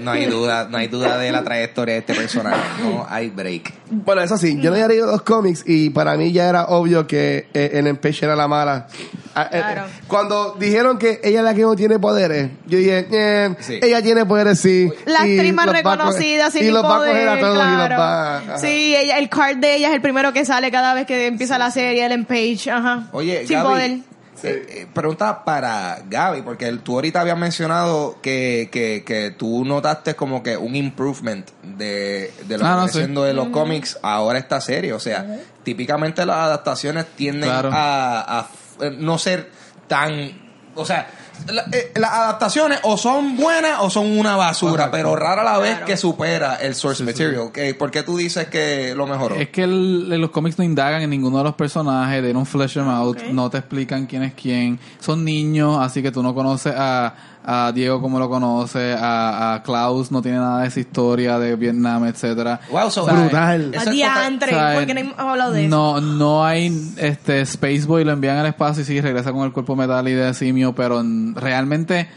No 0.03 0.11
hay 0.11 0.26
duda, 0.26 0.66
no 0.70 0.76
hay 0.78 0.88
duda 0.88 1.16
de 1.18 1.32
la 1.32 1.42
trayectoria 1.44 1.94
de 1.94 2.00
este 2.00 2.14
personaje. 2.14 2.61
No 2.82 3.07
hay 3.09 3.30
break. 3.30 3.72
Bueno, 3.90 4.22
eso 4.22 4.36
sí, 4.36 4.57
yo 4.61 4.70
no 4.70 4.74
había 4.76 4.88
leído 4.88 5.07
los 5.07 5.22
cómics 5.22 5.62
y 5.66 5.90
para 5.90 6.16
mí 6.16 6.32
ya 6.32 6.48
era 6.48 6.64
obvio 6.66 7.07
que 7.07 7.48
eh, 7.55 7.70
Ellen 7.74 7.96
Page 7.96 8.24
era 8.24 8.34
la 8.36 8.48
mala. 8.48 8.86
Ah, 9.34 9.44
eh, 9.50 9.59
Claro. 9.61 9.82
eh, 9.86 9.90
cuando 10.09 10.57
dijeron 10.59 10.98
que 10.98 11.20
ella 11.24 11.38
es 11.38 11.44
la 11.44 11.55
que 11.55 11.62
no 11.62 11.74
tiene 11.76 11.98
poderes, 11.98 12.50
yo 12.66 12.76
dije, 12.78 13.07
eh, 13.11 13.55
Sí. 13.61 13.80
ella 13.82 14.03
tiene 14.03 14.26
poderes, 14.26 14.59
sí. 14.61 14.90
La 15.07 15.26
Y 15.26 15.36
actriz 15.36 15.55
más 15.55 15.66
los 15.66 15.74
va 15.74 15.78
a 15.78 15.82
coger- 15.82 15.96
reconocida, 15.98 16.50
sin 16.50 16.64
Y 16.64 16.70
los 16.70 16.84
va 16.84 16.88
a 16.94 16.98
poder, 16.98 17.12
coger 17.12 17.28
a 17.28 17.40
todos 17.40 17.55
y 17.55 17.59
los 17.59 17.86
claro. 17.86 17.96
va 17.98 18.38
a- 18.38 18.59
Sí, 18.59 18.94
ella, 18.96 19.18
el 19.18 19.28
card 19.28 19.57
de 19.59 19.76
ella 19.76 19.88
es 19.88 19.94
el 19.94 20.03
primero 20.03 20.32
que 20.32 20.44
sale 20.44 20.70
cada 20.70 20.92
vez 20.94 21.07
que 21.07 21.26
empieza 21.26 21.57
la 21.59 21.70
serie, 21.70 22.05
Ellen 22.05 22.24
Page. 22.26 22.70
Ajá. 22.70 23.09
Oye, 23.12 23.46
Sin 23.46 23.57
Gaby, 23.57 23.68
poder. 23.68 23.98
Eh, 24.45 24.66
eh, 24.68 24.86
pregunta 24.93 25.45
para 25.45 26.03
Gaby, 26.09 26.43
porque 26.43 26.66
el- 26.68 26.80
tú 26.80 26.95
ahorita 26.95 27.20
habías 27.20 27.38
mencionado 27.38 28.18
que, 28.22 28.68
que, 28.72 29.03
que 29.07 29.30
tú 29.30 29.64
notaste 29.64 30.14
como 30.14 30.43
que 30.43 30.57
un 30.57 30.74
improvement 30.76 31.49
de, 31.62 32.32
de 32.47 32.59
lo 32.59 32.64
Ah, 32.66 32.68
que 32.68 32.74
no, 32.74 32.76
viene 32.78 32.93
sí. 32.93 32.99
siendo 32.99 33.22
de 33.24 33.34
los 33.34 33.49
cómics 33.49 33.99
ahora 34.03 34.38
esta 34.38 34.61
serie. 34.61 34.93
O 34.93 35.01
sea, 35.01 35.40
típicamente 35.62 36.24
las 36.26 36.36
adaptaciones 36.36 37.07
tienden 37.16 37.49
Claro. 37.51 37.70
a, 37.72 38.40
a 38.40 38.49
eh, 38.80 38.90
no 38.99 39.18
ser 39.18 39.51
tan... 39.88 40.40
O 40.74 40.84
sea, 40.86 41.07
la- 41.49 41.64
eh, 41.72 41.93
las 41.97 42.11
adaptaciones 42.12 42.80
o 42.82 42.97
son 42.97 43.36
buenas 43.36 43.78
o 43.80 43.90
son 43.90 44.18
una 44.18 44.36
basura, 44.36 44.90
Correcto. 44.90 44.93
pero 44.93 45.16
rara 45.16 45.43
la 45.43 45.59
vez 45.59 45.72
Claro. 45.72 45.86
que 45.86 45.97
supera 45.97 46.57
el 46.57 46.74
source 46.74 47.03
material. 47.05 47.51
Que- 47.53 47.74
¿Por 47.74 47.90
qué 47.90 48.03
tú 48.03 48.16
dices 48.16 48.47
que 48.49 48.95
lo 48.95 49.07
mejoró? 49.07 49.34
Es 49.36 49.49
que 49.51 49.62
el- 49.64 50.09
los 50.20 50.30
cómics 50.30 50.59
no 50.59 50.64
indagan 50.64 51.03
en 51.03 51.11
ninguno 51.11 51.38
de 51.38 51.45
los 51.45 51.55
personajes, 51.55 52.22
de 52.22 52.32
un 52.32 52.47
flesh 52.47 52.74
them 52.74 52.88
out, 52.88 53.18
no 53.32 53.49
te 53.51 53.59
explican 53.59 54.07
quién 54.07 54.22
es 54.22 54.34
quién. 54.34 54.78
Son 55.01 55.24
niños, 55.24 55.78
así 55.80 56.03
que 56.03 56.11
tú 56.12 56.22
no 56.22 56.34
conoces 56.34 56.74
a, 56.76 57.14
a 57.45 57.72
Diego 57.72 58.01
como 58.01 58.18
lo 58.18 58.28
conoces, 58.28 58.97
a, 59.01 59.55
a 59.55 59.62
Klaus 59.62 60.12
no 60.12 60.22
tiene 60.22 60.38
nada 60.38 60.62
de 60.62 60.68
esa 60.68 60.78
historia 60.80 61.38
de 61.38 61.57
Vietnam, 61.57 62.05
etcétera. 62.07 62.61
Wow, 62.70 62.90
so- 62.90 63.05
Brutal. 63.05 63.74
Es 63.74 63.90
diantre, 63.90 64.53
porque 64.74 64.95
no 64.95 65.01
hemos 65.01 65.18
hablado 65.18 65.53
de 65.53 65.66
eso. 65.66 65.70
No, 65.76 66.01
no 66.01 66.45
hay 66.45 66.93
este 66.99 67.40
Space 67.40 67.84
Boy 67.86 68.05
lo 68.05 68.12
envían 68.12 68.36
al 68.36 68.47
espacio 68.47 68.82
y 68.82 68.86
sí 68.86 69.01
regresa 69.01 69.32
con 69.32 69.43
el 69.45 69.53
cuerpo 69.53 69.74
metal 69.74 70.07
y 70.09 70.12
de 70.12 70.32
simio, 70.34 70.74
pero 70.74 71.03
realmente 71.34 72.09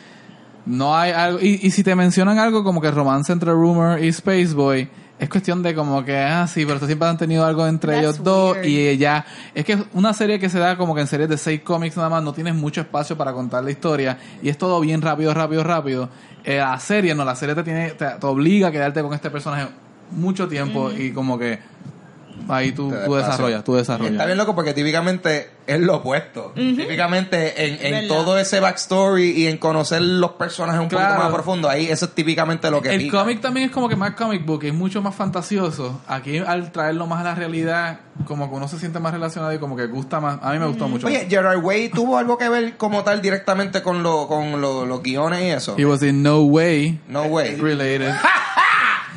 no 0.67 0.95
hay 0.97 1.11
algo 1.11 1.39
y, 1.41 1.59
y 1.61 1.71
si 1.71 1.83
te 1.83 1.95
mencionan 1.95 2.39
algo 2.39 2.63
como 2.63 2.81
que 2.81 2.89
romance 2.91 3.31
entre 3.31 3.51
Rumor 3.51 4.03
y 4.03 4.07
Space 4.09 4.53
Boy 4.53 4.89
es 5.17 5.29
cuestión 5.29 5.63
de 5.63 5.73
como 5.73 6.03
que 6.03 6.17
ah 6.17 6.45
sí, 6.47 6.65
pero 6.65 6.79
siempre 6.85 7.07
han 7.07 7.17
tenido 7.17 7.45
algo 7.45 7.65
entre 7.67 7.93
That's 7.93 8.03
ellos 8.03 8.23
dos 8.23 8.57
weird. 8.57 8.65
y 8.67 8.97
ya 8.97 9.25
es 9.53 9.63
que 9.63 9.73
es 9.73 9.79
una 9.93 10.13
serie 10.13 10.39
que 10.39 10.49
se 10.49 10.59
da 10.59 10.77
como 10.77 10.93
que 10.93 11.01
en 11.01 11.07
series 11.07 11.29
de 11.29 11.37
seis 11.37 11.61
cómics 11.61 11.95
nada 11.95 12.09
más 12.09 12.23
no 12.23 12.33
tienes 12.33 12.53
mucho 12.55 12.81
espacio 12.81 13.17
para 13.17 13.31
contar 13.31 13.63
la 13.63 13.71
historia 13.71 14.17
y 14.41 14.49
es 14.49 14.57
todo 14.57 14.79
bien 14.81 15.01
rápido, 15.01 15.33
rápido, 15.33 15.63
rápido. 15.63 16.09
Eh, 16.43 16.57
la 16.57 16.79
serie 16.79 17.15
no, 17.15 17.23
la 17.23 17.35
serie 17.35 17.55
te 17.55 17.63
tiene 17.63 17.91
te, 17.91 18.05
te 18.05 18.25
obliga 18.27 18.67
a 18.67 18.71
quedarte 18.71 19.01
con 19.01 19.13
este 19.13 19.29
personaje 19.29 19.67
mucho 20.11 20.47
tiempo 20.47 20.91
y 20.91 21.11
como 21.11 21.39
que 21.39 21.59
ahí 22.49 22.71
tú, 22.73 22.93
tú 23.05 23.15
desarrollas, 23.15 23.63
tú 23.63 23.75
desarrollas. 23.75 24.11
Está 24.11 24.25
bien 24.25 24.37
loco 24.37 24.53
porque 24.53 24.73
típicamente 24.73 25.49
es 25.67 25.79
lo 25.79 25.95
opuesto. 25.97 26.51
Típicamente 26.55 27.65
en, 27.65 27.93
en 27.95 28.07
todo 28.07 28.37
ese 28.37 28.59
backstory 28.59 29.31
y 29.31 29.47
en 29.47 29.57
conocer 29.57 30.01
los 30.01 30.31
personajes 30.33 30.81
un 30.81 30.87
Claro. 30.87 31.07
poquito 31.07 31.23
más 31.23 31.33
profundo, 31.33 31.69
ahí 31.69 31.87
eso 31.87 32.05
es 32.05 32.11
típicamente 32.13 32.69
lo 32.71 32.81
que 32.81 32.93
El 32.93 33.09
cómic 33.11 33.41
también 33.41 33.67
es 33.67 33.71
como 33.71 33.89
que 33.89 33.95
más 33.95 34.11
comic 34.11 34.45
book, 34.45 34.63
es 34.63 34.73
mucho 34.73 35.01
más 35.01 35.15
fantasioso. 35.15 36.01
Aquí 36.07 36.37
al 36.37 36.71
traerlo 36.71 37.07
más 37.07 37.21
a 37.21 37.23
la 37.23 37.35
realidad, 37.35 37.99
como 38.25 38.49
que 38.49 38.55
uno 38.55 38.67
se 38.67 38.79
siente 38.79 38.99
más 38.99 39.13
relacionado 39.13 39.53
y 39.53 39.57
como 39.59 39.75
que 39.75 39.87
gusta 39.87 40.19
más. 40.19 40.39
A 40.41 40.51
mí 40.53 40.59
me 40.59 40.67
gustó 40.67 40.87
mucho. 40.87 41.07
Oye, 41.07 41.25
Gerard 41.29 41.63
Way 41.63 41.89
tuvo 41.89 42.17
algo 42.17 42.37
que 42.37 42.47
ver 42.49 42.77
como 42.77 43.03
tal 43.03 43.21
directamente 43.21 43.81
con, 43.81 44.03
lo, 44.03 44.27
con 44.27 44.61
lo- 44.61 44.85
los 44.85 45.01
guiones 45.01 45.41
y 45.41 45.49
eso. 45.49 45.75
He 45.77 45.85
was 45.85 46.01
in 46.03 46.21
no 46.23 46.41
way 46.43 46.99
No 47.07 47.23
way. 47.23 47.55
related. 47.55 48.13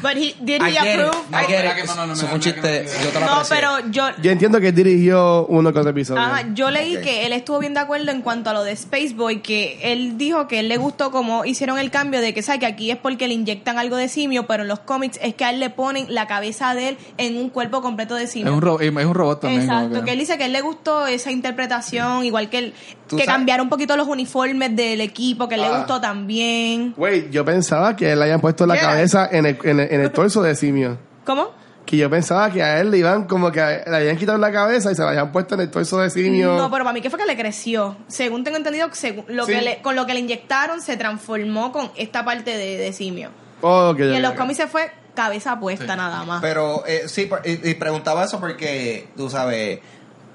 But 0.03 0.16
he, 0.16 0.34
did 0.40 0.62
I 0.62 0.66
he 0.70 0.72
get 0.72 0.94
it, 0.94 1.01
approve? 1.01 1.16
I 1.32 1.46
get 1.46 1.64
it. 1.64 1.74
que 1.76 1.84
no, 1.86 1.94
no, 1.96 2.07
no, 2.07 2.12
Eso 2.12 2.26
fue 2.26 2.34
un 2.36 2.40
chiste, 2.40 2.84
no, 2.84 3.05
yo 3.05 3.11
te 3.11 3.20
lo 3.20 3.26
No, 3.26 3.32
aprecio. 3.32 3.57
pero 3.57 3.90
yo, 3.90 4.05
Yo 4.22 4.30
entiendo 4.30 4.61
que 4.61 4.68
él 4.68 4.74
dirigió 4.74 5.46
uno 5.46 5.72
que 5.72 5.78
otro 5.80 5.90
episodio. 5.90 6.20
Ajá, 6.22 6.44
yo 6.55 6.70
leí 6.70 6.96
Ok. 6.96 7.03
que 7.03 7.26
él 7.26 7.32
estuvo 7.32 7.59
bien 7.59 7.74
de 7.74 7.80
acuerdo 7.80 8.11
en 8.12 8.22
cuanto 8.22 8.51
a 8.51 8.53
lo 8.53 8.62
de 8.62 8.72
Space 8.72 9.14
Boy, 9.14 9.40
que 9.42 9.78
él 9.82 10.16
dijo 10.18 10.46
que 10.46 10.61
él 10.61 10.68
le 10.68 10.76
gustó 10.76 11.11
cómo 11.11 11.44
hicieron 11.44 11.78
el 11.78 11.90
cambio 11.90 12.20
de 12.20 12.32
que, 12.34 12.42
¿sabes? 12.42 12.61
Que 12.61 12.66
aquí 12.66 12.90
es 12.90 12.96
porque 12.96 13.26
le 13.28 13.34
inyectan 13.34 13.78
algo 13.78 13.96
de 13.96 14.09
simio, 14.09 14.46
pero 14.46 14.62
en 14.62 14.68
los 14.68 14.80
cómics 14.80 15.18
es 15.22 15.34
que 15.34 15.44
a 15.44 15.51
él 15.51 15.59
le 15.61 15.70
ponen 15.70 16.07
la 16.14 16.26
cabeza 16.26 16.74
de 16.74 16.90
él 16.90 16.99
en 17.16 17.36
un 17.36 17.51
cuerpo 17.51 17.82
completo 17.82 18.14
de 18.14 18.26
simio. 18.26 18.49
Es 18.53 18.55
un, 18.57 18.62
ro- 18.62 18.80
es 18.80 18.90
un 18.92 19.14
robot 19.14 19.40
también. 19.40 19.66
como 19.66 19.80
Exacto, 19.80 20.05
que 20.05 20.12
él 20.12 20.18
dice 20.18 20.36
que 20.36 20.44
a 20.44 20.46
él 20.46 20.53
le 20.53 20.61
gustó 20.61 21.07
esa 21.07 21.30
interpretación, 21.32 22.24
igual 22.24 22.49
que 22.49 22.59
él, 22.59 22.74
Tú 23.09 23.16
que 23.16 23.24
sabes- 23.24 23.36
cambiaron 23.38 23.64
un 23.66 23.70
poquito 23.70 23.96
los 23.96 24.07
uniformes 24.07 24.76
del 24.76 25.01
equipo, 25.01 25.49
que 25.49 25.57
él 25.57 25.62
le 25.62 25.66
Ah. 25.68 25.78
gustó 25.78 26.01
también. 26.01 26.94
Güey, 26.96 27.30
yo 27.30 27.44
pensaba 27.44 27.96
que 27.96 28.14
le 28.14 28.24
hayan 28.24 28.40
puesto 28.40 28.66
la 28.66 28.74
Yeah. 28.74 28.82
cabeza 28.88 29.28
en 29.32 29.46
el, 29.46 29.59
en, 29.64 29.80
el, 29.80 29.88
en 29.91 30.01
el 30.01 30.11
torso 30.12 30.43
de 30.43 30.55
simio. 30.55 30.99
¿Cómo? 31.24 31.51
Que 31.86 31.97
yo 31.97 32.11
pensaba 32.11 32.51
que 32.51 32.62
a 32.62 32.80
él 32.80 32.91
le 32.91 32.99
iban 32.99 33.24
como 33.24 33.51
que 33.51 33.61
le 33.61 33.97
habían 33.97 34.16
quitado 34.18 34.36
la 34.39 34.53
cabeza 34.53 34.93
y 34.93 34.95
se 34.95 35.03
la 35.03 35.09
habían 35.09 35.32
puesto 35.32 35.55
en 35.55 35.62
el 35.62 35.70
torso 35.70 35.99
de 35.99 36.11
simio. 36.11 36.55
No, 36.57 36.70
pero 36.70 36.84
para 36.84 36.93
mí 36.93 37.01
que 37.01 37.09
fue 37.09 37.18
que 37.18 37.24
le 37.26 37.36
creció. 37.36 37.97
Según 38.09 38.45
tengo 38.45 38.57
entendido, 38.59 38.89
según 38.93 39.24
lo 39.28 39.47
Sí. 39.47 39.53
que 39.53 39.62
le- 39.62 39.82
con 39.82 39.97
lo 39.97 40.05
que 40.05 40.12
le 40.14 40.20
inyectaron 40.20 40.82
se 40.82 40.97
transformó 40.99 41.72
con 41.72 41.91
esta 41.97 42.24
parte 42.24 42.57
de, 42.57 42.76
de 42.76 42.93
simio. 42.93 43.30
Oh, 43.62 43.91
ok, 43.91 43.99
Y 44.01 44.14
en 44.14 44.22
los 44.22 44.32
cómics 44.34 44.59
se 44.59 44.66
fue 44.66 44.91
cabeza 45.14 45.59
puesta 45.59 45.93
Sí. 45.95 45.99
nada 45.99 46.24
más. 46.24 46.41
Pero 46.43 46.84
eh, 46.86 47.05
sí, 47.09 47.28
y, 47.45 47.70
y 47.70 47.74
preguntaba 47.74 48.24
eso 48.24 48.39
porque, 48.39 49.09
tú 49.16 49.28
sabes, 49.30 49.80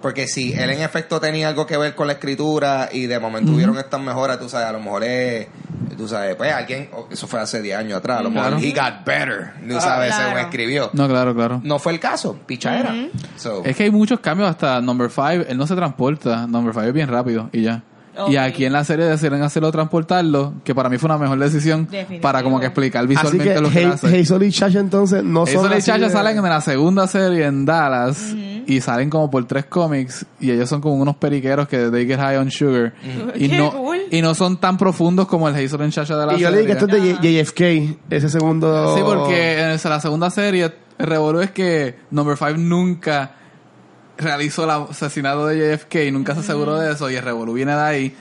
porque 0.04 0.28
si 0.28 0.54
él 0.54 0.70
en 0.70 0.82
efecto 0.82 1.20
tenía 1.20 1.48
algo 1.48 1.66
que 1.66 1.78
ver 1.78 1.96
con 1.96 2.06
la 2.06 2.14
escritura 2.14 2.90
y 2.92 3.08
de 3.08 3.18
momento 3.20 3.54
hubieron 3.54 3.76
estas 3.78 4.00
mejoras, 4.02 4.38
tú 4.38 4.48
sabes, 4.50 4.68
a 4.68 4.72
lo 4.74 4.80
mejor 4.80 5.04
es, 5.06 5.48
tú 5.98 6.08
sabes, 6.08 6.36
pues 6.36 6.52
alguien, 6.54 6.90
eso 7.10 7.26
fue 7.26 7.40
hace 7.40 7.62
10 7.62 7.78
años 7.78 7.98
atrás, 7.98 8.20
a 8.20 8.24
lo 8.24 8.30
mejor 8.30 8.50
Claro. 8.60 8.64
he 8.64 8.72
got 8.72 9.06
better, 9.06 9.54
tú 9.68 9.80
sabes, 9.80 10.10
Claro. 10.14 10.24
según 10.28 10.40
escribió. 10.42 10.90
No, 10.94 11.08
claro, 11.08 11.34
claro. 11.34 11.62
No 11.64 11.80
fue 11.80 11.94
el 11.94 12.00
caso, 12.00 12.38
pichadera. 12.46 12.94
So, 13.38 13.64
Es 13.66 13.76
que 13.76 13.84
hay 13.84 13.92
muchos 13.92 14.20
cambios 14.20 14.50
hasta 14.50 14.80
Number 14.82 15.10
5. 15.10 15.46
Él 15.48 15.58
no 15.58 15.66
se 15.66 15.76
transporta. 15.76 16.46
Number 16.46 16.74
5 16.74 16.88
es 16.88 16.94
bien 16.94 17.08
rápido 17.08 17.50
y 17.54 17.62
ya. 17.64 17.82
Y 18.30 18.36
aquí 18.38 18.66
en 18.66 18.74
la 18.74 18.84
serie 18.84 19.06
decidieron 19.06 19.42
hacerlo 19.42 19.72
transportarlo, 19.72 20.54
que 20.64 20.76
para 20.76 20.88
mí 20.90 20.98
fue 20.98 21.08
una 21.08 21.18
mejor 21.18 21.40
decisión 21.40 21.88
para 22.22 22.44
como 22.44 22.60
que 22.60 22.68
explicar 22.68 23.02
Así 23.06 23.08
visualmente 23.10 23.54
que 23.56 23.60
lo 23.62 23.70
que 23.72 23.86
hace. 23.86 24.20
Hazel 24.22 24.44
y 24.44 24.52
Chacha 24.52 24.80
entonces 24.80 25.24
no 25.24 25.46
son 25.48 25.66
Eso 25.66 25.74
y 25.74 25.78
así 25.78 25.86
Chacha 25.92 26.06
de- 26.08 26.10
salen 26.12 26.38
en 26.38 26.44
la 26.44 26.62
segunda 26.62 27.08
serie 27.08 27.46
en 27.46 27.66
Dallas 27.66 28.36
y 28.68 28.82
salen 28.82 29.10
como 29.10 29.32
por 29.32 29.46
tres 29.46 29.66
cómics 29.66 30.26
y 30.40 30.52
ellos 30.52 30.70
son 30.70 30.80
como 30.80 30.96
unos 30.96 31.16
periqueros 31.18 31.68
que 31.68 31.90
they 31.90 32.06
get 32.06 32.18
high 32.20 32.38
on 32.38 32.52
sugar 32.52 32.94
y 33.36 33.50
Qué 33.50 33.58
no 33.58 33.72
cool. 33.72 33.98
y 34.12 34.22
no 34.22 34.36
son 34.36 34.58
tan 34.58 34.78
profundos 34.78 35.28
como 35.28 35.50
el 35.50 35.56
Hazel 35.56 35.82
y 35.88 35.90
Chacha 35.90 36.16
de 36.16 36.26
la 36.28 36.34
Y 36.36 36.40
yo 36.40 36.50
le 36.52 36.58
serie. 36.58 36.74
dije 36.76 36.80
que 36.80 36.86
esto 36.86 36.96
es 36.98 37.22
de 37.22 37.44
JFK, 37.44 37.98
ese 38.12 38.30
segundo... 38.30 38.96
Sí, 38.96 39.02
porque 39.04 39.60
en 39.60 39.80
la 39.84 40.00
segunda 40.00 40.30
serie, 40.30 40.72
el 41.00 41.08
revolú 41.08 41.40
es 41.42 41.50
que 41.52 41.98
Number 42.12 42.38
5 42.38 42.54
nunca 42.58 43.32
realizó 44.18 44.64
el 44.66 44.70
asesinato 44.70 45.48
de 45.48 45.78
JFK, 45.78 46.12
nunca 46.12 46.34
se 46.34 46.42
aseguró 46.42 46.80
de 46.80 46.92
eso, 46.92 47.10
y 47.10 47.16
el 47.16 47.24
revolú 47.24 47.54
viene 47.54 47.74
de 47.74 47.82
ahí. 47.82 48.16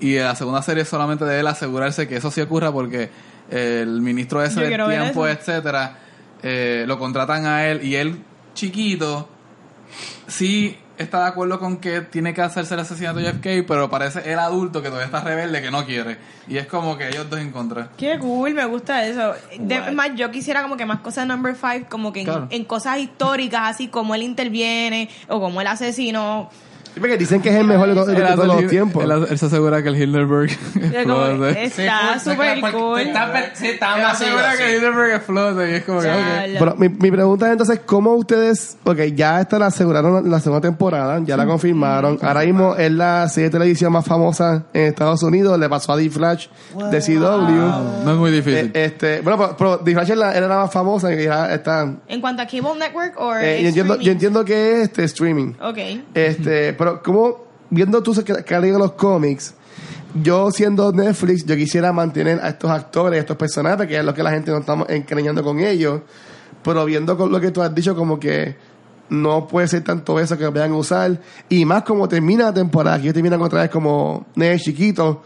Y 0.00 0.16
la 0.18 0.34
segunda 0.34 0.62
serie 0.62 0.82
es 0.82 0.88
solamente 0.88 1.24
de 1.24 1.40
él 1.40 1.46
asegurarse 1.46 2.06
que 2.06 2.16
eso 2.16 2.30
sí 2.30 2.40
ocurra 2.40 2.70
porque 2.70 3.10
el 3.50 4.00
ministro 4.00 4.42
ese 4.42 4.60
del 4.60 4.86
tiempo, 4.88 5.26
etcétera, 5.26 5.98
eh, 6.42 6.84
lo 6.86 6.98
contratan 6.98 7.46
a 7.46 7.66
él 7.66 7.82
y 7.82 7.96
él, 7.96 8.22
chiquito, 8.54 9.28
sí 10.26 10.78
está 10.98 11.20
de 11.22 11.28
acuerdo 11.28 11.58
con 11.58 11.78
que 11.78 12.00
tiene 12.02 12.34
que 12.34 12.42
hacerse 12.42 12.74
el 12.74 12.80
asesinato 12.80 13.18
de 13.20 13.32
JFK, 13.32 13.66
pero 13.66 13.88
parece 13.90 14.30
el 14.32 14.38
adulto 14.38 14.80
que 14.82 14.88
todavía 14.88 15.06
está 15.06 15.20
rebelde 15.20 15.62
que 15.62 15.70
no 15.70 15.84
quiere. 15.84 16.18
Y 16.48 16.56
es 16.58 16.66
como 16.66 16.96
que 16.98 17.08
ellos 17.08 17.28
dos 17.30 17.40
en 17.40 17.50
contra. 17.52 17.90
Qué 17.96 18.18
cool, 18.18 18.54
me 18.54 18.64
gusta 18.64 19.04
eso. 19.06 19.34
De- 19.58 19.90
más, 19.92 20.10
yo 20.16 20.30
quisiera 20.30 20.62
como 20.62 20.76
que 20.76 20.86
más 20.86 21.00
cosas 21.00 21.24
de 21.24 21.28
Number 21.34 21.54
5, 21.54 21.86
como 21.88 22.12
que 22.12 22.20
en, 22.20 22.26
Claro. 22.26 22.46
en 22.50 22.64
cosas 22.64 22.98
históricas, 22.98 23.62
así 23.64 23.88
como 23.88 24.14
él 24.14 24.22
interviene 24.22 25.08
o 25.28 25.40
como 25.40 25.60
él 25.60 25.66
asesino. 25.66 26.50
Sí, 26.94 27.00
porque 27.00 27.16
dicen 27.16 27.40
que 27.40 27.50
es 27.50 27.56
el 27.56 27.66
mejor 27.66 27.88
de, 27.88 27.94
todos 27.94 28.46
los 28.46 28.66
tiempos. 28.66 29.04
Él, 29.04 29.26
él 29.30 29.38
se 29.38 29.46
asegura 29.46 29.82
que 29.82 29.88
el 29.88 29.96
Hildenberg 29.96 30.50
explote. 30.74 31.64
Está 31.64 32.18
súper 32.18 32.60
cool. 32.72 33.00
Él 33.00 33.16
asegura 33.16 34.56
que 34.56 34.64
el 34.64 34.76
Hildenberg 34.76 35.14
explote 35.16 35.70
y 35.70 35.74
es 35.74 35.84
como 35.84 36.00
que. 36.00 36.08
Pero 36.58 36.76
mi, 36.76 36.88
mi 36.88 37.10
pregunta 37.10 37.46
es 37.46 37.52
entonces, 37.52 37.80
¿cómo 37.84 38.14
ustedes, 38.14 38.76
ok, 38.84 38.98
ya 39.14 39.40
esta 39.40 39.58
la 39.58 39.66
aseguraron 39.66 40.30
la 40.30 40.40
segunda 40.40 40.60
temporada, 40.60 41.20
ya 41.24 41.36
la 41.36 41.46
confirmaron, 41.46 42.18
ahora 42.22 42.42
mismo 42.42 42.74
es 42.76 42.90
la 42.92 43.28
serie 43.28 43.48
de 43.48 43.52
televisión 43.52 43.92
más 43.92 44.04
famosa 44.04 44.64
en 44.72 44.86
Estados 44.86 45.22
Unidos, 45.22 45.58
le 45.58 45.68
pasó 45.68 45.92
a 45.92 45.96
D-Flash 45.96 46.48
de 46.90 47.00
CW. 47.00 48.04
No 48.04 48.12
es 48.12 48.16
muy 48.16 48.30
difícil. 48.30 48.70
Eh, 48.74 48.84
este, 48.84 49.20
bueno, 49.20 49.38
pero, 49.38 49.56
pero 49.56 49.78
D-Flash 49.78 50.10
era, 50.10 50.32
era 50.34 50.48
la 50.48 50.56
más 50.58 50.72
famosa 50.72 51.12
y 51.12 51.24
ya 51.24 51.52
está. 51.52 51.94
En 52.06 52.20
cuanto 52.20 52.42
a 52.42 52.46
Cable 52.46 52.78
Network 52.78 53.14
o 53.18 53.34
eh, 53.34 53.62
yo, 53.62 53.68
entiendo, 53.68 54.00
yo 54.00 54.12
entiendo 54.12 54.44
que 54.44 54.72
es 54.72 54.78
este 54.88 55.04
streaming. 55.04 55.54
Ok. 55.60 55.78
Este, 56.14 56.72
pero 56.78 57.02
como 57.02 57.44
viendo 57.68 58.02
tú 58.02 58.14
que, 58.24 58.60
leído 58.60 58.78
los 58.78 58.92
cómics, 58.92 59.54
yo 60.14 60.50
siendo 60.50 60.92
Netflix, 60.92 61.44
yo 61.44 61.56
quisiera 61.56 61.92
mantener 61.92 62.40
a 62.40 62.48
estos 62.48 62.70
actores, 62.70 63.18
a 63.18 63.20
estos 63.20 63.36
personajes, 63.36 63.86
que 63.86 63.98
es 63.98 64.04
lo 64.04 64.14
que 64.14 64.22
la 64.22 64.30
gente 64.30 64.50
no 64.50 64.58
estamos 64.58 64.88
encariñando 64.88 65.42
con 65.42 65.58
ellos, 65.58 66.00
pero 66.62 66.84
viendo 66.84 67.16
con 67.16 67.30
lo 67.30 67.40
que 67.40 67.50
tú 67.50 67.60
has 67.60 67.74
dicho, 67.74 67.94
como 67.94 68.18
que 68.18 68.56
no 69.10 69.46
puede 69.46 69.68
ser 69.68 69.84
tanto 69.84 70.18
eso 70.18 70.38
que 70.38 70.44
lo 70.44 70.52
vayan 70.52 70.72
a 70.72 70.76
usar, 70.76 71.20
y 71.48 71.64
más 71.64 71.82
como 71.82 72.08
termina 72.08 72.44
la 72.44 72.54
temporada, 72.54 72.96
que 72.96 73.02
ellos 73.02 73.14
terminan 73.14 73.42
otra 73.42 73.62
vez 73.62 73.70
como 73.70 74.26
nenes 74.34 74.62
chiquitos, 74.62 75.18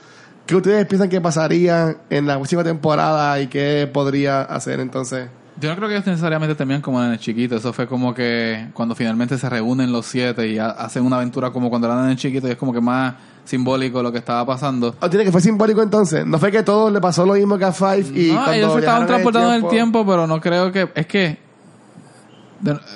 ¿qué 0.46 0.56
ustedes 0.56 0.86
piensan 0.86 1.08
que 1.08 1.20
pasaría 1.20 1.98
en 2.10 2.26
la 2.26 2.36
próxima 2.36 2.64
temporada 2.64 3.40
y 3.40 3.46
qué 3.46 3.88
podría 3.92 4.42
hacer 4.42 4.80
entonces? 4.80 5.28
Yo 5.60 5.68
no 5.68 5.76
creo 5.76 5.88
que 5.88 5.94
ellos 5.96 6.06
necesariamente 6.06 6.54
terminan 6.54 6.80
como 6.80 7.02
en 7.04 7.12
el 7.12 7.18
chiquito. 7.18 7.56
Eso 7.56 7.72
fue 7.72 7.86
como 7.86 8.14
que 8.14 8.68
cuando 8.72 8.94
finalmente 8.94 9.36
se 9.38 9.48
reúnen 9.48 9.92
los 9.92 10.06
siete 10.06 10.48
y 10.48 10.58
ha- 10.58 10.70
hacen 10.70 11.04
una 11.04 11.16
aventura 11.16 11.50
como 11.50 11.68
cuando 11.68 11.86
eran 11.88 12.04
en 12.04 12.10
el 12.12 12.16
chiquito 12.16 12.48
y 12.48 12.52
es 12.52 12.56
como 12.56 12.72
que 12.72 12.80
más 12.80 13.14
simbólico 13.44 14.02
lo 14.02 14.10
que 14.10 14.18
estaba 14.18 14.46
pasando. 14.46 14.96
¿O 15.00 15.10
tiene 15.10 15.24
que 15.26 15.30
fue 15.32 15.40
simbólico 15.42 15.82
entonces? 15.82 16.24
¿No 16.26 16.38
fue 16.38 16.50
que 16.50 16.62
todo 16.62 16.90
le 16.90 17.00
pasó 17.00 17.26
lo 17.26 17.34
mismo 17.34 17.58
que 17.58 17.64
a 17.66 17.72
Five 17.72 18.06
y 18.14 18.32
no, 18.32 18.50
ellos 18.52 18.72
se 18.72 18.78
estaban 18.80 19.06
transportando 19.06 19.52
en 19.54 19.64
el 19.64 19.68
tiempo, 19.70 20.06
pero 20.06 20.26
no 20.26 20.40
creo 20.40 20.72
que... 20.72 20.88
Es 20.94 21.06
que 21.06 21.38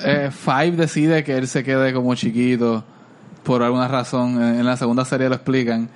eh, 0.04 0.30
Five 0.32 0.72
decide 0.72 1.24
que 1.24 1.36
él 1.36 1.48
se 1.48 1.62
quede 1.62 1.92
como 1.92 2.14
chiquito 2.14 2.84
por 3.42 3.62
alguna 3.62 3.86
razón. 3.88 4.42
En 4.42 4.64
la 4.64 4.76
segunda 4.76 5.04
serie 5.04 5.28
lo 5.28 5.34
explican. 5.34 5.88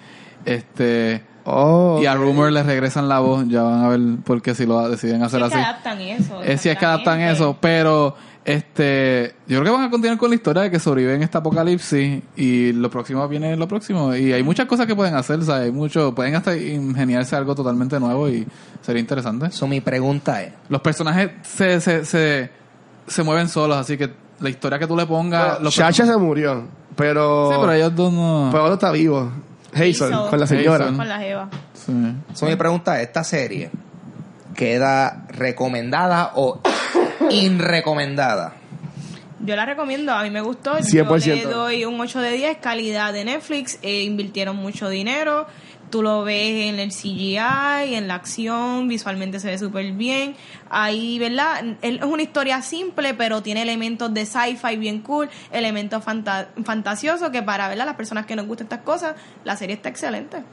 Este... 0.44 1.24
Oh, 1.44 1.98
Y 2.02 2.06
a 2.06 2.14
Rumor 2.14 2.52
le 2.52 2.62
regresan 2.62 3.08
la 3.08 3.18
voz. 3.20 3.46
Ya 3.48 3.62
van 3.62 3.84
a 3.84 3.88
ver 3.88 4.00
por 4.24 4.42
qué 4.42 4.54
si 4.54 4.66
lo 4.66 4.88
deciden 4.88 5.22
hacer 5.22 5.42
Es 5.42 5.48
que 5.50 5.54
así. 5.58 5.64
adaptan 5.64 6.00
eso. 6.00 6.42
Es 6.42 6.60
si 6.60 6.68
es 6.68 6.78
que 6.78 6.84
adaptan 6.84 7.20
eso, 7.20 7.56
pero 7.60 8.14
este 8.44 9.34
yo 9.46 9.60
creo 9.60 9.64
que 9.74 9.78
van 9.78 9.88
a 9.88 9.90
continuar 9.90 10.18
con 10.18 10.30
la 10.30 10.34
historia 10.36 10.62
de 10.62 10.70
que 10.70 10.78
sobreviven 10.78 11.22
este 11.22 11.36
apocalipsis 11.38 12.22
y 12.36 12.72
lo 12.72 12.90
próximo 12.90 13.26
viene 13.28 13.54
lo 13.56 13.68
próximo 13.68 14.14
y 14.14 14.32
hay 14.32 14.42
muchas 14.42 14.66
cosas 14.66 14.86
que 14.86 14.96
pueden 14.96 15.14
hacer, 15.14 15.42
¿sabes? 15.44 15.66
Hay 15.66 15.72
mucho, 15.72 16.14
pueden 16.14 16.34
hasta 16.34 16.56
ingeniarse 16.56 17.36
algo 17.36 17.54
totalmente 17.54 18.00
nuevo 18.00 18.28
y 18.28 18.46
sería 18.80 19.00
interesante. 19.00 19.50
so, 19.50 19.66
mi 19.66 19.80
pregunta 19.80 20.42
es, 20.42 20.52
Los 20.68 20.80
personajes 20.80 21.30
se, 21.42 21.80
se, 21.80 22.04
se, 22.04 22.50
se 23.06 23.22
mueven 23.22 23.48
solos, 23.48 23.76
así 23.76 23.96
que 23.98 24.10
la 24.40 24.48
historia 24.48 24.78
que 24.78 24.86
tú 24.86 24.96
le 24.96 25.04
pongas... 25.04 25.46
Bueno, 25.48 25.64
los 25.64 25.74
Chacha 25.74 26.06
se 26.06 26.16
murió, 26.16 26.64
pero, 26.96 27.50
Sí, 27.50 27.56
pero 27.60 27.72
ellos 27.72 27.94
dos 27.94 28.10
no... 28.12 28.48
pero 28.50 28.62
ahora 28.62 28.74
está 28.74 28.90
vivo. 28.90 29.30
Hazel, 29.72 30.12
Hazel. 30.12 30.30
con 30.30 30.40
la 30.40 30.46
señora. 30.46 30.84
Hazel. 30.84 30.96
Con 30.96 31.08
la 31.08 31.18
Jeva. 31.18 31.48
Sí. 31.74 31.92
so, 32.34 32.46
mi 32.46 32.56
pregunta 32.56 33.00
es, 33.00 33.08
¿esta 33.08 33.24
serie 33.24 33.70
queda 34.54 35.26
recomendada 35.28 36.32
o 36.34 36.60
inrecomendada? 37.30 38.54
Yo 39.42 39.56
la 39.56 39.64
recomiendo, 39.64 40.12
a 40.12 40.22
mí 40.22 40.30
me 40.30 40.42
gustó. 40.42 40.76
100%. 40.78 41.20
Yo 41.24 41.34
le 41.34 41.44
doy 41.44 41.84
un 41.86 41.98
8 41.98 42.20
de 42.20 42.32
10, 42.32 42.58
calidad 42.58 43.12
de 43.12 43.24
Netflix. 43.24 43.78
eh, 43.82 44.02
invirtieron 44.02 44.56
mucho 44.56 44.88
dinero. 44.90 45.46
Tú 45.90 46.02
lo 46.02 46.22
ves 46.22 46.68
en 46.72 46.78
el 46.78 46.90
CGI, 46.92 47.94
en 47.94 48.06
la 48.06 48.14
acción, 48.14 48.86
visualmente 48.86 49.40
se 49.40 49.48
ve 49.48 49.58
súper 49.58 49.92
bien. 49.92 50.36
Ahí, 50.70 51.18
¿verdad? 51.18 51.64
Es 51.82 52.00
una 52.02 52.22
historia 52.22 52.62
simple, 52.62 53.12
pero 53.14 53.42
tiene 53.42 53.62
elementos 53.62 54.14
de 54.14 54.24
sci-fi 54.24 54.76
bien 54.76 55.00
cool, 55.00 55.28
elementos 55.52 56.04
fanta- 56.04 56.48
fantasiosos 56.64 57.30
que 57.30 57.42
para, 57.42 57.68
¿verdad? 57.68 57.86
Las 57.86 57.96
personas 57.96 58.24
que 58.26 58.36
nos 58.36 58.46
gustan 58.46 58.66
estas 58.66 58.82
cosas, 58.82 59.14
la 59.44 59.56
serie 59.56 59.74
está 59.74 59.88
excelente. 59.88 60.44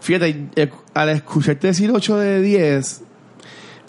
Fíjate, 0.00 0.48
eh, 0.56 0.70
al 0.92 1.08
escucharte 1.08 1.68
decir 1.68 1.90
8 1.90 2.18
de 2.18 2.42
10, 2.42 3.02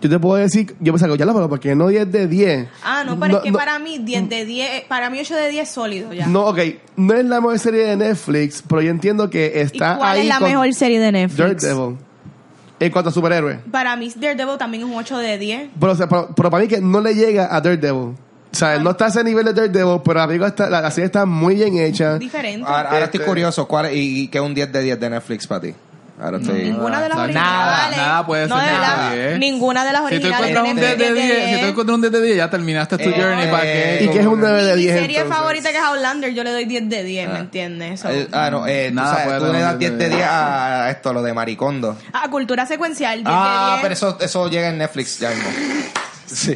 yo 0.01 0.09
te 0.09 0.19
puedo 0.19 0.35
decir, 0.35 0.75
yo 0.79 0.93
pensaba, 0.93 1.15
ya 1.15 1.25
pero 1.25 1.49
¿por 1.49 1.59
qué 1.59 1.75
no 1.75 1.87
10 1.87 2.11
de 2.11 2.27
10? 2.27 2.67
Ah, 2.83 3.03
no, 3.05 3.19
pero 3.19 3.37
es 3.37 3.43
que 3.43 3.51
para 3.51 3.79
mí 3.79 3.97
10 3.99 4.29
de 4.29 4.45
10, 4.45 4.83
para 4.87 5.09
mí 5.09 5.19
8 5.19 5.35
de 5.35 5.49
10 5.49 5.63
es 5.67 5.73
sólido 5.73 6.13
ya. 6.13 6.27
No, 6.27 6.45
ok, 6.47 6.59
no 6.97 7.13
es 7.13 7.25
la 7.25 7.39
mejor 7.41 7.59
serie 7.59 7.85
de 7.85 7.95
Netflix, 7.95 8.63
pero 8.67 8.81
yo 8.81 8.91
entiendo 8.91 9.29
que 9.29 9.51
¿Y 9.55 9.59
está 9.59 9.97
cuál 9.97 10.11
ahí 10.17 10.21
es 10.21 10.27
la 10.27 10.39
con 10.39 10.49
mejor 10.49 10.73
serie 10.73 10.99
de 10.99 11.11
Netflix? 11.11 11.61
Daredevil. 11.63 11.97
En 12.77 12.91
cuanto 12.91 13.09
a 13.09 13.13
superhéroes. 13.13 13.59
Para 13.71 13.95
mí 13.95 14.11
Daredevil 14.15 14.57
también 14.57 14.83
es 14.83 14.89
un 14.89 14.95
8 14.97 15.17
de 15.17 15.37
10. 15.37 15.69
Pero, 15.79 15.91
o 15.93 15.95
sea, 15.95 16.07
pero, 16.09 16.29
pero 16.35 16.51
para 16.51 16.61
mí 16.63 16.67
que 16.67 16.81
no 16.81 16.99
le 16.99 17.15
llega 17.15 17.55
a 17.55 17.61
Daredevil. 17.61 18.15
O 18.55 18.57
sea, 18.57 18.77
no 18.79 18.91
está 18.91 19.05
a 19.05 19.07
ese 19.09 19.23
nivel 19.23 19.45
de 19.45 19.53
Daredevil, 19.53 20.01
pero 20.03 20.25
la, 20.27 20.47
está, 20.47 20.69
la, 20.69 20.81
la 20.81 20.91
serie 20.91 21.05
está 21.05 21.25
muy 21.25 21.55
bien 21.55 21.77
hecha. 21.77 22.17
Diferente. 22.17 22.65
Ahora, 22.67 22.89
ahora 22.91 23.05
estoy 23.05 23.19
Este- 23.19 23.29
curioso, 23.29 23.67
¿cuál 23.67 23.93
y, 23.93 24.23
y 24.23 24.27
qué 24.27 24.37
es 24.37 24.43
un 24.43 24.53
10 24.53 24.71
de 24.71 24.81
10 24.81 24.99
de 24.99 25.09
Netflix 25.09 25.47
para 25.47 25.61
ti? 25.61 25.73
Ahora 26.17 26.37
estoy... 26.37 26.63
Ninguna 26.63 27.01
de 27.01 27.09
las 27.09 27.17
Nada, 27.17 27.23
originales. 27.25 27.97
nada 27.97 28.25
puede 28.25 28.47
no, 28.47 28.55
ser 28.57 28.65
de 28.65 28.71
verdad, 28.71 28.87
nada 28.97 29.09
de 29.11 29.27
10. 29.27 29.39
Ninguna 29.39 29.83
de 29.85 29.91
las 29.91 30.01
Si 30.01 30.07
tú 30.07 30.13
originales 30.15 30.49
encuentras 30.49 30.65
un 30.65 30.75
tiene 30.79 30.95
10 30.95 30.97
de 30.97 31.13
10, 31.13 31.35
10. 31.37 31.49
si 31.55 31.59
tú 31.61 31.67
encuentras 31.67 31.95
un 31.95 32.01
10 32.01 32.13
de 32.13 32.21
10, 32.21 32.37
ya 32.37 32.49
terminaste 32.49 32.97
tu 32.97 33.09
Eh, 33.09 33.13
journey. 33.17 33.51
¿Para 33.51 33.63
qué? 33.63 33.99
¿Y 34.01 34.07
qué 34.07 34.19
es 34.21 34.25
un 34.25 34.39
9 34.39 34.63
de 34.63 34.75
Mi 34.75 34.81
10 34.83 34.99
serie 34.99 35.17
entonces? 35.17 35.37
favorita 35.37 35.71
que 35.71 35.77
es 35.77 35.83
Outlander, 35.83 36.33
yo 36.33 36.43
le 36.45 36.51
doy 36.51 36.65
10 36.65 36.89
de 36.89 37.03
10, 37.03 37.29
¿me 37.29 37.39
entiendes? 37.39 37.99
So- 37.99 38.09
Eh, 38.09 38.27
ah, 38.31 38.49
no, 38.49 38.65
eh, 38.65 38.87
tú, 38.89 38.95
Nada 38.95 39.09
sabes, 39.09 39.25
puede 39.25 39.39
tú 39.39 39.53
le 39.53 39.59
das 39.59 39.73
un 39.73 39.79
10 39.79 39.97
de 39.97 40.09
10 40.09 40.23
a 40.25 40.89
esto, 40.89 41.11
lo 41.13 41.21
de 41.21 41.33
Maricondo. 41.33 41.97
Ah, 42.13 42.29
cultura 42.29 42.65
secuencial, 42.65 43.17
10 43.17 43.27
Ah, 43.29 43.65
de 43.65 43.71
10. 43.73 43.81
pero 43.81 43.93
eso, 43.93 44.17
eso 44.21 44.49
llega 44.49 44.69
en 44.69 44.77
Netflix 44.77 45.19
ya 45.19 45.29
mismo. 45.31 45.49
Sí. 46.25 46.55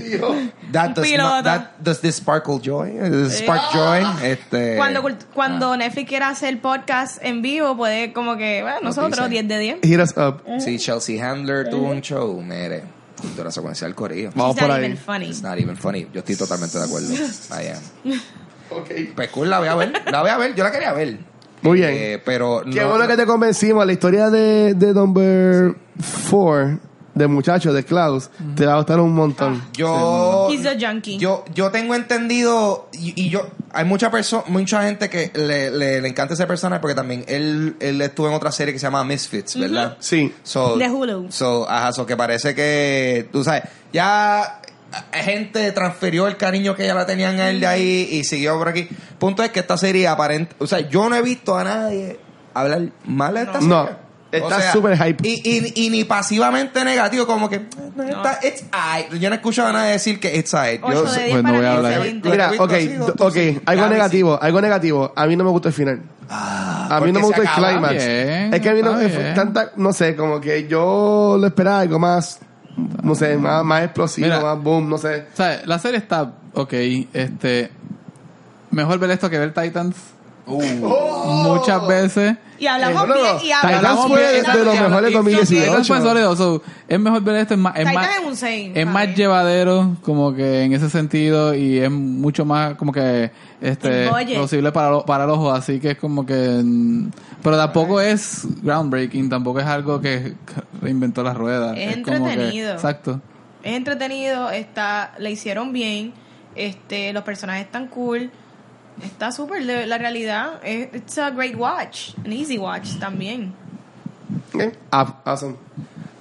That 0.71 0.95
does, 0.95 1.11
not, 1.17 1.43
that, 1.43 1.71
does 1.79 2.01
this 2.01 2.15
sparkle 2.15 2.59
joy? 2.59 2.91
Does 2.97 3.37
spark 3.37 3.71
joy? 3.71 4.03
Este, 4.23 4.75
Cuando, 4.77 5.01
cult- 5.03 5.25
cuando 5.33 5.73
ah. 5.73 5.77
Netflix 5.77 6.09
quiera 6.09 6.29
hacer 6.29 6.59
podcast 6.59 7.23
en 7.23 7.41
vivo, 7.41 7.77
puede 7.77 8.11
como 8.13 8.35
que, 8.37 8.61
bueno, 8.63 8.79
nosotros 8.81 9.29
dice. 9.29 9.43
10 9.43 9.47
de 9.47 9.59
10. 9.59 9.77
Hit 9.83 9.99
us 9.99 10.13
up. 10.17 10.41
Sí, 10.59 10.77
Chelsea 10.79 11.23
Handler 11.23 11.69
tuvo 11.69 11.89
un 11.89 12.01
show, 12.01 12.41
mire. 12.41 12.83
Cultura 13.21 13.51
secuencial 13.51 13.93
corillo. 13.93 14.31
Vamos 14.33 14.55
It's 14.55 14.61
por 14.61 14.69
not 14.69 14.77
ahí. 14.79 14.85
even 14.85 14.97
funny. 14.97 15.25
It's 15.27 15.41
not 15.43 15.59
even 15.59 15.75
funny. 15.75 16.07
Yo 16.13 16.19
estoy 16.21 16.35
totalmente 16.35 16.77
de 16.77 16.85
acuerdo. 16.85 17.13
I 17.51 17.67
am. 17.67 18.19
Ok. 18.71 18.89
Pues 19.15 19.29
cool, 19.29 19.49
la 19.49 19.59
voy 19.59 19.67
a 19.67 19.75
ver. 19.75 19.91
La 20.11 20.21
voy 20.21 20.29
a 20.29 20.37
ver. 20.37 20.55
Yo 20.55 20.63
la 20.63 20.71
quería 20.71 20.93
ver. 20.93 21.19
Muy 21.61 21.79
bien. 21.79 21.89
Eh, 21.93 22.21
pero 22.23 22.63
Qué 22.63 22.79
no- 22.81 22.89
bueno 22.89 23.07
que 23.07 23.17
te 23.17 23.25
convencimos. 23.25 23.85
La 23.85 23.91
historia 23.91 24.29
de, 24.29 24.73
de 24.73 24.93
Number 24.93 25.75
4, 26.31 26.79
de 27.19 27.27
muchacho, 27.27 27.71
de 27.71 27.83
Klaus, 27.85 28.31
te 28.55 28.65
va 28.65 28.73
a 28.73 28.77
gustar 28.77 28.99
un 28.99 29.13
montón. 29.13 29.61
Yo, 29.73 30.47
He's 30.51 30.65
a 30.65 30.73
junkie. 30.79 31.17
yo, 31.19 31.45
yo 31.53 31.69
tengo 31.69 31.93
entendido 31.93 32.89
y, 32.93 33.13
y 33.21 33.29
yo 33.29 33.45
hay 33.71 33.85
mucha 33.85 34.09
perso 34.09 34.43
mucha 34.47 34.81
gente 34.83 35.09
que 35.09 35.31
le, 35.35 35.69
le, 35.69 36.01
le 36.01 36.07
encanta 36.07 36.33
ese 36.33 36.47
personaje 36.47 36.81
porque 36.81 36.95
también 36.95 37.23
él, 37.27 37.75
él 37.79 38.01
estuvo 38.01 38.27
en 38.27 38.33
otra 38.33 38.51
serie 38.51 38.73
que 38.73 38.79
se 38.79 38.87
llama 38.87 39.03
Misfits, 39.03 39.59
¿verdad? 39.59 39.97
Sí. 39.99 40.33
So, 40.43 40.75
De 40.77 40.89
Hulu. 40.89 41.27
So, 41.31 41.69
ajá, 41.69 41.91
so 41.91 42.05
que 42.05 42.17
parece 42.17 42.55
que, 42.55 43.27
tú 43.31 43.43
sabes, 43.43 43.63
ya 43.93 44.61
gente 45.13 45.71
transfirió 45.71 46.27
el 46.27 46.37
cariño 46.37 46.75
que 46.75 46.85
ya 46.87 46.95
la 46.95 47.05
tenían 47.05 47.39
a 47.39 47.49
él 47.51 47.59
de 47.59 47.67
ahí 47.67 48.07
y 48.11 48.23
siguió 48.23 48.57
por 48.57 48.69
aquí. 48.69 48.87
Punto 49.19 49.43
es 49.43 49.51
que 49.51 49.59
esta 49.59 49.77
serie 49.77 50.07
aparente, 50.07 50.55
o 50.57 50.65
sea, 50.65 50.79
yo 50.79 51.09
no 51.09 51.15
he 51.15 51.21
visto 51.21 51.55
a 51.57 51.63
nadie 51.63 52.19
hablar 52.53 52.81
mal 53.05 53.35
de 53.35 53.41
esta 53.41 53.53
serie. 53.61 53.67
No. 53.67 54.08
Está 54.31 54.71
súper 54.71 54.97
hype. 54.97 55.27
Y, 55.27 55.41
y, 55.43 55.85
y 55.85 55.89
ni 55.89 56.03
pasivamente 56.03 56.83
negativo, 56.83 57.25
como 57.25 57.49
que 57.49 57.65
no, 57.95 58.03
está, 58.03 58.39
it's. 58.43 58.63
Yo 59.19 59.29
no 59.29 59.35
he 59.35 59.37
escuchado 59.37 59.69
a 59.69 59.73
nadie 59.73 59.93
decir 59.93 60.19
que 60.19 60.35
it's 60.37 60.53
aight. 60.53 60.81
Yo, 60.81 61.03
8 61.03 61.11
de 61.11 61.23
10 61.23 61.31
pues 61.31 61.43
no 61.43 61.53
voy 61.53 61.65
a 61.65 61.73
hablar. 61.73 62.01
Mira, 62.23 62.51
ok, 62.57 62.73
ok, 63.19 63.37
algo 63.65 63.87
negativo, 63.87 64.39
algo 64.41 64.61
negativo. 64.61 65.13
A 65.15 65.25
mí 65.25 65.35
no 65.35 65.43
me 65.43 65.49
gustó 65.49 65.69
el 65.69 65.73
final. 65.73 66.01
a 66.29 67.01
mí 67.03 67.11
no 67.11 67.19
me 67.19 67.25
gustó 67.25 67.41
el 67.41 67.49
climax. 67.49 67.91
bien, 67.91 68.53
es 68.53 68.61
que 68.61 68.69
a 68.69 68.73
mí 68.73 68.81
no 68.81 68.93
me 68.93 69.09
fue 69.09 69.33
tanta, 69.33 69.71
no 69.75 69.93
sé, 69.93 70.15
como 70.15 70.39
que 70.39 70.67
yo 70.67 71.37
lo 71.39 71.47
esperaba 71.47 71.79
algo 71.79 71.97
más, 71.97 72.39
no 73.01 73.15
sé, 73.15 73.35
más, 73.37 73.63
más 73.65 73.83
explosivo, 73.83 74.27
Mira. 74.27 74.41
más 74.41 74.61
boom, 74.61 74.89
no 74.89 74.97
sé. 74.97 75.25
O 75.33 75.35
sea, 75.35 75.61
la 75.65 75.79
serie 75.79 75.97
está 75.97 76.33
ok. 76.53 76.73
Este, 77.13 77.71
mejor 78.71 78.99
ver 78.99 79.11
esto 79.11 79.29
que 79.29 79.39
ver 79.39 79.53
Titans. 79.53 79.95
Muchas 80.49 81.87
veces. 81.87 82.37
Y 82.57 82.67
hablamos 82.67 83.03
Eh, 83.09 83.13
bien. 83.13 83.35
Y 83.43 83.51
hablamos 83.51 84.07
bien. 84.07 84.19
de 84.19 84.39
Titans- 84.41 84.65
los 84.65 84.79
mejores 84.79 85.09
de 85.09 85.11
2018. 85.15 85.65
Titans 85.65 85.87
fue 85.87 86.01
sólido, 86.01 86.35
so, 86.35 86.61
es 86.89 86.99
mejor 86.99 87.21
ver 87.23 87.35
esto. 87.37 87.53
Es 87.53 87.59
más, 87.59 87.73
es 87.77 87.85
más, 87.85 88.07
es 89.05 89.09
es 89.09 89.15
llevadero, 89.15 89.95
como 90.03 90.33
que 90.33 90.63
en 90.63 90.73
ese 90.73 90.89
sentido, 90.89 91.55
y 91.55 91.77
es 91.79 91.89
mucho 91.89 92.43
más 92.43 92.75
como 92.75 92.91
que 92.91 93.31
este 93.61 94.09
posible 94.37 94.71
para, 94.73 94.89
lo- 94.91 95.05
para 95.05 95.23
el 95.23 95.29
ojo. 95.29 95.51
Así 95.51 95.79
que 95.79 95.91
es 95.91 95.97
como 95.97 96.25
que. 96.25 96.61
mm, 96.63 97.11
Pero 97.41 97.55
tampoco 97.55 98.01
es 98.01 98.45
groundbreaking, 98.61 99.29
tampoco 99.29 99.61
es 99.61 99.65
algo 99.65 100.01
que 100.01 100.33
reinventó 100.81 101.23
la 101.23 101.33
rueda. 101.33 101.77
Es 101.77 101.97
como 102.03 102.25
que- 102.25 102.31
entretenido. 102.33 102.73
exacto. 102.73 103.21
Es 103.63 103.73
entretenido, 103.75 104.49
está, 104.51 105.13
le 105.19 105.31
hicieron 105.31 105.71
bien, 105.71 106.11
este, 106.55 107.13
los 107.13 107.23
personajes 107.23 107.65
están 107.65 107.87
cool, 107.87 108.31
está 109.03 109.31
súper, 109.31 109.61
la 109.63 109.97
realidad, 109.97 110.59
es 110.63 110.93
it's 110.93 111.17
a 111.17 111.29
great 111.31 111.55
watch, 111.55 112.11
an 112.25 112.31
easy 112.33 112.57
watch 112.57 112.97
también. 112.99 113.53
Ok, 114.53 114.63
ah, 114.91 115.21
awesome. 115.25 115.55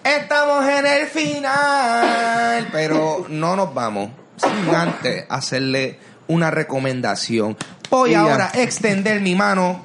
Estamos 0.04 0.66
en 0.66 0.86
el 0.86 1.06
final, 1.08 2.68
pero 2.72 3.26
no 3.28 3.56
nos 3.56 3.74
vamos 3.74 4.10
sin 4.36 4.74
antes 4.74 5.24
hacerle 5.28 5.98
una 6.28 6.50
recomendación. 6.50 7.56
Voy 7.90 8.14
ahora 8.14 8.50
a 8.54 8.60
extender 8.62 9.20
mi 9.20 9.34
mano 9.34 9.84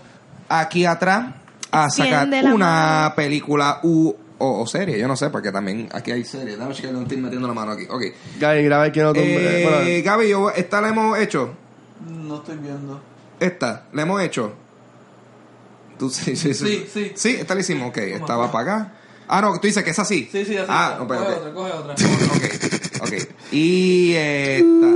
aquí 0.50 0.86
atrás 0.86 1.26
a 1.72 1.90
sacar 1.90 2.28
una 2.28 2.56
mano. 3.04 3.16
película 3.16 3.80
u, 3.84 4.14
o, 4.38 4.62
o 4.62 4.68
serie, 4.68 5.00
yo 5.00 5.08
no 5.08 5.16
sé, 5.16 5.30
porque 5.30 5.52
también 5.52 5.90
aquí 5.92 6.12
hay 6.12 6.24
series. 6.24 6.58
Dame 6.60 6.74
checar 6.74 6.92
dónde 6.92 7.06
estoy 7.08 7.18
metiendo 7.22 7.48
la 7.48 7.54
mano 7.54 7.72
aquí. 7.72 7.86
Ok. 7.90 8.04
Gaby, 8.40 8.64
graba 8.64 8.92
que 8.92 9.02
no 9.02 9.12
Eh, 9.16 9.68
bueno, 9.68 10.02
Gaby, 10.04 10.30
yo- 10.30 10.52
esta 10.52 10.82
la 10.82 10.90
hemos 10.90 11.18
hecho. 11.18 11.56
No 12.08 12.36
estoy 12.38 12.58
viendo. 12.58 13.02
Esta, 13.40 13.86
la 13.94 14.02
hemos 14.02 14.22
hecho. 14.22 14.54
Tú, 15.98 16.10
sí, 16.10 16.36
sí, 16.36 16.54
sí. 16.54 16.66
Sí, 16.66 16.90
sí. 16.92 17.12
Sí, 17.16 17.38
esta 17.40 17.56
la 17.56 17.62
hicimos, 17.62 17.90
ok. 17.90 17.98
Esta 17.98 18.36
va 18.36 18.52
para 18.52 18.74
acá. 18.74 18.94
Ah, 19.28 19.42
no, 19.42 19.54
tú 19.60 19.68
dices 19.68 19.84
que 19.84 19.92
es 19.92 20.00
así. 20.00 20.30
Ah, 20.68 20.98
no, 21.00 21.08
pero. 21.08 21.22
ok. 21.22 21.54
coge 21.54 21.72
otra. 21.72 21.94
Ok, 21.94 23.04
ok. 23.04 23.14
Y 23.52 24.14
esta. 24.14 24.88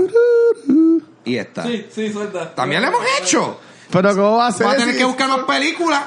Y 1.26 1.38
esta. 1.38 1.64
sí, 1.64 2.12
suelta. 2.12 2.54
También 2.54 2.82
la 2.82 2.90
hemos 2.90 3.02
hecho. 3.20 3.60
Pero 3.92 4.10
¿cómo 4.16 4.38
va 4.38 4.48
a 4.48 4.52
ser? 4.52 4.68
Va 4.68 4.72
a 4.72 4.78
tener 4.78 4.98
que 4.98 5.06
buscar 5.06 5.30
más 5.30 5.40
películas. 5.40 6.04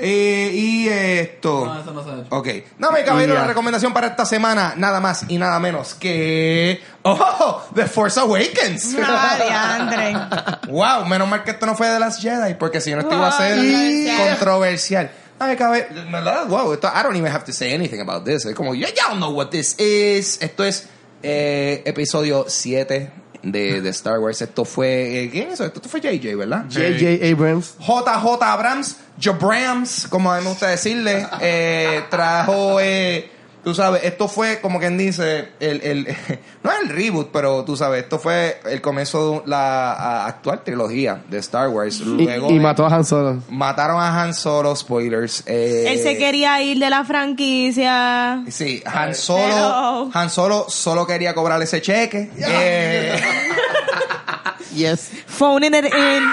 Eh, 0.00 0.50
y 0.52 0.88
esto. 0.88 1.66
No, 1.66 1.80
eso 1.80 1.92
no 1.92 2.02
se 2.02 2.10
ha 2.10 2.14
hecho. 2.20 2.26
Ok. 2.30 2.48
Dame, 2.78 3.04
caballero, 3.04 3.34
la 3.34 3.46
recomendación 3.46 3.92
para 3.92 4.08
esta 4.08 4.24
semana, 4.24 4.74
nada 4.76 5.00
más 5.00 5.24
y 5.28 5.38
nada 5.38 5.58
menos 5.60 5.94
que. 5.94 6.82
¡Oh! 7.02 7.62
The 7.74 7.86
Force 7.86 8.18
Awakens. 8.18 8.96
Ah, 9.02 9.36
diantre. 9.36 10.68
wow, 10.72 11.04
menos 11.06 11.28
mal 11.28 11.44
que 11.44 11.52
esto 11.52 11.66
no 11.66 11.74
fue 11.74 11.88
de 11.88 12.00
las 12.00 12.20
Jedi, 12.20 12.54
porque 12.54 12.80
si 12.80 12.92
no, 12.92 13.00
esto 13.00 13.14
iba 13.14 13.28
a 13.28 13.32
ser 13.32 13.58
Ay, 13.58 14.16
controversial. 14.16 15.10
Dame, 15.38 15.56
caballero. 15.56 16.46
Wow, 16.48 16.72
esto, 16.72 16.88
I 16.88 17.02
don't 17.02 17.16
even 17.16 17.32
have 17.32 17.44
to 17.44 17.52
say 17.52 17.72
anything 17.72 18.00
about 18.00 18.24
this. 18.24 18.44
Es 18.44 18.54
como, 18.54 18.74
y'all 18.74 19.16
know 19.16 19.30
what 19.30 19.50
this 19.50 19.78
is. 19.78 20.40
Esto 20.40 20.64
es 20.64 20.88
eh, 21.22 21.82
episodio 21.84 22.46
7 22.48 23.10
de, 23.42 23.80
de 23.80 23.90
Star 23.90 24.18
Wars. 24.18 24.40
Esto 24.42 24.64
fue. 24.64 25.24
eh, 25.24 25.30
¿Quién 25.30 25.48
es 25.48 25.54
eso? 25.54 25.64
Esto 25.66 25.88
fue 25.88 26.00
JJ, 26.00 26.36
¿verdad? 26.36 26.64
J.J. 26.72 27.26
Abrams. 27.32 27.74
JJ 27.78 28.42
Abrams, 28.42 28.96
Jabrams, 29.20 30.06
como 30.08 30.32
a 30.32 30.38
mí 30.38 30.44
me 30.44 30.50
gusta 30.50 30.68
decirle, 30.68 31.26
eh, 31.40 32.02
trajo, 32.10 32.78
eh, 32.80 33.30
tú 33.64 33.74
sabes, 33.74 34.04
esto 34.04 34.26
fue 34.28 34.60
como 34.60 34.78
quien 34.78 34.96
dice, 34.98 35.48
el, 35.60 35.80
el, 35.82 36.04
no 36.62 36.70
es 36.72 36.78
el 36.82 36.88
reboot, 36.88 37.30
pero 37.32 37.64
tú 37.64 37.76
sabes, 37.76 38.02
esto 38.04 38.18
fue 38.18 38.60
el 38.64 38.80
comienzo 38.80 39.42
de 39.44 39.50
la 39.50 40.26
actual 40.26 40.62
trilogía 40.64 41.22
de 41.28 41.38
Star 41.38 41.68
Wars. 41.68 42.00
Y, 42.00 42.04
Luego 42.04 42.50
y 42.50 42.54
de- 42.54 42.60
mató 42.60 42.86
a 42.86 42.94
Han 42.94 43.04
Solo. 43.04 43.42
mataron 43.48 44.00
a 44.00 44.22
Han 44.22 44.34
Solo, 44.34 44.74
spoilers. 44.74 45.42
eh, 45.46 45.84
Él 45.88 45.98
se 46.02 46.16
quería 46.16 46.62
ir 46.62 46.78
de 46.78 46.90
la 46.90 47.04
franquicia. 47.04 48.44
Sí, 48.48 48.82
Han 48.86 49.14
Solo, 49.14 49.40
Pero- 49.44 50.10
Han 50.14 50.30
Solo 50.30 50.66
solo 50.68 51.06
quería 51.06 51.34
cobrar 51.34 51.60
ese 51.62 51.80
cheque. 51.82 52.30
eh, 52.38 53.20
Yes. 54.74 55.10
Phoning 55.26 55.74
it 55.74 55.84
in. 55.86 56.24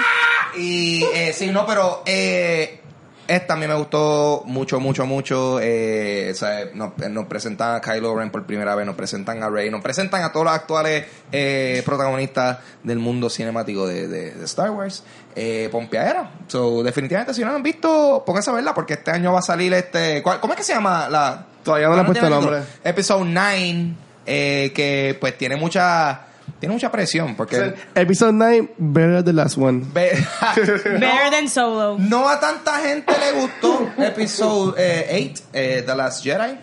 Y 0.62 1.02
eh, 1.14 1.32
sí, 1.36 1.48
no, 1.48 1.66
pero 1.66 2.02
eh, 2.06 2.80
esta 3.28 3.54
a 3.54 3.56
mí 3.56 3.66
me 3.68 3.74
gustó 3.74 4.42
mucho, 4.46 4.80
mucho, 4.80 5.06
mucho. 5.06 5.60
Eh, 5.60 6.30
o 6.32 6.34
sea, 6.34 6.64
nos, 6.74 6.96
nos 6.96 7.26
presentan 7.26 7.76
a 7.76 7.80
Kylo 7.80 8.16
Ren 8.16 8.30
por 8.30 8.44
primera 8.46 8.74
vez, 8.74 8.84
nos 8.86 8.96
presentan 8.96 9.42
a 9.42 9.48
Rey, 9.50 9.70
nos 9.70 9.82
presentan 9.82 10.22
a 10.24 10.32
todos 10.32 10.46
los 10.46 10.54
actuales 10.54 11.04
eh, 11.30 11.82
protagonistas 11.84 12.58
del 12.82 12.98
mundo 12.98 13.30
cinemático 13.30 13.86
de, 13.86 14.08
de- 14.08 14.30
de 14.32 14.44
Star 14.46 14.70
Wars. 14.70 15.04
Eh, 15.36 15.68
Pompeadera. 15.70 16.30
So, 16.48 16.82
definitivamente, 16.82 17.32
si 17.34 17.42
no 17.42 17.50
lo 17.50 17.56
han 17.56 17.62
visto, 17.62 18.24
pónganse 18.26 18.50
a 18.50 18.54
verla 18.54 18.74
porque 18.74 18.94
este 18.94 19.10
año 19.12 19.32
va 19.32 19.38
a 19.38 19.42
salir 19.42 19.72
este. 19.74 20.22
¿cuál- 20.22 20.40
¿Cómo 20.40 20.54
es 20.54 20.56
que 20.56 20.64
se 20.64 20.72
llama 20.74 21.08
la.? 21.08 21.46
Todavía 21.62 21.88
no 21.88 21.94
le 21.96 22.00
he 22.02 22.04
puesto 22.06 22.26
tiene 22.26 22.34
nombre. 22.42 22.62
Episode 22.82 23.24
9, 23.26 23.88
eh, 24.26 24.72
que 24.74 25.16
pues 25.20 25.36
tiene 25.38 25.56
mucha. 25.56 26.22
Tiene 26.60 26.72
mucha 26.72 26.90
presión 26.90 27.36
porque. 27.36 27.74
Episode 27.94 28.32
9, 28.32 28.74
better 28.78 29.14
than 29.16 29.24
the 29.24 29.32
last 29.32 29.56
one. 29.56 29.84
Better 29.92 31.30
than 31.30 31.48
Solo. 31.48 31.96
No 31.98 32.28
a 32.28 32.40
tanta 32.40 32.78
gente 32.80 33.12
le 33.18 33.40
gustó 33.40 33.90
Episode 33.98 34.74
8, 34.76 35.42
The 35.52 35.94
Last 35.96 36.24
Jedi. 36.24 36.58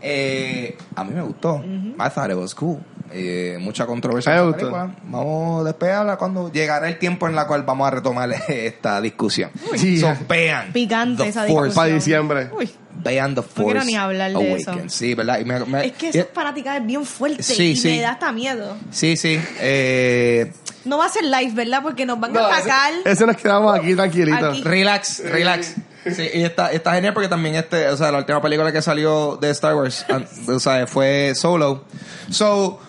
Eh, 0.00 0.76
a 0.94 1.04
mí 1.04 1.12
me 1.14 1.22
gustó. 1.22 1.62
I 1.64 2.08
thought 2.10 2.30
it 2.30 2.36
was 2.36 2.54
cool. 2.54 2.80
Eh, 3.10 3.56
mucha 3.60 3.86
controversia 3.86 4.36
en 4.36 4.44
gustó. 4.44 4.58
película. 4.58 4.94
Vamos 5.04 5.64
después 5.64 5.90
a 5.92 6.00
hablar 6.00 6.18
cuando 6.18 6.52
llegará 6.52 6.88
el 6.88 6.98
tiempo 6.98 7.26
en 7.26 7.34
la 7.34 7.46
cual 7.46 7.62
vamos 7.62 7.88
a 7.88 7.90
retomar 7.90 8.30
esta 8.48 9.00
discusión. 9.00 9.50
Sí. 9.76 9.98
So, 9.98 10.14
vean. 10.28 10.72
Picante 10.72 11.26
esa 11.26 11.44
discusión. 11.44 11.74
Para 11.74 11.94
diciembre. 11.94 12.50
Uy, 12.56 12.70
Vean 12.98 13.34
The 13.34 13.42
Force. 13.42 13.64
quiero 13.64 13.84
ni 13.84 13.94
hablar 13.96 14.32
de 14.32 14.54
eso. 14.54 14.70
Awakens. 14.70 14.94
Sí, 14.94 15.14
¿verdad? 15.14 15.38
Y 15.40 15.44
me- 15.44 15.64
me- 15.64 15.86
es 15.86 15.92
que 15.92 16.08
esa 16.08 16.26
fanática 16.32 16.76
es 16.76 16.86
bien 16.86 17.04
fuerte 17.04 17.42
Sí, 17.42 17.70
y 17.70 17.76
sí. 17.76 17.88
me 17.88 18.00
da 18.00 18.10
hasta 18.12 18.32
miedo. 18.32 18.76
Sí, 18.90 19.16
sí. 19.16 19.40
Eh, 19.60 20.52
No 20.84 20.98
va 20.98 21.06
a 21.06 21.08
ser 21.08 21.24
live, 21.24 21.52
¿verdad? 21.54 21.82
Porque 21.82 22.06
nos 22.06 22.18
van 22.18 22.32
No, 22.32 22.44
a 22.46 22.58
ese, 22.58 22.70
atacar. 22.70 22.92
ese 23.04 23.26
nos 23.26 23.36
quedamos 23.36 23.78
aquí 23.78 23.94
tranquilitos. 23.94 24.58
Aquí. 24.58 24.62
relax, 24.62 25.18
relax. 25.24 25.74
Sí, 26.14 26.26
y 26.32 26.42
está, 26.44 26.72
está 26.72 26.94
genial 26.94 27.12
porque 27.12 27.28
también 27.28 27.56
este, 27.56 27.88
o 27.88 27.96
sea, 27.96 28.10
la 28.10 28.18
última 28.18 28.40
película 28.40 28.72
que 28.72 28.80
salió 28.80 29.36
de 29.36 29.50
Star 29.50 29.74
Wars, 29.74 30.06
o 30.46 30.58
sea, 30.58 30.86
fue 30.86 31.34
Solo. 31.34 31.84
So, 32.30 32.80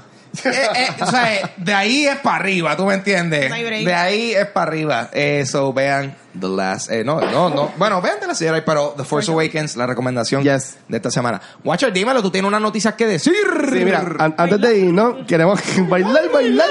eh, 0.45 0.51
eh, 0.75 0.87
o 1.01 1.05
sea, 1.07 1.51
de 1.57 1.73
ahí 1.73 2.05
es 2.05 2.17
para 2.19 2.37
arriba, 2.37 2.75
¿tú 2.77 2.85
me 2.85 2.93
entiendes? 2.93 3.49
No. 3.49 3.55
De 3.55 3.93
ahí 3.93 4.31
es 4.33 4.45
para 4.47 4.69
arriba. 4.71 5.09
Eso, 5.11 5.73
vean 5.73 6.15
The 6.39 6.47
Last, 6.47 6.91
eh, 6.91 7.03
no, 7.03 7.19
no, 7.19 7.49
no, 7.49 7.71
bueno, 7.77 8.01
vean 8.01 8.17
The 8.19 8.27
Last 8.27 8.41
Jedi, 8.41 8.61
pero 8.65 8.93
The 8.95 9.03
Force 9.03 9.31
Awakens, 9.31 9.75
la 9.75 9.87
recomendación 9.87 10.43
Yes. 10.43 10.77
de 10.87 10.97
esta 10.97 11.09
semana. 11.09 11.41
Watcher, 11.63 11.91
dímelo, 11.91 12.21
tú 12.21 12.29
tienes 12.29 12.47
unas 12.47 12.61
noticias 12.61 12.93
que 12.93 13.07
decir. 13.07 13.33
Sí, 13.71 13.83
mira, 13.83 14.05
an- 14.19 14.35
antes 14.37 14.61
de 14.61 14.77
irnos, 14.77 15.25
queremos 15.27 15.59
bailar, 15.89 16.31
bailar. 16.31 16.69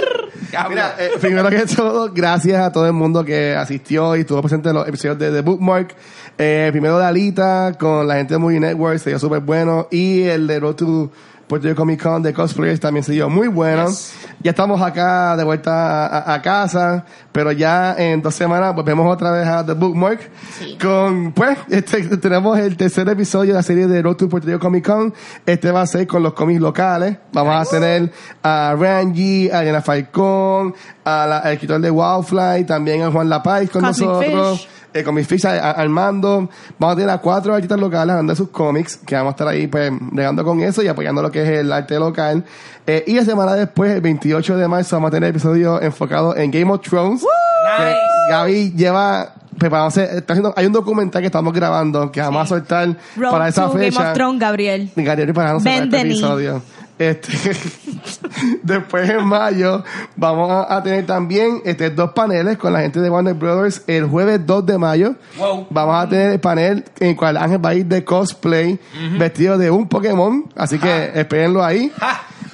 Mira, 0.68 0.94
eh, 0.98 1.10
primero 1.20 1.50
que 1.50 1.66
todo, 1.66 2.10
gracias 2.12 2.60
a 2.60 2.72
todo 2.72 2.86
el 2.86 2.92
mundo 2.92 3.24
que 3.24 3.54
asistió 3.54 4.16
y 4.16 4.20
estuvo 4.20 4.40
presente 4.40 4.68
en 4.70 4.76
los 4.76 4.88
episodios 4.88 5.18
de 5.18 5.30
The 5.30 5.40
Bookmark. 5.42 5.94
Eh, 6.38 6.68
primero 6.70 6.98
de 6.98 7.04
Alita 7.04 7.72
con 7.78 8.06
la 8.06 8.14
gente 8.14 8.34
de 8.34 8.38
Movie 8.38 8.60
Network, 8.60 8.98
se 8.98 9.10
dio 9.10 9.18
súper 9.18 9.40
bueno. 9.40 9.88
Y 9.90 10.22
el 10.22 10.46
de 10.46 10.60
Road 10.60 10.74
to 10.76 11.10
Puerto 11.48 11.66
Rico 11.66 11.78
Comic 11.80 12.02
Con 12.02 12.22
de 12.22 12.32
Cosplayers 12.34 12.78
también 12.78 13.02
se 13.02 13.12
dio 13.12 13.28
muy 13.30 13.48
bueno. 13.48 13.86
Yes. 13.88 14.14
Ya 14.42 14.50
estamos 14.50 14.80
acá 14.82 15.36
de 15.36 15.44
vuelta 15.44 16.06
a, 16.06 16.18
a- 16.18 16.34
a 16.34 16.42
casa, 16.42 17.04
pero 17.32 17.50
ya 17.52 17.94
en 17.98 18.22
dos 18.22 18.34
semanas 18.34 18.74
volvemos 18.74 19.12
otra 19.12 19.30
vez 19.32 19.46
a 19.48 19.64
The 19.64 19.72
Bookmark. 19.72 20.20
Sí. 20.58 20.76
Con, 20.80 21.32
pues, 21.32 21.58
este, 21.70 22.16
tenemos 22.18 22.58
el 22.58 22.76
tercer 22.76 23.08
episodio 23.08 23.52
de 23.52 23.56
la 23.58 23.62
serie 23.62 23.86
de 23.86 24.02
Road 24.02 24.16
to 24.16 24.28
Puerto 24.28 24.46
Rico 24.46 24.60
Comic 24.60 24.86
Con. 24.86 25.12
Este 25.46 25.72
va 25.72 25.80
a 25.82 25.86
ser 25.86 26.06
con 26.06 26.22
los 26.22 26.34
cómics 26.34 26.60
locales. 26.60 27.16
Vamos 27.32 27.66
a 27.66 27.70
tener 27.70 28.12
a 28.42 28.76
Rangi, 28.78 29.50
a 29.50 29.62
Elena 29.62 29.80
Falcón, 29.80 30.74
a 31.04 31.26
la- 31.26 31.38
al 31.38 31.52
escritor 31.54 31.80
de 31.80 31.90
Wildfly, 31.90 32.64
también 32.66 33.02
a 33.02 33.10
Juan 33.10 33.28
Lapaz 33.28 33.68
con 33.70 33.82
Cosmic 33.82 34.08
nosotros. 34.08 34.60
Fish. 34.60 34.68
Eh, 34.94 35.02
con 35.04 35.14
mis 35.14 35.26
fichas 35.26 35.52
a- 35.60 35.70
a- 35.70 35.72
Armando. 35.72 36.48
Vamos 36.78 36.94
a 36.94 36.96
tener 36.96 37.10
a 37.10 37.18
cuatro 37.18 37.54
artistas 37.54 37.78
locales 37.78 38.10
hablando 38.12 38.32
de 38.32 38.36
sus 38.36 38.48
cómics, 38.48 38.96
que 38.96 39.14
vamos 39.14 39.30
a 39.30 39.32
estar 39.32 39.48
ahí 39.48 39.66
pues 39.66 39.92
bregando 40.00 40.42
con 40.44 40.60
eso 40.60 40.82
y 40.82 40.88
apoyando 40.88 41.20
lo 41.22 41.30
que 41.30 41.42
es 41.42 41.48
el 41.60 41.70
arte 41.72 41.98
local. 41.98 42.44
Eh, 42.86 43.04
y 43.06 43.14
la 43.14 43.24
semana 43.24 43.54
después, 43.54 43.92
el 43.94 44.00
28 44.00 44.56
de 44.56 44.66
marzo, 44.66 44.96
vamos 44.96 45.08
a 45.08 45.12
tener 45.12 45.28
episodio 45.30 45.80
enfocado 45.82 46.34
en 46.36 46.50
Game 46.50 46.72
of 46.72 46.80
Thrones. 46.80 47.20
Nice. 47.22 47.96
Gaby 48.30 48.72
lleva 48.76 49.34
preparándose, 49.58 50.04
está 50.04 50.32
haciendo, 50.34 50.54
hay 50.56 50.66
un 50.66 50.72
documental 50.72 51.20
que 51.20 51.26
estamos 51.26 51.52
grabando 51.52 52.10
que 52.12 52.20
vamos 52.20 52.42
a 52.42 52.46
soltar 52.46 52.96
Road 53.16 53.30
para 53.30 53.48
esa 53.48 53.66
to 53.66 53.72
Game 53.72 53.86
fecha. 53.90 54.08
of 54.10 54.14
Thrones, 54.14 54.40
Gabriel. 54.40 54.90
Gabriel 54.94 55.26
preparándose 55.26 55.68
para 55.68 55.84
este 55.84 56.00
episodio. 56.00 56.62
Este, 56.98 57.32
después 58.62 59.08
en 59.08 59.24
mayo 59.24 59.84
vamos 60.16 60.50
a, 60.50 60.76
a 60.76 60.82
tener 60.82 61.06
también 61.06 61.62
este, 61.64 61.90
dos 61.90 62.10
paneles 62.12 62.56
con 62.58 62.72
la 62.72 62.80
gente 62.80 63.00
de 63.00 63.10
Warner 63.10 63.34
Brothers 63.34 63.82
el 63.86 64.06
jueves 64.06 64.40
2 64.44 64.66
de 64.66 64.78
mayo. 64.78 65.14
Wow. 65.36 65.66
Vamos 65.70 66.04
a 66.04 66.08
tener 66.08 66.32
el 66.32 66.40
panel 66.40 66.84
en 67.00 67.08
el 67.10 67.16
cual 67.16 67.36
Ángel 67.36 67.64
va 67.64 67.70
a 67.70 67.74
ir 67.74 67.86
de 67.86 68.04
cosplay 68.04 68.78
vestido 69.18 69.58
de 69.58 69.70
un 69.70 69.88
Pokémon. 69.88 70.44
Así 70.56 70.78
que 70.78 71.12
espérenlo 71.14 71.64
ahí. 71.64 71.92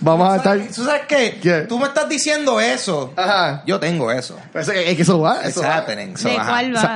Vamos 0.01 0.29
a 0.29 0.37
¿Tú 0.37 0.43
sabes- 0.45 0.61
estar... 0.67 0.75
¿Tú 0.77 0.85
sabes 0.85 1.03
qué? 1.09 1.39
¿Qué? 1.43 1.61
Tú 1.67 1.79
me 1.79 1.87
estás 1.87 2.07
diciendo 2.09 2.61
eso. 2.61 3.15
Ajá. 3.17 3.63
Yo 3.67 3.81
tengo 3.81 4.11
eso. 4.11 4.37
Pero 4.53 4.63
es 4.63 4.71
que- 4.71 4.91
es 4.91 4.97
que 4.97 5.03
eso 5.03 5.19
va. 5.21 5.41
Eso 5.43 5.63
va. 5.63 5.79
happening. 5.79 6.15
So, 6.17 6.29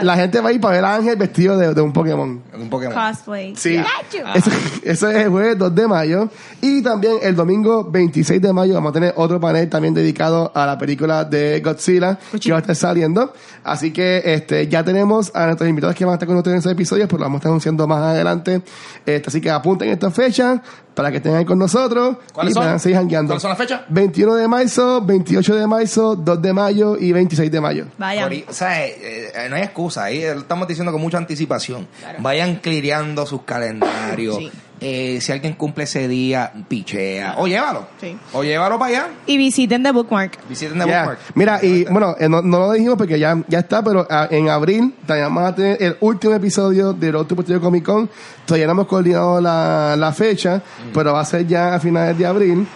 la 0.03 0.15
gente 0.17 0.41
va 0.41 0.51
a 0.51 0.53
ir 0.53 0.61
para 0.61 0.75
ver 0.75 0.85
a 0.85 0.95
Ángel 0.97 1.17
vestido 1.17 1.57
de, 1.57 1.73
de 1.73 1.81
un 1.81 1.93
Pokémon. 1.93 2.43
Un 2.69 2.71
Pokémon. 2.71 2.95
Cosplay. 2.95 3.57
Sí. 3.57 3.77
Eso, 4.35 4.51
eso 4.83 5.11
es 5.11 5.17
el 5.17 5.31
jueves 5.31 5.59
2 5.59 5.75
de 5.75 5.87
mayo. 5.89 6.29
Y 6.61 6.83
también 6.83 7.15
el 7.23 7.35
domingo 7.35 7.85
26 7.85 8.41
de 8.41 8.53
mayo 8.53 8.75
vamos 8.75 8.91
a 8.91 8.93
tener 8.93 9.15
otro 9.17 9.41
panel 9.41 9.69
también 9.69 9.95
dedicado 9.95 10.53
a 10.55 10.67
la 10.67 10.77
película 10.79 11.25
de 11.25 11.61
Godzilla 11.61 12.19
que 12.41 12.51
va 12.51 12.59
a 12.59 12.61
estar 12.61 12.77
saliendo. 12.77 13.33
Así 13.65 13.93
que 13.93 14.23
este 14.25 14.69
ya 14.69 14.85
tenemos 14.85 15.31
a 15.35 15.47
nuestros 15.47 15.69
invitados 15.69 15.95
que 15.97 16.05
van 16.05 16.13
a 16.13 16.15
estar 16.17 16.27
con 16.27 16.35
nosotros 16.37 16.55
en 16.55 16.59
esos 16.61 16.73
episodios, 16.73 17.07
pero 17.09 17.19
lo 17.19 17.25
vamos 17.25 17.37
a 17.37 17.41
estar 17.41 17.51
anunciando 17.51 17.87
más 17.87 18.03
adelante. 18.03 18.63
Este, 19.05 19.29
así 19.29 19.41
que 19.41 19.51
apunten 19.51 19.89
esta 19.89 20.11
fecha 20.11 20.63
para 20.95 21.13
que 21.13 21.19
estén 21.19 21.37
ahí 21.37 21.45
con 21.45 21.61
nosotros 21.61 22.17
¿Cuáles 22.33 22.51
y 22.51 22.55
son? 22.55 22.63
puedan 22.65 22.81
seguir 22.81 22.99
jangueando. 22.99 23.29
¿Cuáles 23.29 23.43
son 23.43 23.51
las 23.51 23.59
fechas? 23.59 23.83
21 23.89 24.35
de 24.35 24.49
marzo, 24.49 25.01
28 25.03 25.55
de 25.55 25.67
marzo, 25.69 26.17
2 26.17 26.43
de 26.43 26.53
mayo 26.53 26.97
y 26.99 27.13
26 27.13 27.51
de 27.53 27.61
mayo. 27.61 27.87
Vaya. 27.99 28.23
Por 28.25 28.33
ahí, 28.33 28.45
o 28.49 28.53
sea, 28.53 28.85
eh, 28.85 28.97
eh, 29.35 29.47
no 29.49 29.55
hay 29.57 29.63
excusa. 29.63 30.05
Ahí 30.05 30.23
estamos 30.25 30.67
diciendo 30.67 30.91
con 30.91 31.01
mucha 31.01 31.19
anticipación. 31.19 31.87
Vayan 32.19 32.58
clireando 32.61 33.27
sus 33.27 33.43
calendarios. 33.43 34.37
Sí. 34.37 34.51
Eh, 34.81 35.19
si 35.21 35.33
alguien 35.33 35.55
cumple 35.55 35.85
ese 35.85 36.07
día, 36.07 36.53
pichea. 36.69 37.35
O 37.39 37.49
llévalo. 37.49 37.89
Sí. 38.01 38.17
O 38.33 38.45
llévalo 38.45 38.79
para 38.79 38.91
allá. 38.91 39.09
Y 39.27 39.37
visiten 39.37 39.83
The 39.83 39.91
Bookmark. 39.91 40.39
Visiten 40.49 40.79
The 40.79 40.87
Yeah. 40.87 41.01
Bookmark. 41.01 41.21
Mira, 41.35 41.59
y 41.65 41.85
bueno, 41.87 42.15
eh, 42.19 42.29
no, 42.29 42.43
no 42.43 42.61
lo 42.61 42.73
dijimos 42.73 42.97
porque 42.97 43.19
ya, 43.19 43.43
ya 43.49 43.59
está, 43.59 43.83
pero 43.83 44.07
ah, 44.09 44.29
en 44.31 44.49
abril 44.49 44.95
también 45.05 45.35
vamos 45.35 45.51
a 45.51 45.55
tener 45.55 45.83
el 45.83 45.97
último 46.01 46.35
episodio 46.35 46.93
de 46.93 47.11
Road 47.11 47.27
to 47.27 47.35
Puerto 47.35 47.61
Comic 47.61 47.85
Con. 47.85 48.09
Todavía 48.47 48.67
no 48.67 48.73
hemos 48.73 48.87
coordinado 48.87 49.41
la, 49.41 49.97
la 49.99 50.13
fecha, 50.13 50.63
pero 50.95 51.13
va 51.13 51.21
a 51.21 51.25
ser 51.25 51.47
ya 51.47 51.75
a 51.75 51.81
finales 51.81 52.17
de 52.17 52.27
abril. 52.27 52.67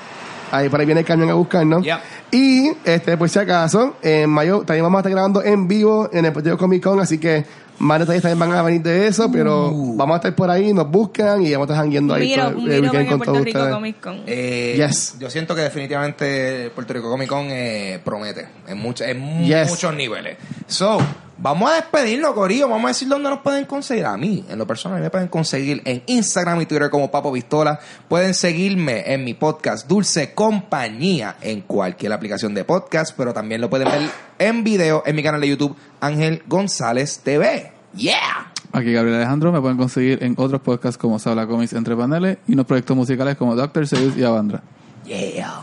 Ahí 0.50 0.68
por 0.68 0.80
ahí 0.80 0.86
viene 0.86 1.00
el 1.00 1.06
camión 1.06 1.30
a 1.30 1.34
buscarnos. 1.34 1.82
Yeah. 1.84 2.02
Y, 2.30 2.70
este, 2.84 3.16
por 3.16 3.28
si 3.28 3.38
acaso, 3.38 3.94
en 4.02 4.28
mayo 4.28 4.64
también 4.66 4.82
vamos 4.82 4.98
a 4.98 5.00
estar 5.00 5.12
grabando 5.12 5.42
en 5.42 5.68
vivo 5.68 6.10
en 6.12 6.24
el 6.24 6.32
Puerto 6.32 6.58
Comic 6.58 6.82
Con, 6.82 6.98
así 7.00 7.18
que 7.18 7.44
más 7.82 7.98
detalles 8.00 8.22
también 8.22 8.38
van 8.38 8.52
a 8.58 8.62
venir 8.62 8.80
de 8.82 9.06
eso, 9.06 9.30
pero 9.30 9.68
Uh. 9.70 9.96
vamos 9.96 10.14
a 10.14 10.16
estar 10.18 10.34
por 10.34 10.48
ahí, 10.50 10.72
nos 10.72 10.90
buscan 10.90 11.42
y 11.44 11.52
vamos 11.52 11.68
a 11.68 11.72
estar 11.72 11.84
jangueando 11.84 12.14
ahí 12.14 12.28
Miro, 12.28 12.42
todo 12.42 12.58
el 12.58 12.64
miro 12.64 12.82
weekend 12.82 12.94
en 13.02 13.06
con 13.08 13.18
Puerto 13.18 13.32
todos 13.32 13.44
Rico 13.44 13.58
ustedes. 13.58 13.74
Comic 13.74 14.00
Con. 14.00 14.22
Eh, 14.26 14.74
Yes. 14.76 15.16
Yo 15.18 15.28
siento 15.30 15.54
que 15.54 15.60
definitivamente 15.62 16.70
Puerto 16.74 16.92
Rico 16.94 17.10
Comic 17.10 17.28
Con 17.28 17.46
eh, 17.50 18.00
promete 18.04 18.46
en, 18.66 18.78
mucha- 18.78 19.08
en 19.10 19.44
Yes. 19.44 19.68
muchos 19.68 19.94
niveles. 19.94 20.36
So, 20.66 20.98
vamos 21.42 21.70
a 21.70 21.74
despedirnos, 21.74 22.32
Corillo. 22.32 22.68
Vamos 22.68 22.84
a 22.84 22.88
decir 22.88 23.08
dónde 23.08 23.28
nos 23.28 23.40
pueden 23.40 23.64
conseguir. 23.66 24.06
A 24.06 24.16
mí, 24.16 24.44
en 24.48 24.58
lo 24.58 24.66
personal, 24.66 25.00
me 25.00 25.10
pueden 25.10 25.28
conseguir 25.28 25.82
en 25.84 26.02
Instagram 26.06 26.60
y 26.60 26.66
Twitter 26.66 26.88
como 26.88 27.10
Papo 27.10 27.32
Pistola. 27.32 27.78
Pueden 28.08 28.32
seguirme 28.32 29.12
en 29.12 29.24
mi 29.24 29.34
podcast 29.34 29.88
Dulce 29.88 30.32
Compañía 30.34 31.36
en 31.40 31.62
cualquier 31.62 32.12
aplicación 32.12 32.54
de 32.54 32.64
podcast, 32.64 33.14
pero 33.16 33.34
también 33.34 33.60
lo 33.60 33.68
pueden 33.68 33.88
ver 33.88 34.08
en 34.38 34.64
video 34.64 35.02
en 35.04 35.16
mi 35.16 35.22
canal 35.22 35.40
de 35.40 35.48
YouTube 35.48 35.76
Ángel 36.00 36.42
González 36.46 37.20
TV. 37.22 37.72
Yeah. 37.94 38.52
Aquí 38.72 38.92
Gabriel 38.92 39.16
Alejandro 39.16 39.52
me 39.52 39.60
pueden 39.60 39.76
conseguir 39.76 40.22
en 40.22 40.34
otros 40.38 40.62
podcasts 40.62 40.96
como 40.96 41.18
Se 41.18 41.28
habla 41.28 41.46
Comics 41.46 41.74
entre 41.74 41.94
paneles 41.94 42.38
y 42.46 42.54
unos 42.54 42.64
proyectos 42.64 42.96
musicales 42.96 43.36
como 43.36 43.54
Doctor 43.54 43.86
Seuss 43.86 44.16
y 44.16 44.24
Avandra. 44.24 44.62
Yeah. 45.04 45.60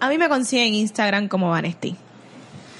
A 0.00 0.08
mí 0.08 0.18
me 0.18 0.28
consiguen 0.28 0.68
en 0.68 0.74
Instagram 0.74 1.28
como 1.28 1.50
Vanesti. 1.50 1.96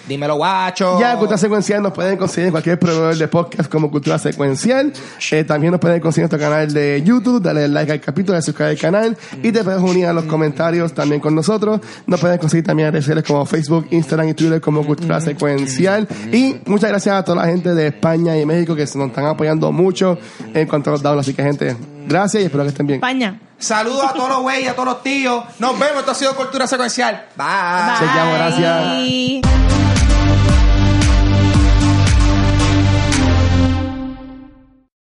Dímelo, 0.09 0.37
guacho. 0.37 0.99
Ya, 0.99 1.17
Cultura 1.17 1.39
Secuencial 1.39 1.83
nos 1.83 1.93
pueden 1.93 2.17
conseguir 2.17 2.47
en 2.47 2.51
cualquier 2.53 2.79
proveedor 2.79 3.17
de 3.17 3.29
podcast 3.29 3.71
como 3.71 3.91
Cultura 3.91 4.19
Secuencial. 4.19 4.93
Eh, 5.31 5.45
también 5.45 5.73
nos 5.73 5.81
pueden 5.81 6.01
conseguir 6.01 6.25
en 6.25 6.31
nuestro 6.31 6.51
canal 6.51 6.73
de 6.73 7.03
YouTube, 7.05 7.41
darle 7.41 7.69
like 7.69 7.93
al 7.93 8.01
capítulo, 8.01 8.41
suscribir 8.43 8.71
al 8.71 8.79
canal 8.79 9.17
y 9.43 9.53
te 9.53 9.63
puedes 9.63 9.81
unir 9.81 10.07
a 10.07 10.13
los 10.13 10.25
comentarios 10.25 10.93
también 10.93 11.21
con 11.21 11.35
nosotros. 11.35 11.81
Nos 12.07 12.21
pueden 12.21 12.39
conseguir 12.39 12.65
también 12.65 12.89
en 12.89 12.93
redes 12.95 13.05
sociales 13.05 13.25
como 13.25 13.47
Facebook, 13.47 13.87
Instagram 13.91 14.29
y 14.29 14.35
Twitter 14.35 14.61
como 14.61 14.85
Cultura 14.85 15.21
Secuencial. 15.21 16.09
Y 16.33 16.57
muchas 16.67 16.91
gracias 16.91 17.17
a 17.17 17.25
toda 17.25 17.45
la 17.45 17.49
gente 17.51 17.75
de 17.75 17.89
España 17.89 18.37
y 18.37 18.45
México 18.47 18.75
que 18.75 18.87
se 18.87 18.99
nos 18.99 19.09
están 19.09 19.27
apoyando 19.27 19.71
mucho 19.73 20.19
en 20.55 20.67
cuanto 20.67 20.91
a 20.91 20.93
los 20.95 21.03
downloads. 21.03 21.29
Así 21.29 21.35
que, 21.35 21.43
gente, 21.43 21.77
gracias 22.07 22.43
y 22.43 22.47
espero 22.47 22.65
que 22.65 22.71
estén 22.71 22.87
bien. 22.87 22.97
España. 22.99 23.39
Saludos 23.59 24.07
a 24.07 24.13
todos 24.15 24.29
los 24.31 24.41
güeyes, 24.41 24.71
a 24.71 24.75
todos 24.75 24.89
los 24.89 25.03
tíos. 25.03 25.45
Nos 25.59 25.79
vemos. 25.79 25.99
Esto 25.99 26.13
ha 26.13 26.15
sido 26.15 26.35
Cultura 26.37 26.67
Secuencial. 26.67 27.27
Bye. 27.37 27.99
Chequeamos, 27.99 28.35
gracias. 28.35 28.97
Bye. 28.97 30.00